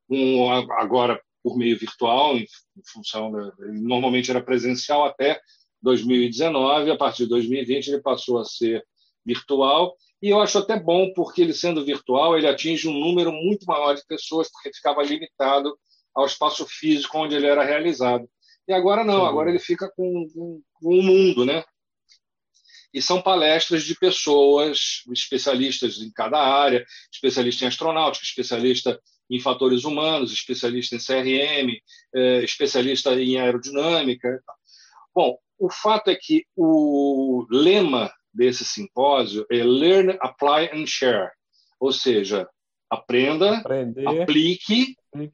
um, 0.09 0.51
agora 0.51 1.21
por 1.43 1.57
meio 1.57 1.79
virtual, 1.79 2.37
em, 2.37 2.47
função 2.93 3.31
da, 3.33 3.53
normalmente 3.73 4.31
era 4.31 4.43
presencial 4.43 5.05
até 5.05 5.41
2019, 5.83 6.91
a 6.91 6.97
partir 6.97 7.25
de 7.25 7.31
2020 7.31 7.89
ele 7.89 8.03
passou 8.03 8.39
a 8.39 8.45
ser 8.45 8.85
virtual 9.25 9.97
e 10.23 10.29
eu 10.29 10.41
acho 10.41 10.59
até 10.59 10.79
bom 10.79 11.13
porque 11.15 11.41
ele 11.41 11.55
sendo 11.55 11.85
virtual 11.85 12.37
ele 12.37 12.47
atinge 12.47 12.89
um 12.89 12.99
número 12.99 13.33
muito 13.33 13.65
maior 13.65 13.95
de 13.95 14.05
pessoas 14.07 14.51
porque 14.51 14.73
ficava 14.75 15.03
limitado 15.03 15.75
ao 16.15 16.27
espaço 16.27 16.67
físico 16.67 17.19
onde 17.19 17.35
ele 17.35 17.47
era 17.47 17.65
realizado. 17.65 18.29
E 18.69 18.73
agora 18.73 19.05
não, 19.05 19.25
agora 19.25 19.49
ele 19.49 19.59
fica 19.59 19.91
com, 19.97 20.27
com, 20.33 20.63
com 20.75 20.99
o 20.99 21.03
mundo, 21.03 21.45
né? 21.45 21.65
E 22.93 23.01
são 23.01 23.23
palestras 23.23 23.85
de 23.85 23.95
pessoas 23.95 25.03
especialistas 25.13 25.99
em 25.99 26.11
cada 26.11 26.39
área, 26.39 26.85
especialista 27.13 27.65
em 27.65 27.69
astronáutica, 27.69 28.25
especialista 28.25 29.01
em 29.31 29.39
fatores 29.39 29.85
humanos, 29.85 30.33
especialista 30.33 30.97
em 30.97 30.99
CRM, 30.99 31.73
é, 32.15 32.43
especialista 32.43 33.15
em 33.15 33.39
aerodinâmica. 33.39 34.43
Bom, 35.15 35.39
o 35.59 35.71
fato 35.71 36.09
é 36.11 36.17
que 36.17 36.45
o 36.57 37.47
lema 37.49 38.13
desse 38.35 38.65
simpósio 38.65 39.47
é 39.51 39.63
Learn, 39.63 40.17
Apply 40.21 40.71
and 40.73 40.87
Share, 40.87 41.31
ou 41.79 41.93
seja, 41.93 42.49
aprenda, 42.89 43.59
Aprender, 43.59 44.07
aplique 44.07 44.97
e, 45.15 45.33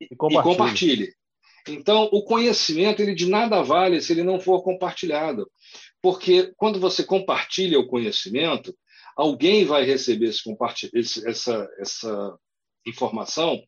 e, 0.00 0.16
compartilhe. 0.16 0.38
e 0.38 0.42
compartilhe. 0.42 1.14
Então, 1.66 2.08
o 2.12 2.22
conhecimento 2.22 3.00
ele 3.00 3.14
de 3.14 3.26
nada 3.26 3.62
vale 3.62 4.00
se 4.00 4.12
ele 4.12 4.22
não 4.22 4.38
for 4.38 4.62
compartilhado, 4.62 5.50
porque 6.04 6.52
quando 6.58 6.78
você 6.78 7.02
compartilha 7.02 7.80
o 7.80 7.86
conhecimento, 7.86 8.76
alguém 9.16 9.64
vai 9.64 9.84
receber 9.84 10.26
esse, 10.26 11.26
essa, 11.26 11.66
essa 11.78 12.38
informação 12.86 13.58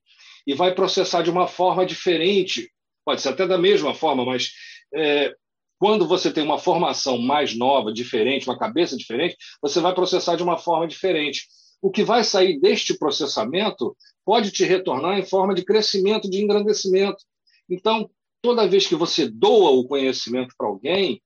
e 0.46 0.52
vai 0.52 0.74
processar 0.74 1.22
de 1.22 1.30
uma 1.30 1.46
forma 1.46 1.86
diferente, 1.86 2.70
pode 3.06 3.22
ser 3.22 3.30
até 3.30 3.46
da 3.46 3.56
mesma 3.56 3.94
forma, 3.94 4.22
mas 4.22 4.50
é, 4.94 5.34
quando 5.78 6.06
você 6.06 6.30
tem 6.30 6.44
uma 6.44 6.58
formação 6.58 7.16
mais 7.16 7.56
nova, 7.56 7.90
diferente, 7.90 8.46
uma 8.46 8.58
cabeça 8.58 8.98
diferente, 8.98 9.34
você 9.62 9.80
vai 9.80 9.94
processar 9.94 10.36
de 10.36 10.42
uma 10.42 10.58
forma 10.58 10.86
diferente. 10.86 11.46
O 11.80 11.90
que 11.90 12.04
vai 12.04 12.22
sair 12.22 12.60
deste 12.60 12.98
processamento 12.98 13.96
pode 14.26 14.50
te 14.50 14.62
retornar 14.62 15.18
em 15.18 15.24
forma 15.24 15.54
de 15.54 15.64
crescimento, 15.64 16.28
de 16.28 16.44
engrandecimento. 16.44 17.24
Então, 17.66 18.10
toda 18.42 18.68
vez 18.68 18.86
que 18.86 18.94
você 18.94 19.26
doa 19.26 19.70
o 19.70 19.88
conhecimento 19.88 20.54
para 20.58 20.66
alguém, 20.66 21.22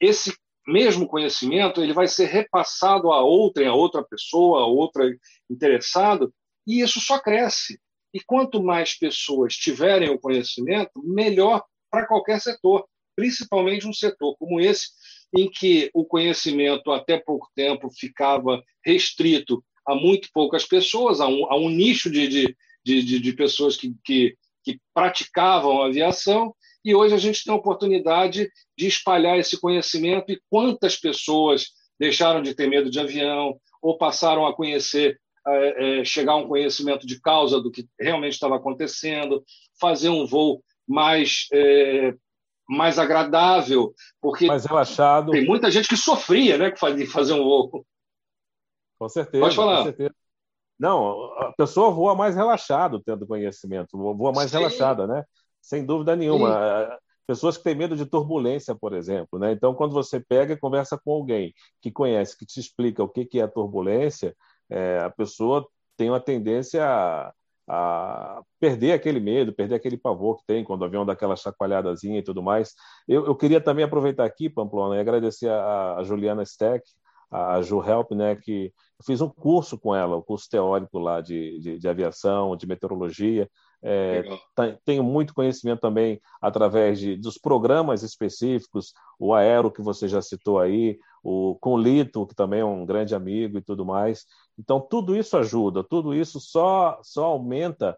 esse 0.00 0.32
mesmo 0.66 1.06
conhecimento 1.06 1.82
ele 1.82 1.92
vai 1.92 2.08
ser 2.08 2.26
repassado 2.26 3.12
a 3.12 3.22
outra, 3.22 3.68
a 3.68 3.74
outra 3.74 4.02
pessoa, 4.02 4.62
a 4.62 4.66
outra 4.66 5.04
interessado, 5.50 6.32
e 6.66 6.80
isso 6.80 7.00
só 7.00 7.18
cresce. 7.18 7.78
E 8.12 8.20
quanto 8.20 8.62
mais 8.62 8.96
pessoas 8.96 9.54
tiverem 9.54 10.10
o 10.10 10.18
conhecimento, 10.18 10.92
melhor 11.02 11.62
para 11.90 12.06
qualquer 12.06 12.40
setor, 12.40 12.86
principalmente 13.16 13.86
um 13.86 13.92
setor 13.92 14.36
como 14.36 14.60
esse, 14.60 14.88
em 15.36 15.50
que 15.50 15.90
o 15.92 16.04
conhecimento 16.04 16.92
até 16.92 17.18
pouco 17.18 17.48
tempo 17.54 17.90
ficava 17.90 18.62
restrito 18.84 19.64
a 19.86 19.94
muito 19.94 20.28
poucas 20.32 20.64
pessoas, 20.64 21.20
a 21.20 21.26
um, 21.26 21.50
a 21.50 21.56
um 21.56 21.68
nicho 21.68 22.10
de, 22.10 22.28
de, 22.28 22.56
de, 22.84 23.20
de 23.20 23.32
pessoas 23.32 23.76
que, 23.76 23.94
que, 24.04 24.36
que 24.62 24.80
praticavam 24.94 25.82
aviação, 25.82 26.54
e 26.84 26.94
hoje 26.94 27.14
a 27.14 27.18
gente 27.18 27.42
tem 27.42 27.52
a 27.52 27.56
oportunidade 27.56 28.50
de 28.76 28.86
espalhar 28.86 29.38
esse 29.38 29.58
conhecimento 29.58 30.30
e 30.30 30.40
quantas 30.50 30.96
pessoas 30.96 31.68
deixaram 31.98 32.42
de 32.42 32.54
ter 32.54 32.68
medo 32.68 32.90
de 32.90 33.00
avião 33.00 33.58
ou 33.80 33.96
passaram 33.96 34.46
a 34.46 34.54
conhecer, 34.54 35.18
é, 35.46 36.00
é, 36.00 36.04
chegar 36.04 36.32
a 36.32 36.36
um 36.36 36.48
conhecimento 36.48 37.06
de 37.06 37.20
causa 37.20 37.60
do 37.60 37.70
que 37.70 37.86
realmente 37.98 38.34
estava 38.34 38.56
acontecendo, 38.56 39.42
fazer 39.80 40.08
um 40.08 40.26
voo 40.26 40.62
mais 40.86 41.46
é, 41.52 42.14
mais 42.68 42.98
agradável, 42.98 43.94
porque 44.20 44.46
mais 44.46 44.64
relaxado. 44.64 45.32
Tem 45.32 45.44
muita 45.44 45.70
gente 45.70 45.88
que 45.88 45.96
sofria, 45.96 46.56
né, 46.56 46.70
de 46.70 47.06
fazer 47.06 47.34
um 47.34 47.44
voo. 47.44 47.84
Com 48.98 49.08
certeza. 49.08 49.44
Pode 49.44 49.56
falar. 49.56 49.78
Com 49.78 49.84
certeza. 49.84 50.14
Não, 50.78 51.24
a 51.38 51.52
pessoa 51.52 51.90
voa 51.90 52.14
mais 52.14 52.34
relaxado 52.34 53.00
tendo 53.04 53.26
conhecimento, 53.26 53.96
voa 53.96 54.32
mais 54.32 54.50
Sim. 54.50 54.58
relaxada, 54.58 55.06
né? 55.06 55.24
Sem 55.64 55.84
dúvida 55.84 56.14
nenhuma. 56.14 56.48
Sim. 56.48 56.92
Eh, 56.92 56.98
pessoas 57.26 57.56
que 57.56 57.64
têm 57.64 57.74
medo 57.74 57.96
de 57.96 58.04
turbulência, 58.04 58.74
por 58.74 58.92
exemplo. 58.92 59.38
Né? 59.38 59.52
Então, 59.52 59.74
quando 59.74 59.92
você 59.92 60.20
pega 60.20 60.52
e 60.52 60.58
conversa 60.58 61.00
com 61.02 61.12
alguém 61.12 61.54
que 61.80 61.90
conhece, 61.90 62.36
que 62.36 62.44
te 62.44 62.60
explica 62.60 63.02
o 63.02 63.08
que 63.08 63.40
é 63.40 63.42
a 63.42 63.48
turbulência, 63.48 64.36
é, 64.70 65.00
a 65.00 65.10
pessoa 65.10 65.66
tem 65.96 66.10
uma 66.10 66.20
tendência 66.20 66.84
a, 66.84 67.32
a, 67.66 68.42
perder 68.60 68.92
aquele 68.92 69.20
medo, 69.20 69.54
perder 69.54 69.76
aquele 69.76 69.96
pavor 69.96 70.36
que 70.36 70.44
tem 70.46 70.64
quando 70.64 70.82
o 70.82 70.84
avião 70.84 71.06
dá 71.06 71.14
aquela 71.14 71.36
chacoalhadazinha 71.36 72.18
e 72.18 72.22
tudo 72.22 72.42
mais. 72.42 72.74
Eu, 73.08 73.26
eu 73.26 73.34
queria 73.34 73.60
também 73.60 73.84
aproveitar 73.84 74.24
aqui, 74.24 74.50
Pamplona, 74.50 74.96
e 74.96 75.00
agradecer 75.00 75.48
a, 75.48 75.96
a 75.96 76.02
Juliana 76.02 76.44
Steck, 76.44 76.84
a 77.30 77.60
Ju 77.62 77.82
Help, 77.82 78.12
né, 78.12 78.36
que 78.36 78.66
eu 78.66 79.04
fiz 79.04 79.20
um 79.20 79.28
curso 79.28 79.78
com 79.78 79.94
ela, 79.94 80.14
o 80.14 80.18
um 80.20 80.22
curso 80.22 80.48
teórico 80.48 80.98
lá 80.98 81.20
de, 81.20 81.58
de, 81.58 81.78
de 81.78 81.88
aviação, 81.88 82.56
de 82.56 82.66
meteorologia, 82.66 83.48
é, 83.86 84.24
tenho 84.82 85.04
muito 85.04 85.34
conhecimento 85.34 85.80
também 85.80 86.18
através 86.40 86.98
de, 86.98 87.16
dos 87.16 87.36
programas 87.36 88.02
específicos, 88.02 88.94
o 89.18 89.34
Aero, 89.34 89.70
que 89.70 89.82
você 89.82 90.08
já 90.08 90.22
citou 90.22 90.58
aí, 90.58 90.98
o 91.22 91.54
Conlito, 91.60 92.26
que 92.26 92.34
também 92.34 92.60
é 92.60 92.64
um 92.64 92.86
grande 92.86 93.14
amigo 93.14 93.58
e 93.58 93.62
tudo 93.62 93.84
mais. 93.84 94.24
Então, 94.58 94.80
tudo 94.80 95.14
isso 95.14 95.36
ajuda, 95.36 95.84
tudo 95.84 96.14
isso 96.14 96.40
só, 96.40 96.98
só 97.02 97.26
aumenta 97.26 97.94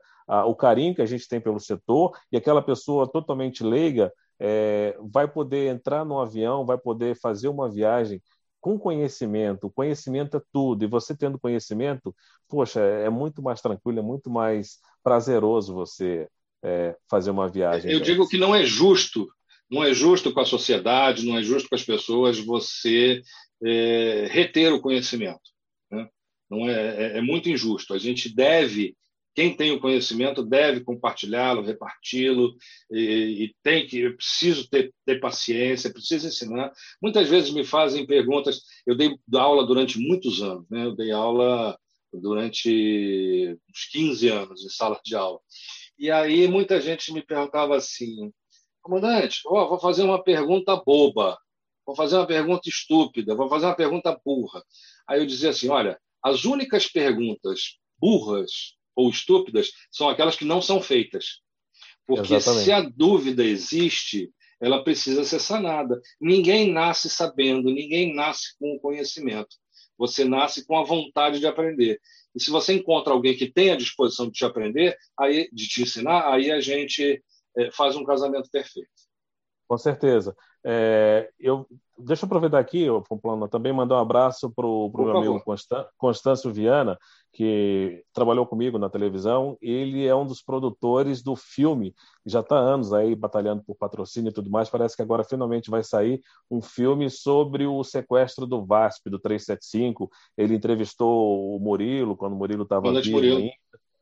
o 0.47 0.57
carinho 0.57 0.93
que 0.93 1.03
a 1.03 1.07
gente 1.07 1.29
tem 1.29 1.41
pelo 1.41 1.61
setor 1.61 2.19
e 2.33 2.37
aquela 2.37 2.61
pessoa 2.61 3.07
totalmente 3.07 3.63
leiga 3.63 4.13
é, 4.41 4.99
vai 5.01 5.29
poder 5.29 5.73
entrar 5.73 6.05
no 6.05 6.19
avião, 6.19 6.67
vai 6.67 6.77
poder 6.77 7.15
fazer 7.15 7.47
uma 7.47 7.71
viagem 7.71 8.21
com 8.61 8.77
conhecimento, 8.77 9.71
conhecimento 9.71 10.37
é 10.37 10.43
tudo, 10.53 10.85
e 10.85 10.89
você 10.89 11.17
tendo 11.17 11.39
conhecimento, 11.39 12.13
poxa, 12.49 12.81
é 12.81 13.09
muito 13.09 13.41
mais 13.41 13.61
tranquilo, 13.61 14.01
é 14.01 14.03
muito 14.03 14.29
mais 14.29 14.81
prazeroso 15.07 15.73
você 15.73 16.27
é, 16.65 16.97
fazer 17.09 17.31
uma 17.31 17.49
viagem. 17.49 17.93
Eu 17.93 18.01
digo 18.01 18.29
que 18.29 18.37
não 18.37 18.53
é 18.53 18.67
justo, 18.67 19.29
não 19.71 19.85
é 19.85 19.95
justo 19.95 20.33
com 20.33 20.41
a 20.41 20.45
sociedade, 20.45 21.25
não 21.25 21.39
é 21.39 21.45
justo 21.45 21.69
com 21.69 21.77
as 21.77 21.85
pessoas 21.85 22.41
você 22.41 23.23
é, 23.65 24.27
reter 24.29 24.73
o 24.73 24.81
conhecimento. 24.81 25.49
Né? 25.93 26.09
Não 26.51 26.69
é, 26.69 26.73
é, 26.73 27.19
é 27.19 27.21
muito 27.23 27.49
injusto. 27.49 27.95
A 27.95 27.99
gente 27.99 28.35
deve 28.35 28.97
quem 29.33 29.55
tem 29.55 29.71
o 29.71 29.79
conhecimento 29.79 30.43
deve 30.43 30.81
compartilhá-lo, 30.81 31.63
reparti-lo, 31.63 32.57
e, 32.91 33.45
e, 33.45 33.55
tem 33.63 33.87
que, 33.87 34.01
eu 34.01 34.17
preciso 34.17 34.67
ter, 34.69 34.93
ter 35.05 35.21
paciência, 35.21 35.93
preciso 35.93 36.27
ensinar. 36.27 36.73
Muitas 37.03 37.29
vezes 37.29 37.51
me 37.51 37.63
fazem 37.63 38.07
perguntas. 38.07 38.63
Eu 38.87 38.97
dei 38.97 39.15
aula 39.35 39.67
durante 39.67 39.99
muitos 39.99 40.41
anos, 40.41 40.65
né? 40.71 40.87
Eu 40.87 40.97
dei 40.97 41.13
aula 41.13 41.79
durante 42.13 43.59
uns 43.71 43.85
15 43.91 44.29
anos 44.29 44.65
em 44.65 44.69
sala 44.69 45.01
de 45.05 45.15
aula. 45.15 45.41
E 45.99 46.11
aí 46.11 46.47
muita 46.49 46.81
gente 46.81 47.13
me 47.13 47.23
perguntava 47.23 47.77
assim, 47.77 48.33
comandante, 48.83 49.41
oh, 49.47 49.69
vou 49.69 49.79
fazer 49.79 50.03
uma 50.03 50.23
pergunta 50.23 50.77
boba, 50.77 51.39
vou 51.85 51.97
fazer 51.97 52.17
uma 52.17 52.27
pergunta 52.27 52.69
estúpida, 52.69 53.35
vou 53.35 53.49
fazer 53.49 53.67
uma 53.67 53.77
pergunta 53.77 54.19
burra. 54.25 54.63
Aí 55.09 55.21
eu 55.21 55.27
dizia 55.27 55.51
assim, 55.51 55.69
olha, 55.69 55.99
as 56.23 56.45
únicas 56.45 56.87
perguntas 56.87 57.79
burras 57.99 58.77
ou 58.95 59.11
estúpidas 59.11 59.71
são 59.91 60.09
aquelas 60.09 60.37
que 60.37 60.45
não 60.45 60.61
são 60.61 60.81
feitas. 60.81 61.41
Porque 62.07 62.35
Exatamente. 62.35 62.65
se 62.65 62.73
a 62.73 62.81
dúvida 62.81 63.45
existe, 63.45 64.31
ela 64.61 64.83
precisa 64.83 65.25
ser 65.25 65.41
sanada. 65.41 66.01
Ninguém 66.21 66.73
nasce 66.73 67.11
sabendo, 67.11 67.71
ninguém 67.71 68.15
nasce 68.15 68.57
com 68.59 68.75
o 68.75 68.81
conhecimento. 68.81 69.57
Você 69.99 70.25
nasce 70.25 70.65
com 70.67 70.79
a 70.79 70.85
vontade 70.85 71.39
de 71.41 71.47
aprender. 71.47 72.01
E 72.35 72.43
se 72.43 72.51
você 72.51 72.75
encontra 72.75 73.13
alguém 73.13 73.37
que 73.37 73.51
tem 73.51 73.71
a 73.71 73.77
disposição 73.77 74.27
de 74.27 74.33
te 74.33 74.45
aprender, 74.45 74.97
aí, 75.19 75.49
de 75.53 75.69
te 75.69 75.83
ensinar, 75.83 76.33
aí 76.33 76.51
a 76.51 76.61
gente 76.61 77.23
é, 77.57 77.71
faz 77.71 77.97
um 77.97 78.05
casamento 78.05 78.51
perfeito. 78.51 78.91
Com 79.67 79.79
certeza. 79.79 80.37
É, 80.65 81.31
eu, 81.39 81.67
deixa 81.99 82.25
eu 82.25 82.27
aproveitar 82.27 82.59
aqui, 82.59 82.87
Pomplano, 83.09 83.49
também 83.49 83.73
mandar 83.73 83.97
um 83.97 84.01
abraço 84.01 84.51
para 84.51 84.67
o 84.67 84.91
meu 84.95 85.17
amigo 85.17 85.43
Constâncio 85.97 86.53
Viana, 86.53 86.99
que 87.33 88.03
trabalhou 88.13 88.47
comigo 88.47 88.79
na 88.79 88.89
televisão. 88.89 89.57
Ele 89.61 90.07
é 90.07 90.15
um 90.15 90.27
dos 90.27 90.43
produtores 90.43 91.23
do 91.23 91.37
filme, 91.37 91.95
já 92.25 92.41
está 92.41 92.57
há 92.57 92.61
anos 92.61 92.93
aí 92.93 93.15
batalhando 93.15 93.63
por 93.65 93.77
patrocínio 93.77 94.31
e 94.31 94.33
tudo 94.33 94.51
mais. 94.51 94.71
Parece 94.71 94.97
que 94.97 95.03
agora 95.03 95.25
finalmente 95.25 95.71
vai 95.71 95.83
sair 95.83 96.21
um 96.51 96.61
filme 96.61 97.11
sobre 97.11 97.67
o 97.67 97.83
sequestro 97.85 98.47
do 98.47 98.65
VASP, 98.65 99.11
do 99.11 99.19
375. 99.19 100.11
Ele 100.37 100.55
entrevistou 100.55 101.57
o 101.57 101.61
Murilo, 101.61 102.17
quando 102.17 102.33
o 102.33 102.37
Murilo 102.37 102.63
estava 102.63 102.93
vivo 103.01 103.19
ainda, 103.19 103.53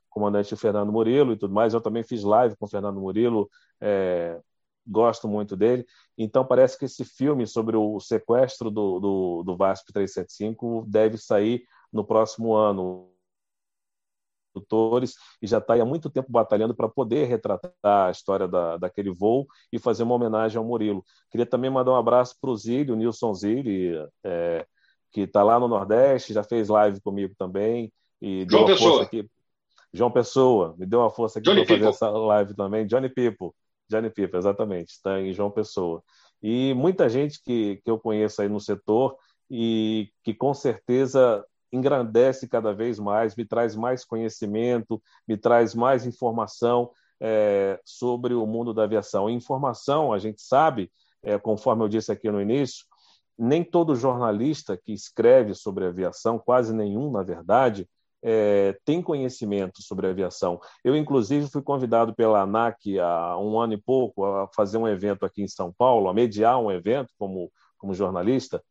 comandante 0.08 0.54
Fernando 0.56 0.92
Murilo 0.92 1.32
e 1.32 1.36
tudo 1.36 1.52
mais. 1.52 1.74
Eu 1.74 1.80
também 1.80 2.04
fiz 2.04 2.22
live 2.22 2.56
com 2.56 2.66
o 2.66 2.68
Fernando 2.68 3.00
Murilo. 3.00 3.48
É, 3.80 4.38
gosto 4.86 5.28
muito 5.28 5.56
dele. 5.56 5.86
Então, 6.16 6.44
parece 6.44 6.78
que 6.78 6.84
esse 6.84 7.04
filme 7.04 7.46
sobre 7.46 7.76
o 7.76 7.98
sequestro 8.00 8.70
do, 8.70 9.00
do, 9.00 9.42
do 9.44 9.56
VASP 9.56 9.92
375 9.92 10.84
deve 10.88 11.18
sair 11.18 11.64
no 11.92 12.04
próximo 12.04 12.54
ano. 12.54 13.10
produtores 14.52 15.14
e 15.42 15.46
já 15.46 15.58
está 15.58 15.74
há 15.74 15.84
muito 15.84 16.10
tempo 16.10 16.30
batalhando 16.30 16.74
para 16.74 16.88
poder 16.88 17.26
retratar 17.26 17.72
a 17.84 18.10
história 18.10 18.46
da, 18.46 18.76
daquele 18.76 19.10
voo 19.10 19.46
e 19.72 19.78
fazer 19.78 20.02
uma 20.02 20.14
homenagem 20.14 20.58
ao 20.58 20.64
Murilo. 20.64 21.04
Queria 21.30 21.46
também 21.46 21.70
mandar 21.70 21.92
um 21.92 21.96
abraço 21.96 22.36
para 22.40 22.50
o 22.50 22.56
Zílio, 22.56 22.96
Nilson 22.96 23.34
Zílio, 23.34 24.08
é, 24.24 24.66
que 25.10 25.22
está 25.22 25.42
lá 25.42 25.58
no 25.58 25.68
Nordeste, 25.68 26.32
já 26.32 26.42
fez 26.42 26.68
live 26.68 27.00
comigo 27.00 27.34
também. 27.38 27.92
E 28.20 28.46
João 28.48 28.66
Pessoa. 28.66 29.02
Aqui. 29.02 29.28
João 29.92 30.10
Pessoa, 30.10 30.74
me 30.76 30.84
deu 30.86 30.98
uma 30.98 31.10
força 31.10 31.38
aqui 31.38 31.54
para 31.54 31.66
fazer 31.66 31.86
essa 31.86 32.10
live 32.10 32.54
também. 32.54 32.84
Johnny 32.84 33.08
Pipo, 33.08 33.54
Johnny 33.94 34.10
Pipo, 34.10 34.36
exatamente, 34.36 34.90
está 34.90 35.20
em 35.20 35.32
João 35.32 35.50
Pessoa. 35.50 36.02
E 36.42 36.74
muita 36.74 37.08
gente 37.08 37.40
que, 37.42 37.80
que 37.84 37.90
eu 37.90 37.98
conheço 37.98 38.42
aí 38.42 38.48
no 38.48 38.60
setor 38.60 39.16
e 39.48 40.10
que 40.22 40.34
com 40.34 40.52
certeza 40.52 41.44
engrandece 41.72 42.48
cada 42.48 42.72
vez 42.72 42.98
mais, 42.98 43.36
me 43.36 43.44
traz 43.44 43.76
mais 43.76 44.04
conhecimento, 44.04 45.00
me 45.26 45.36
traz 45.36 45.74
mais 45.74 46.06
informação 46.06 46.90
é, 47.20 47.80
sobre 47.84 48.34
o 48.34 48.46
mundo 48.46 48.74
da 48.74 48.84
aviação. 48.84 49.30
informação, 49.30 50.12
a 50.12 50.18
gente 50.18 50.42
sabe, 50.42 50.90
é, 51.22 51.38
conforme 51.38 51.84
eu 51.84 51.88
disse 51.88 52.10
aqui 52.10 52.30
no 52.30 52.40
início, 52.40 52.84
nem 53.38 53.64
todo 53.64 53.96
jornalista 53.96 54.76
que 54.76 54.92
escreve 54.92 55.54
sobre 55.54 55.86
aviação, 55.86 56.38
quase 56.38 56.74
nenhum, 56.74 57.10
na 57.10 57.22
verdade, 57.22 57.88
é, 58.26 58.74
tem 58.86 59.02
conhecimento 59.02 59.82
sobre 59.82 60.06
aviação. 60.06 60.58
Eu, 60.82 60.96
inclusive, 60.96 61.50
fui 61.50 61.60
convidado 61.60 62.14
pela 62.14 62.40
ANAC 62.40 62.98
há 62.98 63.38
um 63.38 63.60
ano 63.60 63.74
e 63.74 63.76
pouco 63.76 64.24
a 64.24 64.48
fazer 64.56 64.78
um 64.78 64.88
evento 64.88 65.26
aqui 65.26 65.42
em 65.42 65.48
São 65.48 65.70
Paulo, 65.76 66.08
a 66.08 66.14
mediar 66.14 66.58
um 66.58 66.72
evento 66.72 67.12
como, 67.18 67.52
como 67.76 67.92
jornalista, 67.92 68.62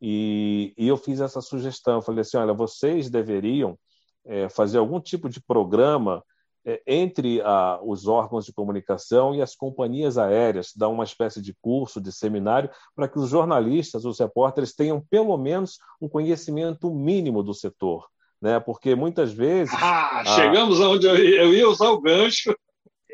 e, 0.00 0.72
e 0.78 0.88
eu 0.88 0.96
fiz 0.96 1.20
essa 1.20 1.40
sugestão. 1.40 1.96
Eu 1.96 2.02
falei 2.02 2.20
assim: 2.20 2.36
olha, 2.36 2.54
vocês 2.54 3.10
deveriam 3.10 3.76
é, 4.24 4.48
fazer 4.48 4.78
algum 4.78 5.00
tipo 5.00 5.28
de 5.28 5.42
programa 5.42 6.22
é, 6.64 6.80
entre 6.86 7.40
a, 7.42 7.80
os 7.82 8.06
órgãos 8.06 8.46
de 8.46 8.52
comunicação 8.52 9.34
e 9.34 9.42
as 9.42 9.56
companhias 9.56 10.16
aéreas, 10.18 10.72
dar 10.74 10.88
uma 10.88 11.04
espécie 11.04 11.42
de 11.42 11.54
curso, 11.60 12.00
de 12.00 12.12
seminário, 12.12 12.70
para 12.94 13.08
que 13.08 13.18
os 13.18 13.28
jornalistas, 13.28 14.04
os 14.04 14.20
repórteres 14.20 14.74
tenham 14.74 15.04
pelo 15.10 15.36
menos 15.36 15.78
um 16.00 16.08
conhecimento 16.08 16.94
mínimo 16.94 17.42
do 17.42 17.52
setor. 17.52 18.06
Né? 18.40 18.58
Porque 18.60 18.94
muitas 18.94 19.32
vezes. 19.32 19.74
Ah, 19.74 20.22
chegamos 20.34 20.80
a... 20.80 20.84
aonde 20.84 21.06
eu 21.06 21.16
ia, 21.16 21.42
eu 21.42 21.54
ia 21.54 21.68
usar 21.68 21.90
o 21.90 22.00
gancho. 22.00 22.54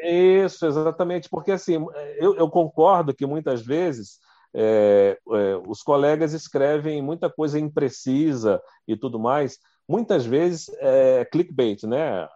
Isso, 0.03 0.67
exatamente, 0.67 1.29
porque 1.29 1.51
assim, 1.51 1.85
eu, 2.19 2.37
eu 2.37 2.51
concordo 2.51 3.15
que 3.15 3.25
muitas 3.25 3.63
vezes 3.63 4.21
é, 4.55 5.19
é, 5.33 5.57
os 5.67 5.83
colegas 5.83 6.33
escrevem 6.33 7.03
muita 7.03 7.31
coisa 7.31 7.59
imprecisa 7.59 8.61
e 8.87 8.97
tudo 8.97 9.19
mais. 9.19 9.59
Muitas 9.89 10.25
vezes 10.25 10.69
é 10.79 11.25
clickbait, 11.25 11.83
né? 11.85 12.29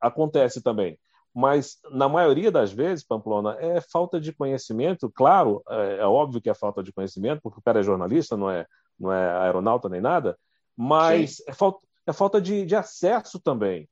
Acontece 0.00 0.62
também. 0.62 0.98
Mas, 1.34 1.78
na 1.90 2.08
maioria 2.08 2.50
das 2.50 2.72
vezes, 2.72 3.04
Pamplona, 3.04 3.56
é 3.60 3.80
falta 3.80 4.20
de 4.20 4.32
conhecimento. 4.32 5.10
Claro, 5.10 5.62
é, 5.68 5.98
é 6.00 6.04
óbvio 6.06 6.40
que 6.40 6.50
é 6.50 6.54
falta 6.54 6.82
de 6.82 6.92
conhecimento, 6.92 7.40
porque 7.42 7.60
o 7.60 7.62
cara 7.62 7.80
é 7.80 7.82
jornalista, 7.82 8.36
não 8.36 8.50
é, 8.50 8.66
não 8.98 9.12
é 9.12 9.38
aeronauta 9.42 9.88
nem 9.88 10.00
nada, 10.00 10.36
mas 10.76 11.40
é 11.46 11.52
falta, 11.52 11.78
é 12.08 12.12
falta 12.12 12.40
de, 12.40 12.64
de 12.64 12.74
acesso 12.74 13.38
também 13.38 13.88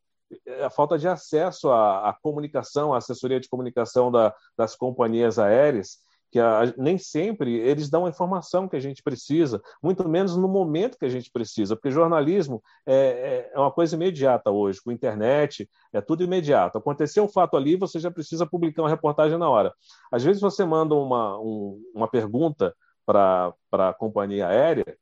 a 0.62 0.70
falta 0.70 0.98
de 0.98 1.08
acesso 1.08 1.70
à, 1.70 2.08
à, 2.08 2.12
comunicação, 2.12 2.92
à 2.92 2.98
assessoria 2.98 3.40
de 3.40 3.48
comunicação 3.48 4.10
da, 4.10 4.34
das 4.56 4.74
companhias 4.74 5.38
aéreas, 5.38 5.98
que 6.30 6.40
a, 6.40 6.74
nem 6.76 6.98
sempre 6.98 7.56
eles 7.56 7.88
dão 7.88 8.04
a 8.04 8.08
informação 8.08 8.68
que 8.68 8.76
a 8.76 8.80
gente 8.80 9.02
precisa, 9.02 9.62
muito 9.82 10.06
menos 10.08 10.36
no 10.36 10.48
momento 10.48 10.98
que 10.98 11.04
a 11.04 11.08
gente 11.08 11.30
precisa, 11.30 11.76
porque 11.76 11.90
jornalismo 11.90 12.62
é, 12.84 12.94
é, 12.94 13.50
é 13.54 13.58
uma 13.58 13.70
coisa 13.70 13.94
imediata 13.94 14.50
hoje, 14.50 14.82
com 14.82 14.90
internet, 14.90 15.68
é 15.92 16.00
tudo 16.00 16.24
imediato. 16.24 16.78
Aconteceu 16.78 17.24
um 17.24 17.28
fato 17.28 17.56
ali, 17.56 17.76
você 17.76 18.00
já 18.00 18.10
precisa 18.10 18.44
publicar 18.44 18.82
uma 18.82 18.90
reportagem 18.90 19.38
na 19.38 19.48
hora. 19.48 19.72
Às 20.10 20.24
vezes 20.24 20.42
você 20.42 20.64
manda 20.64 20.94
uma, 20.94 21.38
um, 21.38 21.80
uma 21.94 22.08
pergunta 22.08 22.74
para 23.06 23.54
a 23.72 23.94
companhia 23.94 24.48
aérea 24.48 24.96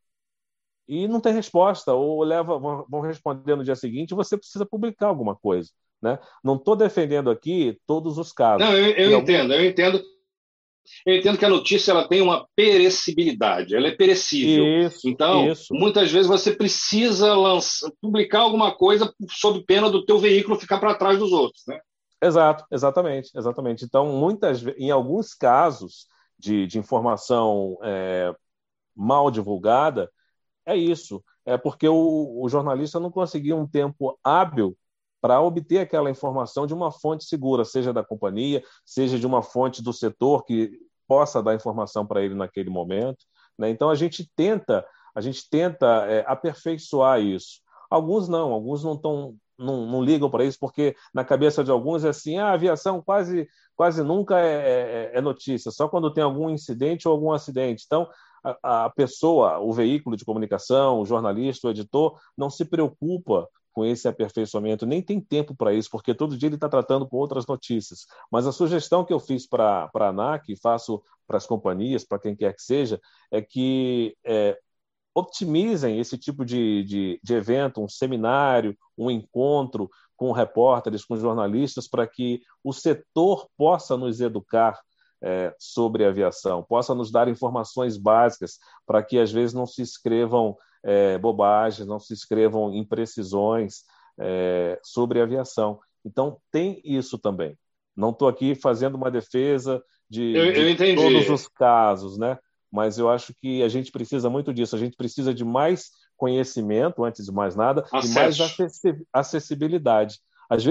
e 0.86 1.08
não 1.08 1.20
tem 1.20 1.32
resposta, 1.32 1.92
ou 1.92 2.22
leva, 2.22 2.58
vão 2.58 3.00
responder 3.00 3.56
no 3.56 3.64
dia 3.64 3.76
seguinte, 3.76 4.14
você 4.14 4.36
precisa 4.36 4.66
publicar 4.66 5.06
alguma 5.06 5.34
coisa. 5.34 5.70
Né? 6.02 6.18
Não 6.42 6.56
estou 6.56 6.76
defendendo 6.76 7.30
aqui 7.30 7.78
todos 7.86 8.18
os 8.18 8.32
casos. 8.32 8.66
Não, 8.66 8.76
eu, 8.76 8.90
eu 8.90 9.18
entendo, 9.18 9.54
eu 9.54 9.64
entendo 9.64 10.02
eu 11.06 11.16
entendo 11.16 11.38
que 11.38 11.44
a 11.44 11.50
notícia 11.50 11.92
ela 11.92 12.06
tem 12.06 12.20
uma 12.20 12.46
perecibilidade, 12.54 13.74
ela 13.74 13.88
é 13.88 13.96
perecível. 13.96 14.64
Isso, 14.86 15.08
então, 15.08 15.50
isso. 15.50 15.72
muitas 15.72 16.10
vezes 16.10 16.26
você 16.26 16.52
precisa 16.52 17.34
lançar, 17.34 17.90
publicar 18.00 18.40
alguma 18.40 18.74
coisa 18.74 19.12
sob 19.30 19.64
pena 19.64 19.90
do 19.90 20.04
teu 20.04 20.18
veículo 20.18 20.60
ficar 20.60 20.78
para 20.78 20.94
trás 20.94 21.18
dos 21.18 21.32
outros, 21.32 21.62
né? 21.66 21.80
Exato, 22.22 22.64
exatamente, 22.70 23.30
exatamente. 23.34 23.84
Então, 23.84 24.06
muitas, 24.06 24.62
em 24.78 24.90
alguns 24.90 25.34
casos 25.34 26.06
de, 26.38 26.66
de 26.66 26.78
informação 26.78 27.78
é, 27.82 28.34
mal 28.94 29.30
divulgada, 29.30 30.10
é 30.66 30.76
isso. 30.76 31.22
É 31.44 31.56
porque 31.56 31.88
o, 31.88 32.42
o 32.42 32.48
jornalista 32.48 32.98
não 32.98 33.10
conseguiu 33.10 33.56
um 33.56 33.66
tempo 33.66 34.18
hábil 34.22 34.76
para 35.20 35.40
obter 35.40 35.78
aquela 35.78 36.10
informação 36.10 36.66
de 36.66 36.74
uma 36.74 36.90
fonte 36.90 37.24
segura, 37.24 37.64
seja 37.64 37.92
da 37.92 38.04
companhia, 38.04 38.62
seja 38.84 39.18
de 39.18 39.26
uma 39.26 39.42
fonte 39.42 39.82
do 39.82 39.92
setor 39.92 40.44
que 40.44 40.70
possa 41.08 41.42
dar 41.42 41.54
informação 41.54 42.06
para 42.06 42.22
ele 42.22 42.34
naquele 42.34 42.70
momento. 42.70 43.24
Né? 43.58 43.70
Então 43.70 43.88
a 43.88 43.94
gente 43.94 44.30
tenta, 44.36 44.86
a 45.14 45.20
gente 45.20 45.48
tenta 45.48 45.86
é, 46.06 46.24
aperfeiçoar 46.26 47.20
isso. 47.20 47.60
Alguns 47.90 48.28
não, 48.28 48.52
alguns 48.52 48.84
não 48.84 48.94
estão 48.94 49.34
não, 49.58 49.86
não, 49.86 50.02
ligam 50.02 50.28
para 50.28 50.44
isso, 50.44 50.58
porque 50.58 50.96
na 51.14 51.24
cabeça 51.24 51.62
de 51.62 51.70
alguns 51.70 52.04
é 52.04 52.08
assim: 52.08 52.38
ah, 52.38 52.48
a 52.48 52.52
aviação 52.52 53.00
quase, 53.00 53.48
quase 53.76 54.02
nunca 54.02 54.38
é, 54.40 55.12
é, 55.14 55.18
é, 55.18 55.20
notícia, 55.20 55.70
só 55.70 55.88
quando 55.88 56.12
tem 56.12 56.24
algum 56.24 56.50
incidente 56.50 57.06
ou 57.06 57.14
algum 57.14 57.32
acidente. 57.32 57.84
Então, 57.86 58.08
a, 58.44 58.84
a, 58.84 58.90
pessoa, 58.90 59.58
o 59.58 59.72
veículo 59.72 60.16
de 60.16 60.24
comunicação, 60.24 61.00
o 61.00 61.06
jornalista, 61.06 61.66
o 61.66 61.70
editor, 61.70 62.20
não 62.36 62.50
se 62.50 62.64
preocupa 62.64 63.48
com 63.72 63.84
esse 63.84 64.06
aperfeiçoamento, 64.06 64.86
nem 64.86 65.02
tem 65.02 65.20
tempo 65.20 65.54
para 65.54 65.72
isso, 65.72 65.90
porque 65.90 66.14
todo 66.14 66.36
dia 66.36 66.48
ele 66.48 66.54
está 66.54 66.68
tratando 66.68 67.08
com 67.08 67.16
outras 67.16 67.44
notícias. 67.46 68.06
Mas 68.30 68.46
a 68.46 68.52
sugestão 68.52 69.04
que 69.04 69.12
eu 69.12 69.18
fiz 69.18 69.48
para 69.48 69.90
a 69.92 70.08
ANAC, 70.08 70.52
e 70.52 70.56
faço 70.56 71.02
para 71.26 71.38
as 71.38 71.46
companhias, 71.46 72.04
para 72.04 72.20
quem 72.20 72.36
quer 72.36 72.54
que 72.54 72.62
seja, 72.62 73.00
é 73.32 73.42
que 73.42 74.16
é, 74.24 74.56
optimizem 75.12 75.98
esse 75.98 76.16
tipo 76.16 76.44
de, 76.44 76.84
de, 76.84 77.20
de 77.22 77.34
evento, 77.34 77.82
um 77.82 77.88
seminário, 77.88 78.76
um 78.96 79.10
encontro 79.10 79.90
com 80.16 80.30
repórteres, 80.30 81.04
com 81.04 81.16
jornalistas, 81.16 81.88
para 81.88 82.06
que 82.06 82.42
o 82.62 82.72
setor 82.72 83.48
possa 83.56 83.96
nos 83.96 84.20
educar 84.20 84.80
é, 85.24 85.54
sobre 85.58 86.04
aviação, 86.04 86.62
possa 86.62 86.94
nos 86.94 87.10
dar 87.10 87.28
informações 87.28 87.96
básicas 87.96 88.58
para 88.86 89.02
que 89.02 89.18
às 89.18 89.32
vezes 89.32 89.54
não 89.54 89.66
se 89.66 89.80
escrevam 89.80 90.56
é, 90.82 91.16
bobagens, 91.16 91.88
não 91.88 91.98
se 91.98 92.12
escrevam 92.12 92.74
imprecisões 92.74 93.84
é, 94.18 94.78
sobre 94.82 95.20
aviação. 95.20 95.80
Então, 96.04 96.38
tem 96.52 96.80
isso 96.84 97.18
também. 97.18 97.56
Não 97.96 98.10
estou 98.10 98.28
aqui 98.28 98.54
fazendo 98.54 98.96
uma 98.96 99.10
defesa 99.10 99.82
de, 100.10 100.34
eu, 100.34 100.52
eu 100.52 100.74
de 100.74 100.94
todos 100.94 101.30
os 101.30 101.48
casos, 101.48 102.18
né? 102.18 102.38
mas 102.74 102.98
eu 102.98 103.08
acho 103.08 103.32
que 103.40 103.62
a 103.62 103.68
gente 103.68 103.92
precisa 103.92 104.28
muito 104.28 104.52
disso. 104.52 104.74
A 104.74 104.78
gente 104.80 104.96
precisa 104.96 105.32
de 105.32 105.44
mais 105.44 105.90
conhecimento, 106.16 107.04
antes 107.04 107.24
de 107.24 107.30
mais 107.30 107.54
nada, 107.54 107.84
Acesso. 107.92 108.10
e 108.10 108.14
mais 108.14 108.36
acessibilidade. 109.12 110.18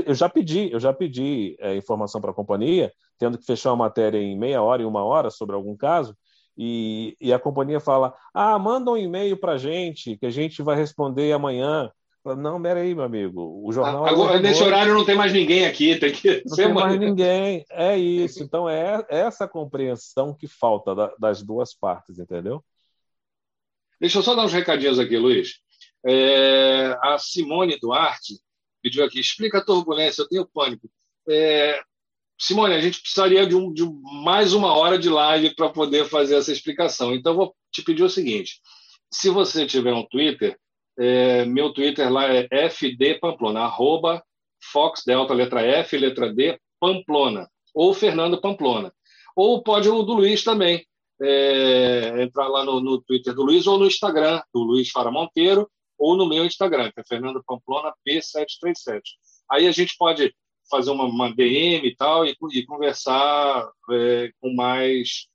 Eu 0.06 0.14
já 0.14 0.28
pedi, 0.28 0.70
eu 0.70 0.82
já 0.82 0.92
pedi 0.92 1.56
é, 1.60 1.78
informação 1.78 2.20
para 2.20 2.32
a 2.32 2.34
companhia, 2.34 2.92
tendo 3.24 3.38
que 3.38 3.46
fechar 3.46 3.70
uma 3.70 3.86
matéria 3.86 4.18
em 4.18 4.38
meia 4.38 4.62
hora, 4.62 4.82
em 4.82 4.86
uma 4.86 5.02
hora 5.02 5.30
sobre 5.30 5.56
algum 5.56 5.78
caso, 5.78 6.14
e, 6.58 7.16
e 7.22 7.32
a 7.32 7.40
companhia 7.40 7.80
fala: 7.80 8.14
ah, 8.34 8.60
manda 8.60 8.92
um 8.92 8.98
e-mail 8.98 9.38
para 9.38 9.54
a 9.54 9.58
gente, 9.58 10.18
que 10.18 10.26
a 10.26 10.30
gente 10.30 10.62
vai 10.62 10.76
responder 10.76 11.32
amanhã. 11.32 11.90
Não, 12.38 12.62
peraí, 12.62 12.94
meu 12.94 13.04
amigo. 13.04 13.62
O 13.66 13.72
jornal. 13.72 14.06
Agora, 14.06 14.40
nesse 14.40 14.62
horário 14.62 14.94
não 14.94 15.06
tem 15.06 15.16
mais 15.16 15.32
ninguém 15.32 15.66
aqui, 15.66 15.96
tem 15.98 16.12
que. 16.12 16.44
Não 16.46 16.56
tem 16.56 16.74
mais 16.74 17.00
ninguém. 17.00 17.66
É 17.70 17.98
isso. 17.98 18.44
Então, 18.44 18.70
é 18.70 19.06
essa 19.08 19.48
compreensão 19.48 20.34
que 20.34 20.48
falta 20.48 20.94
da, 20.94 21.14
das 21.18 21.42
duas 21.42 21.74
partes, 21.74 22.20
entendeu? 22.20 22.64
Deixa 24.00 24.20
eu 24.20 24.24
só 24.24 24.36
dar 24.36 24.46
uns 24.46 24.54
recadinhos 24.54 25.00
aqui, 25.00 25.18
Luiz. 25.18 25.60
É, 26.06 26.98
a 27.02 27.18
Simone 27.18 27.80
Duarte 27.80 28.36
pediu 28.82 29.06
aqui: 29.06 29.20
explica 29.20 29.60
a 29.60 29.66
turbulência, 29.66 30.22
eu 30.22 30.28
tenho 30.28 30.46
pânico. 30.46 30.90
É, 31.28 31.82
Simone, 32.40 32.74
a 32.74 32.82
gente 32.82 33.00
precisaria 33.00 33.46
de, 33.46 33.56
um, 33.56 33.72
de 33.72 33.84
mais 34.24 34.54
uma 34.54 34.74
hora 34.74 34.98
de 34.98 35.10
live 35.10 35.56
para 35.56 35.70
poder 35.70 36.06
fazer 36.06 36.36
essa 36.36 36.52
explicação. 36.52 37.14
Então, 37.14 37.36
vou 37.36 37.56
te 37.72 37.82
pedir 37.82 38.04
o 38.04 38.10
seguinte: 38.10 38.60
se 39.12 39.30
você 39.30 39.66
tiver 39.66 39.94
um 39.94 40.06
Twitter, 40.06 40.58
é, 40.98 41.46
meu 41.46 41.74
Twitter 41.74 42.12
lá 42.12 42.26
é 42.28 42.48
FD 42.70 43.20
Pamplona, 43.20 43.62
arroba 43.62 44.24
Fox 44.72 45.04
Delta, 45.06 45.34
letra 45.34 45.62
F, 45.62 45.98
letra 45.98 46.34
D, 46.34 46.60
Pamplona, 46.80 47.48
ou 47.74 47.94
Fernando 47.94 48.40
Pamplona. 48.40 48.94
Ou 49.36 49.64
pode 49.64 49.90
o 49.90 50.04
do 50.04 50.14
Luiz 50.14 50.44
também, 50.44 50.86
é, 51.22 52.22
entrar 52.22 52.48
lá 52.48 52.64
no, 52.64 52.80
no, 52.80 53.02
Twitter 53.02 53.34
do 53.34 53.44
Luiz 53.44 53.66
ou 53.68 53.78
no 53.78 53.88
Instagram 53.88 54.42
do 54.54 54.62
Luiz 54.62 54.90
Fara 54.90 55.12
Monteiro, 55.12 55.70
ou 55.98 56.16
no 56.16 56.28
meu 56.28 56.46
Instagram, 56.46 56.92
que 56.92 57.00
é 57.00 57.04
Fernando 57.04 57.44
Pamplona 57.46 57.94
P737. 58.08 59.02
aí 59.50 59.68
a 59.68 59.72
gente 59.72 59.96
pode 59.98 60.34
fazer 60.74 60.90
uma, 60.90 61.06
uma 61.06 61.32
DM 61.32 61.88
e 61.88 61.96
tal 61.96 62.26
e, 62.26 62.36
e 62.54 62.66
conversar 62.66 63.70
é, 63.92 64.32
com 64.42 64.54
mais 64.54 65.28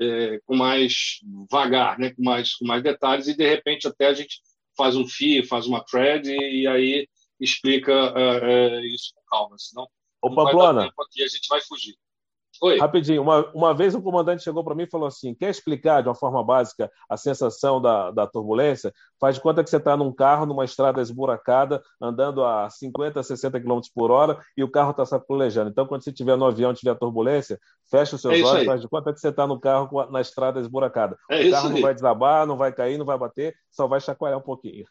é, 0.00 0.40
com 0.46 0.56
mais 0.56 1.20
vagar, 1.50 1.98
né? 1.98 2.14
com 2.14 2.22
mais 2.22 2.54
com 2.54 2.66
mais 2.66 2.82
detalhes 2.82 3.28
e 3.28 3.36
de 3.36 3.46
repente 3.46 3.86
até 3.86 4.06
a 4.06 4.14
gente 4.14 4.40
faz 4.74 4.96
um 4.96 5.06
FII, 5.06 5.44
faz 5.44 5.66
uma 5.66 5.84
thread 5.84 6.26
e, 6.30 6.62
e 6.62 6.66
aí 6.66 7.08
explica 7.38 7.92
é, 7.92 8.78
é 8.78 8.86
isso 8.86 9.12
com 9.14 9.22
calma, 9.30 9.56
senão 9.58 9.86
Ô, 10.22 10.32
Pamplona, 10.32 10.84
aqui, 10.84 11.22
a 11.22 11.26
gente 11.26 11.48
vai 11.48 11.60
fugir. 11.60 11.96
Oi. 12.64 12.78
Rapidinho, 12.78 13.22
uma, 13.22 13.50
uma 13.52 13.74
vez 13.74 13.92
o 13.92 14.00
comandante 14.00 14.44
chegou 14.44 14.62
para 14.62 14.72
mim 14.72 14.84
e 14.84 14.90
falou 14.90 15.08
assim: 15.08 15.34
quer 15.34 15.50
explicar 15.50 16.00
de 16.00 16.08
uma 16.08 16.14
forma 16.14 16.44
básica 16.44 16.88
a 17.10 17.16
sensação 17.16 17.82
da, 17.82 18.12
da 18.12 18.24
turbulência? 18.24 18.92
Faz 19.20 19.34
de 19.34 19.40
conta 19.40 19.64
que 19.64 19.68
você 19.68 19.78
está 19.78 19.96
num 19.96 20.12
carro, 20.12 20.46
numa 20.46 20.64
estrada 20.64 21.02
esburacada, 21.02 21.82
andando 22.00 22.44
a 22.44 22.70
50, 22.70 23.20
60 23.20 23.60
km 23.60 23.80
por 23.92 24.12
hora 24.12 24.38
e 24.56 24.62
o 24.62 24.70
carro 24.70 24.92
está 24.92 25.04
sacolejando. 25.04 25.70
Então, 25.70 25.86
quando 25.86 26.04
você 26.04 26.10
estiver 26.10 26.36
no 26.36 26.46
avião 26.46 26.70
e 26.70 26.74
tiver 26.74 26.94
turbulência, 26.94 27.58
fecha 27.90 28.14
os 28.14 28.22
seus 28.22 28.38
é 28.38 28.44
olhos, 28.44 28.64
faz 28.64 28.80
de 28.80 28.88
conta 28.88 29.12
que 29.12 29.18
você 29.18 29.30
está 29.30 29.44
no 29.44 29.58
carro 29.58 30.06
na 30.12 30.20
estrada 30.20 30.60
esburacada. 30.60 31.16
É 31.28 31.48
o 31.48 31.50
carro 31.50 31.68
não 31.70 31.80
vai 31.80 31.94
desabar, 31.94 32.46
não 32.46 32.56
vai 32.56 32.72
cair, 32.72 32.96
não 32.96 33.04
vai 33.04 33.18
bater, 33.18 33.56
só 33.72 33.88
vai 33.88 34.00
chacoalhar 34.00 34.38
um 34.38 34.42
pouquinho. 34.42 34.84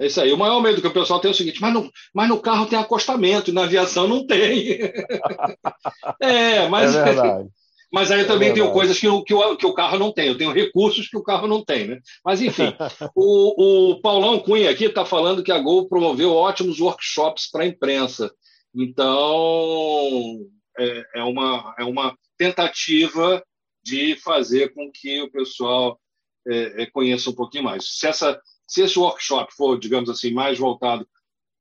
É 0.00 0.06
isso 0.06 0.20
aí. 0.20 0.32
O 0.32 0.38
maior 0.38 0.60
medo 0.62 0.80
que 0.80 0.86
o 0.86 0.92
pessoal 0.92 1.20
tem 1.20 1.28
é 1.28 1.32
o 1.32 1.36
seguinte: 1.36 1.60
mas 1.60 1.74
no, 1.74 1.90
mas 2.14 2.28
no 2.28 2.40
carro 2.40 2.66
tem 2.66 2.78
acostamento, 2.78 3.50
e 3.50 3.52
na 3.52 3.64
aviação 3.64 4.08
não 4.08 4.26
tem. 4.26 4.80
é, 6.20 6.66
mas. 6.68 6.94
É 6.94 7.04
verdade. 7.04 7.48
Mas 7.92 8.10
aí 8.10 8.20
eu 8.20 8.26
também 8.26 8.50
é 8.50 8.52
tenho 8.52 8.70
coisas 8.70 8.98
que 8.98 9.08
o, 9.08 9.22
que, 9.22 9.34
o, 9.34 9.56
que 9.56 9.66
o 9.66 9.74
carro 9.74 9.98
não 9.98 10.12
tem, 10.12 10.28
eu 10.28 10.38
tenho 10.38 10.52
recursos 10.52 11.08
que 11.08 11.16
o 11.16 11.22
carro 11.24 11.48
não 11.48 11.64
tem, 11.64 11.88
né? 11.88 11.98
Mas, 12.24 12.40
enfim, 12.40 12.72
o, 13.16 13.90
o 13.90 14.00
Paulão 14.00 14.38
Cunha 14.38 14.70
aqui 14.70 14.84
está 14.84 15.04
falando 15.04 15.42
que 15.42 15.50
a 15.50 15.58
Gol 15.58 15.88
promoveu 15.88 16.32
ótimos 16.32 16.78
workshops 16.78 17.50
para 17.50 17.64
a 17.64 17.66
imprensa. 17.66 18.32
Então, 18.72 20.38
é, 20.78 21.04
é, 21.16 21.22
uma, 21.24 21.74
é 21.80 21.84
uma 21.84 22.16
tentativa 22.38 23.42
de 23.82 24.14
fazer 24.22 24.72
com 24.72 24.88
que 24.92 25.20
o 25.22 25.30
pessoal 25.30 25.98
é, 26.46 26.84
é 26.84 26.86
conheça 26.86 27.28
um 27.28 27.34
pouquinho 27.34 27.64
mais. 27.64 27.98
Se 27.98 28.06
essa, 28.06 28.40
se 28.70 28.82
esse 28.82 28.96
workshop 28.96 29.52
for, 29.52 29.76
digamos 29.76 30.08
assim, 30.08 30.32
mais 30.32 30.56
voltado 30.56 31.04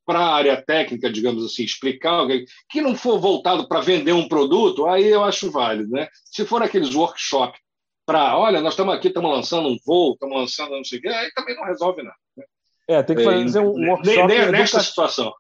para 0.06 0.20
a 0.20 0.36
área 0.36 0.62
técnica, 0.62 1.12
digamos 1.12 1.44
assim, 1.44 1.64
explicar, 1.64 2.28
que 2.70 2.82
não 2.82 2.96
for 2.96 3.20
voltado 3.20 3.68
para 3.68 3.82
vender 3.82 4.14
um 4.14 4.28
produto, 4.28 4.86
aí 4.86 5.08
eu 5.08 5.24
acho 5.24 5.52
válido. 5.52 5.90
Né? 5.92 6.08
Se 6.26 6.46
for 6.46 6.62
aqueles 6.62 6.94
workshop 6.94 7.58
para, 8.06 8.38
olha, 8.38 8.62
nós 8.62 8.74
estamos 8.74 8.94
aqui, 8.94 9.08
estamos 9.08 9.32
lançando 9.32 9.70
um 9.70 9.78
voo, 9.84 10.14
estamos 10.14 10.38
lançando 10.38 10.72
não 10.72 10.84
sei 10.84 11.00
o 11.00 11.02
quê, 11.02 11.08
aí 11.08 11.32
também 11.34 11.56
não 11.56 11.66
resolve 11.66 12.04
nada. 12.04 12.16
Né? 12.38 12.46
É, 12.88 13.04
tem 13.04 13.16
que 13.16 13.24
fazer 13.24 13.60
um 13.60 13.90
workshop. 13.90 14.28
Nem, 14.28 14.52
nessa 14.52 14.80
situação. 14.82 15.34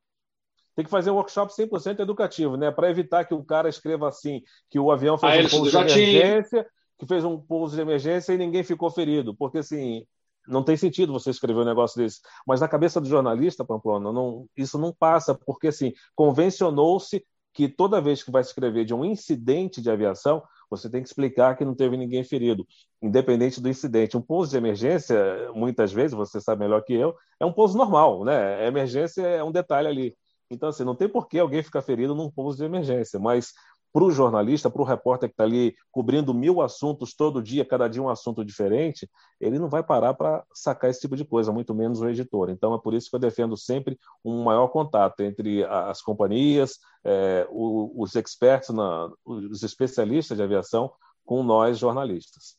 Tem 0.76 0.86
que 0.86 0.91
fazer 0.91 1.12
um 1.12 1.16
workshop 1.16 1.54
100% 1.54 2.00
educativo, 2.00 2.58
né? 2.58 2.72
Para 2.72 2.90
evitar 2.90 3.26
que 3.26 3.34
o 3.34 3.44
cara 3.44 3.70
escreva 3.70 4.08
assim, 4.08 4.41
que 4.72 4.80
o 4.80 4.91
avião 4.91 5.20
fez 5.20 5.34
ah, 5.34 5.48
um 5.48 5.50
pouso 5.50 5.72
de 5.72 5.78
emergência, 5.78 6.66
que 6.98 7.06
fez 7.06 7.24
um 7.24 7.40
pouso 7.40 7.76
de 7.76 7.82
emergência 7.82 8.34
e 8.34 8.38
ninguém 8.38 8.64
ficou 8.64 8.90
ferido. 8.90 9.36
Porque, 9.36 9.60
assim, 9.60 10.06
não 10.49 10.63
tem 10.63 10.76
sentido 10.76 11.13
você 11.13 11.30
escrever 11.30 11.61
um 11.61 11.65
negócio 11.65 12.01
desse. 12.01 12.19
Mas 12.45 12.59
na 12.59 12.67
cabeça 12.67 12.99
do 12.99 13.07
jornalista, 13.07 13.63
Pamplona, 13.63 14.11
não, 14.11 14.45
isso 14.57 14.77
não 14.77 14.93
passa, 14.93 15.34
porque 15.34 15.67
assim, 15.67 15.93
convencionou-se 16.15 17.23
que 17.53 17.67
toda 17.67 18.01
vez 18.01 18.23
que 18.23 18.31
vai 18.31 18.41
escrever 18.41 18.85
de 18.85 18.93
um 18.93 19.03
incidente 19.03 19.81
de 19.81 19.89
aviação, 19.89 20.41
você 20.69 20.89
tem 20.89 21.01
que 21.01 21.09
explicar 21.09 21.57
que 21.57 21.65
não 21.65 21.76
teve 21.76 21.97
ninguém 21.97 22.23
ferido, 22.23 22.65
independente 23.01 23.59
do 23.59 23.69
incidente. 23.69 24.15
Um 24.15 24.21
pouso 24.21 24.51
de 24.51 24.57
emergência, 24.57 25.51
muitas 25.53 25.91
vezes, 25.91 26.15
você 26.15 26.39
sabe 26.39 26.61
melhor 26.61 26.84
que 26.84 26.93
eu, 26.93 27.15
é 27.39 27.45
um 27.45 27.53
pouso 27.53 27.77
normal, 27.77 28.23
né? 28.23 28.67
Emergência 28.67 29.21
é 29.23 29.43
um 29.43 29.51
detalhe 29.51 29.88
ali. 29.88 30.15
Então, 30.51 30.69
assim, 30.69 30.84
não 30.84 30.95
tem 30.95 31.07
por 31.07 31.27
que 31.27 31.38
alguém 31.38 31.61
ficar 31.61 31.81
ferido 31.81 32.15
num 32.15 32.30
pouso 32.30 32.57
de 32.57 32.65
emergência, 32.65 33.19
mas 33.19 33.53
para 33.91 34.03
o 34.03 34.11
jornalista, 34.11 34.70
para 34.70 34.82
o 34.82 34.86
repórter 34.86 35.30
que 35.30 35.34
está 35.34 35.44
ali 35.44 35.76
cobrindo 35.91 36.34
mil 36.34 36.61
assuntos 36.61 37.14
todo 37.14 37.41
dia, 37.41 37.66
cada 37.66 37.88
dia 37.88 38.02
um 38.02 38.10
assunto 38.10 38.45
diferente, 38.45 39.10
ele 39.41 39.57
não 39.57 39.70
vai 39.70 39.84
parar 39.84 40.14
para 40.14 40.44
sacar 40.53 40.90
esse 40.90 41.02
tipo 41.02 41.16
de 41.16 41.26
coisa, 41.26 41.52
muito 41.52 41.74
menos 41.74 41.99
o 42.02 42.07
editor. 42.07 42.49
Então, 42.49 42.74
é 42.76 42.80
por 42.80 42.94
isso 42.94 43.10
que 43.10 43.16
eu 43.16 43.20
defendo 43.20 43.57
sempre 43.57 43.98
um 44.24 44.44
maior 44.44 44.68
contato 44.68 45.22
entre 45.22 45.64
as 45.64 46.02
companhias, 46.02 46.80
é, 47.03 47.48
os 47.49 48.16
experts, 48.16 48.70
na, 48.70 49.11
os 49.26 49.64
especialistas 49.64 50.38
de 50.38 50.44
aviação, 50.44 50.91
com 51.26 51.44
nós 51.44 51.78
jornalistas. 51.78 52.57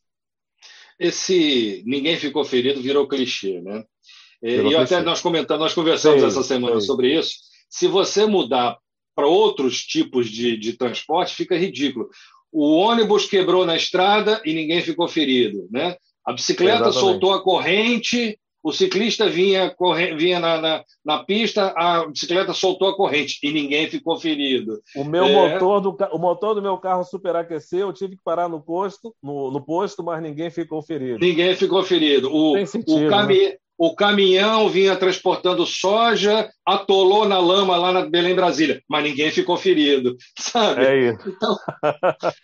Esse 0.98 1.82
ninguém 1.86 2.16
ficou 2.16 2.44
ferido 2.44 2.82
virou 2.82 3.08
clichê, 3.08 3.60
né? 3.60 3.84
Virou 4.42 4.72
e 4.72 4.74
clichê. 4.76 4.94
até 4.94 5.02
nós 5.02 5.22
comentamos, 5.22 5.62
nós 5.62 5.74
conversamos 5.74 6.20
sei, 6.20 6.28
essa 6.28 6.42
semana 6.42 6.78
sei. 6.78 6.86
sobre 6.86 7.18
isso. 7.18 7.36
Se 7.70 7.88
você 7.88 8.26
mudar 8.26 8.78
para 9.14 9.26
outros 9.26 9.78
tipos 9.78 10.28
de, 10.28 10.56
de 10.56 10.76
transporte, 10.76 11.34
fica 11.34 11.56
ridículo. 11.56 12.08
O 12.52 12.76
ônibus 12.76 13.26
quebrou 13.26 13.64
na 13.64 13.76
estrada 13.76 14.40
e 14.44 14.52
ninguém 14.52 14.82
ficou 14.82 15.06
ferido. 15.08 15.68
Né? 15.70 15.96
A 16.26 16.32
bicicleta 16.32 16.88
Exatamente. 16.88 17.00
soltou 17.00 17.32
a 17.32 17.42
corrente, 17.42 18.38
o 18.62 18.72
ciclista 18.72 19.28
vinha, 19.28 19.70
corre... 19.70 20.14
vinha 20.14 20.38
na, 20.38 20.60
na, 20.60 20.84
na, 21.04 21.24
pista, 21.24 21.72
a 21.76 22.06
bicicleta 22.06 22.52
soltou 22.52 22.88
a 22.88 22.96
corrente 22.96 23.38
e 23.42 23.52
ninguém 23.52 23.88
ficou 23.88 24.18
ferido. 24.18 24.80
O 24.94 25.04
meu 25.04 25.24
é... 25.24 25.32
motor 25.32 25.80
do 25.80 25.96
o 26.12 26.18
motor 26.18 26.54
do 26.54 26.62
meu 26.62 26.76
carro 26.76 27.04
superaqueceu, 27.04 27.88
eu 27.88 27.92
tive 27.92 28.16
que 28.16 28.22
parar 28.22 28.48
no 28.48 28.60
posto, 28.60 29.14
no, 29.22 29.50
no 29.50 29.64
posto, 29.64 30.02
mas 30.02 30.22
ninguém 30.22 30.50
ficou 30.50 30.82
ferido. 30.82 31.18
Ninguém 31.18 31.54
ficou 31.56 31.82
ferido. 31.82 32.30
O, 32.32 32.66
sentido, 32.66 33.06
o, 33.06 33.08
cami... 33.08 33.38
né? 33.38 33.56
O 33.80 33.94
caminhão 33.94 34.68
vinha 34.68 34.94
transportando 34.94 35.64
soja, 35.64 36.50
atolou 36.66 37.26
na 37.26 37.38
lama 37.38 37.78
lá 37.78 37.90
na 37.90 38.02
Belém, 38.02 38.34
Brasília, 38.34 38.82
mas 38.86 39.02
ninguém 39.02 39.30
ficou 39.30 39.56
ferido, 39.56 40.18
sabe? 40.38 40.84
É 40.84 41.10
isso. 41.10 41.26
Então, 41.26 41.56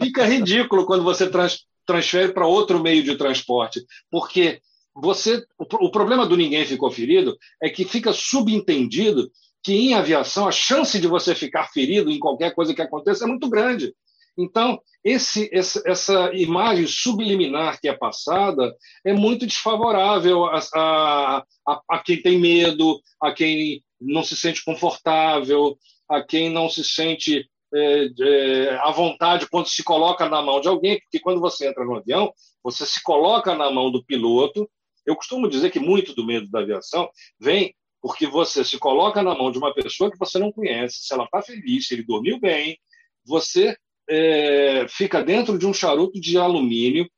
fica 0.02 0.24
ridículo 0.24 0.86
quando 0.86 1.04
você 1.04 1.28
trans, 1.28 1.66
transfere 1.84 2.32
para 2.32 2.46
outro 2.46 2.82
meio 2.82 3.02
de 3.02 3.18
transporte, 3.18 3.84
porque 4.10 4.62
você, 4.94 5.44
o, 5.58 5.86
o 5.88 5.90
problema 5.90 6.24
do 6.24 6.38
ninguém 6.38 6.64
ficou 6.64 6.90
ferido 6.90 7.36
é 7.62 7.68
que 7.68 7.84
fica 7.84 8.14
subentendido 8.14 9.30
que 9.62 9.74
em 9.74 9.92
aviação 9.92 10.48
a 10.48 10.52
chance 10.52 10.98
de 10.98 11.06
você 11.06 11.34
ficar 11.34 11.64
ferido 11.64 12.10
em 12.10 12.18
qualquer 12.18 12.54
coisa 12.54 12.72
que 12.72 12.80
aconteça 12.80 13.24
é 13.24 13.28
muito 13.28 13.50
grande. 13.50 13.92
Então, 14.36 14.80
esse, 15.02 15.48
essa 15.52 16.30
imagem 16.34 16.86
subliminar 16.86 17.80
que 17.80 17.88
é 17.88 17.96
passada 17.96 18.74
é 19.04 19.12
muito 19.12 19.46
desfavorável 19.46 20.44
a, 20.46 20.60
a, 20.74 21.44
a, 21.88 21.98
quem 22.04 22.20
tem 22.20 22.38
medo, 22.38 23.00
a 23.22 23.32
quem 23.32 23.82
não 24.00 24.22
se 24.22 24.36
sente 24.36 24.64
confortável, 24.64 25.78
a 26.08 26.22
quem 26.22 26.50
não 26.50 26.68
se 26.68 26.84
sente 26.84 27.48
é, 27.74 28.08
é, 28.20 28.78
à 28.82 28.90
vontade 28.90 29.48
quando 29.48 29.68
se 29.68 29.82
coloca 29.82 30.28
na 30.28 30.42
mão 30.42 30.60
de 30.60 30.68
alguém, 30.68 31.00
porque 31.00 31.20
quando 31.20 31.40
você 31.40 31.68
entra 31.68 31.84
no 31.84 31.96
avião, 31.96 32.32
você 32.62 32.84
se 32.84 33.02
coloca 33.02 33.54
na 33.54 33.70
mão 33.70 33.90
do 33.90 34.04
piloto. 34.04 34.68
Eu 35.04 35.16
costumo 35.16 35.48
dizer 35.48 35.70
que 35.70 35.78
muito 35.78 36.14
do 36.14 36.26
medo 36.26 36.50
da 36.50 36.60
aviação 36.60 37.08
vem 37.40 37.74
porque 38.02 38.26
você 38.26 38.64
se 38.64 38.78
coloca 38.78 39.22
na 39.22 39.34
mão 39.34 39.50
de 39.50 39.58
uma 39.58 39.74
pessoa 39.74 40.10
que 40.10 40.18
você 40.18 40.38
não 40.38 40.52
conhece, 40.52 40.98
se 41.00 41.12
ela 41.12 41.24
está 41.24 41.42
feliz, 41.42 41.86
se 41.86 41.94
ele 41.94 42.04
dormiu 42.04 42.38
bem, 42.38 42.78
você 43.24 43.76
é, 44.08 44.86
fica 44.88 45.22
dentro 45.22 45.58
de 45.58 45.66
um 45.66 45.74
charuto 45.74 46.20
de 46.20 46.38
alumínio, 46.38 47.08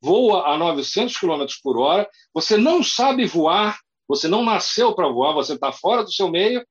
voa 0.00 0.52
a 0.52 0.56
900 0.56 1.16
km 1.16 1.44
por 1.62 1.78
hora, 1.78 2.08
você 2.32 2.56
não 2.56 2.82
sabe 2.82 3.26
voar, 3.26 3.78
você 4.06 4.28
não 4.28 4.44
nasceu 4.44 4.94
para 4.94 5.08
voar, 5.08 5.32
você 5.32 5.54
está 5.54 5.72
fora 5.72 6.02
do 6.02 6.12
seu 6.12 6.30
meio. 6.30 6.64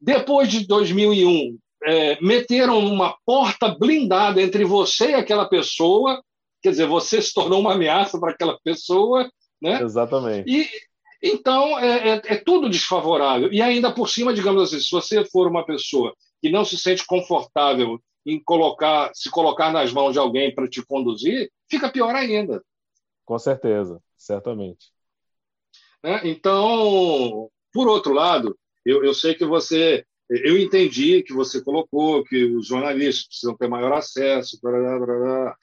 Depois 0.00 0.48
de 0.48 0.66
2001, 0.66 1.58
é, 1.84 2.20
meteram 2.20 2.78
uma 2.78 3.16
porta 3.24 3.68
blindada 3.68 4.40
entre 4.40 4.64
você 4.64 5.10
e 5.10 5.14
aquela 5.14 5.48
pessoa, 5.48 6.22
quer 6.62 6.70
dizer, 6.70 6.86
você 6.86 7.20
se 7.20 7.32
tornou 7.32 7.60
uma 7.60 7.72
ameaça 7.72 8.18
para 8.18 8.32
aquela 8.32 8.58
pessoa, 8.62 9.30
né? 9.60 9.82
Exatamente. 9.82 10.50
E 10.50 10.68
então 11.22 11.78
é, 11.78 12.08
é, 12.08 12.22
é, 12.24 12.36
tudo 12.36 12.70
desfavorável. 12.70 13.52
E 13.52 13.60
ainda 13.60 13.92
por 13.92 14.08
cima, 14.08 14.32
digamos 14.32 14.62
assim, 14.62 14.80
se 14.80 14.90
você 14.90 15.24
for 15.24 15.46
uma 15.46 15.64
pessoa 15.64 16.14
que 16.40 16.50
não 16.50 16.64
se 16.64 16.78
sente 16.78 17.04
confortável 17.04 18.00
em 18.24 18.42
colocar, 18.42 19.10
se 19.14 19.30
colocar 19.30 19.72
nas 19.72 19.92
mãos 19.92 20.12
de 20.12 20.18
alguém 20.18 20.54
para 20.54 20.68
te 20.68 20.84
conduzir, 20.84 21.50
fica 21.68 21.90
pior 21.90 22.14
ainda. 22.14 22.62
Com 23.24 23.38
certeza, 23.38 24.02
certamente. 24.16 24.92
É, 26.02 26.28
então, 26.28 27.50
por 27.72 27.88
outro 27.88 28.12
lado, 28.12 28.58
eu, 28.84 29.04
eu 29.04 29.14
sei 29.14 29.34
que 29.34 29.44
você, 29.44 30.04
eu 30.28 30.58
entendi 30.58 31.22
que 31.22 31.32
você 31.32 31.62
colocou 31.62 32.24
que 32.24 32.44
os 32.44 32.66
jornalistas 32.66 33.26
precisam 33.26 33.56
ter 33.56 33.68
maior 33.68 33.92
acesso. 33.92 34.58
Blá, 34.62 34.72
blá, 34.72 34.98
blá. 34.98 35.56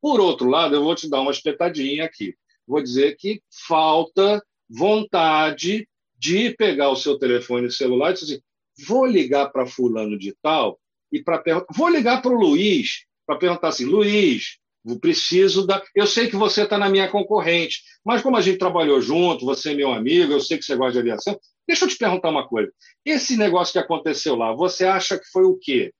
Por 0.00 0.20
outro 0.20 0.48
lado, 0.48 0.74
eu 0.74 0.82
vou 0.82 0.94
te 0.94 1.08
dar 1.08 1.20
uma 1.20 1.30
espetadinha 1.30 2.04
aqui. 2.04 2.34
Vou 2.66 2.82
dizer 2.82 3.16
que 3.16 3.40
falta 3.66 4.44
vontade 4.68 5.88
de 6.18 6.50
pegar 6.56 6.90
o 6.90 6.96
seu 6.96 7.18
telefone 7.18 7.70
celular 7.70 8.10
e 8.10 8.14
dizer 8.14 8.34
assim, 8.34 8.42
vou 8.86 9.06
ligar 9.06 9.50
para 9.50 9.66
fulano 9.66 10.18
de 10.18 10.34
tal 10.42 10.78
e 11.12 11.22
para 11.22 11.38
perguntar. 11.38 11.66
Vou 11.74 11.88
ligar 11.88 12.22
para 12.22 12.32
o 12.32 12.38
Luiz 12.38 13.04
para 13.26 13.38
perguntar 13.38 13.68
assim: 13.68 13.84
Luiz, 13.84 14.58
preciso 15.00 15.66
da. 15.66 15.82
Eu 15.94 16.06
sei 16.06 16.28
que 16.28 16.36
você 16.36 16.62
está 16.62 16.78
na 16.78 16.88
minha 16.88 17.08
concorrente, 17.08 17.82
mas 18.04 18.22
como 18.22 18.36
a 18.36 18.40
gente 18.40 18.58
trabalhou 18.58 19.00
junto, 19.00 19.44
você 19.44 19.72
é 19.72 19.74
meu 19.74 19.92
amigo, 19.92 20.32
eu 20.32 20.40
sei 20.40 20.58
que 20.58 20.64
você 20.64 20.76
gosta 20.76 20.92
de 20.92 20.98
aviação. 21.00 21.38
Deixa 21.66 21.84
eu 21.84 21.88
te 21.88 21.96
perguntar 21.96 22.30
uma 22.30 22.46
coisa. 22.46 22.70
Esse 23.04 23.36
negócio 23.36 23.72
que 23.72 23.78
aconteceu 23.78 24.36
lá, 24.36 24.52
você 24.54 24.84
acha 24.84 25.18
que 25.18 25.26
foi 25.32 25.44
o 25.44 25.58
quê? 25.60 25.92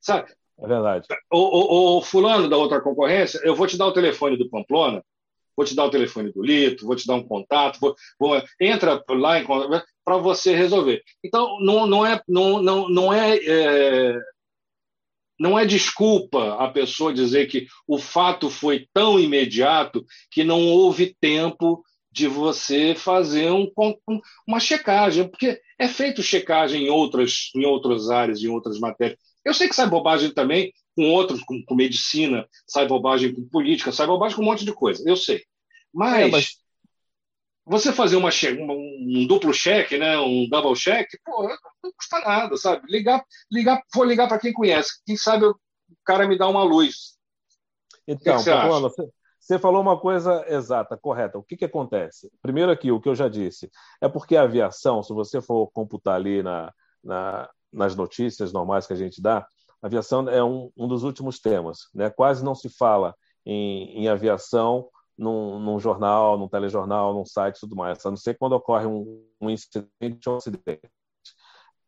Sabe? 0.00 0.32
É 0.60 0.66
verdade. 0.66 1.06
O, 1.30 1.38
o, 1.38 1.98
o 1.98 2.02
fulano 2.02 2.48
da 2.48 2.56
outra 2.56 2.80
concorrência, 2.80 3.40
eu 3.44 3.54
vou 3.54 3.66
te 3.66 3.76
dar 3.76 3.86
o 3.86 3.92
telefone 3.92 4.36
do 4.36 4.50
Pamplona, 4.50 5.04
vou 5.58 5.64
te 5.64 5.74
dar 5.74 5.86
o 5.86 5.90
telefone 5.90 6.32
do 6.32 6.40
Lito, 6.40 6.86
vou 6.86 6.94
te 6.94 7.04
dar 7.04 7.16
um 7.16 7.26
contato, 7.26 7.80
vou, 7.80 7.96
vou, 8.16 8.40
entra 8.60 9.02
lá 9.10 9.84
para 10.04 10.16
você 10.16 10.54
resolver. 10.54 11.02
Então, 11.22 11.58
não, 11.60 11.84
não 11.84 12.06
é, 12.06 12.22
não, 12.28 12.62
não, 12.62 12.88
não 12.88 13.12
é, 13.12 13.36
é 13.44 14.14
não 15.36 15.58
é 15.58 15.66
desculpa 15.66 16.54
a 16.54 16.68
pessoa 16.68 17.12
dizer 17.12 17.46
que 17.46 17.66
o 17.88 17.98
fato 17.98 18.48
foi 18.48 18.86
tão 18.92 19.18
imediato 19.18 20.04
que 20.30 20.44
não 20.44 20.64
houve 20.64 21.16
tempo 21.20 21.82
de 22.10 22.28
você 22.28 22.94
fazer 22.94 23.50
um, 23.50 23.68
uma 24.46 24.60
checagem, 24.60 25.28
porque 25.28 25.60
é 25.78 25.88
feito 25.88 26.22
checagem 26.22 26.86
em 26.86 26.88
outras, 26.88 27.50
em 27.54 27.64
outras 27.64 28.10
áreas, 28.10 28.42
em 28.42 28.48
outras 28.48 28.78
matérias. 28.78 29.18
Eu 29.48 29.54
sei 29.54 29.66
que 29.66 29.74
sai 29.74 29.88
bobagem 29.88 30.30
também 30.30 30.74
com 30.94 31.10
outros, 31.10 31.42
com, 31.42 31.64
com 31.64 31.74
medicina, 31.74 32.46
sai 32.66 32.86
bobagem 32.86 33.34
com 33.34 33.48
política, 33.48 33.90
sai 33.90 34.06
bobagem 34.06 34.36
com 34.36 34.42
um 34.42 34.44
monte 34.44 34.62
de 34.62 34.74
coisa, 34.74 35.02
eu 35.08 35.16
sei. 35.16 35.42
Mas, 35.90 36.20
é, 36.20 36.28
mas... 36.28 36.58
você 37.64 37.90
fazer 37.90 38.16
uma, 38.16 38.28
um 38.28 39.26
duplo 39.26 39.54
cheque, 39.54 39.96
né, 39.96 40.18
um 40.18 40.46
double 40.50 40.74
check, 40.74 41.08
pô, 41.24 41.48
não 41.82 41.90
custa 41.96 42.20
nada, 42.20 42.54
sabe? 42.58 42.82
Ligar, 42.90 43.24
ligar, 43.50 43.82
vou 43.94 44.04
ligar 44.04 44.28
para 44.28 44.38
quem 44.38 44.52
conhece. 44.52 45.00
Quem 45.06 45.16
sabe 45.16 45.46
o 45.46 45.56
cara 46.04 46.28
me 46.28 46.36
dá 46.36 46.46
uma 46.46 46.62
luz. 46.62 47.16
Então, 48.06 48.36
que 48.36 48.44
que 48.44 48.50
você, 48.50 48.80
você, 48.80 49.08
você, 49.40 49.58
falou 49.58 49.80
uma 49.80 49.98
coisa 49.98 50.44
exata, 50.46 50.94
correta. 50.94 51.38
O 51.38 51.42
que, 51.42 51.56
que 51.56 51.64
acontece? 51.64 52.30
Primeiro 52.42 52.70
aqui, 52.70 52.92
o 52.92 53.00
que 53.00 53.08
eu 53.08 53.14
já 53.14 53.30
disse, 53.30 53.70
é 53.98 54.10
porque 54.10 54.36
a 54.36 54.42
aviação, 54.42 55.02
se 55.02 55.14
você 55.14 55.40
for 55.40 55.68
computar 55.68 56.16
ali 56.16 56.42
na, 56.42 56.70
na, 57.02 57.48
nas 57.72 57.94
notícias 57.94 58.52
normais 58.52 58.86
que 58.86 58.92
a 58.92 58.96
gente 58.96 59.20
dá, 59.20 59.46
aviação 59.82 60.28
é 60.28 60.42
um, 60.42 60.70
um 60.76 60.88
dos 60.88 61.02
últimos 61.02 61.38
temas. 61.38 61.88
Né? 61.94 62.10
Quase 62.10 62.44
não 62.44 62.54
se 62.54 62.68
fala 62.68 63.14
em, 63.44 64.04
em 64.04 64.08
aviação 64.08 64.88
num, 65.16 65.58
num, 65.58 65.78
jornal, 65.78 66.38
num 66.38 66.48
telejornal, 66.48 67.12
num 67.12 67.24
site 67.24 67.56
e 67.56 67.60
tudo 67.60 67.76
mais, 67.76 68.04
a 68.04 68.10
não 68.10 68.16
ser 68.16 68.36
quando 68.38 68.52
ocorre 68.52 68.86
um, 68.86 69.24
um 69.40 69.50
incidente 69.50 70.28
ou 70.28 70.34
um 70.34 70.38
acidente. 70.38 70.88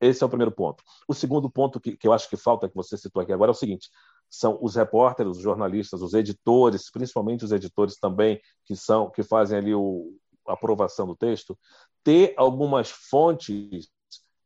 Esse 0.00 0.22
é 0.22 0.26
o 0.26 0.30
primeiro 0.30 0.50
ponto. 0.50 0.82
O 1.06 1.14
segundo 1.14 1.50
ponto 1.50 1.78
que, 1.78 1.96
que 1.96 2.08
eu 2.08 2.12
acho 2.12 2.28
que 2.28 2.36
falta, 2.36 2.68
que 2.68 2.74
você 2.74 2.96
citou 2.96 3.22
aqui 3.22 3.32
agora, 3.32 3.50
é 3.50 3.52
o 3.52 3.54
seguinte: 3.54 3.90
são 4.30 4.58
os 4.62 4.74
repórteres, 4.74 5.36
os 5.36 5.42
jornalistas, 5.42 6.00
os 6.00 6.14
editores, 6.14 6.90
principalmente 6.90 7.44
os 7.44 7.52
editores 7.52 7.96
também 7.96 8.40
que 8.64 8.74
são 8.74 9.10
que 9.10 9.22
fazem 9.22 9.58
ali 9.58 9.74
o, 9.74 10.16
a 10.48 10.54
aprovação 10.54 11.06
do 11.06 11.14
texto, 11.14 11.58
ter 12.02 12.32
algumas 12.36 12.90
fontes 12.90 13.90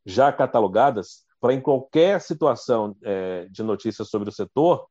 já 0.04 0.32
catalogadas 0.32 1.23
para 1.44 1.52
em 1.52 1.60
qualquer 1.60 2.22
situação 2.22 2.96
é, 3.04 3.46
de 3.50 3.62
notícias 3.62 4.08
sobre 4.08 4.30
o 4.30 4.32
setor 4.32 4.86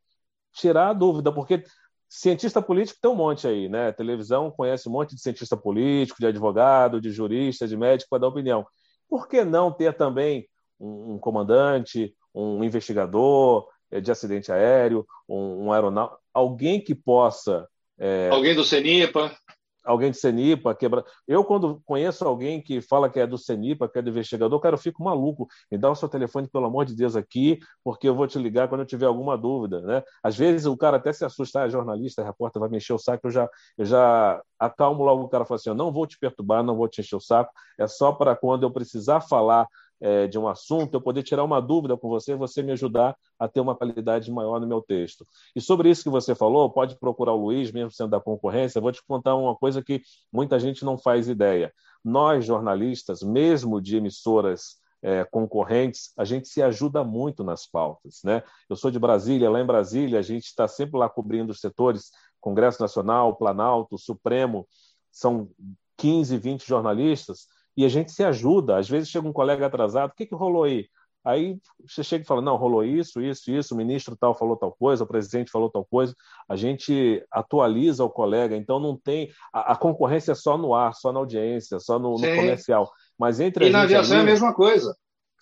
tirar 0.53 0.89
a 0.89 0.93
dúvida, 0.93 1.31
porque 1.31 1.63
cientista 2.07 2.61
político 2.61 2.99
tem 3.01 3.09
um 3.09 3.15
monte 3.15 3.47
aí, 3.47 3.67
né? 3.67 3.87
A 3.87 3.91
televisão 3.93 4.51
conhece 4.51 4.87
um 4.87 4.91
monte 4.91 5.15
de 5.15 5.21
cientista 5.23 5.57
político, 5.57 6.19
de 6.19 6.27
advogado, 6.27 7.01
de 7.01 7.09
jurista, 7.09 7.67
de 7.67 7.75
médico 7.75 8.07
para 8.07 8.19
dar 8.19 8.27
opinião. 8.27 8.67
Por 9.09 9.27
que 9.27 9.43
não 9.43 9.71
ter 9.71 9.97
também 9.97 10.47
um, 10.79 11.13
um 11.13 11.17
comandante, 11.17 12.15
um 12.35 12.63
investigador 12.63 13.67
é, 13.89 13.99
de 13.99 14.11
acidente 14.11 14.51
aéreo, 14.51 15.07
um, 15.27 15.65
um 15.65 15.73
aeronáutico, 15.73 16.21
alguém 16.31 16.79
que 16.79 16.93
possa. 16.93 17.67
É... 17.97 18.29
Alguém 18.29 18.53
do 18.53 18.63
CENIPA 18.63 19.35
alguém 19.83 20.11
de 20.11 20.17
CENIPA, 20.17 20.73
quebra. 20.75 21.03
Eu, 21.27 21.43
quando 21.43 21.81
conheço 21.85 22.25
alguém 22.25 22.61
que 22.61 22.81
fala 22.81 23.09
que 23.09 23.19
é 23.19 23.27
do 23.27 23.37
CENIPA, 23.37 23.89
que 23.89 23.99
é 23.99 24.01
do 24.01 24.09
investigador, 24.09 24.59
cara, 24.59 24.75
eu 24.75 24.79
fico 24.79 25.03
maluco. 25.03 25.47
Me 25.71 25.77
dá 25.77 25.91
o 25.91 25.95
seu 25.95 26.07
telefone, 26.07 26.47
pelo 26.47 26.65
amor 26.65 26.85
de 26.85 26.95
Deus, 26.95 27.15
aqui, 27.15 27.59
porque 27.83 28.07
eu 28.07 28.15
vou 28.15 28.27
te 28.27 28.39
ligar 28.39 28.67
quando 28.67 28.81
eu 28.81 28.87
tiver 28.87 29.05
alguma 29.05 29.37
dúvida. 29.37 29.81
Né? 29.81 30.03
Às 30.23 30.37
vezes 30.37 30.65
o 30.65 30.77
cara 30.77 30.97
até 30.97 31.11
se 31.11 31.25
assusta, 31.25 31.65
é 31.65 31.69
jornalista, 31.69 32.21
é 32.21 32.25
repórter, 32.25 32.59
vai 32.59 32.69
me 32.69 32.77
encher 32.77 32.93
o 32.93 32.99
saco, 32.99 33.27
eu 33.27 33.31
já, 33.31 33.49
eu 33.77 33.85
já 33.85 34.41
acalmo 34.57 35.03
logo 35.03 35.23
o 35.23 35.29
cara 35.29 35.45
fala 35.45 35.57
assim: 35.57 35.69
eu 35.69 35.75
não 35.75 35.91
vou 35.91 36.07
te 36.07 36.17
perturbar, 36.17 36.63
não 36.63 36.75
vou 36.75 36.87
te 36.87 37.01
encher 37.01 37.15
o 37.15 37.19
saco, 37.19 37.51
é 37.77 37.87
só 37.87 38.11
para 38.11 38.35
quando 38.35 38.63
eu 38.63 38.71
precisar 38.71 39.21
falar 39.21 39.67
é, 40.01 40.27
de 40.27 40.37
um 40.37 40.47
assunto, 40.47 40.93
eu 40.93 41.01
poder 41.01 41.23
tirar 41.23 41.43
uma 41.43 41.61
dúvida 41.61 41.95
com 41.95 42.09
você, 42.09 42.35
você 42.35 42.61
me 42.61 42.71
ajudar 42.73 43.15
a 43.39 43.47
ter 43.47 43.59
uma 43.59 43.75
qualidade 43.75 44.31
maior 44.31 44.59
no 44.59 44.67
meu 44.67 44.81
texto. 44.81 45.25
E 45.55 45.61
sobre 45.61 45.89
isso 45.89 46.03
que 46.03 46.09
você 46.09 46.35
falou, 46.35 46.69
pode 46.69 46.97
procurar 46.99 47.33
o 47.33 47.41
Luiz, 47.45 47.71
mesmo 47.71 47.91
sendo 47.91 48.09
da 48.09 48.19
concorrência, 48.19 48.81
vou 48.81 48.91
te 48.91 49.03
contar 49.05 49.35
uma 49.35 49.55
coisa 49.55 49.81
que 49.81 50.01
muita 50.31 50.59
gente 50.59 50.83
não 50.83 50.97
faz 50.97 51.27
ideia. 51.27 51.73
Nós, 52.03 52.45
jornalistas, 52.45 53.21
mesmo 53.21 53.81
de 53.81 53.97
emissoras 53.97 54.81
é, 55.01 55.23
concorrentes, 55.25 56.13
a 56.17 56.23
gente 56.23 56.47
se 56.47 56.61
ajuda 56.61 57.03
muito 57.03 57.43
nas 57.43 57.67
pautas. 57.67 58.21
Né? 58.23 58.41
Eu 58.69 58.75
sou 58.75 58.89
de 58.89 58.97
Brasília, 58.97 59.49
lá 59.49 59.59
em 59.59 59.65
Brasília, 59.65 60.19
a 60.19 60.21
gente 60.23 60.45
está 60.45 60.67
sempre 60.67 60.97
lá 60.97 61.09
cobrindo 61.09 61.51
os 61.51 61.59
setores, 61.59 62.11
Congresso 62.39 62.81
Nacional, 62.81 63.35
Planalto, 63.35 63.97
Supremo, 63.97 64.67
são 65.11 65.49
15, 65.97 66.37
20 66.37 66.67
jornalistas, 66.67 67.47
e 67.75 67.85
a 67.85 67.89
gente 67.89 68.11
se 68.11 68.23
ajuda. 68.23 68.77
Às 68.77 68.89
vezes 68.89 69.09
chega 69.09 69.27
um 69.27 69.33
colega 69.33 69.65
atrasado, 69.65 70.11
o 70.11 70.15
que, 70.15 70.25
que 70.25 70.35
rolou 70.35 70.63
aí? 70.63 70.87
Aí 71.25 71.57
você 71.87 72.03
chega 72.03 72.23
e 72.23 72.27
fala: 72.27 72.41
não, 72.41 72.57
rolou 72.57 72.83
isso, 72.83 73.21
isso, 73.21 73.49
isso, 73.49 73.73
o 73.73 73.77
ministro 73.77 74.15
tal 74.15 74.35
falou 74.35 74.57
tal 74.57 74.73
coisa, 74.73 75.05
o 75.05 75.07
presidente 75.07 75.49
falou 75.49 75.69
tal 75.69 75.85
coisa. 75.85 76.13
A 76.49 76.55
gente 76.55 77.23
atualiza 77.31 78.03
o 78.03 78.09
colega, 78.09 78.57
então 78.57 78.77
não 78.79 78.97
tem. 78.97 79.31
A, 79.53 79.71
a 79.71 79.75
concorrência 79.75 80.33
é 80.33 80.35
só 80.35 80.57
no 80.57 80.75
ar, 80.75 80.93
só 80.93 81.13
na 81.13 81.19
audiência, 81.19 81.79
só 81.79 81.97
no, 81.97 82.15
no 82.15 82.35
comercial. 82.35 82.91
Mas 83.17 83.39
entre 83.39 83.67
e 83.67 83.69
na 83.69 83.83
aviação 83.83 84.17
ali, 84.17 84.19
é 84.19 84.29
a 84.29 84.31
mesma 84.31 84.53
coisa. 84.53 84.93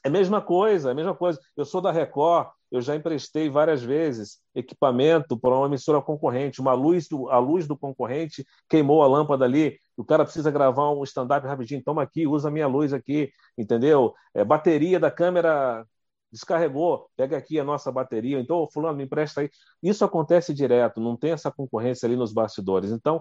É 0.03 0.07
a 0.07 0.11
mesma 0.11 0.41
coisa, 0.41 0.89
é 0.89 0.91
a 0.91 0.95
mesma 0.95 1.15
coisa. 1.15 1.39
Eu 1.55 1.63
sou 1.65 1.79
da 1.79 1.91
Record, 1.91 2.49
eu 2.71 2.81
já 2.81 2.95
emprestei 2.95 3.49
várias 3.49 3.83
vezes 3.83 4.39
equipamento 4.55 5.37
para 5.37 5.55
uma 5.55 5.67
emissora 5.67 6.01
concorrente. 6.01 6.61
Uma 6.61 6.73
luz 6.73 7.07
do, 7.07 7.29
a 7.29 7.37
luz 7.37 7.67
do 7.67 7.77
concorrente 7.77 8.45
queimou 8.69 9.03
a 9.03 9.07
lâmpada 9.07 9.45
ali. 9.45 9.77
O 9.95 10.03
cara 10.03 10.23
precisa 10.23 10.49
gravar 10.49 10.89
um 10.91 11.03
stand-up 11.03 11.45
rapidinho. 11.45 11.83
Toma 11.83 12.01
aqui, 12.01 12.25
usa 12.25 12.47
a 12.47 12.51
minha 12.51 12.67
luz 12.67 12.93
aqui, 12.93 13.31
entendeu? 13.57 14.13
É, 14.33 14.43
bateria 14.43 14.99
da 14.99 15.11
câmera 15.11 15.85
descarregou, 16.31 17.09
pega 17.15 17.37
aqui 17.37 17.59
a 17.59 17.63
nossa 17.63 17.91
bateria. 17.91 18.39
Então, 18.39 18.67
fulano, 18.71 18.97
me 18.97 19.03
empresta 19.03 19.41
aí. 19.41 19.49
Isso 19.83 20.05
acontece 20.05 20.53
direto, 20.53 21.01
não 21.01 21.17
tem 21.17 21.31
essa 21.31 21.51
concorrência 21.51 22.07
ali 22.07 22.15
nos 22.15 22.31
bastidores. 22.31 22.91
Então, 22.91 23.19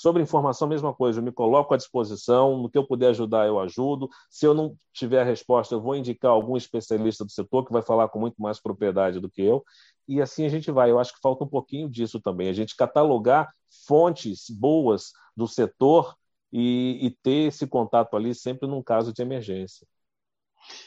Sobre 0.00 0.22
informação, 0.22 0.68
mesma 0.68 0.94
coisa, 0.94 1.18
eu 1.18 1.24
me 1.24 1.32
coloco 1.32 1.74
à 1.74 1.76
disposição, 1.76 2.56
no 2.56 2.70
que 2.70 2.78
eu 2.78 2.86
puder 2.86 3.08
ajudar, 3.08 3.48
eu 3.48 3.58
ajudo. 3.58 4.08
Se 4.30 4.46
eu 4.46 4.54
não 4.54 4.76
tiver 4.92 5.22
a 5.22 5.24
resposta, 5.24 5.74
eu 5.74 5.80
vou 5.80 5.96
indicar 5.96 6.30
algum 6.30 6.56
especialista 6.56 7.24
do 7.24 7.32
setor 7.32 7.66
que 7.66 7.72
vai 7.72 7.82
falar 7.82 8.08
com 8.08 8.20
muito 8.20 8.40
mais 8.40 8.60
propriedade 8.60 9.18
do 9.18 9.28
que 9.28 9.42
eu. 9.42 9.64
E 10.06 10.22
assim 10.22 10.46
a 10.46 10.48
gente 10.48 10.70
vai. 10.70 10.88
Eu 10.88 11.00
acho 11.00 11.12
que 11.12 11.20
falta 11.20 11.42
um 11.42 11.48
pouquinho 11.48 11.90
disso 11.90 12.20
também, 12.20 12.48
a 12.48 12.52
gente 12.52 12.76
catalogar 12.76 13.52
fontes 13.88 14.48
boas 14.48 15.10
do 15.36 15.48
setor 15.48 16.14
e, 16.52 17.04
e 17.04 17.10
ter 17.20 17.48
esse 17.48 17.66
contato 17.66 18.16
ali 18.16 18.36
sempre 18.36 18.68
num 18.68 18.84
caso 18.84 19.12
de 19.12 19.20
emergência. 19.20 19.84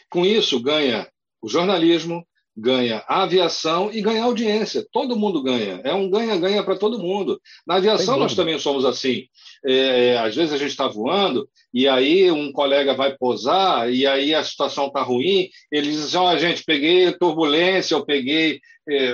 Com 0.10 0.26
isso, 0.26 0.58
ganha 0.62 1.12
o 1.42 1.50
jornalismo, 1.50 2.26
ganha 2.56 3.04
a 3.08 3.24
aviação 3.24 3.90
e 3.94 4.02
ganha 4.02 4.22
a 4.22 4.26
audiência. 4.26 4.86
Todo 4.92 5.16
mundo 5.16 5.42
ganha. 5.42 5.82
É 5.84 5.94
um 5.94 6.10
ganha-ganha 6.10 6.64
para 6.64 6.76
todo 6.76 7.00
mundo. 7.00 7.42
Na 7.66 7.76
aviação 7.76 8.18
nós 8.18 8.36
também 8.36 8.60
somos 8.60 8.86
assim. 8.86 9.26
É, 9.66 10.18
às 10.18 10.36
vezes 10.36 10.54
a 10.54 10.58
gente 10.58 10.72
está 10.72 10.88
voando 10.88 11.48
e 11.74 11.88
aí 11.88 12.32
um 12.32 12.52
colega 12.52 12.94
vai 12.94 13.16
posar 13.16 13.92
e 13.92 14.06
aí 14.06 14.36
a 14.36 14.44
situação 14.44 14.88
está 14.88 15.02
ruim. 15.02 15.50
Ele 15.72 15.90
diz 15.90 16.04
assim, 16.04 16.18
oh, 16.18 16.38
gente, 16.38 16.64
peguei 16.64 17.12
turbulência, 17.14 17.96
eu 17.96 18.06
peguei 18.06 18.60
é, 18.90 19.14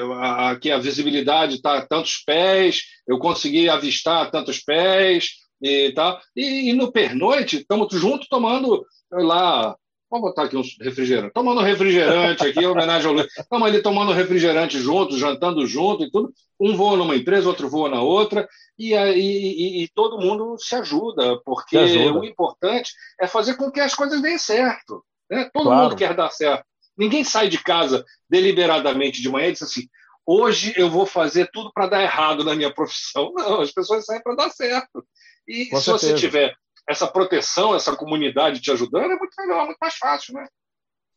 aqui 0.50 0.72
a 0.72 0.78
visibilidade 0.78 1.56
está 1.56 1.86
tantos 1.86 2.24
pés, 2.26 2.84
eu 3.08 3.20
consegui 3.20 3.70
avistar 3.70 4.32
tantos 4.32 4.60
pés 4.60 5.32
e 5.62 5.92
tal. 5.92 6.20
E, 6.36 6.70
e 6.70 6.74
no 6.74 6.92
pernoite 6.92 7.58
estamos 7.58 7.88
juntos 7.94 8.28
tomando 8.28 8.86
lá 9.12 9.76
Vamos 10.10 10.30
botar 10.30 10.44
aqui 10.44 10.56
um 10.56 10.64
refrigerante. 10.82 11.34
Tomando 11.34 11.62
refrigerante 11.62 12.46
aqui, 12.46 12.62
em 12.62 12.66
homenagem 12.66 13.08
ao 13.08 13.14
Luiz. 13.14 13.28
Estamos 13.38 13.68
ali 13.68 13.82
tomando 13.82 14.14
refrigerante 14.14 14.80
juntos, 14.80 15.20
jantando 15.20 15.68
junto 15.68 16.04
e 16.04 16.12
tudo. 16.12 16.32
Um 16.60 16.78
voa 16.78 16.96
numa 16.96 17.16
empresa, 17.16 17.50
outro 17.50 17.70
voa 17.70 17.90
na 17.90 18.02
outra, 18.02 18.48
e, 18.80 18.94
e, 18.94 19.84
e 19.84 19.88
todo 19.90 20.18
mundo 20.18 20.56
se 20.58 20.74
ajuda, 20.76 21.40
porque 21.44 21.78
ajuda. 21.78 22.20
o 22.20 22.24
importante 22.24 22.94
é 23.20 23.28
fazer 23.28 23.56
com 23.56 23.70
que 23.70 23.82
as 23.82 23.94
coisas 23.94 24.22
deem 24.22 24.38
certo. 24.38 25.04
Né? 25.30 25.50
Todo 25.54 25.66
claro. 25.66 25.84
mundo 25.84 25.96
quer 25.96 26.16
dar 26.16 26.30
certo. 26.32 26.64
Ninguém 26.98 27.24
sai 27.24 27.50
de 27.50 27.62
casa 27.62 28.06
deliberadamente 28.30 29.22
de 29.22 29.30
manhã 29.30 29.50
e 29.50 29.52
diz 29.52 29.64
assim: 29.64 29.88
hoje 30.26 30.74
eu 30.78 30.90
vou 30.90 31.06
fazer 31.06 31.50
tudo 31.52 31.72
para 31.74 31.88
dar 31.88 32.02
errado 32.02 32.44
na 32.44 32.56
minha 32.56 32.74
profissão. 32.74 33.34
Não, 33.38 33.62
as 33.62 33.72
pessoas 33.72 34.06
saem 34.06 34.22
para 34.22 34.36
dar 34.36 34.50
certo. 34.50 35.06
E 35.48 35.66
com 35.68 35.78
se 35.78 35.84
certeza. 35.84 36.14
você 36.14 36.20
tiver 36.20 36.56
essa 36.88 37.08
proteção, 37.08 37.76
essa 37.76 37.96
comunidade 37.96 38.62
te 38.62 38.72
ajudando, 38.72 39.12
é 39.12 39.16
muito 39.18 39.34
melhor, 39.38 39.66
muito 39.66 39.78
mais 39.80 39.96
fácil, 39.96 40.34
né? 40.34 40.48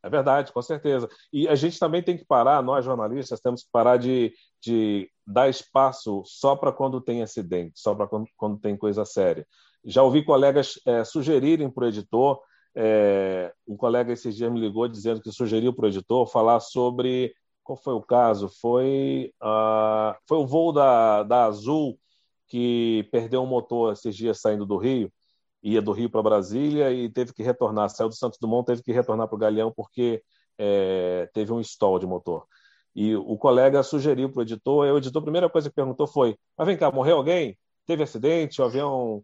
É 0.02 0.08
verdade, 0.08 0.52
com 0.52 0.62
certeza. 0.62 1.08
E 1.32 1.46
a 1.46 1.54
gente 1.54 1.78
também 1.78 2.02
tem 2.02 2.16
que 2.16 2.24
parar, 2.24 2.62
nós 2.62 2.84
jornalistas 2.84 3.40
temos 3.40 3.62
que 3.62 3.68
parar 3.70 3.98
de, 3.98 4.32
de 4.60 5.10
dar 5.26 5.48
espaço 5.48 6.22
só 6.24 6.56
para 6.56 6.72
quando 6.72 7.00
tem 7.00 7.22
acidente, 7.22 7.78
só 7.78 7.94
para 7.94 8.06
quando, 8.06 8.26
quando, 8.36 8.58
tem 8.58 8.76
coisa 8.76 9.04
séria. 9.04 9.46
Já 9.84 10.02
ouvi 10.02 10.24
colegas 10.24 10.80
é, 10.86 11.04
sugerirem 11.04 11.70
para 11.70 11.84
o 11.84 11.88
editor, 11.88 12.40
é, 12.74 13.52
um 13.66 13.76
colega 13.76 14.12
esses 14.12 14.34
dias 14.34 14.50
me 14.50 14.60
ligou 14.60 14.88
dizendo 14.88 15.20
que 15.20 15.30
sugeriu 15.30 15.72
para 15.74 15.84
o 15.84 15.88
editor 15.88 16.26
falar 16.26 16.60
sobre 16.60 17.34
qual 17.62 17.76
foi 17.76 17.94
o 17.94 18.02
caso? 18.02 18.48
Foi, 18.60 19.32
uh, 19.42 20.16
foi 20.26 20.38
o 20.38 20.46
voo 20.46 20.72
da, 20.72 21.22
da 21.22 21.44
Azul 21.44 21.98
que 22.48 23.08
perdeu 23.12 23.42
um 23.42 23.46
motor 23.46 23.92
esses 23.92 24.16
dias 24.16 24.40
saindo 24.40 24.66
do 24.66 24.76
Rio, 24.76 25.12
ia 25.62 25.82
do 25.82 25.92
Rio 25.92 26.10
para 26.10 26.22
Brasília 26.22 26.92
e 26.92 27.08
teve 27.10 27.32
que 27.32 27.42
retornar, 27.42 27.90
saiu 27.90 28.08
do 28.08 28.14
Santos 28.14 28.38
Dumont, 28.40 28.66
teve 28.66 28.82
que 28.82 28.92
retornar 28.92 29.28
para 29.28 29.36
o 29.36 29.38
Galeão 29.38 29.72
porque 29.74 30.22
é, 30.58 31.28
teve 31.32 31.52
um 31.52 31.60
stall 31.60 31.98
de 31.98 32.06
motor. 32.06 32.46
E 32.94 33.14
o 33.14 33.36
colega 33.36 33.82
sugeriu 33.82 34.30
para 34.30 34.40
o 34.40 34.42
editor, 34.42 34.86
e 34.86 34.90
o 34.90 34.98
editor, 34.98 35.20
a 35.20 35.24
primeira 35.24 35.48
coisa 35.48 35.68
que 35.68 35.76
perguntou 35.76 36.06
foi: 36.06 36.36
Mas 36.56 36.66
vem 36.66 36.76
cá, 36.76 36.90
morreu 36.90 37.18
alguém? 37.18 37.56
Teve 37.86 38.02
acidente? 38.02 38.60
O 38.60 38.64
avião. 38.64 39.22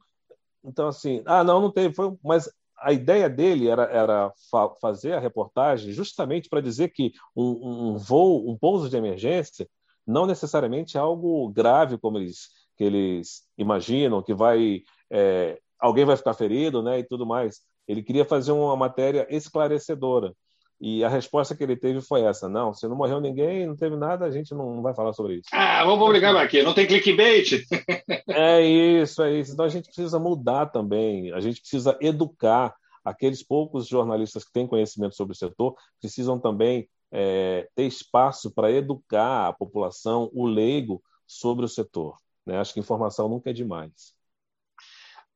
Então, 0.64 0.88
assim, 0.88 1.22
ah, 1.26 1.42
não, 1.42 1.60
não 1.60 1.70
teve. 1.72 1.94
Foi... 1.94 2.16
Mas 2.22 2.48
a 2.78 2.92
ideia 2.92 3.28
dele 3.28 3.68
era, 3.68 3.84
era 3.84 4.32
fa 4.50 4.70
fazer 4.80 5.14
a 5.14 5.20
reportagem 5.20 5.92
justamente 5.92 6.48
para 6.48 6.60
dizer 6.60 6.90
que 6.90 7.12
um, 7.34 7.94
um, 7.94 7.96
voo, 7.96 8.48
um 8.48 8.56
pouso 8.56 8.88
de 8.88 8.96
emergência, 8.96 9.68
não 10.06 10.26
necessariamente 10.26 10.96
é 10.96 11.00
algo 11.00 11.48
grave 11.48 11.98
como 11.98 12.18
eles, 12.18 12.48
que 12.76 12.84
eles 12.84 13.42
imaginam, 13.58 14.22
que 14.22 14.34
vai 14.34 14.82
é, 15.10 15.58
alguém 15.78 16.05
vai 16.05 16.16
ficar 16.16 16.35
ferido, 16.35 16.82
né, 16.82 16.98
e 16.98 17.05
tudo 17.05 17.27
mais. 17.27 17.61
Ele 17.86 18.03
queria 18.03 18.24
fazer 18.24 18.53
uma 18.53 18.77
matéria 18.77 19.27
esclarecedora. 19.31 20.32
E 20.81 21.03
a 21.03 21.09
resposta 21.09 21.57
que 21.57 21.62
ele 21.62 21.77
teve 21.77 22.01
foi 22.03 22.23
essa: 22.23 22.48
não, 22.48 22.74
se 22.74 22.86
não 22.86 22.97
morreu 22.97 23.20
ninguém, 23.20 23.66
não 23.66 23.77
teve 23.77 23.97
nada, 23.97 24.27
a 24.27 24.31
gente 24.31 24.55
não 24.55 24.82
vai 24.82 24.94
falar 24.94 25.12
sobre 25.12 25.36
isso. 25.36 25.48
Ah, 25.53 25.82
vamos 25.85 26.05
publicar 26.05 26.36
aqui, 26.36 26.62
não 26.62 26.74
tem 26.74 26.86
clickbait. 26.86 27.65
é 28.28 28.61
isso, 28.61 29.23
é 29.23 29.39
isso. 29.39 29.53
Então 29.53 29.65
a 29.65 29.70
gente 29.70 29.86
precisa 29.86 30.19
mudar 30.19 30.66
também, 30.66 31.32
a 31.32 31.40
gente 31.40 31.61
precisa 31.61 31.97
educar. 32.01 32.74
Aqueles 33.05 33.40
poucos 33.40 33.86
jornalistas 33.86 34.44
que 34.44 34.53
têm 34.53 34.66
conhecimento 34.66 35.15
sobre 35.15 35.32
o 35.32 35.36
setor 35.36 35.77
precisam 36.01 36.40
também 36.40 36.89
é, 37.12 37.69
ter 37.77 37.85
espaço 37.85 38.51
para 38.51 38.70
educar 38.73 39.47
a 39.47 39.53
população, 39.53 40.28
o 40.35 40.44
leigo, 40.44 41.01
sobre 41.24 41.65
o 41.65 41.69
setor. 41.69 42.16
Né? 42.44 42.59
Acho 42.59 42.74
que 42.74 42.81
informação 42.81 43.28
nunca 43.28 43.51
é 43.51 43.53
demais. 43.53 44.15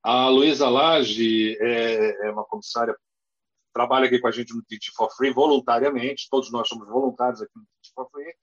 A 0.03 0.29
Luísa 0.29 0.69
Lage 0.69 1.57
é, 1.61 2.29
é 2.29 2.31
uma 2.31 2.45
comissária 2.45 2.97
trabalha 3.73 4.07
aqui 4.07 4.19
com 4.19 4.27
a 4.27 4.33
gente 4.33 4.55
no 4.55 4.63
Teach 4.65 4.91
for 4.93 5.11
Free 5.17 5.33
voluntariamente, 5.33 6.29
todos 6.31 6.51
nós 6.51 6.69
somos 6.69 6.89
voluntários 6.89 7.41
aqui 7.41 7.53
no 7.55 7.63
Teach 7.63 7.95
for 7.95 8.09
Free. 8.11 8.35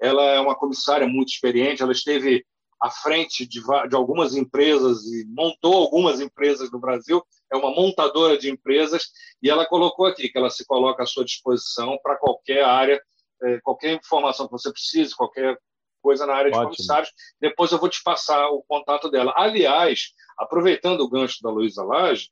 Ela 0.00 0.22
é 0.22 0.40
uma 0.40 0.54
comissária 0.54 1.06
muito 1.06 1.30
experiente, 1.30 1.82
ela 1.82 1.92
esteve 1.92 2.44
à 2.80 2.90
frente 2.90 3.44
de, 3.46 3.60
de 3.60 3.96
algumas 3.96 4.36
empresas 4.36 5.04
e 5.06 5.24
montou 5.26 5.74
algumas 5.74 6.20
empresas 6.20 6.70
no 6.70 6.78
Brasil, 6.78 7.22
é 7.52 7.56
uma 7.56 7.74
montadora 7.74 8.38
de 8.38 8.48
empresas, 8.48 9.10
e 9.42 9.50
ela 9.50 9.66
colocou 9.66 10.06
aqui 10.06 10.28
que 10.28 10.38
ela 10.38 10.50
se 10.50 10.64
coloca 10.64 11.02
à 11.02 11.06
sua 11.06 11.24
disposição 11.24 11.98
para 12.02 12.16
qualquer 12.16 12.62
área, 12.62 13.02
é, 13.42 13.60
qualquer 13.60 13.94
informação 13.94 14.46
que 14.46 14.52
você 14.52 14.70
precise, 14.70 15.16
qualquer 15.16 15.58
coisa 16.08 16.24
na 16.24 16.34
área 16.34 16.50
de 16.50 16.56
Ótimo. 16.56 16.70
comissários. 16.70 17.12
Depois 17.38 17.70
eu 17.70 17.78
vou 17.78 17.90
te 17.90 18.02
passar 18.02 18.48
o 18.48 18.64
contato 18.66 19.10
dela. 19.10 19.34
Aliás, 19.36 20.14
aproveitando 20.38 21.02
o 21.02 21.08
gancho 21.08 21.42
da 21.42 21.50
Luísa 21.50 21.84
Lage, 21.84 22.30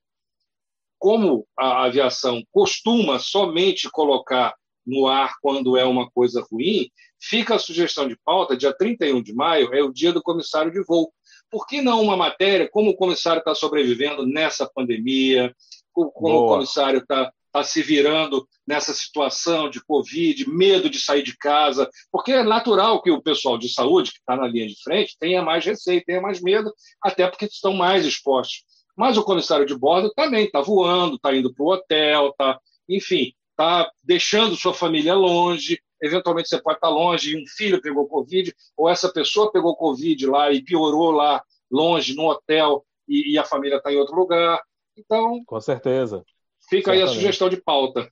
como 0.98 1.46
a 1.58 1.84
aviação 1.84 2.42
costuma 2.50 3.18
somente 3.18 3.90
colocar 3.90 4.54
no 4.86 5.06
ar 5.06 5.34
quando 5.42 5.76
é 5.76 5.84
uma 5.84 6.10
coisa 6.10 6.42
ruim, 6.50 6.88
fica 7.20 7.56
a 7.56 7.58
sugestão 7.58 8.08
de 8.08 8.16
pauta, 8.24 8.56
dia 8.56 8.72
31 8.72 9.22
de 9.22 9.34
maio 9.34 9.74
é 9.74 9.82
o 9.82 9.92
dia 9.92 10.10
do 10.10 10.22
comissário 10.22 10.72
de 10.72 10.82
voo. 10.82 11.12
Por 11.50 11.66
que 11.66 11.82
não 11.82 12.00
uma 12.00 12.16
matéria 12.16 12.70
como 12.70 12.92
o 12.92 12.96
comissário 12.96 13.40
está 13.40 13.54
sobrevivendo 13.54 14.26
nessa 14.26 14.66
pandemia, 14.74 15.54
como 15.92 16.12
Boa. 16.12 16.44
o 16.44 16.48
comissário 16.48 17.00
está 17.00 17.30
tá 17.58 17.64
se 17.64 17.82
virando 17.82 18.46
nessa 18.66 18.92
situação 18.92 19.70
de 19.70 19.84
Covid, 19.84 20.48
medo 20.48 20.90
de 20.90 21.00
sair 21.00 21.22
de 21.22 21.36
casa, 21.36 21.88
porque 22.10 22.32
é 22.32 22.42
natural 22.42 23.02
que 23.02 23.10
o 23.10 23.22
pessoal 23.22 23.56
de 23.58 23.68
saúde, 23.68 24.12
que 24.12 24.18
está 24.18 24.36
na 24.36 24.46
linha 24.46 24.66
de 24.66 24.76
frente, 24.82 25.16
tenha 25.18 25.42
mais 25.42 25.64
receio, 25.64 26.04
tenha 26.04 26.20
mais 26.20 26.40
medo, 26.40 26.72
até 27.02 27.28
porque 27.28 27.46
estão 27.46 27.72
mais 27.72 28.04
expostos 28.04 28.64
mas 28.96 29.18
o 29.18 29.22
comissário 29.22 29.66
de 29.66 29.76
bordo 29.76 30.10
também 30.14 30.46
está 30.46 30.62
voando, 30.62 31.16
está 31.16 31.36
indo 31.36 31.52
para 31.52 31.62
o 31.62 31.68
hotel, 31.68 32.32
tá, 32.32 32.58
enfim, 32.88 33.34
está 33.50 33.90
deixando 34.02 34.56
sua 34.56 34.72
família 34.72 35.14
longe. 35.14 35.78
Eventualmente 36.00 36.48
você 36.48 36.60
pode 36.60 36.78
estar 36.78 36.88
tá 36.88 36.94
longe 36.94 37.32
e 37.32 37.42
um 37.42 37.46
filho 37.46 37.80
pegou 37.80 38.08
Covid, 38.08 38.54
ou 38.76 38.88
essa 38.88 39.12
pessoa 39.12 39.52
pegou 39.52 39.76
Covid 39.76 40.26
lá 40.26 40.50
e 40.50 40.62
piorou 40.62 41.10
lá 41.10 41.42
longe 41.70 42.14
no 42.14 42.30
hotel 42.30 42.84
e, 43.06 43.32
e 43.32 43.38
a 43.38 43.44
família 43.44 43.76
está 43.76 43.92
em 43.92 43.96
outro 43.96 44.16
lugar. 44.16 44.60
Então. 44.96 45.42
Com 45.44 45.60
certeza. 45.60 46.24
Fica 46.68 46.90
Certamente. 46.90 47.02
aí 47.02 47.02
a 47.02 47.14
sugestão 47.14 47.48
de 47.48 47.56
pauta. 47.56 48.10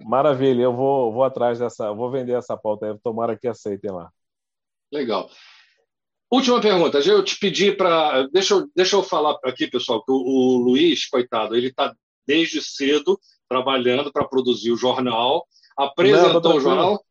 Maravilha, 0.00 0.62
eu 0.62 0.72
vou, 0.72 1.12
vou 1.12 1.24
atrás 1.24 1.58
dessa, 1.58 1.92
vou 1.92 2.10
vender 2.10 2.32
essa 2.32 2.56
pauta 2.56 2.86
aí, 2.86 2.98
tomara 3.02 3.36
que 3.36 3.48
aceitem 3.48 3.90
lá. 3.90 4.10
Legal. 4.92 5.28
Última 6.30 6.60
pergunta. 6.60 6.98
Eu 6.98 7.22
te 7.24 7.38
pedi 7.38 7.72
para. 7.72 8.26
Deixa, 8.28 8.54
eu, 8.54 8.68
deixa 8.74 8.96
eu 8.96 9.02
falar 9.02 9.38
aqui, 9.44 9.66
pessoal, 9.66 10.04
que 10.04 10.10
o, 10.10 10.16
o 10.16 10.56
Luiz, 10.58 11.06
coitado, 11.06 11.56
ele 11.56 11.68
está 11.68 11.94
desde 12.26 12.62
cedo 12.62 13.18
trabalhando 13.48 14.12
para 14.12 14.26
produzir 14.26 14.72
o 14.72 14.76
jornal, 14.76 15.46
apresentou 15.76 16.40
Não, 16.42 16.56
o 16.56 16.60
jornal, 16.60 17.04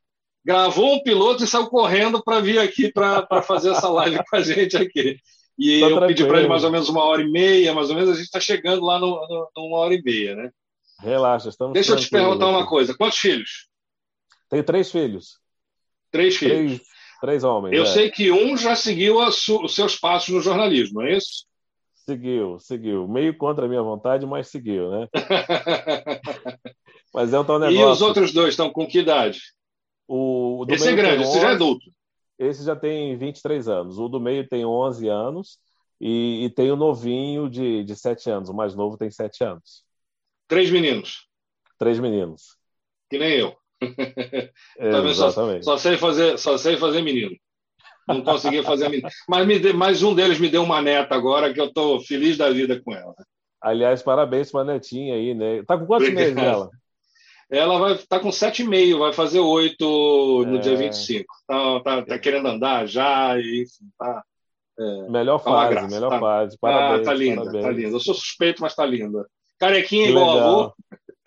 gravou 0.43 0.95
um 0.95 1.03
piloto 1.03 1.43
e 1.43 1.47
saiu 1.47 1.67
correndo 1.67 2.21
para 2.21 2.41
vir 2.41 2.59
aqui 2.59 2.91
para 2.91 3.41
fazer 3.41 3.71
essa 3.71 3.89
live 3.89 4.19
com 4.29 4.35
a 4.35 4.41
gente 4.41 4.75
aqui. 4.75 5.17
E 5.57 5.79
tá 5.79 5.85
eu 5.85 5.95
tranquilo. 5.95 6.07
pedi 6.07 6.25
para 6.25 6.39
ele 6.39 6.49
mais 6.49 6.65
ou 6.65 6.71
menos 6.71 6.89
uma 6.89 7.03
hora 7.03 7.21
e 7.21 7.29
meia, 7.29 7.73
mais 7.73 7.89
ou 7.89 7.95
menos, 7.95 8.09
a 8.09 8.13
gente 8.13 8.25
está 8.25 8.41
chegando 8.41 8.83
lá 8.85 8.99
numa 8.99 9.77
hora 9.77 9.93
e 9.93 10.01
meia, 10.03 10.35
né? 10.35 10.51
Relaxa, 10.99 11.49
estamos 11.49 11.73
Deixa 11.73 11.93
eu 11.93 11.99
te 11.99 12.09
perguntar 12.09 12.47
uma 12.47 12.65
coisa. 12.65 12.95
Quantos 12.95 13.17
filhos? 13.17 13.67
Tenho 14.49 14.63
três 14.63 14.91
filhos. 14.91 15.39
Três 16.11 16.37
filhos. 16.37 16.77
Três, 16.77 16.95
Três 17.21 17.43
homens. 17.43 17.75
Eu 17.75 17.83
é. 17.83 17.87
sei 17.87 18.11
que 18.11 18.31
um 18.31 18.55
já 18.57 18.75
seguiu 18.75 19.17
os 19.17 19.73
seus 19.73 19.95
passos 19.95 20.29
no 20.29 20.41
jornalismo, 20.41 21.01
não 21.01 21.07
é 21.07 21.17
isso? 21.17 21.45
Seguiu, 21.95 22.59
seguiu. 22.59 23.07
Meio 23.07 23.35
contra 23.35 23.65
a 23.65 23.67
minha 23.67 23.81
vontade, 23.81 24.25
mas 24.25 24.47
seguiu, 24.49 24.91
né? 24.91 25.07
mas 27.13 27.33
é 27.33 27.39
um 27.39 27.43
tal 27.43 27.57
negócio. 27.57 27.81
E 27.81 27.83
os 27.83 28.01
outros 28.01 28.31
dois 28.31 28.49
estão 28.49 28.69
com 28.69 28.85
que 28.85 28.99
idade? 28.99 29.41
O, 30.07 30.63
o 30.63 30.71
esse 30.71 30.87
é 30.87 30.93
grande, 30.93 31.23
11, 31.23 31.29
esse 31.29 31.41
já 31.41 31.49
é 31.49 31.53
adulto. 31.53 31.85
Esse 32.37 32.63
já 32.63 32.75
tem 32.75 33.17
23 33.17 33.67
anos. 33.67 33.97
O 33.97 34.07
do 34.07 34.19
meio 34.19 34.47
tem 34.47 34.65
11 34.65 35.07
anos 35.07 35.57
e, 35.99 36.45
e 36.45 36.49
tem 36.51 36.69
o 36.69 36.75
novinho 36.75 37.49
de, 37.49 37.83
de 37.83 37.95
7 37.95 38.29
anos. 38.29 38.49
O 38.49 38.53
mais 38.53 38.75
novo 38.75 38.97
tem 38.97 39.09
7 39.09 39.43
anos. 39.43 39.84
Três 40.47 40.69
meninos. 40.69 41.27
Três 41.77 41.99
meninos. 41.99 42.57
Que 43.09 43.17
nem 43.17 43.33
eu. 43.33 43.55
Também 44.79 45.13
só, 45.13 45.31
só, 45.61 45.77
sei 45.77 45.97
fazer, 45.97 46.37
só 46.37 46.57
sei 46.57 46.77
fazer 46.77 47.01
menino. 47.01 47.35
Não 48.07 48.21
consegui 48.23 48.61
fazer 48.63 48.89
menino. 48.89 49.09
Mas 49.27 49.47
me 49.47 49.59
de, 49.59 49.73
mais 49.73 50.03
um 50.03 50.13
deles 50.13 50.39
me 50.39 50.49
deu 50.49 50.63
uma 50.63 50.81
neta 50.81 51.15
agora 51.15 51.53
que 51.53 51.59
eu 51.59 51.65
estou 51.65 51.99
feliz 52.01 52.37
da 52.37 52.49
vida 52.49 52.79
com 52.81 52.93
ela. 52.93 53.13
Aliás, 53.61 54.03
parabéns 54.03 54.51
para 54.51 54.61
a 54.61 54.73
netinha 54.73 55.15
aí, 55.15 55.33
né? 55.33 55.63
Tá 55.63 55.77
com 55.77 55.85
quantos 55.85 56.07
Obrigado. 56.07 56.35
meses 56.35 56.43
ela? 56.43 56.69
Ela 57.49 57.77
vai 57.77 57.97
tá 57.97 58.19
com 58.19 58.31
sete 58.31 58.63
e 58.63 58.67
meio, 58.67 58.99
vai 58.99 59.13
fazer 59.13 59.39
oito 59.39 60.43
no 60.47 60.57
é... 60.57 60.59
dia 60.59 60.75
25. 60.75 61.25
Tá, 61.47 61.79
tá, 61.81 62.01
tá 62.03 62.19
querendo 62.19 62.47
andar 62.47 62.87
já 62.87 63.37
e 63.39 63.65
tá. 63.97 64.23
É, 64.77 65.09
melhor 65.09 65.37
tá 65.39 65.51
fase, 65.51 65.87
melhor 65.93 66.09
tá, 66.09 66.19
fase. 66.19 66.57
Parabéns, 66.59 67.01
ah, 67.01 67.03
tá 67.05 67.13
linda, 67.13 67.41
parabéns. 67.41 67.63
tá 67.63 67.71
linda. 67.71 67.95
Eu 67.95 67.99
sou 67.99 68.13
suspeito, 68.13 68.61
mas 68.61 68.75
tá 68.75 68.85
linda. 68.85 69.25
Carequinha 69.59 70.05
que 70.05 70.11
igual 70.11 70.33
legal. 70.35 70.59
avô. 70.63 70.73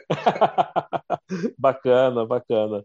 bacana, 1.58 2.26
bacana. 2.26 2.84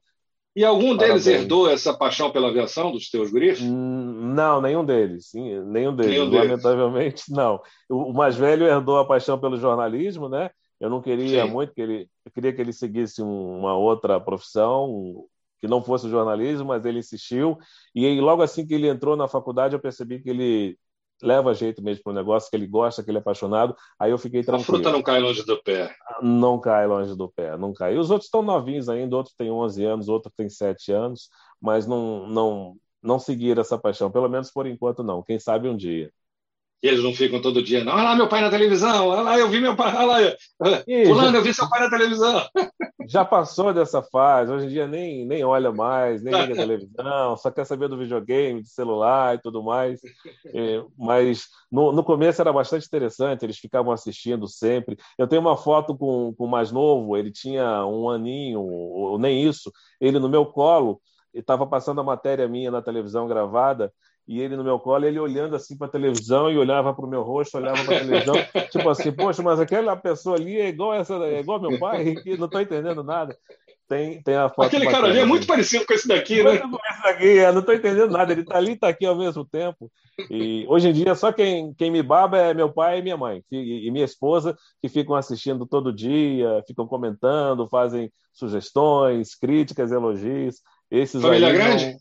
E 0.56 0.64
algum 0.64 0.96
deles 0.96 1.24
Parabéns. 1.24 1.28
herdou 1.28 1.70
essa 1.70 1.98
paixão 1.98 2.32
pela 2.32 2.50
aviação 2.50 2.92
dos 2.92 3.10
teus 3.10 3.32
guris? 3.32 3.60
Hum, 3.60 4.34
não, 4.36 4.62
nenhum 4.62 4.86
deles. 4.86 5.32
Nenhum 5.34 5.96
deles. 5.96 6.12
Nenhum 6.12 6.30
Lamentavelmente, 6.32 7.24
deles. 7.28 7.30
não. 7.30 7.60
O 7.90 8.14
mais 8.14 8.36
velho 8.36 8.68
herdou 8.68 9.00
a 9.00 9.06
paixão 9.08 9.40
pelo 9.40 9.58
jornalismo, 9.58 10.30
né? 10.30 10.52
Eu 10.80 10.90
não 10.90 11.02
queria 11.02 11.46
Sim. 11.46 11.52
muito 11.52 11.74
que 11.74 11.82
ele, 11.82 12.10
eu 12.26 12.32
queria 12.32 12.54
que 12.54 12.62
ele 12.62 12.74
seguisse 12.74 13.22
uma 13.22 13.76
outra 13.76 14.20
profissão 14.20 15.26
que 15.60 15.68
não 15.68 15.82
fosse 15.82 16.06
o 16.08 16.10
jornalismo, 16.10 16.68
mas 16.68 16.86
ele 16.86 17.00
insistiu. 17.00 17.58
E 17.96 18.06
aí, 18.06 18.20
logo 18.20 18.42
assim 18.42 18.68
que 18.68 18.74
ele 18.74 18.88
entrou 18.88 19.16
na 19.16 19.28
faculdade, 19.30 19.74
eu 19.76 19.80
percebi 19.80 20.22
que 20.22 20.30
ele 20.30 20.78
leva 21.22 21.54
jeito 21.54 21.82
mesmo 21.82 22.04
para 22.04 22.12
o 22.12 22.16
negócio, 22.16 22.50
que 22.50 22.56
ele 22.56 22.68
gosta, 22.68 23.04
que 23.04 23.10
ele 23.10 23.18
é 23.18 23.22
apaixonado. 23.22 23.76
Aí 24.00 24.12
eu 24.12 24.18
fiquei 24.18 24.44
tranquilo. 24.44 24.64
A 24.64 24.66
fruta 24.66 24.92
não 24.92 25.02
cai 25.02 25.20
longe 25.20 25.46
do 25.46 25.62
pé. 25.62 25.96
Não 26.22 26.60
cai 26.60 26.88
longe 26.88 27.16
do 27.16 27.30
pé, 27.30 27.58
não 27.58 27.74
cai. 27.74 27.96
E 27.96 27.98
os 27.98 28.10
outros 28.10 28.28
estão 28.28 28.42
novinhos 28.42 28.90
ainda, 28.90 29.16
outro 29.16 29.34
tem 29.38 29.52
11 29.52 29.84
anos, 29.84 30.10
outro 30.10 30.32
tem 30.36 30.50
7 30.50 30.92
anos, 30.92 31.30
mas 31.62 31.86
não, 31.86 32.28
não, 32.28 32.76
não 33.02 33.20
seguir 33.20 33.58
essa 33.58 33.78
paixão. 33.78 34.12
Pelo 34.12 34.30
menos 34.30 34.52
por 34.52 34.68
enquanto 34.68 35.04
não. 35.04 35.24
Quem 35.24 35.40
sabe 35.40 35.68
um 35.68 35.78
dia. 35.78 36.12
E 36.84 36.88
eles 36.90 37.02
não 37.02 37.14
ficam 37.14 37.42
todo 37.42 37.64
dia, 37.64 37.82
não. 37.82 37.94
Olha 37.94 38.04
lá 38.04 38.16
meu 38.16 38.28
pai 38.28 38.42
na 38.42 38.50
televisão, 38.50 39.08
olha 39.08 39.22
lá, 39.22 39.40
eu 39.40 39.48
vi 39.48 39.62
meu 39.62 39.74
pai, 39.74 39.96
olha 39.96 40.06
lá, 40.06 40.86
fulano, 41.08 41.38
eu 41.38 41.42
vi 41.42 41.54
seu 41.54 41.70
pai 41.70 41.80
na 41.80 41.90
televisão. 41.90 42.46
já 43.08 43.24
passou 43.24 43.74
dessa 43.74 44.02
fase. 44.02 44.52
Hoje 44.52 44.66
em 44.66 44.70
dia 44.70 44.86
nem, 44.86 45.26
nem 45.26 45.46
olha 45.46 45.72
mais, 45.72 46.22
nem 46.22 46.34
liga 46.34 46.54
televisão, 46.54 47.38
só 47.38 47.50
quer 47.50 47.66
saber 47.66 47.88
do 47.88 47.98
videogame, 47.98 48.62
do 48.62 48.68
celular 48.68 49.36
e 49.36 49.42
tudo 49.42 49.64
mais. 49.64 50.02
É, 50.48 50.84
mas 50.98 51.46
no, 51.72 51.94
no 51.94 52.04
começo 52.04 52.42
era 52.42 52.52
bastante 52.52 52.86
interessante, 52.86 53.46
eles 53.46 53.58
ficavam 53.58 53.94
assistindo 53.94 54.46
sempre. 54.46 54.98
Eu 55.18 55.26
tenho 55.26 55.42
uma 55.42 55.56
foto 55.56 55.98
com, 55.98 56.34
com 56.34 56.44
o 56.44 56.52
mais 56.52 56.70
novo, 56.70 57.16
ele 57.16 57.32
tinha 57.32 57.86
um 57.86 58.10
aninho, 58.10 58.60
ou 58.60 59.18
nem 59.18 59.48
isso, 59.48 59.72
ele 60.02 60.20
no 60.20 60.28
meu 60.28 60.46
colo, 60.46 61.00
estava 61.34 61.66
passando 61.66 62.02
a 62.02 62.04
matéria 62.04 62.46
minha 62.46 62.70
na 62.70 62.82
televisão 62.82 63.26
gravada 63.26 63.90
e 64.28 64.40
ele 64.40 64.56
no 64.56 64.64
meu 64.64 64.80
colo, 64.80 65.06
ele 65.06 65.20
olhando 65.20 65.56
assim 65.56 65.78
para 65.78 65.88
a 65.88 65.92
televisão 65.92 66.50
e 66.50 66.58
olhava 66.58 66.94
para 66.94 67.06
o 67.06 67.10
meu 67.10 67.24
rosto, 67.24 67.58
olhava 67.58 67.84
para 67.84 67.98
a 67.98 68.00
televisão, 68.00 68.36
tipo 68.72 68.90
assim, 68.90 69.12
poxa, 69.12 69.44
mas 69.44 69.60
aquela 69.60 69.96
pessoa 69.96 70.38
ali 70.38 70.60
é 70.60 70.70
igual 70.70 70.94
essa, 70.94 71.16
é 71.26 71.40
igual 71.40 71.62
meu 71.62 71.78
pai, 71.78 72.16
que 72.16 72.38
não 72.38 72.46
estou 72.46 72.62
entendendo 72.62 73.04
nada. 73.04 73.38
Tem, 73.88 74.24
tem 74.24 74.36
a 74.36 74.50
foto 74.50 74.68
Aquele 74.68 74.90
cara 74.90 75.08
ali 75.08 75.20
é 75.20 75.26
muito 75.26 75.46
parecido 75.46 75.86
com 75.86 75.94
esse 75.94 76.08
daqui, 76.08 76.42
né? 76.42 76.56
Esse 76.56 77.04
daqui, 77.04 77.26
eu 77.26 77.52
não 77.52 77.60
estou 77.60 77.76
entendendo 77.76 78.12
nada. 78.12 78.32
Ele 78.32 78.42
está 78.42 78.58
ali 78.58 78.72
e 78.72 78.74
está 78.74 78.88
aqui 78.88 79.06
ao 79.06 79.16
mesmo 79.16 79.46
tempo. 79.46 79.92
E 80.32 80.66
hoje 80.70 80.88
em 80.88 80.94
dia, 80.94 81.14
só 81.16 81.32
quem, 81.32 81.74
quem 81.74 81.92
me 81.92 82.02
baba 82.02 82.38
é 82.38 82.54
meu 82.54 82.72
pai 82.72 83.00
e 83.00 83.02
minha 83.02 83.18
mãe, 83.18 83.44
e, 83.52 83.88
e 83.88 83.92
minha 83.92 84.06
esposa, 84.06 84.56
que 84.82 84.88
ficam 84.88 85.16
assistindo 85.16 85.66
todo 85.66 85.94
dia, 85.94 86.64
ficam 86.66 86.88
comentando, 86.88 87.68
fazem 87.68 88.12
sugestões, 88.34 89.36
críticas, 89.36 89.92
elogios. 89.92 90.62
Esses 90.90 91.22
Família 91.22 91.52
grande? 91.52 91.86
Não... 91.92 91.98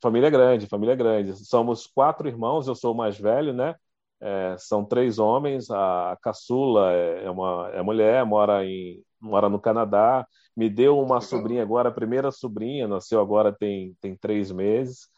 Família 0.00 0.30
grande, 0.30 0.66
família 0.66 0.94
grande. 0.94 1.34
Somos 1.44 1.86
quatro 1.86 2.28
irmãos, 2.28 2.68
eu 2.68 2.74
sou 2.74 2.92
o 2.94 2.96
mais 2.96 3.18
velho, 3.18 3.52
né? 3.52 3.74
É, 4.20 4.56
são 4.58 4.84
três 4.84 5.18
homens, 5.18 5.70
a 5.70 6.16
caçula 6.20 6.92
é, 6.92 7.24
é 7.24 7.30
uma 7.30 7.70
é 7.72 7.82
mulher, 7.82 8.24
mora, 8.26 8.64
em, 8.64 9.00
mora 9.20 9.48
no 9.48 9.60
Canadá, 9.60 10.26
me 10.56 10.68
deu 10.68 10.98
uma 10.98 11.20
sobrinha 11.20 11.62
agora, 11.62 11.88
a 11.88 11.92
primeira 11.92 12.32
sobrinha, 12.32 12.88
nasceu 12.88 13.20
agora 13.20 13.52
tem, 13.52 13.96
tem 14.00 14.16
três 14.16 14.50
meses, 14.50 15.08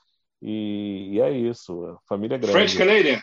e, 0.43 1.12
e 1.12 1.20
é 1.20 1.31
isso, 1.31 1.98
família 2.07 2.36
grande. 2.36 2.52
French 2.52 2.77
Canadian? 2.77 3.20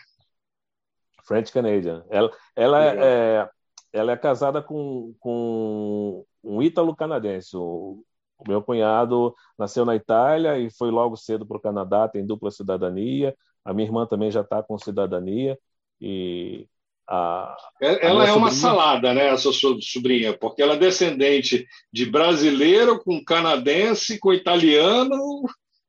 French 1.24 1.52
Canadian. 1.52 2.04
Ela, 2.10 2.30
ela, 2.56 2.84
é, 2.84 3.48
ela 3.92 4.12
é 4.12 4.16
casada 4.16 4.60
com, 4.60 5.14
com 5.20 6.24
um 6.42 6.60
ítalo-canadense, 6.60 7.56
o, 7.56 8.02
o 8.38 8.48
meu 8.48 8.62
cunhado 8.62 9.34
nasceu 9.58 9.84
na 9.84 9.96
Itália 9.96 10.58
e 10.58 10.70
foi 10.70 10.90
logo 10.90 11.16
cedo 11.16 11.44
para 11.44 11.56
o 11.56 11.60
Canadá, 11.60 12.08
tem 12.08 12.24
dupla 12.24 12.50
cidadania. 12.50 13.36
A 13.64 13.74
minha 13.74 13.86
irmã 13.86 14.06
também 14.06 14.30
já 14.30 14.42
está 14.42 14.62
com 14.62 14.78
cidadania. 14.78 15.58
E 16.00 16.66
a, 17.08 17.56
ela 17.80 18.24
a 18.24 18.28
é 18.28 18.32
uma 18.32 18.50
salada, 18.50 19.12
né, 19.12 19.30
a 19.30 19.36
sua 19.36 19.52
sobrinha, 19.52 20.36
porque 20.36 20.62
ela 20.62 20.74
é 20.74 20.78
descendente 20.78 21.66
de 21.92 22.06
brasileiro 22.06 23.02
com 23.02 23.24
canadense, 23.24 24.18
com 24.20 24.32
italiano. 24.32 25.42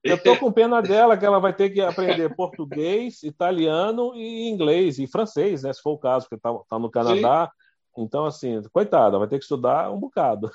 Eu 0.03 0.15
estou 0.15 0.37
com 0.37 0.51
pena 0.51 0.81
dela 0.81 1.17
que 1.17 1.25
ela 1.25 1.39
vai 1.39 1.53
ter 1.53 1.69
que 1.69 1.81
aprender 1.81 2.33
português, 2.35 3.21
italiano 3.21 4.13
e 4.15 4.49
inglês 4.49 4.97
e 4.97 5.07
francês, 5.07 5.63
né, 5.63 5.73
se 5.73 5.81
for 5.81 5.91
o 5.91 5.97
caso, 5.97 6.25
porque 6.25 6.35
está 6.35 6.57
tá 6.67 6.79
no 6.79 6.89
Canadá. 6.89 7.51
Sim. 7.95 8.03
Então, 8.03 8.25
assim, 8.25 8.61
coitada, 8.71 9.19
vai 9.19 9.27
ter 9.27 9.37
que 9.37 9.43
estudar 9.43 9.91
um 9.91 9.99
bocado. 9.99 10.49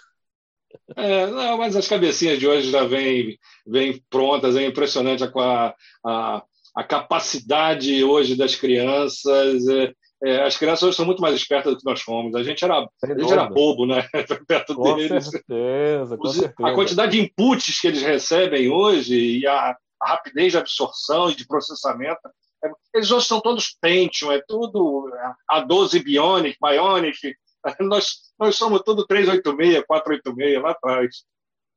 É, 0.97 1.27
não, 1.27 1.59
mas 1.59 1.77
as 1.77 1.89
cabecinhas 1.89 2.39
de 2.39 2.47
hoje 2.47 2.71
já 2.71 2.85
vêm 2.85 3.39
vem 3.67 4.03
prontas, 4.11 4.57
é 4.57 4.67
impressionante 4.67 5.25
a, 5.25 5.75
a, 6.05 6.43
a 6.75 6.85
capacidade 6.85 8.05
hoje 8.05 8.37
das 8.37 8.55
crianças. 8.55 9.67
É, 9.69 9.93
é, 10.25 10.43
as 10.43 10.57
crianças 10.57 10.83
hoje 10.83 10.97
são 10.97 11.07
muito 11.07 11.21
mais 11.21 11.35
espertas 11.35 11.73
do 11.73 11.79
que 11.79 11.85
nós 11.85 12.01
fomos. 12.01 12.35
A 12.35 12.43
gente 12.43 12.65
era, 12.65 12.79
a 12.79 13.07
gente 13.07 13.33
era 13.33 13.47
bobo, 13.47 13.87
né? 13.87 14.09
Perto 14.49 14.75
com 14.75 14.97
deles. 14.97 15.27
Certeza, 15.27 16.17
com 16.17 16.29
certeza. 16.29 16.69
A 16.69 16.75
quantidade 16.75 17.13
de 17.13 17.21
inputs 17.21 17.81
que 17.81 17.89
eles 17.89 18.03
recebem 18.03 18.71
hoje 18.71 19.41
e 19.41 19.47
a, 19.47 19.77
a 20.01 20.09
rapidez 20.09 20.53
de 20.53 20.59
absorção 20.59 21.31
e 21.31 21.37
de 21.37 21.47
processamento 21.47 22.21
é, 22.65 22.71
eles 22.95 23.11
hoje 23.11 23.27
são 23.27 23.41
todos 23.41 23.77
Pentium, 23.81 24.33
é 24.33 24.41
tudo 24.47 25.11
A12 25.51 26.03
Bionic, 26.03 26.57
Bionic, 26.61 27.35
nós, 27.81 28.33
nós 28.39 28.57
somos 28.57 28.83
tudo 28.83 29.07
386, 29.07 29.85
486 29.87 30.63
lá 30.63 30.71
atrás. 30.71 31.25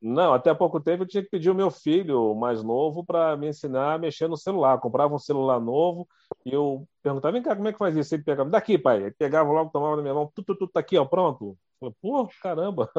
Não, 0.01 0.33
até 0.33 0.53
pouco 0.53 0.79
tempo 0.79 1.03
eu 1.03 1.07
tinha 1.07 1.23
que 1.23 1.29
pedir 1.29 1.49
o 1.49 1.55
meu 1.55 1.71
filho 1.71 2.35
mais 2.35 2.61
novo 2.63 3.03
para 3.03 3.35
me 3.35 3.47
ensinar 3.47 3.95
a 3.95 3.97
mexer 3.97 4.27
no 4.27 4.37
celular. 4.37 4.79
comprava 4.79 5.13
um 5.15 5.19
celular 5.19 5.59
novo 5.59 6.07
e 6.45 6.53
eu 6.53 6.87
perguntava, 7.01 7.31
vem 7.31 7.41
cá, 7.41 7.55
como 7.55 7.67
é 7.67 7.73
que 7.73 7.79
faz 7.79 7.95
isso? 7.97 8.13
Ele 8.13 8.23
pegava, 8.23 8.49
daqui, 8.49 8.77
pai. 8.77 9.01
Ele 9.01 9.15
pegava 9.17 9.51
logo, 9.51 9.71
tomava 9.71 9.95
na 9.95 10.03
minha 10.03 10.13
mão, 10.13 10.31
tudo, 10.35 10.55
tudo, 10.55 10.71
tá 10.71 10.81
aqui, 10.81 10.97
ó, 10.97 11.05
pronto. 11.05 11.57
pô, 11.99 12.29
caramba. 12.43 12.91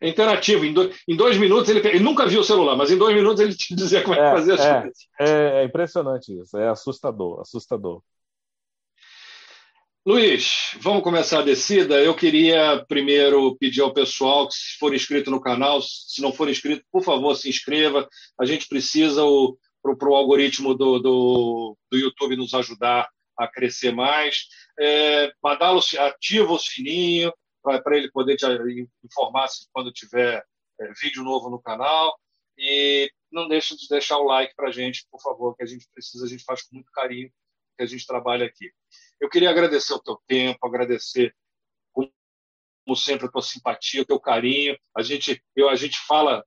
É 0.00 0.08
interativo. 0.08 0.64
Em 0.64 0.72
dois, 0.72 0.96
em 1.06 1.14
dois 1.14 1.36
minutos 1.36 1.68
ele, 1.68 1.86
ele 1.86 2.00
nunca 2.00 2.26
viu 2.26 2.40
o 2.40 2.44
celular, 2.44 2.76
mas 2.76 2.90
em 2.90 2.96
dois 2.96 3.14
minutos 3.14 3.40
ele 3.40 3.54
te 3.54 3.74
dizia 3.74 4.02
como 4.02 4.14
é, 4.14 4.18
é 4.18 4.30
que 4.30 4.36
fazia 4.36 4.54
as 4.54 4.60
é, 4.60 4.80
coisas. 4.80 4.98
É, 5.20 5.60
é 5.60 5.64
impressionante 5.64 6.40
isso, 6.40 6.56
é 6.56 6.68
assustador, 6.68 7.40
assustador. 7.40 8.00
Luiz, 10.08 10.74
vamos 10.80 11.02
começar 11.02 11.40
a 11.40 11.44
descida. 11.44 12.02
Eu 12.02 12.16
queria 12.16 12.82
primeiro 12.88 13.54
pedir 13.58 13.82
ao 13.82 13.92
pessoal 13.92 14.48
que, 14.48 14.54
se 14.54 14.78
for 14.78 14.94
inscrito 14.94 15.30
no 15.30 15.38
canal, 15.38 15.82
se 15.82 16.22
não 16.22 16.32
for 16.32 16.48
inscrito, 16.48 16.82
por 16.90 17.04
favor, 17.04 17.34
se 17.34 17.46
inscreva. 17.46 18.08
A 18.40 18.46
gente 18.46 18.66
precisa 18.68 19.20
para 19.82 20.08
o 20.08 20.14
algoritmo 20.14 20.74
do, 20.74 20.98
do, 20.98 21.76
do, 21.92 21.98
YouTube 21.98 22.36
nos 22.36 22.54
ajudar 22.54 23.06
a 23.36 23.46
crescer 23.46 23.92
mais. 23.92 24.46
É, 24.80 25.30
Badalo, 25.42 25.82
ativa 25.98 26.54
o 26.54 26.58
sininho 26.58 27.30
para 27.62 27.94
ele 27.94 28.10
poder 28.10 28.36
te 28.36 28.46
informar 29.04 29.46
quando 29.74 29.92
tiver 29.92 30.42
é, 30.80 30.92
vídeo 31.02 31.22
novo 31.22 31.50
no 31.50 31.60
canal. 31.60 32.18
E 32.56 33.12
não 33.30 33.46
deixe 33.46 33.76
de 33.76 33.86
deixar 33.86 34.16
o 34.16 34.24
like 34.24 34.54
para 34.56 34.70
a 34.70 34.72
gente, 34.72 35.06
por 35.10 35.20
favor, 35.20 35.54
que 35.54 35.64
a 35.64 35.66
gente 35.66 35.86
precisa, 35.92 36.24
a 36.24 36.28
gente 36.30 36.44
faz 36.44 36.62
com 36.62 36.76
muito 36.76 36.90
carinho 36.92 37.30
que 37.78 37.84
a 37.84 37.86
gente 37.86 38.06
trabalha 38.06 38.44
aqui. 38.44 38.70
Eu 39.20 39.28
queria 39.28 39.50
agradecer 39.50 39.94
o 39.94 40.02
teu 40.02 40.18
tempo, 40.26 40.66
agradecer 40.66 41.34
como 41.92 42.10
sempre 42.96 43.26
a 43.26 43.30
tua 43.30 43.42
simpatia, 43.42 44.02
o 44.02 44.06
teu 44.06 44.18
carinho. 44.18 44.76
A 44.96 45.02
gente, 45.02 45.42
eu, 45.54 45.68
a 45.68 45.76
gente 45.76 45.98
fala 46.06 46.44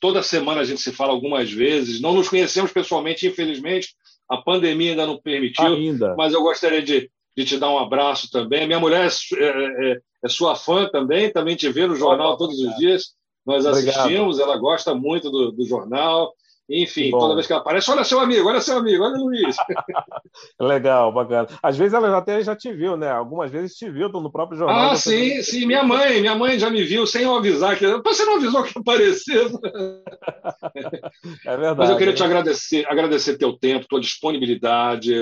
toda 0.00 0.22
semana 0.22 0.60
a 0.60 0.64
gente 0.64 0.80
se 0.80 0.92
fala 0.92 1.12
algumas 1.12 1.50
vezes. 1.50 2.00
Não 2.00 2.12
nos 2.12 2.28
conhecemos 2.28 2.72
pessoalmente, 2.72 3.26
infelizmente. 3.26 3.94
A 4.28 4.36
pandemia 4.36 4.90
ainda 4.90 5.06
não 5.06 5.20
permitiu. 5.20 5.64
Ainda. 5.64 6.14
Mas 6.16 6.32
eu 6.32 6.42
gostaria 6.42 6.82
de, 6.82 7.10
de 7.36 7.44
te 7.44 7.56
dar 7.56 7.70
um 7.70 7.78
abraço 7.78 8.30
também. 8.30 8.66
Minha 8.66 8.80
mulher 8.80 9.08
é, 9.08 9.44
é, 9.44 9.92
é, 9.92 10.00
é 10.24 10.28
sua 10.28 10.54
fã 10.54 10.88
também, 10.88 11.32
também 11.32 11.56
te 11.56 11.68
vê 11.70 11.86
no 11.86 11.96
jornal 11.96 12.36
todos 12.36 12.58
os 12.58 12.76
dias. 12.76 13.14
Nós 13.46 13.64
assistimos, 13.64 14.36
Obrigado. 14.36 14.42
ela 14.42 14.56
gosta 14.58 14.94
muito 14.94 15.30
do, 15.30 15.50
do 15.52 15.64
jornal. 15.64 16.34
Enfim, 16.70 17.10
Bom. 17.10 17.18
toda 17.18 17.34
vez 17.34 17.46
que 17.46 17.52
ela 17.52 17.62
aparece, 17.62 17.90
olha 17.90 18.04
seu 18.04 18.20
amigo, 18.20 18.46
olha 18.46 18.60
seu 18.60 18.76
amigo, 18.76 19.02
olha 19.02 19.16
o 19.16 19.24
Luiz. 19.24 19.56
Legal, 20.60 21.10
bacana. 21.10 21.48
Às 21.62 21.78
vezes 21.78 21.94
ela 21.94 22.14
até 22.18 22.42
já 22.42 22.54
te 22.54 22.70
viu, 22.74 22.94
né? 22.94 23.10
Algumas 23.10 23.50
vezes 23.50 23.74
te 23.74 23.90
viu 23.90 24.10
no 24.10 24.30
próprio 24.30 24.58
jornal. 24.58 24.90
Ah, 24.90 24.96
sim, 24.96 25.40
sim. 25.40 25.64
Minha 25.64 25.82
mãe, 25.82 26.20
minha 26.20 26.34
mãe 26.34 26.58
já 26.58 26.68
me 26.68 26.82
viu 26.84 27.06
sem 27.06 27.22
eu 27.22 27.34
avisar. 27.34 27.78
Que... 27.78 27.86
Você 28.02 28.24
não 28.26 28.36
avisou 28.36 28.62
que 28.64 28.78
apareceu. 28.78 29.48
É 31.46 31.56
verdade. 31.56 31.78
Mas 31.78 31.90
eu 31.90 31.96
queria 31.96 32.14
te 32.14 32.22
agradecer, 32.22 32.86
agradecer 32.86 33.38
teu 33.38 33.56
tempo, 33.56 33.86
tua 33.88 34.00
disponibilidade, 34.00 35.12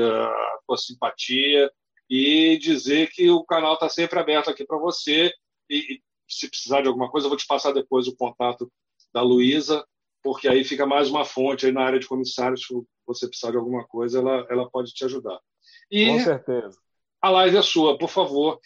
tua 0.67 0.77
simpatia 0.77 1.71
e 2.11 2.59
dizer 2.59 3.09
que 3.11 3.31
o 3.31 3.45
canal 3.45 3.75
está 3.75 3.89
sempre 3.89 4.19
aberto 4.19 4.51
aqui 4.51 4.65
para 4.65 4.79
você. 4.79 5.31
E, 5.71 6.01
se 6.29 6.49
precisar 6.49 6.83
de 6.83 6.89
alguma 6.89 7.09
coisa, 7.09 7.27
eu 7.27 7.31
vou 7.31 7.39
te 7.39 7.47
passar 7.47 7.73
depois 7.73 8.09
o 8.09 8.17
contato 8.17 8.71
da 9.15 9.23
Luísa 9.23 9.85
porque 10.23 10.49
aí 10.49 10.65
fica 10.65 10.87
mais 10.87 11.11
uma 11.11 11.25
fonte 11.25 11.67
aí 11.67 11.73
na 11.73 11.83
área 11.83 11.99
de 11.99 12.07
comissários, 12.07 12.67
se 12.67 12.75
você 13.07 13.29
precisar 13.29 13.53
de 13.53 13.57
alguma 13.57 13.85
coisa, 13.87 14.19
ela, 14.19 14.47
ela 14.51 14.69
pode 14.71 14.93
te 14.93 15.05
ajudar. 15.05 15.39
E 15.91 16.07
Com 16.07 16.21
certeza. 16.21 16.79
A 17.21 17.31
live 17.31 17.57
é 17.57 17.63
sua, 17.63 17.97
por 17.99 18.09
favor, 18.09 18.59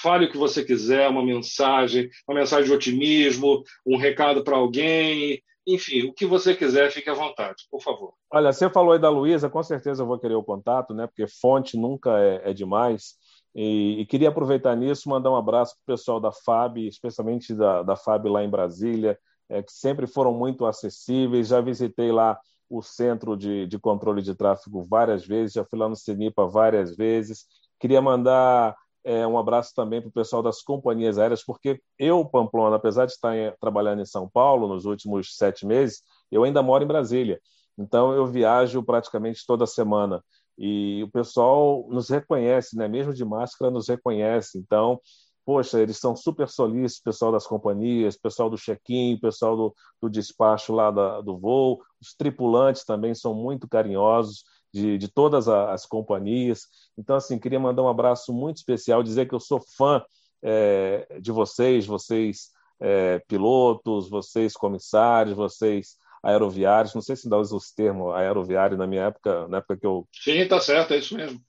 fale 0.00 0.26
o 0.26 0.30
que 0.30 0.36
você 0.36 0.64
quiser, 0.64 1.08
uma 1.08 1.24
mensagem, 1.24 2.08
uma 2.28 2.38
mensagem 2.38 2.66
de 2.66 2.72
otimismo, 2.72 3.62
um 3.86 3.96
recado 3.96 4.44
para 4.44 4.56
alguém, 4.56 5.42
enfim, 5.66 6.08
o 6.08 6.12
que 6.12 6.26
você 6.26 6.54
quiser, 6.54 6.90
fique 6.90 7.10
à 7.10 7.14
vontade, 7.14 7.64
por 7.70 7.82
favor. 7.82 8.14
Olha, 8.32 8.52
você 8.52 8.68
falou 8.70 8.92
aí 8.92 8.98
da 8.98 9.10
Luísa, 9.10 9.50
com 9.50 9.62
certeza 9.62 10.02
eu 10.02 10.06
vou 10.06 10.18
querer 10.18 10.34
o 10.34 10.42
contato, 10.42 10.94
né? 10.94 11.06
Porque 11.06 11.26
fonte 11.26 11.76
nunca 11.76 12.18
é, 12.18 12.50
é 12.50 12.52
demais. 12.52 13.14
E, 13.54 14.00
e, 14.00 14.06
queria 14.06 14.28
aproveitar 14.28 14.76
nisso, 14.76 15.08
mandar 15.08 15.30
um 15.30 15.36
abraço 15.36 15.74
para 15.74 15.94
o 15.94 15.96
pessoal 15.96 16.20
da 16.20 16.30
FAB, 16.30 16.78
especialmente 16.86 17.52
da, 17.52 17.82
da 17.82 17.96
FAB 17.96 18.26
lá 18.26 18.44
em 18.44 18.50
Brasília, 18.50 19.18
é, 19.50 19.62
que 19.62 19.72
sempre 19.72 20.06
foram 20.06 20.32
muito 20.32 20.64
acessíveis. 20.64 21.48
Já 21.48 21.60
visitei 21.60 22.10
lá 22.12 22.38
o 22.68 22.80
centro 22.80 23.36
de, 23.36 23.66
de 23.66 23.78
controle 23.78 24.22
de 24.22 24.34
tráfego 24.34 24.84
várias 24.84 25.26
vezes, 25.26 25.54
já 25.54 25.64
fui 25.64 25.78
lá 25.78 25.88
no 25.88 25.96
CENIPA 25.96 26.46
várias 26.46 26.96
vezes. 26.96 27.44
Queria 27.80 28.00
mandar 28.00 28.76
é, 29.04 29.26
um 29.26 29.36
abraço 29.36 29.72
também 29.74 30.00
para 30.00 30.08
o 30.08 30.12
pessoal 30.12 30.42
das 30.42 30.62
companhias 30.62 31.18
aéreas, 31.18 31.44
porque 31.44 31.82
eu, 31.98 32.24
Pamplona, 32.24 32.76
apesar 32.76 33.06
de 33.06 33.12
estar 33.12 33.36
em, 33.36 33.52
trabalhando 33.60 34.02
em 34.02 34.06
São 34.06 34.28
Paulo 34.28 34.68
nos 34.68 34.84
últimos 34.84 35.36
sete 35.36 35.66
meses, 35.66 36.02
eu 36.30 36.44
ainda 36.44 36.62
moro 36.62 36.84
em 36.84 36.86
Brasília. 36.86 37.40
Então, 37.76 38.12
eu 38.12 38.26
viajo 38.26 38.82
praticamente 38.84 39.44
toda 39.46 39.66
semana. 39.66 40.22
E 40.56 41.02
o 41.02 41.10
pessoal 41.10 41.86
nos 41.88 42.10
reconhece, 42.10 42.76
né? 42.76 42.86
mesmo 42.86 43.14
de 43.14 43.24
máscara, 43.24 43.70
nos 43.70 43.88
reconhece. 43.88 44.58
Então, 44.58 45.00
poxa, 45.44 45.80
eles 45.80 45.98
são 45.98 46.14
super 46.14 46.48
solícitos, 46.48 47.02
pessoal 47.02 47.32
das 47.32 47.46
companhias, 47.46 48.16
pessoal 48.16 48.48
do 48.50 48.56
check-in, 48.56 49.18
pessoal 49.20 49.56
do, 49.56 49.74
do 50.00 50.10
despacho 50.10 50.72
lá 50.72 50.90
da, 50.90 51.20
do 51.20 51.38
voo, 51.38 51.80
os 52.00 52.14
tripulantes 52.14 52.84
também 52.84 53.14
são 53.14 53.34
muito 53.34 53.68
carinhosos 53.68 54.44
de, 54.72 54.98
de 54.98 55.08
todas 55.08 55.48
as 55.48 55.86
companhias. 55.86 56.62
Então, 56.96 57.16
assim, 57.16 57.38
queria 57.38 57.58
mandar 57.58 57.82
um 57.82 57.88
abraço 57.88 58.32
muito 58.32 58.58
especial, 58.58 59.02
dizer 59.02 59.26
que 59.28 59.34
eu 59.34 59.40
sou 59.40 59.60
fã 59.76 60.02
é, 60.42 61.18
de 61.20 61.32
vocês, 61.32 61.86
vocês 61.86 62.50
é, 62.80 63.18
pilotos, 63.28 64.08
vocês 64.08 64.54
comissários, 64.54 65.36
vocês 65.36 65.96
aeroviários, 66.22 66.94
não 66.94 67.00
sei 67.00 67.16
se 67.16 67.28
dá 67.28 67.38
os 67.38 67.72
termos 67.72 68.14
aeroviário 68.14 68.76
na 68.76 68.86
minha 68.86 69.04
época, 69.04 69.48
na 69.48 69.58
época 69.58 69.76
que 69.78 69.86
eu... 69.86 70.06
Sim, 70.12 70.46
tá 70.46 70.60
certo, 70.60 70.92
é 70.92 70.98
isso 70.98 71.16
mesmo. 71.16 71.40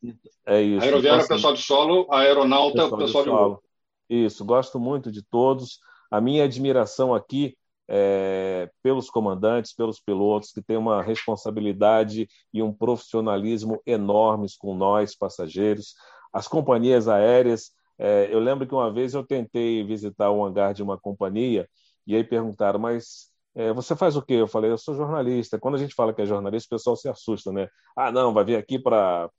É 0.46 0.62
isso. 0.62 0.84
Aeroviário 0.84 1.24
então, 1.24 1.36
é 1.36 1.38
o 1.38 1.38
pessoal 1.38 1.54
de 1.54 1.62
solo, 1.62 2.08
aeronauta 2.10 2.82
é 2.82 2.86
o 2.86 2.98
pessoal 2.98 3.24
de, 3.24 3.30
de 3.30 3.36
voo. 3.36 3.64
Isso, 4.12 4.44
gosto 4.44 4.78
muito 4.78 5.10
de 5.10 5.24
todos. 5.24 5.80
A 6.12 6.20
minha 6.20 6.44
admiração 6.44 7.16
aqui 7.16 7.58
é, 7.88 8.70
pelos 8.84 9.10
comandantes, 9.10 9.74
pelos 9.74 10.02
pilotos, 10.02 10.52
que 10.52 10.62
têm 10.62 10.76
uma 10.76 11.02
responsabilidade 11.02 12.28
e 12.54 12.62
um 12.62 12.74
profissionalismo 12.74 13.82
enormes 13.86 14.58
com 14.58 14.76
nós, 14.76 15.16
passageiros. 15.16 15.96
As 16.34 16.46
companhias 16.46 17.08
aéreas, 17.08 17.72
é, 17.98 18.28
eu 18.30 18.40
lembro 18.40 18.68
que 18.68 18.74
uma 18.74 18.92
vez 18.92 19.14
eu 19.14 19.26
tentei 19.26 19.82
visitar 19.86 20.30
um 20.30 20.44
hangar 20.44 20.74
de 20.74 20.84
uma 20.84 21.00
companhia 21.00 21.66
e 22.06 22.14
aí 22.14 22.24
perguntaram, 22.24 22.80
mas 22.80 23.32
é, 23.56 23.72
você 23.72 23.96
faz 23.96 24.18
o 24.18 24.22
quê? 24.22 24.34
Eu 24.34 24.48
falei, 24.48 24.72
eu 24.72 24.78
sou 24.78 24.94
jornalista. 24.94 25.58
Quando 25.58 25.76
a 25.76 25.78
gente 25.78 25.96
fala 25.96 26.14
que 26.14 26.22
é 26.22 26.26
jornalista, 26.26 26.68
o 26.68 26.78
pessoal 26.78 26.98
se 26.98 27.08
assusta, 27.08 27.54
né? 27.54 27.70
Ah, 27.96 28.12
não, 28.12 28.34
vai 28.34 28.44
vir 28.44 28.58
aqui 28.58 28.78
para 28.78 29.30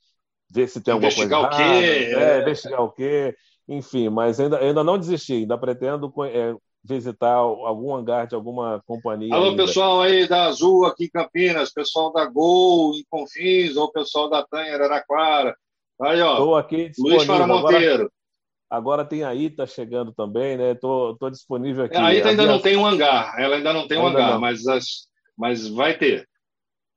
ver 0.51 0.66
se 0.69 0.81
tem 0.81 0.93
alguma 0.93 1.11
investigar 1.11 1.49
coisa. 1.49 1.62
Investigar 1.62 1.78
o 1.78 2.11
quê? 2.11 2.15
É, 2.15 2.40
investigar 2.40 2.82
o 2.82 2.93
quê? 2.93 3.36
Enfim, 3.73 4.11
mas 4.11 4.39
ainda, 4.39 4.59
ainda 4.59 4.85
não 4.85 4.99
desisti, 4.99 5.32
ainda 5.32 5.57
pretendo 5.57 6.12
é, 6.27 6.55
visitar 6.85 7.36
algum 7.36 7.94
hangar 7.94 8.27
de 8.27 8.35
alguma 8.35 8.82
companhia. 8.86 9.35
Alô, 9.35 9.47
ainda. 9.51 9.65
pessoal 9.65 10.03
aí 10.03 10.28
da 10.28 10.44
Azul 10.44 10.85
aqui 10.85 11.05
em 11.05 11.11
Campinas, 11.11 11.73
pessoal 11.73 12.12
da 12.12 12.27
Gol 12.27 12.94
em 12.94 13.05
Confins, 13.09 13.74
ou 13.74 13.90
pessoal 13.90 14.28
da 14.28 14.43
Tanha 14.44 14.74
Araraquara. 14.74 15.57
Aí, 16.03 16.20
ó. 16.20 16.32
Estou 16.32 16.55
aqui 16.55 16.93
Luiz 16.99 17.24
Fara 17.24 17.47
Monteiro. 17.47 18.11
Agora, 18.69 19.03
agora, 19.03 19.05
tem 19.07 19.24
a 19.24 19.35
Ita 19.35 19.66
chegando 19.66 20.12
também, 20.12 20.59
né? 20.59 20.73
Estou 20.73 21.16
disponível 21.31 21.86
aqui. 21.86 21.97
A 21.97 22.15
Ita 22.15 22.28
ainda 22.28 22.44
não 22.44 22.61
tem 22.61 22.77
um 22.77 22.85
hangar, 22.85 23.40
ela 23.40 23.57
ainda 23.57 23.73
não 23.73 23.89
tem 23.89 23.99
um 23.99 24.07
hangar, 24.07 24.39
Mas, 24.39 24.66
as, 24.66 25.09
mas 25.35 25.66
vai 25.66 25.97
ter. 25.97 26.28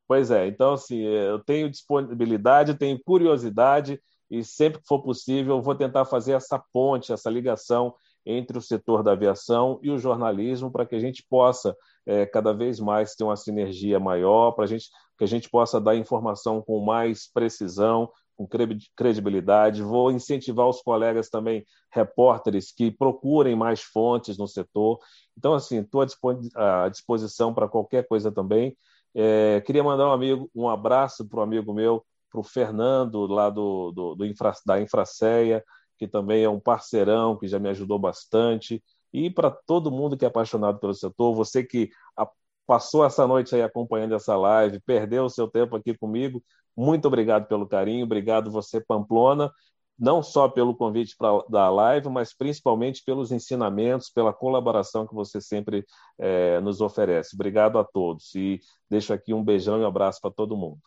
Pois 0.08 0.30
é, 0.30 0.46
então 0.46 0.74
assim, 0.74 1.02
eu 1.02 1.40
tenho 1.40 1.70
disponibilidade, 1.70 2.78
tenho 2.78 3.00
curiosidade 3.04 3.98
e 4.30 4.44
sempre 4.44 4.82
que 4.82 4.88
for 4.88 5.02
possível 5.02 5.62
vou 5.62 5.76
tentar 5.76 6.06
fazer 6.06 6.34
essa 6.34 6.60
ponte, 6.72 7.14
essa 7.14 7.30
ligação 7.30 7.94
entre 8.26 8.58
o 8.58 8.62
setor 8.62 9.04
da 9.04 9.12
aviação 9.12 9.80
e 9.84 9.92
o 9.92 10.00
jornalismo 10.00 10.72
para 10.72 10.86
que 10.86 10.96
a 10.96 11.00
gente 11.00 11.24
possa 11.30 11.76
é, 12.06 12.26
cada 12.26 12.54
vez 12.54 12.80
mais 12.80 13.16
ter 13.16 13.24
uma 13.24 13.36
sinergia 13.36 14.00
maior, 14.00 14.52
para 14.52 14.66
gente, 14.66 14.90
que 15.18 15.24
a 15.24 15.28
gente 15.28 15.50
possa 15.50 15.80
dar 15.80 15.96
informação 15.96 16.62
com 16.62 16.84
mais 16.84 17.32
precisão, 17.32 18.10
com 18.36 18.48
credibilidade. 18.96 19.82
Vou 19.82 20.12
incentivar 20.12 20.68
os 20.68 20.82
colegas 20.82 21.30
também, 21.30 21.66
repórteres, 21.92 22.72
que 22.72 22.92
procurem 22.92 23.56
mais 23.56 23.82
fontes 23.82 24.38
no 24.38 24.48
setor. 24.48 25.00
Então, 25.38 25.54
assim, 25.54 25.80
estou 25.80 26.06
à 26.56 26.90
disposição 26.90 27.54
para 27.54 27.68
qualquer 27.68 28.08
coisa 28.08 28.32
também. 28.32 28.76
É, 29.14 29.62
queria 29.62 29.84
mandar 29.84 30.10
um 30.10 30.12
amigo, 30.12 30.50
um 30.54 30.68
abraço 30.68 31.28
para 31.28 31.40
o 31.40 31.44
amigo 31.44 31.74
meu, 31.74 32.06
para 32.36 32.42
o 32.42 32.44
Fernando, 32.44 33.26
lá 33.28 33.50
do, 33.50 33.92
do, 33.92 34.16
do 34.16 34.26
Infra, 34.26 34.54
da 34.66 34.82
Infraceia, 34.82 35.64
que 35.98 36.08
também 36.08 36.44
é 36.44 36.50
um 36.50 36.60
parceirão, 36.60 37.38
que 37.38 37.48
já 37.48 37.58
me 37.58 37.70
ajudou 37.70 37.98
bastante. 37.98 38.84
E 39.14 39.30
para 39.30 39.50
todo 39.50 39.92
mundo 39.92 40.18
que 40.18 40.26
é 40.26 40.28
apaixonado 40.28 40.80
pelo 40.80 40.94
setor, 40.94 41.34
você 41.34 41.64
que 41.64 41.90
passou 42.68 43.06
essa 43.06 43.26
noite 43.26 43.56
aí 43.56 43.62
acompanhando 43.62 44.16
essa 44.16 44.36
live, 44.36 44.82
perdeu 44.82 45.26
o 45.26 45.30
seu 45.30 45.48
tempo 45.48 45.76
aqui 45.76 45.98
comigo, 45.98 46.44
muito 46.76 47.08
obrigado 47.08 47.48
pelo 47.48 47.68
carinho, 47.68 48.04
obrigado 48.04 48.52
você, 48.52 48.82
Pamplona, 48.82 49.52
não 49.98 50.22
só 50.22 50.50
pelo 50.50 50.76
convite 50.76 51.16
para 51.18 51.42
da 51.50 51.70
live, 51.70 52.10
mas 52.10 52.36
principalmente 52.36 53.02
pelos 53.06 53.32
ensinamentos, 53.32 54.10
pela 54.10 54.34
colaboração 54.34 55.08
que 55.08 55.14
você 55.14 55.40
sempre 55.40 55.86
é, 56.18 56.60
nos 56.60 56.82
oferece. 56.82 57.36
Obrigado 57.36 57.80
a 57.80 57.84
todos 57.86 58.36
e 58.36 58.60
deixo 58.90 59.14
aqui 59.14 59.34
um 59.34 59.44
beijão 59.44 59.80
e 59.80 59.84
um 59.84 59.88
abraço 59.88 60.20
para 60.20 60.32
todo 60.32 60.58
mundo. 60.58 60.80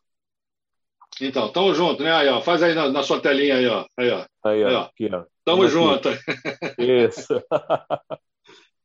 Então, 1.20 1.50
tamo 1.50 1.74
junto, 1.74 2.02
né? 2.02 2.12
Aí, 2.12 2.28
ó. 2.28 2.40
Faz 2.40 2.62
aí 2.62 2.74
na, 2.74 2.88
na, 2.88 3.02
sua 3.02 3.20
telinha 3.20 3.56
aí, 3.56 3.66
ó. 3.66 3.84
Aí, 3.96 4.10
ó. 4.10 4.26
Aí, 4.44 4.64
ó. 4.64 4.82
Aqui, 4.82 5.10
ó. 5.12 5.24
Tamo 5.44 5.62
aqui. 5.62 5.72
junto. 5.72 6.08
Isso. 6.78 7.42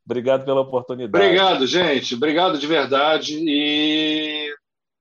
Obrigado 0.05 0.43
pela 0.43 0.61
oportunidade. 0.61 1.25
Obrigado, 1.25 1.67
gente. 1.67 2.15
Obrigado 2.15 2.57
de 2.57 2.67
verdade. 2.67 3.37
E 3.39 4.53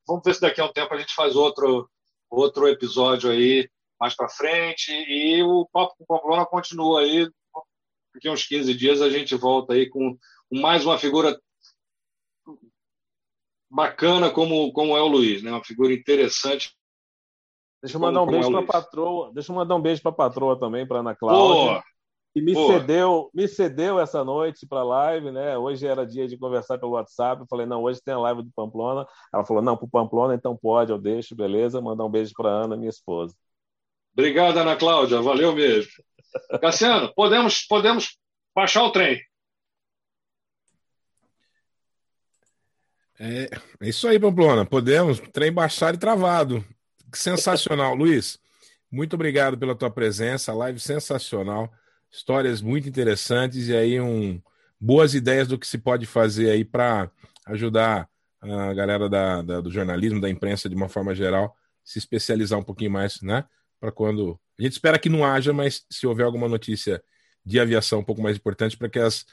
vamos 0.07 0.23
ver 0.25 0.35
se 0.35 0.41
daqui 0.41 0.61
a 0.61 0.65
um 0.65 0.73
tempo 0.73 0.95
a 0.95 0.99
gente 0.99 1.15
faz 1.15 1.35
outro, 1.35 1.89
outro 2.31 2.69
episódio 2.69 3.31
aí 3.31 3.69
mais 3.99 4.15
para 4.15 4.29
frente. 4.29 4.93
E 4.93 5.43
o 5.43 5.67
Papo 5.73 5.95
com 5.99 6.05
Pamplona 6.05 6.47
continua 6.47 7.01
aí. 7.01 7.29
Daqui 8.15 8.29
a 8.29 8.33
uns 8.33 8.45
15 8.45 8.75
dias 8.75 9.01
a 9.01 9.09
gente 9.09 9.35
volta 9.35 9.73
aí 9.73 9.89
com 9.89 10.17
mais 10.51 10.85
uma 10.85 10.99
figura 10.99 11.41
bacana 13.71 14.31
como, 14.31 14.71
como 14.73 14.97
é 14.97 15.01
o 15.01 15.09
Luiz, 15.09 15.43
né? 15.43 15.51
Uma 15.51 15.65
figura 15.65 15.95
interessante 15.95 16.77
Deixa 17.83 17.97
eu 17.97 18.01
mandar 18.01 18.23
um 18.23 18.27
beijo 18.27 18.51
para 18.51 18.61
a 18.61 18.67
patroa. 18.67 19.33
Deixa 19.35 19.51
eu 19.51 19.57
mandar 19.57 19.75
um 19.75 19.83
beijo 19.83 20.01
para 20.01 20.13
a 20.13 20.15
patroa 20.15 20.59
também, 20.59 20.87
para 20.87 21.01
Ana 21.01 21.17
Cláudia. 21.17 21.83
que 22.33 22.41
me 22.41 22.55
cedeu, 22.55 23.29
me 23.35 23.49
cedeu 23.49 23.99
essa 23.99 24.25
noite 24.25 24.65
para 24.67 24.81
a 24.81 24.85
live, 24.85 25.33
né? 25.33 25.59
Hoje 25.59 25.87
era 25.87 26.07
dia 26.07 26.29
de 26.29 26.39
conversar 26.39 26.79
pelo 26.79 26.93
WhatsApp. 26.93 27.43
Eu 27.43 27.47
falei, 27.49 27.67
não, 27.67 27.83
hoje 27.83 28.01
tem 28.01 28.15
a 28.15 28.19
live 28.19 28.43
do 28.43 28.51
Pamplona. 28.55 29.05
Ela 29.35 29.45
falou, 29.45 29.63
não, 29.63 29.77
para 29.77 29.85
o 29.85 29.91
Pamplona, 29.91 30.35
então 30.35 30.57
pode, 30.57 30.93
eu 30.93 30.99
deixo, 30.99 31.35
beleza. 31.35 31.81
Mandar 31.81 32.05
um 32.05 32.11
beijo 32.11 32.33
para 32.37 32.49
Ana, 32.49 32.77
minha 32.77 32.89
esposa. 32.89 33.35
Obrigado, 34.13 34.59
Ana 34.59 34.77
Cláudia. 34.77 35.21
Valeu 35.21 35.53
mesmo. 35.53 35.91
Cassiano, 36.61 37.13
podemos, 37.15 37.67
podemos 37.67 38.17
baixar 38.55 38.85
o 38.85 38.93
trem. 38.93 39.21
É, 43.19 43.49
é 43.81 43.89
isso 43.89 44.07
aí, 44.07 44.21
Pamplona. 44.21 44.65
Podemos. 44.65 45.21
Trem 45.33 45.53
baixado 45.53 45.97
e 45.97 45.99
travado. 45.99 46.65
Sensacional, 47.15 47.95
Luiz. 47.95 48.39
Muito 48.91 49.15
obrigado 49.15 49.57
pela 49.57 49.75
tua 49.75 49.91
presença, 49.91 50.53
live 50.53 50.79
sensacional, 50.79 51.73
histórias 52.11 52.61
muito 52.61 52.89
interessantes 52.89 53.69
e 53.69 53.77
aí 53.77 54.01
um 54.01 54.41
boas 54.79 55.15
ideias 55.15 55.49
do 55.49 55.59
que 55.59 55.67
se 55.67 55.79
pode 55.79 56.07
fazer 56.07 56.51
aí 56.51 56.65
para 56.65 57.11
ajudar 57.47 58.09
a 58.41 58.75
galera 58.75 59.09
da, 59.09 59.41
da, 59.41 59.61
do 59.61 59.71
jornalismo, 59.71 60.21
da 60.21 60.29
imprensa 60.29 60.69
de 60.69 60.75
uma 60.75 60.89
forma 60.89 61.15
geral, 61.15 61.57
se 61.85 61.99
especializar 61.99 62.59
um 62.59 62.63
pouquinho 62.65 62.91
mais, 62.91 63.23
né? 63.23 63.45
Para 63.81 63.93
quando 63.93 64.39
a 64.59 64.63
gente 64.63 64.73
espera 64.73 64.99
que 64.99 65.09
não 65.09 65.25
haja, 65.25 65.53
mas 65.53 65.87
se 65.89 66.07
houver 66.07 66.25
alguma 66.25 66.49
notícia 66.49 67.03
de 67.45 67.61
aviação 67.61 68.01
um 68.01 68.05
pouco 68.05 68.21
mais 68.21 68.37
importante 68.37 68.77
para 68.77 68.89
que 68.89 68.99
as, 68.99 69.25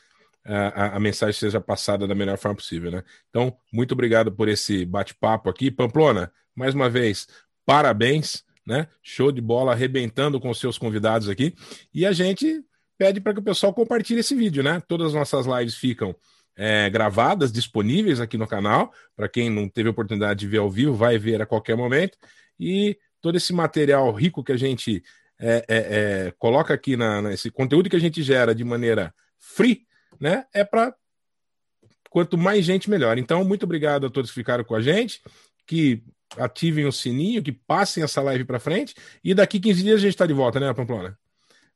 a, 0.45 0.95
a, 0.95 0.99
mensagem 0.99 1.37
seja 1.37 1.59
passada 1.59 2.07
da 2.07 2.15
melhor 2.15 2.37
forma 2.37 2.55
possível, 2.55 2.91
né? 2.91 3.03
Então, 3.29 3.55
muito 3.73 3.91
obrigado 3.91 4.31
por 4.31 4.47
esse 4.47 4.85
bate-papo 4.85 5.49
aqui. 5.49 5.69
Pamplona, 5.69 6.31
mais 6.55 6.73
uma 6.73 6.89
vez, 6.89 7.27
parabéns, 7.69 8.43
né? 8.65 8.87
Show 9.03 9.31
de 9.31 9.39
bola, 9.39 9.73
arrebentando 9.73 10.39
com 10.39 10.49
os 10.49 10.59
seus 10.59 10.75
convidados 10.75 11.29
aqui. 11.29 11.53
E 11.93 12.03
a 12.03 12.11
gente 12.11 12.65
pede 12.97 13.21
para 13.21 13.31
que 13.31 13.41
o 13.41 13.43
pessoal 13.43 13.71
compartilhe 13.71 14.21
esse 14.21 14.33
vídeo, 14.33 14.63
né? 14.63 14.81
Todas 14.87 15.09
as 15.09 15.13
nossas 15.13 15.45
lives 15.45 15.75
ficam 15.75 16.15
é, 16.55 16.89
gravadas, 16.89 17.51
disponíveis 17.51 18.19
aqui 18.19 18.39
no 18.39 18.47
canal. 18.47 18.91
Para 19.15 19.29
quem 19.29 19.51
não 19.51 19.69
teve 19.69 19.87
oportunidade 19.87 20.39
de 20.39 20.47
ver 20.47 20.57
ao 20.57 20.71
vivo, 20.71 20.95
vai 20.95 21.19
ver 21.19 21.43
a 21.43 21.45
qualquer 21.45 21.77
momento. 21.77 22.17
E 22.59 22.97
todo 23.21 23.37
esse 23.37 23.53
material 23.53 24.11
rico 24.13 24.43
que 24.43 24.51
a 24.51 24.57
gente 24.57 25.03
é, 25.39 25.63
é, 25.67 25.77
é 25.77 26.33
coloca 26.39 26.73
aqui, 26.73 26.97
na, 26.97 27.21
nesse 27.21 27.51
conteúdo 27.51 27.87
que 27.87 27.95
a 27.95 28.01
gente 28.01 28.23
gera 28.23 28.55
de 28.55 28.63
maneira 28.63 29.13
free, 29.37 29.85
né? 30.19 30.43
É 30.51 30.63
para 30.63 30.95
quanto 32.09 32.35
mais 32.35 32.65
gente, 32.65 32.89
melhor. 32.89 33.19
Então, 33.19 33.45
muito 33.45 33.61
obrigado 33.61 34.07
a 34.07 34.09
todos 34.09 34.31
que 34.31 34.39
ficaram 34.39 34.63
com 34.63 34.73
a 34.73 34.81
gente. 34.81 35.21
Que 35.67 36.03
ativem 36.37 36.85
o 36.85 36.91
sininho, 36.91 37.43
que 37.43 37.51
passem 37.51 38.03
essa 38.03 38.21
live 38.21 38.45
para 38.45 38.59
frente. 38.59 38.93
E 39.23 39.33
daqui 39.33 39.59
15 39.59 39.83
dias 39.83 39.97
a 39.97 40.01
gente 40.01 40.13
está 40.13 40.25
de 40.25 40.33
volta, 40.33 40.59
né, 40.59 40.73
Pamplona? 40.73 41.17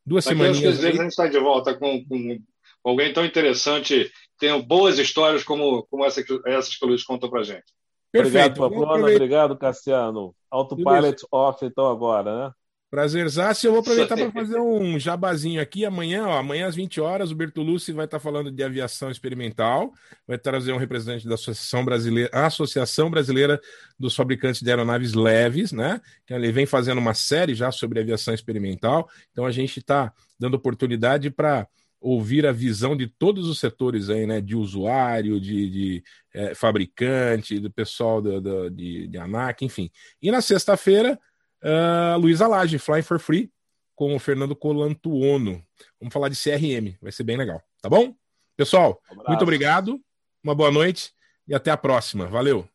Duas 0.06 0.26
semanas. 0.26 0.58
Daqui 0.58 0.68
15 0.68 0.80
dias 0.82 0.94
a 0.94 1.04
gente 1.04 1.12
está 1.12 1.28
de 1.28 1.40
volta 1.40 1.74
com, 1.74 2.04
com, 2.06 2.40
alguém 2.84 3.14
tão 3.14 3.26
interessante, 3.26 4.12
tem 4.38 4.62
boas 4.62 5.00
histórias 5.00 5.44
como, 5.44 5.84
como 5.84 6.06
essa, 6.06 6.24
essas 6.46 6.76
que 6.76 6.86
o 6.86 6.88
Luiz 6.88 7.04
contou 7.04 7.30
para 7.30 7.44
gente. 7.44 7.64
Perfeito. 8.12 8.28
Obrigado, 8.28 8.58
Pamplona. 8.58 9.08
Obrigado, 9.08 9.58
Cassiano. 9.58 10.36
Autopilot 10.52 11.26
off, 11.32 11.66
então, 11.66 11.90
agora, 11.90 12.48
né? 12.48 12.54
Prazerzaço. 12.94 13.66
Eu 13.66 13.72
vou 13.72 13.82
aproveitar 13.82 14.16
para 14.16 14.32
fazer 14.32 14.60
um 14.60 15.00
jabazinho 15.00 15.60
aqui. 15.60 15.84
Amanhã, 15.84 16.28
ó, 16.28 16.38
amanhã 16.38 16.68
às 16.68 16.76
20 16.76 17.02
horas, 17.02 17.32
o 17.32 17.36
Bertolucci 17.36 17.92
vai 17.92 18.06
estar 18.06 18.20
falando 18.20 18.52
de 18.52 18.64
aviação 18.64 19.10
experimental. 19.10 19.92
Vai 20.28 20.38
trazer 20.38 20.74
um 20.74 20.78
representante 20.78 21.28
da 21.28 21.34
Associação 21.34 21.84
Brasileira, 21.84 22.30
Associação 22.32 23.10
Brasileira 23.10 23.60
dos 23.98 24.16
Fabricantes 24.16 24.62
de 24.62 24.70
Aeronaves 24.70 25.16
Leves, 25.16 25.72
né? 25.72 26.00
Ele 26.30 26.52
vem 26.52 26.68
fazendo 26.68 27.00
uma 27.00 27.16
série 27.16 27.56
já 27.56 27.72
sobre 27.72 28.00
aviação 28.00 28.32
experimental. 28.32 29.10
Então 29.32 29.48
a 29.48 29.52
gente 29.52 29.80
está 29.80 30.14
dando 30.40 30.54
oportunidade 30.54 31.32
para 31.32 31.68
ouvir 32.00 32.46
a 32.46 32.52
visão 32.52 32.96
de 32.96 33.08
todos 33.08 33.48
os 33.48 33.60
setores 33.60 34.12
aí, 34.12 34.28
né? 34.28 34.40
De 34.40 34.56
usuário, 34.56 35.42
de, 35.42 35.68
de 35.68 36.04
é, 36.32 36.54
fabricante, 36.54 37.58
do 37.58 37.72
pessoal 37.72 38.22
do, 38.22 38.40
do, 38.40 38.70
de, 38.70 39.08
de 39.08 39.18
ANAC, 39.18 39.66
enfim. 39.66 39.90
E 40.22 40.30
na 40.30 40.42
sexta-feira 40.42 41.18
uh, 41.64 42.18
Luísa 42.18 42.48
Lage, 42.48 42.78
Fly 42.78 43.02
for 43.02 43.20
Free, 43.20 43.52
com 43.96 44.16
o 44.16 44.20
Fernando 44.20 44.56
Colantuono. 44.56 45.64
Vamos 46.00 46.14
falar 46.14 46.30
de 46.30 46.36
CRM, 46.36 46.98
vai 47.02 47.12
ser 47.12 47.24
bem 47.24 47.38
legal, 47.38 47.62
tá 47.82 47.90
bom? 47.90 48.14
Pessoal, 48.56 49.02
um 49.12 49.30
muito 49.30 49.42
obrigado, 49.42 50.00
uma 50.44 50.54
boa 50.54 50.72
noite 50.72 51.12
e 51.48 51.54
até 51.54 51.72
a 51.72 51.78
próxima. 51.78 52.28
Valeu! 52.28 52.68